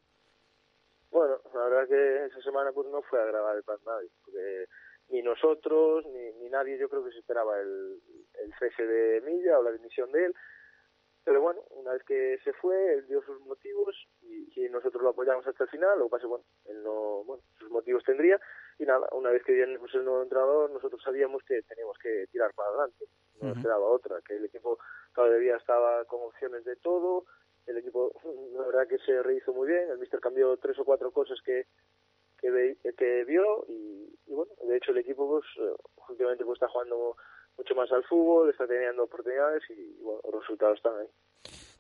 Bueno, 1.12 1.38
la 1.54 1.62
verdad 1.62 1.88
que 1.88 2.26
esa 2.26 2.40
semana 2.56 2.72
pues 2.72 2.88
no 2.88 3.02
fue 3.03 3.22
agradable 3.22 3.64
para 3.64 3.80
nadie, 3.86 4.10
porque 4.23 4.65
ni 5.10 5.22
nosotros 5.22 6.06
ni, 6.07 6.32
ni 6.40 6.49
nadie 6.49 6.77
yo 6.77 6.90
creo 6.90 7.03
que 7.03 7.11
se 7.11 7.19
esperaba 7.19 7.60
el, 7.60 7.99
el 8.44 8.53
cese 8.60 8.86
de 8.86 9.22
Milla 9.22 9.60
o 9.60 9.64
la 9.64 9.72
dimisión 9.72 10.11
de 10.11 10.26
él 10.26 10.36
pero 11.26 11.41
bueno, 11.41 11.61
una 11.72 11.91
vez 11.91 12.03
que 12.03 12.38
se 12.44 12.53
fue, 12.53 12.94
él 12.94 13.07
dio 13.07 13.19
sus 13.23 13.41
motivos 13.41 13.95
y, 14.22 14.45
nosotros 14.69 15.02
lo 15.02 15.10
apoyamos 15.10 15.45
hasta 15.48 15.64
el 15.64 15.69
final. 15.69 15.98
Lo 15.98 16.06
que 16.06 16.11
pasa, 16.11 16.27
bueno, 16.27 16.44
él 16.65 16.84
no, 16.84 17.23
bueno, 17.23 17.41
sus 17.57 17.69
motivos 17.72 18.03
tendría. 18.03 18.40
Y 18.77 18.84
nada, 18.84 19.07
una 19.11 19.32
vez 19.32 19.41
que 19.44 19.53
viene 19.53 19.80
pues, 19.80 19.94
el 19.95 20.03
nuevo 20.03 20.22
entrenador, 20.22 20.69
nosotros 20.69 21.02
sabíamos 21.02 21.41
que 21.44 21.61
teníamos 21.64 21.98
que 21.98 22.26
tirar 22.32 22.53
para 22.53 22.69
adelante. 22.69 23.06
No 23.41 23.49
nos 23.49 23.64
quedaba 23.64 23.88
otra, 23.88 24.22
que 24.22 24.36
el 24.36 24.45
equipo 24.45 24.77
todavía 25.15 25.56
estaba 25.56 26.06
con 26.06 26.22
opciones 26.23 26.64
de 26.64 26.76
todo. 26.76 27.26
El 27.65 27.77
equipo, 27.77 28.11
la 28.53 28.65
verdad 28.68 28.88
que 28.88 28.99
se 28.99 29.23
rehizo 29.23 29.52
muy 29.53 29.68
bien. 29.68 29.90
El 29.90 29.98
mister 29.98 30.19
cambió 30.19 30.56
tres 30.57 30.77
o 30.77 30.86
cuatro 30.86 31.11
cosas 31.11 31.40
que, 31.44 31.65
que, 32.52 32.94
que 32.94 33.24
vio 33.26 33.66
y, 33.68 34.16
bueno, 34.28 34.52
de 34.68 34.78
hecho 34.78 34.92
el 34.92 35.00
equipo 35.00 35.28
pues, 35.28 35.46
eh, 35.58 35.76
últimamente 36.10 36.46
pues 36.46 36.58
está 36.58 36.68
jugando 36.70 37.16
mucho 37.58 37.76
más 37.76 37.92
al 37.92 38.04
fútbol, 38.04 38.50
está 38.50 38.68
teniendo 38.68 39.04
oportunidades 39.04 39.64
y 39.70 40.02
bueno, 40.02 40.22
los 40.32 40.42
resultados 40.42 40.78
están 40.78 40.94
ahí. 41.00 41.08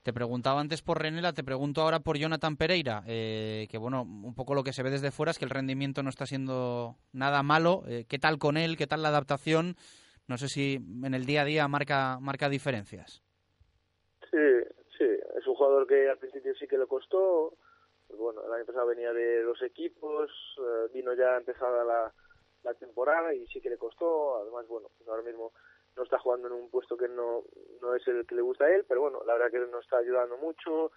Te 0.03 0.13
preguntaba 0.13 0.61
antes 0.61 0.83
por 0.83 1.01
Renela, 1.01 1.33
te 1.33 1.43
pregunto 1.43 1.81
ahora 1.81 1.99
por 1.99 2.17
Jonathan 2.17 2.57
Pereira, 2.57 3.01
eh, 3.07 3.67
que 3.71 3.79
bueno, 3.79 4.03
un 4.03 4.35
poco 4.35 4.53
lo 4.53 4.63
que 4.63 4.71
se 4.71 4.83
ve 4.83 4.91
desde 4.91 5.09
fuera 5.09 5.31
es 5.31 5.39
que 5.39 5.45
el 5.45 5.51
rendimiento 5.51 6.03
no 6.03 6.09
está 6.09 6.27
siendo 6.27 6.95
nada 7.11 7.41
malo. 7.41 7.81
Eh, 7.87 8.05
¿Qué 8.07 8.19
tal 8.19 8.37
con 8.37 8.55
él? 8.55 8.77
¿Qué 8.77 8.85
tal 8.85 9.01
la 9.01 9.09
adaptación? 9.09 9.75
No 10.27 10.37
sé 10.37 10.47
si 10.47 10.75
en 10.75 11.15
el 11.15 11.25
día 11.25 11.41
a 11.41 11.45
día 11.45 11.67
marca, 11.67 12.19
marca 12.21 12.49
diferencias. 12.49 13.23
Sí, 14.29 14.37
sí, 14.95 15.05
es 15.05 15.47
un 15.47 15.55
jugador 15.55 15.87
que 15.87 16.07
al 16.07 16.19
principio 16.19 16.53
sí 16.53 16.67
que 16.67 16.77
le 16.77 16.85
costó. 16.85 17.57
Pues 18.15 18.33
bueno, 18.33 18.45
el 18.45 18.53
año 18.53 18.65
pasado 18.65 18.87
venía 18.87 19.11
de 19.11 19.43
dos 19.43 19.61
equipos, 19.61 20.31
eh, 20.57 20.87
vino 20.93 21.13
ya 21.13 21.35
empezada 21.35 21.83
la, 21.83 22.13
la 22.63 22.73
temporada 22.75 23.33
y 23.33 23.45
sí 23.47 23.59
que 23.59 23.69
le 23.69 23.77
costó. 23.77 24.37
Además, 24.37 24.65
bueno, 24.69 24.89
ahora 25.05 25.21
mismo 25.21 25.51
no 25.97 26.03
está 26.03 26.17
jugando 26.19 26.47
en 26.47 26.53
un 26.53 26.69
puesto 26.69 26.95
que 26.95 27.09
no, 27.09 27.43
no 27.81 27.93
es 27.93 28.07
el 28.07 28.25
que 28.25 28.35
le 28.35 28.41
gusta 28.41 28.65
a 28.65 28.71
él, 28.73 28.85
pero 28.87 29.01
bueno, 29.01 29.21
la 29.25 29.33
verdad 29.33 29.51
que 29.51 29.59
nos 29.59 29.83
está 29.83 29.97
ayudando 29.97 30.37
mucho. 30.37 30.93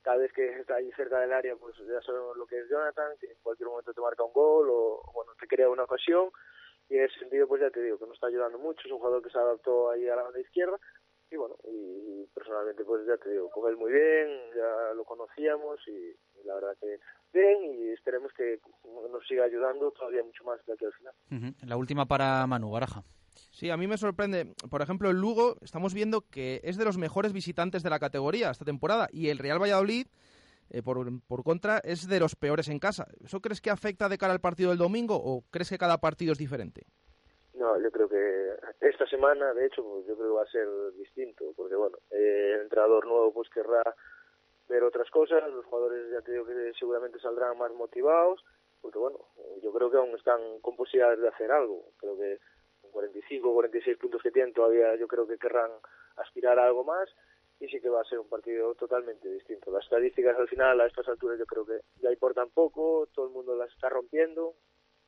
Cada 0.00 0.16
vez 0.16 0.32
que 0.32 0.48
está 0.60 0.76
ahí 0.76 0.90
cerca 0.92 1.20
del 1.20 1.32
área, 1.34 1.56
pues 1.56 1.76
ya 1.76 2.00
sabemos 2.00 2.38
lo 2.38 2.46
que 2.46 2.58
es 2.58 2.68
Jonathan, 2.70 3.18
que 3.20 3.26
en 3.26 3.38
cualquier 3.42 3.68
momento 3.68 3.92
te 3.92 4.00
marca 4.00 4.24
un 4.24 4.32
gol 4.32 4.68
o, 4.70 5.02
bueno, 5.12 5.32
te 5.38 5.46
crea 5.46 5.68
una 5.68 5.84
ocasión. 5.84 6.30
Y 6.88 6.96
en 6.96 7.04
ese 7.04 7.18
sentido, 7.18 7.46
pues 7.46 7.60
ya 7.60 7.70
te 7.70 7.82
digo 7.82 7.98
que 7.98 8.06
nos 8.06 8.14
está 8.14 8.28
ayudando 8.28 8.58
mucho. 8.58 8.80
Es 8.84 8.92
un 8.92 8.98
jugador 8.98 9.22
que 9.22 9.30
se 9.30 9.38
adaptó 9.38 9.90
ahí 9.90 10.08
a 10.08 10.16
la 10.16 10.22
banda 10.22 10.40
izquierda. 10.40 10.80
Y 11.32 11.36
bueno, 11.36 11.56
y, 11.64 12.26
personalmente, 12.34 12.84
pues 12.84 13.06
ya 13.06 13.16
te 13.16 13.30
digo, 13.30 13.48
con 13.50 13.70
él 13.70 13.76
muy 13.78 13.90
bien, 13.90 14.28
ya 14.54 14.94
lo 14.94 15.04
conocíamos 15.04 15.80
y 15.88 16.14
la 16.46 16.54
verdad 16.56 16.76
que 16.78 16.98
bien 17.32 17.64
y 17.64 17.88
esperemos 17.88 18.30
que 18.34 18.60
nos 19.10 19.26
siga 19.26 19.44
ayudando 19.44 19.90
todavía 19.92 20.22
mucho 20.22 20.44
más 20.44 20.64
de 20.66 20.74
aquí 20.74 20.84
al 20.84 20.92
final. 20.92 21.54
La 21.66 21.76
última 21.78 22.04
para 22.04 22.46
Manu 22.46 22.70
Baraja. 22.70 23.02
Sí, 23.50 23.70
a 23.70 23.78
mí 23.78 23.86
me 23.86 23.96
sorprende. 23.96 24.54
Por 24.70 24.82
ejemplo, 24.82 25.08
el 25.08 25.16
Lugo, 25.16 25.56
estamos 25.62 25.94
viendo 25.94 26.20
que 26.20 26.60
es 26.64 26.76
de 26.76 26.84
los 26.84 26.98
mejores 26.98 27.32
visitantes 27.32 27.82
de 27.82 27.88
la 27.88 27.98
categoría 27.98 28.50
esta 28.50 28.66
temporada 28.66 29.08
y 29.10 29.28
el 29.28 29.38
Real 29.38 29.60
Valladolid, 29.60 30.06
eh, 30.68 30.82
por, 30.82 31.06
por, 31.22 31.44
contra, 31.44 31.78
es 31.78 32.06
de 32.08 32.20
los 32.20 32.36
peores 32.36 32.68
en 32.68 32.78
casa. 32.78 33.06
¿Eso 33.24 33.40
crees 33.40 33.62
que 33.62 33.70
afecta 33.70 34.10
de 34.10 34.18
cara 34.18 34.34
al 34.34 34.40
partido 34.40 34.68
del 34.68 34.78
domingo 34.78 35.16
o 35.16 35.44
crees 35.50 35.70
que 35.70 35.78
cada 35.78 35.98
partido 35.98 36.32
es 36.32 36.38
diferente? 36.38 36.86
No, 37.62 37.80
yo 37.80 37.92
creo 37.92 38.08
que 38.08 38.56
esta 38.80 39.06
semana, 39.06 39.54
de 39.54 39.66
hecho, 39.66 39.84
pues, 39.84 40.04
yo 40.04 40.16
creo 40.16 40.30
que 40.30 40.34
va 40.34 40.42
a 40.42 40.50
ser 40.50 40.66
distinto, 40.98 41.52
porque 41.56 41.76
bueno, 41.76 41.96
eh, 42.10 42.54
el 42.56 42.62
entrenador 42.62 43.06
nuevo 43.06 43.32
pues 43.32 43.48
querrá 43.50 43.84
ver 44.68 44.82
otras 44.82 45.08
cosas, 45.10 45.48
los 45.48 45.64
jugadores 45.66 46.10
ya 46.10 46.22
te 46.22 46.32
digo 46.32 46.44
que 46.44 46.72
seguramente 46.76 47.20
saldrán 47.20 47.56
más 47.56 47.72
motivados, 47.72 48.44
porque 48.80 48.98
bueno, 48.98 49.16
yo 49.62 49.72
creo 49.72 49.92
que 49.92 49.96
aún 49.96 50.12
están 50.16 50.58
con 50.58 50.74
posibilidades 50.74 51.20
de 51.20 51.28
hacer 51.28 51.52
algo, 51.52 51.84
creo 51.98 52.18
que 52.18 52.40
con 52.80 52.90
45 52.90 53.48
o 53.48 53.54
46 53.54 53.96
puntos 53.96 54.22
que 54.22 54.32
tienen 54.32 54.52
todavía 54.52 54.96
yo 54.96 55.06
creo 55.06 55.28
que 55.28 55.38
querrán 55.38 55.70
aspirar 56.16 56.58
a 56.58 56.66
algo 56.66 56.82
más 56.82 57.08
y 57.60 57.68
sí 57.68 57.80
que 57.80 57.88
va 57.88 58.00
a 58.00 58.10
ser 58.10 58.18
un 58.18 58.28
partido 58.28 58.74
totalmente 58.74 59.28
distinto. 59.28 59.70
Las 59.70 59.84
estadísticas 59.84 60.36
al 60.36 60.48
final 60.48 60.80
a 60.80 60.86
estas 60.86 61.06
alturas 61.06 61.38
yo 61.38 61.46
creo 61.46 61.64
que 61.64 61.78
ya 62.02 62.10
importan 62.10 62.50
poco, 62.50 63.06
todo 63.14 63.26
el 63.26 63.32
mundo 63.32 63.54
las 63.54 63.70
está 63.70 63.88
rompiendo 63.88 64.56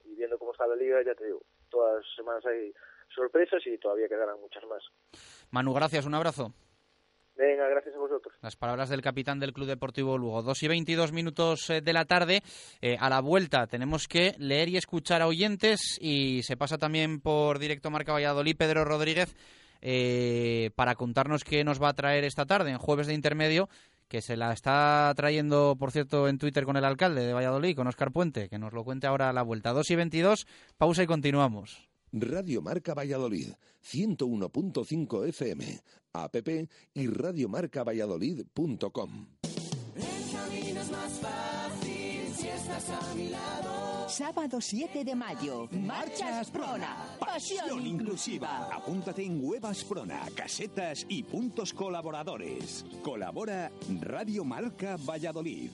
y 0.04 0.14
viendo 0.14 0.38
cómo 0.38 0.52
está 0.52 0.66
la 0.66 0.76
liga 0.76 1.02
ya 1.04 1.14
te 1.14 1.26
digo, 1.26 1.42
todas 1.70 1.96
las 1.96 2.16
semanas 2.16 2.44
hay 2.46 2.72
sorpresas 3.14 3.64
y 3.66 3.78
todavía 3.78 4.08
quedarán 4.08 4.40
muchas 4.40 4.64
más. 4.64 4.82
Manu, 5.50 5.72
gracias, 5.72 6.06
un 6.06 6.14
abrazo. 6.14 6.52
Venga, 7.36 7.68
gracias 7.68 7.94
a 7.96 7.98
vosotros. 7.98 8.32
Las 8.42 8.54
palabras 8.54 8.88
del 8.88 9.02
capitán 9.02 9.40
del 9.40 9.52
Club 9.52 9.66
Deportivo 9.66 10.16
Lugo. 10.16 10.42
Dos 10.42 10.62
y 10.62 10.68
veintidós 10.68 11.10
minutos 11.10 11.68
eh, 11.68 11.80
de 11.80 11.92
la 11.92 12.04
tarde. 12.04 12.42
Eh, 12.80 12.96
a 13.00 13.10
la 13.10 13.20
vuelta 13.20 13.66
tenemos 13.66 14.06
que 14.06 14.34
leer 14.38 14.68
y 14.68 14.76
escuchar 14.76 15.20
a 15.20 15.26
oyentes 15.26 15.98
y 16.00 16.42
se 16.44 16.56
pasa 16.56 16.78
también 16.78 17.20
por 17.20 17.58
directo 17.58 17.90
Marca 17.90 18.12
Valladolid 18.12 18.56
Pedro 18.56 18.84
Rodríguez 18.84 19.34
eh, 19.82 20.70
para 20.76 20.94
contarnos 20.94 21.42
qué 21.42 21.64
nos 21.64 21.82
va 21.82 21.88
a 21.88 21.94
traer 21.94 22.24
esta 22.24 22.46
tarde 22.46 22.70
en 22.70 22.78
jueves 22.78 23.08
de 23.08 23.14
intermedio 23.14 23.68
que 24.08 24.22
se 24.22 24.36
la 24.36 24.52
está 24.52 25.12
trayendo, 25.16 25.76
por 25.78 25.92
cierto, 25.92 26.26
en 26.28 26.38
Twitter 26.38 26.64
con 26.64 26.76
el 26.76 26.84
alcalde 26.84 27.24
de 27.26 27.32
Valladolid, 27.32 27.76
con 27.76 27.86
Oscar 27.86 28.10
Puente, 28.12 28.48
que 28.48 28.58
nos 28.58 28.72
lo 28.72 28.82
cuente 28.84 29.06
ahora 29.06 29.30
a 29.30 29.32
la 29.32 29.42
vuelta. 29.42 29.72
Dos 29.72 29.90
y 29.90 29.96
veintidós, 29.96 30.46
pausa 30.76 31.02
y 31.02 31.06
continuamos. 31.06 31.88
Radio 32.12 32.60
Marca 32.62 32.94
Valladolid, 32.94 33.52
101.5 33.82 35.28
FM, 35.28 35.80
app 36.12 36.36
y 36.94 37.06
radiomarcavalladolid.com. 37.08 39.26
Sábado 44.08 44.60
7 44.60 45.04
de 45.04 45.14
mayo, 45.14 45.68
Marchas 45.72 46.50
Prona, 46.50 47.16
pasión 47.18 47.86
inclusiva. 47.86 48.68
Apúntate 48.72 49.24
en 49.24 49.38
Huevas 49.42 49.82
Prona, 49.84 50.20
casetas 50.34 51.06
y 51.08 51.22
puntos 51.22 51.72
colaboradores. 51.72 52.84
Colabora 53.02 53.70
Radio 54.00 54.44
Marca 54.44 54.96
Valladolid. 54.98 55.70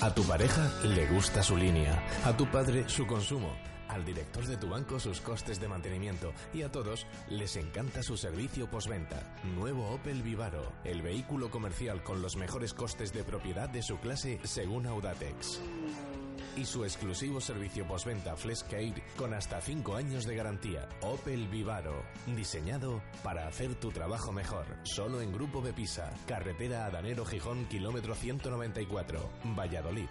A 0.00 0.14
tu 0.14 0.22
pareja 0.24 0.70
le 0.84 1.06
gusta 1.08 1.42
su 1.42 1.56
línea, 1.56 2.02
a 2.24 2.36
tu 2.36 2.50
padre 2.50 2.88
su 2.88 3.06
consumo 3.06 3.50
al 3.92 4.04
director 4.04 4.46
de 4.46 4.56
tu 4.56 4.68
banco 4.68 4.98
sus 4.98 5.20
costes 5.20 5.60
de 5.60 5.68
mantenimiento 5.68 6.32
y 6.52 6.62
a 6.62 6.72
todos 6.72 7.06
les 7.28 7.56
encanta 7.56 8.02
su 8.02 8.16
servicio 8.16 8.70
postventa. 8.70 9.36
Nuevo 9.54 9.90
Opel 9.90 10.22
Vivaro, 10.22 10.72
el 10.84 11.02
vehículo 11.02 11.50
comercial 11.50 12.02
con 12.02 12.22
los 12.22 12.36
mejores 12.36 12.72
costes 12.72 13.12
de 13.12 13.22
propiedad 13.22 13.68
de 13.68 13.82
su 13.82 13.98
clase 13.98 14.40
según 14.44 14.86
Audatex. 14.86 15.60
Y 16.54 16.66
su 16.66 16.84
exclusivo 16.84 17.40
servicio 17.40 17.86
postventa 17.86 18.36
Fleshcare 18.36 19.02
con 19.16 19.32
hasta 19.32 19.60
5 19.60 19.96
años 19.96 20.26
de 20.26 20.36
garantía. 20.36 20.86
Opel 21.00 21.48
Vivaro, 21.48 22.04
diseñado 22.26 23.02
para 23.22 23.48
hacer 23.48 23.74
tu 23.76 23.90
trabajo 23.90 24.32
mejor. 24.32 24.66
Solo 24.82 25.22
en 25.22 25.32
Grupo 25.32 25.62
Bepisa, 25.62 26.12
carretera 26.26 26.84
Adanero 26.86 27.24
Gijón, 27.24 27.64
kilómetro 27.66 28.14
194, 28.14 29.30
Valladolid. 29.56 30.10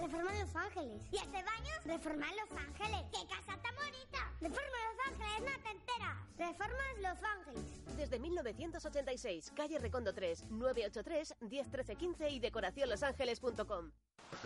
Reforma 0.00 0.32
Los 0.32 0.56
Ángeles. 0.56 1.02
¿Y 1.12 1.16
este 1.16 1.44
baño? 1.44 1.72
Reforma 1.84 2.26
Los 2.32 2.58
Ángeles. 2.58 3.04
¡Qué 3.12 3.26
casa 3.28 3.60
tan 3.60 3.74
bonita! 3.74 4.32
Reforma 4.40 4.78
Los 4.88 5.06
Ángeles, 5.06 5.40
no 5.40 5.62
te 5.62 5.70
enteras. 5.70 6.16
Reformas 6.38 6.96
Los 7.02 7.22
Ángeles. 7.22 7.96
Desde 7.96 8.18
1986, 8.18 9.52
calle 9.54 9.78
Recondo 9.78 10.14
3, 10.14 10.44
983 10.50 11.34
101315 11.40 12.30
y 12.30 12.40
decoracionlosangeles.com. 12.40 13.90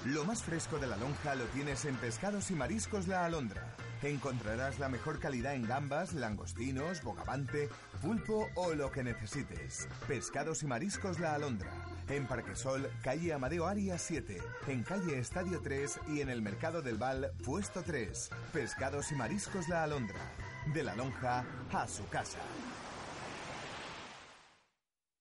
Lo 0.07 0.25
más 0.25 0.43
fresco 0.43 0.79
de 0.79 0.87
la 0.87 0.97
lonja 0.97 1.35
lo 1.35 1.45
tienes 1.47 1.85
en 1.85 1.97
Pescados 1.97 2.51
y 2.51 2.55
Mariscos 2.55 3.07
La 3.07 3.25
Alondra. 3.25 3.77
Encontrarás 4.03 4.79
la 4.79 4.89
mejor 4.89 5.19
calidad 5.19 5.55
en 5.55 5.67
gambas, 5.67 6.13
langostinos, 6.13 7.03
bogavante, 7.03 7.69
pulpo 8.03 8.49
o 8.55 8.75
lo 8.75 8.91
que 8.91 9.03
necesites. 9.03 9.89
Pescados 10.07 10.63
y 10.63 10.67
mariscos 10.67 11.21
La 11.21 11.35
Alondra. 11.35 11.71
En 12.09 12.27
Parquesol, 12.27 12.91
calle 13.03 13.33
Amadeo 13.33 13.67
Arias 13.67 14.03
7. 14.03 14.39
En 14.69 14.83
calle 14.83 15.19
Estadio 15.19 15.44
3 15.53 16.01
y 16.09 16.21
en 16.21 16.31
el 16.31 16.43
Mercado 16.43 16.81
del 16.83 16.97
Val, 16.97 17.33
puesto 17.45 17.83
3. 17.83 18.31
Pescados 18.53 19.13
y 19.13 19.15
mariscos 19.15 19.69
La 19.69 19.83
Alondra. 19.83 20.19
De 20.73 20.83
la 20.83 20.95
lonja 20.97 21.45
a 21.73 21.87
su 21.87 22.09
casa. 22.09 22.39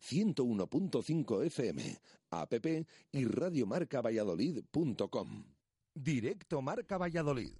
101.5 0.00 1.44
FM, 1.46 1.98
app 2.30 2.52
y 3.12 3.24
radiomarcavalladolid.com. 3.24 5.44
Directo 5.94 6.60
Marca 6.62 6.98
Valladolid. 6.98 7.52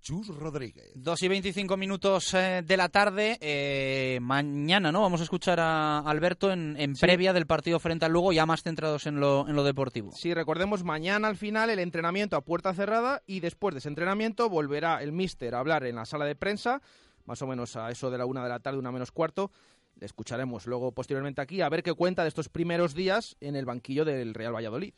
Chus 0.00 0.28
Rodríguez. 0.28 0.92
Dos 0.94 1.20
y 1.22 1.28
veinticinco 1.28 1.76
minutos 1.76 2.32
eh, 2.34 2.62
de 2.64 2.76
la 2.76 2.88
tarde. 2.88 3.38
eh, 3.40 4.20
mañana, 4.22 4.92
¿no? 4.92 5.02
Vamos 5.02 5.20
a 5.20 5.24
escuchar 5.24 5.58
a 5.58 5.98
Alberto 5.98 6.52
en, 6.52 6.76
en 6.78 6.94
previa 6.94 7.32
del 7.32 7.48
partido 7.48 7.80
frente 7.80 8.04
al 8.04 8.12
Lugo, 8.12 8.32
ya 8.32 8.46
más 8.46 8.62
centrados 8.62 9.06
en 9.06 9.18
lo, 9.18 9.48
en 9.48 9.56
lo 9.56 9.64
deportivo. 9.64 10.12
Sí, 10.12 10.32
recordemos, 10.32 10.84
mañana 10.84 11.26
al 11.26 11.36
final 11.36 11.70
el 11.70 11.80
entrenamiento 11.80 12.36
a 12.36 12.44
puerta 12.44 12.72
cerrada 12.72 13.24
y 13.26 13.40
después 13.40 13.74
de 13.74 13.80
ese 13.80 13.88
entrenamiento 13.88 14.48
volverá 14.48 15.02
el 15.02 15.10
míster 15.10 15.56
a 15.56 15.58
hablar 15.58 15.84
en 15.84 15.96
la 15.96 16.04
sala 16.04 16.24
de 16.24 16.36
prensa, 16.36 16.80
más 17.24 17.42
o 17.42 17.48
menos 17.48 17.74
a 17.74 17.90
eso 17.90 18.08
de 18.08 18.18
la 18.18 18.26
una 18.26 18.44
de 18.44 18.48
la 18.48 18.60
tarde, 18.60 18.78
una 18.78 18.92
menos 18.92 19.10
cuarto. 19.10 19.50
Le 19.98 20.04
escucharemos 20.04 20.66
luego 20.66 20.92
posteriormente 20.92 21.40
aquí 21.40 21.62
a 21.62 21.70
ver 21.70 21.82
qué 21.82 21.94
cuenta 21.94 22.22
de 22.22 22.28
estos 22.28 22.50
primeros 22.50 22.94
días 22.94 23.36
en 23.40 23.56
el 23.56 23.64
banquillo 23.64 24.04
del 24.04 24.34
Real 24.34 24.54
Valladolid. 24.54 24.92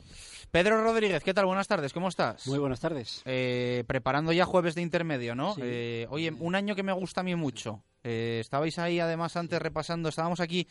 Pedro 0.51 0.83
Rodríguez, 0.83 1.23
¿qué 1.23 1.33
tal? 1.33 1.47
Buenas 1.47 1.69
tardes, 1.69 1.93
¿cómo 1.93 2.09
estás? 2.09 2.49
Muy 2.49 2.59
buenas 2.59 2.81
tardes. 2.81 3.23
Eh, 3.25 3.85
preparando 3.87 4.33
ya 4.33 4.45
jueves 4.45 4.75
de 4.75 4.83
intermedio, 4.83 5.37
¿no? 5.37 5.55
Sí. 5.55 5.61
Eh, 5.62 6.07
oye, 6.11 6.33
un 6.41 6.57
año 6.57 6.75
que 6.75 6.83
me 6.83 6.93
gusta 6.93 7.20
a 7.20 7.25
mí 7.25 7.37
mucho. 7.37 7.85
Eh, 8.03 8.39
estabais 8.41 8.77
ahí 8.81 8.99
además 8.99 9.37
antes 9.37 9.62
repasando, 9.62 10.09
estábamos 10.09 10.41
aquí 10.41 10.66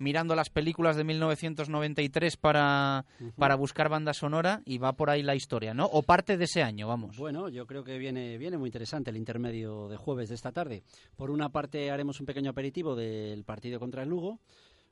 mirando 0.00 0.34
las 0.34 0.48
películas 0.48 0.96
de 0.96 1.04
1993 1.04 2.36
para, 2.38 3.04
para 3.36 3.54
buscar 3.54 3.88
banda 3.88 4.14
sonora 4.14 4.62
y 4.64 4.78
va 4.78 4.94
por 4.94 5.10
ahí 5.10 5.22
la 5.22 5.36
historia, 5.36 5.74
¿no? 5.74 5.84
O 5.84 6.02
parte 6.02 6.36
de 6.36 6.44
ese 6.44 6.62
año, 6.62 6.88
vamos. 6.88 7.16
Bueno, 7.18 7.48
yo 7.50 7.66
creo 7.66 7.84
que 7.84 7.98
viene, 7.98 8.38
viene 8.38 8.56
muy 8.56 8.68
interesante 8.68 9.10
el 9.10 9.18
intermedio 9.18 9.88
de 9.88 9.98
jueves 9.98 10.30
de 10.30 10.34
esta 10.34 10.52
tarde. 10.52 10.82
Por 11.16 11.30
una 11.30 11.50
parte 11.50 11.90
haremos 11.90 12.18
un 12.18 12.26
pequeño 12.26 12.50
aperitivo 12.50 12.96
del 12.96 13.44
partido 13.44 13.78
contra 13.78 14.02
el 14.02 14.08
Lugo. 14.08 14.40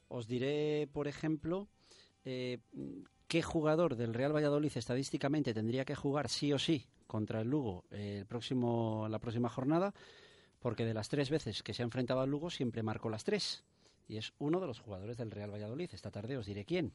Os 0.08 0.28
diré, 0.28 0.86
por 0.92 1.08
ejemplo, 1.08 1.68
eh, 2.24 2.58
qué 3.26 3.42
jugador 3.42 3.96
del 3.96 4.12
Real 4.12 4.36
Valladolid 4.36 4.72
estadísticamente 4.74 5.54
tendría 5.54 5.86
que 5.86 5.94
jugar 5.94 6.28
sí 6.28 6.52
o 6.52 6.58
sí 6.58 6.86
contra 7.06 7.40
el 7.40 7.48
Lugo 7.48 7.84
eh, 7.90 8.18
el 8.20 8.26
próximo, 8.26 9.06
la 9.08 9.18
próxima 9.18 9.48
jornada, 9.48 9.94
porque 10.58 10.84
de 10.84 10.92
las 10.92 11.08
tres 11.08 11.30
veces 11.30 11.62
que 11.62 11.72
se 11.72 11.82
ha 11.82 11.84
enfrentado 11.84 12.20
al 12.20 12.28
Lugo 12.28 12.50
siempre 12.50 12.82
marcó 12.82 13.08
las 13.08 13.24
tres. 13.24 13.64
Y 14.08 14.16
es 14.16 14.32
uno 14.38 14.58
de 14.58 14.66
los 14.66 14.80
jugadores 14.80 15.18
del 15.18 15.30
Real 15.30 15.52
Valladolid. 15.52 15.90
Esta 15.92 16.10
tarde 16.10 16.38
os 16.38 16.46
diré 16.46 16.64
quién. 16.64 16.92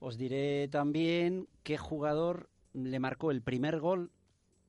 Os 0.00 0.18
diré 0.18 0.68
también 0.68 1.48
qué 1.62 1.78
jugador 1.78 2.50
le 2.72 2.98
marcó 2.98 3.30
el 3.30 3.42
primer 3.42 3.78
gol 3.80 4.10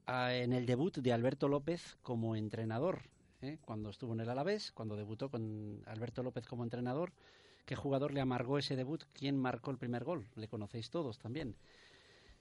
a- 0.06 0.34
en 0.36 0.54
el 0.54 0.66
debut 0.66 0.96
de 0.98 1.12
Alberto 1.14 1.48
López 1.48 1.98
como 2.04 2.36
entrenador. 2.36 3.10
¿eh? 3.42 3.58
Cuando 3.66 3.90
estuvo 3.90 4.14
en 4.14 4.20
el 4.20 4.30
Alavés, 4.30 4.72
cuando 4.72 4.96
debutó 4.96 5.30
con 5.30 5.82
Alberto 5.88 6.24
López 6.24 6.46
como 6.46 6.64
entrenador, 6.64 7.12
¿qué 7.66 7.76
jugador 7.76 8.14
le 8.14 8.22
amargó 8.22 8.58
ese 8.58 8.76
debut? 8.76 9.04
¿Quién 9.14 9.38
marcó 9.38 9.72
el 9.72 9.78
primer 9.78 10.04
gol? 10.04 10.28
Le 10.36 10.48
conocéis 10.48 10.90
todos 10.90 11.18
también. 11.18 11.56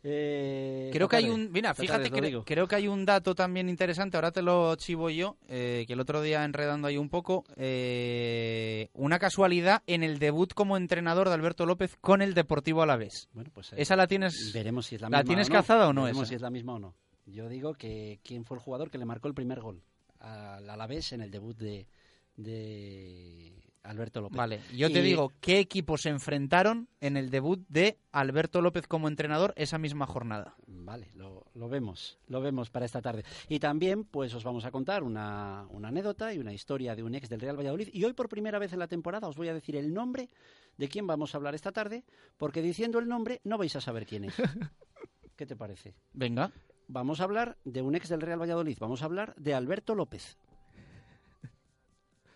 Eh, 0.04 0.90
Creo 0.92 1.08
que 1.08 1.16
hay 1.16 1.28
un, 1.28 1.50
mira, 1.50 1.74
fíjate, 1.74 2.08
tarde 2.10 2.42
creo 2.44 2.68
que 2.68 2.76
hay 2.76 2.86
un 2.86 3.04
dato 3.04 3.34
también 3.34 3.68
interesante, 3.68 4.16
ahora 4.16 4.30
te 4.30 4.42
lo 4.42 4.74
chivo 4.76 5.10
yo, 5.10 5.36
eh, 5.48 5.84
que 5.88 5.92
el 5.94 6.00
otro 6.00 6.22
día 6.22 6.44
enredando 6.44 6.86
ahí 6.86 6.96
un 6.96 7.08
poco, 7.08 7.44
eh, 7.56 8.90
una 8.94 9.18
casualidad 9.18 9.82
en 9.86 10.04
el 10.04 10.18
debut 10.20 10.52
como 10.54 10.76
entrenador 10.76 11.28
de 11.28 11.34
Alberto 11.34 11.66
López 11.66 11.96
con 12.00 12.22
el 12.22 12.34
Deportivo 12.34 12.82
Alavés. 12.82 13.28
Bueno, 13.32 13.50
pues, 13.52 13.72
eh, 13.72 13.76
¿Esa 13.78 13.96
la 13.96 14.06
tienes, 14.06 14.52
Veremos 14.54 14.86
si 14.86 14.94
es 14.94 15.00
la, 15.00 15.24
tienes 15.24 15.48
o 15.48 15.52
no. 15.52 15.58
cazada 15.58 15.88
o 15.88 15.92
no 15.92 16.04
Veremos 16.04 16.22
esa? 16.22 16.28
si 16.28 16.34
es 16.36 16.42
la 16.42 16.50
misma 16.50 16.74
o 16.74 16.78
no. 16.78 16.94
Yo 17.26 17.48
digo 17.48 17.74
que 17.74 18.20
quién 18.22 18.44
fue 18.44 18.56
el 18.56 18.62
jugador 18.62 18.90
que 18.90 18.98
le 18.98 19.04
marcó 19.04 19.26
el 19.28 19.34
primer 19.34 19.60
gol 19.60 19.82
al 20.20 20.68
Alavés 20.70 21.12
en 21.12 21.20
el 21.22 21.30
debut 21.30 21.56
de, 21.56 21.88
de 22.36 23.52
Alberto 23.88 24.20
López. 24.20 24.36
Vale, 24.36 24.60
yo 24.76 24.92
te 24.92 25.00
digo, 25.00 25.32
¿qué 25.40 25.58
equipos 25.58 26.02
se 26.02 26.10
enfrentaron 26.10 26.88
en 27.00 27.16
el 27.16 27.30
debut 27.30 27.64
de 27.68 27.98
Alberto 28.12 28.60
López 28.60 28.86
como 28.86 29.08
entrenador 29.08 29.54
esa 29.56 29.78
misma 29.78 30.06
jornada? 30.06 30.54
Vale, 30.66 31.10
lo, 31.14 31.46
lo 31.54 31.68
vemos, 31.70 32.18
lo 32.26 32.42
vemos 32.42 32.68
para 32.68 32.84
esta 32.84 33.00
tarde. 33.00 33.24
Y 33.48 33.60
también, 33.60 34.04
pues 34.04 34.34
os 34.34 34.44
vamos 34.44 34.66
a 34.66 34.70
contar 34.70 35.02
una, 35.02 35.66
una 35.70 35.88
anécdota 35.88 36.34
y 36.34 36.38
una 36.38 36.52
historia 36.52 36.94
de 36.94 37.02
un 37.02 37.14
ex 37.14 37.30
del 37.30 37.40
Real 37.40 37.58
Valladolid. 37.58 37.88
Y 37.92 38.04
hoy, 38.04 38.12
por 38.12 38.28
primera 38.28 38.58
vez 38.58 38.74
en 38.74 38.78
la 38.78 38.88
temporada, 38.88 39.26
os 39.26 39.36
voy 39.36 39.48
a 39.48 39.54
decir 39.54 39.74
el 39.74 39.94
nombre 39.94 40.28
de 40.76 40.88
quién 40.88 41.06
vamos 41.06 41.34
a 41.34 41.38
hablar 41.38 41.54
esta 41.54 41.72
tarde, 41.72 42.04
porque 42.36 42.60
diciendo 42.60 42.98
el 42.98 43.08
nombre 43.08 43.40
no 43.44 43.56
vais 43.56 43.74
a 43.74 43.80
saber 43.80 44.04
quién 44.04 44.24
es. 44.24 44.34
¿Qué 45.36 45.46
te 45.46 45.56
parece? 45.56 45.94
Venga. 46.12 46.52
Vamos 46.88 47.20
a 47.20 47.24
hablar 47.24 47.56
de 47.64 47.80
un 47.80 47.94
ex 47.94 48.10
del 48.10 48.20
Real 48.20 48.40
Valladolid. 48.40 48.76
Vamos 48.80 49.00
a 49.00 49.06
hablar 49.06 49.34
de 49.36 49.54
Alberto 49.54 49.94
López. 49.94 50.36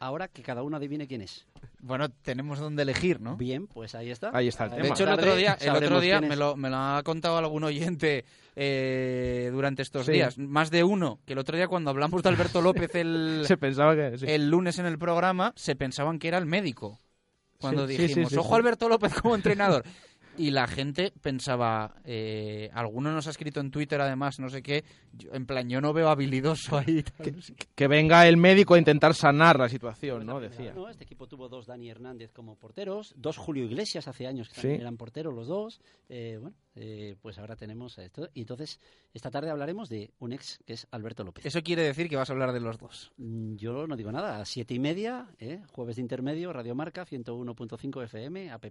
Ahora 0.03 0.27
que 0.27 0.43
cada 0.43 0.65
uno 0.65 0.77
adivine 0.79 1.07
quién 1.07 1.21
es. 1.23 1.47
Bueno, 1.81 2.09
tenemos 2.09 2.59
donde 2.59 2.83
elegir, 2.83 3.21
¿no? 3.21 3.37
Bien, 3.37 3.69
pues 3.69 3.95
ahí 3.95 4.11
está. 4.11 4.31
Ahí 4.35 4.49
está 4.49 4.65
el 4.65 4.71
tema. 4.71 4.83
De 4.83 4.89
hecho, 4.89 5.05
el 5.05 5.11
otro 5.11 5.37
día, 5.37 5.57
el 5.61 5.71
otro 5.77 6.01
día 6.01 6.21
me 6.21 6.35
lo, 6.35 6.57
me 6.57 6.69
lo 6.71 6.77
ha 6.77 7.03
contado 7.05 7.37
algún 7.39 7.63
oyente 7.63 8.25
eh, 8.57 9.51
durante 9.53 9.83
estos 9.83 10.07
Sí. 10.07 10.13
días. 10.13 10.37
Más 10.39 10.73
de 10.73 10.83
uno. 10.83 11.21
Que 11.25 11.35
el 11.35 11.39
otro 11.39 11.57
día, 11.57 11.69
cuando 11.69 11.91
hablamos 11.91 12.21
de 12.25 12.29
Alberto 12.31 12.61
López 12.61 12.93
el, 12.97 13.43
Se 13.47 13.57
pensaba 13.57 13.95
que 13.95 14.19
sí. 14.19 14.27
el 14.29 14.49
lunes 14.51 14.79
en 14.81 14.87
el 14.87 14.99
programa, 14.99 15.53
se 15.55 15.77
pensaban 15.77 16.19
que 16.19 16.27
era 16.29 16.39
el 16.39 16.47
médico. 16.47 16.99
Cuando 17.59 17.87
Sí, 17.87 17.95
sí, 17.97 18.03
dijimos, 18.03 18.31
sí, 18.31 18.35
sí, 18.35 18.41
ojo 18.41 18.49
sí. 18.49 18.55
Alberto 18.57 18.89
López 18.89 19.15
como 19.15 19.37
entrenador. 19.37 19.85
Y 20.39 20.51
la 20.51 20.67
gente 20.67 21.13
pensaba, 21.21 21.95
eh, 22.05 22.71
alguno 22.73 23.13
nos 23.13 23.27
ha 23.27 23.31
escrito 23.31 23.61
en 23.61 23.71
Twitter 23.71 24.01
además, 24.01 24.39
no 24.39 24.49
sé 24.49 24.63
qué, 24.63 24.83
yo- 25.13 25.31
en 25.35 25.45
plan, 25.45 25.69
yo 25.69 25.81
no 25.83 25.93
veo 25.93 26.09
habilidoso 26.09 26.79
ahí. 26.79 27.05
Que 27.75 27.87
venga 27.87 28.27
el 28.27 28.37
médico 28.39 28.75
a 28.75 28.79
intentar 28.79 29.15
sanar 29.15 29.59
la 29.59 29.69
situación, 29.69 30.25
¿no? 30.25 30.41
Decía. 30.41 30.73
No, 30.73 30.89
este 30.89 31.05
equipo 31.05 31.27
tuvo 31.27 31.49
dos 31.49 31.67
Dani 31.67 31.91
Hernández 31.91 32.33
como 32.33 32.57
porteros, 32.57 33.13
dos 33.17 33.37
Julio 33.37 33.65
Iglesias 33.65 34.09
hace 34.09 34.27
años 34.27 34.49
que 34.49 34.55
Sí. 34.55 34.61
también 34.63 34.81
eran 34.81 34.97
porteros 34.97 35.35
los 35.35 35.47
dos. 35.49 35.81
Eh, 36.09 36.39
bueno, 36.41 36.57
eh, 36.77 37.15
pues 37.21 37.39
ahora 37.39 37.55
tenemos 37.57 37.99
esto. 37.99 38.29
Y 38.33 38.41
entonces, 38.41 38.81
esta 39.13 39.31
tarde 39.31 39.51
hablaremos 39.51 39.89
de 39.91 40.13
un 40.19 40.33
ex 40.33 40.61
que 40.67 40.73
es 40.73 40.87
Alberto 40.93 41.25
López. 41.25 41.45
Eso 41.45 41.63
quiere 41.63 41.83
decir 41.83 42.09
que 42.09 42.17
vas 42.17 42.31
a 42.31 42.33
hablar 42.33 42.53
de 42.53 42.61
los 42.61 42.79
dos. 42.79 43.13
Mm, 43.19 43.57
Yo 43.57 43.87
no 43.87 43.97
digo 43.97 44.11
nada, 44.11 44.41
a 44.41 44.45
siete 44.47 44.73
y 44.75 44.79
media, 44.79 45.29
¿eh? 45.39 45.61
jueves 45.73 45.97
de 45.97 46.03
intermedio, 46.03 46.53
Radio 46.55 46.75
Marca, 46.75 47.05
101.5 47.05 48.03
FM, 48.03 48.51
app. 48.51 48.65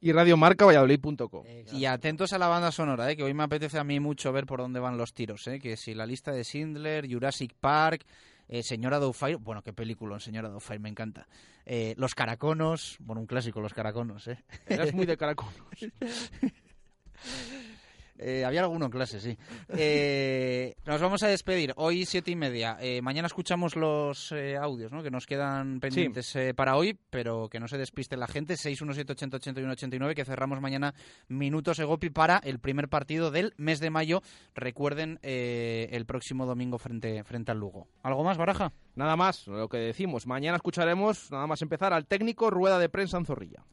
Y 0.00 0.12
radiomarcavalladolid.com. 0.12 1.44
Y 1.72 1.84
atentos 1.84 2.32
a 2.32 2.38
la 2.38 2.48
banda 2.48 2.72
sonora, 2.72 3.10
¿eh? 3.10 3.16
que 3.16 3.22
hoy 3.22 3.34
me 3.34 3.42
apetece 3.42 3.78
a 3.78 3.84
mí 3.84 4.00
mucho 4.00 4.32
ver 4.32 4.46
por 4.46 4.60
dónde 4.60 4.80
van 4.80 4.96
los 4.96 5.12
tiros. 5.12 5.46
¿eh? 5.46 5.58
Que 5.58 5.76
si 5.76 5.94
la 5.94 6.06
lista 6.06 6.32
de 6.32 6.42
Schindler, 6.42 7.06
Jurassic 7.10 7.52
Park, 7.60 8.06
eh, 8.48 8.62
Señora 8.62 8.98
Doubtfire, 8.98 9.36
bueno, 9.36 9.62
qué 9.62 9.72
película, 9.72 10.18
Señora 10.18 10.48
Doubtfire, 10.48 10.78
me 10.78 10.88
encanta. 10.88 11.28
Eh, 11.66 11.94
los 11.98 12.14
Caraconos, 12.14 12.96
bueno, 12.98 13.20
un 13.20 13.26
clásico, 13.26 13.60
Los 13.60 13.74
Caraconos. 13.74 14.26
¿eh? 14.26 14.42
Eras 14.66 14.92
muy 14.92 15.06
de 15.06 15.16
caraconos. 15.16 15.54
Eh, 18.22 18.44
había 18.44 18.60
alguno 18.60 18.86
en 18.86 18.90
clase, 18.90 19.18
sí. 19.18 19.36
Eh, 19.70 20.74
nos 20.84 21.00
vamos 21.00 21.22
a 21.22 21.28
despedir. 21.28 21.72
Hoy 21.76 22.04
siete 22.04 22.30
y 22.30 22.36
media. 22.36 22.76
Eh, 22.80 23.00
mañana 23.00 23.26
escuchamos 23.26 23.76
los 23.76 24.30
eh, 24.32 24.56
audios 24.56 24.92
¿no? 24.92 25.02
que 25.02 25.10
nos 25.10 25.26
quedan 25.26 25.80
pendientes 25.80 26.36
eh, 26.36 26.52
para 26.52 26.76
hoy, 26.76 26.98
pero 27.08 27.48
que 27.48 27.58
no 27.58 27.66
se 27.66 27.78
despiste 27.78 28.18
la 28.18 28.26
gente. 28.26 28.54
617-80-81-89, 28.54 30.14
que 30.14 30.24
cerramos 30.24 30.60
mañana 30.60 30.94
Minutos 31.28 31.78
Egopi 31.78 32.10
para 32.10 32.38
el 32.38 32.58
primer 32.58 32.88
partido 32.88 33.30
del 33.30 33.54
mes 33.56 33.80
de 33.80 33.88
mayo. 33.88 34.22
Recuerden, 34.54 35.18
eh, 35.22 35.88
el 35.92 36.04
próximo 36.04 36.44
domingo 36.44 36.78
frente, 36.78 37.24
frente 37.24 37.52
al 37.52 37.58
Lugo. 37.58 37.88
¿Algo 38.02 38.22
más, 38.22 38.36
Baraja? 38.36 38.72
Nada 38.96 39.16
más, 39.16 39.46
lo 39.46 39.68
que 39.68 39.78
decimos. 39.78 40.26
Mañana 40.26 40.56
escucharemos, 40.56 41.30
nada 41.30 41.46
más 41.46 41.62
empezar, 41.62 41.94
al 41.94 42.06
técnico 42.06 42.50
Rueda 42.50 42.78
de 42.78 42.90
Prensa 42.90 43.16
en 43.16 43.24
Zorrilla. 43.24 43.64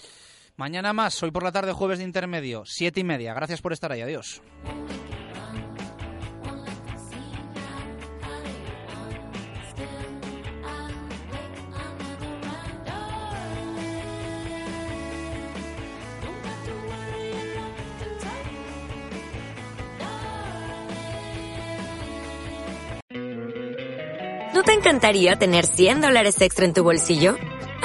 Mañana 0.60 0.92
más, 0.92 1.22
hoy 1.22 1.30
por 1.30 1.44
la 1.44 1.52
tarde, 1.52 1.72
jueves 1.72 2.00
de 2.00 2.04
intermedio, 2.04 2.64
siete 2.66 3.02
y 3.02 3.04
media. 3.04 3.32
Gracias 3.36 3.62
por 3.62 3.74
estar 3.74 3.92
ahí, 3.92 4.02
adiós. 4.02 4.42
¿No 24.56 24.64
te 24.64 24.74
encantaría 24.74 25.36
tener 25.36 25.68
100 25.68 26.02
dólares 26.02 26.42
extra 26.42 26.66
en 26.66 26.74
tu 26.74 26.84
bolsillo? 26.84 27.36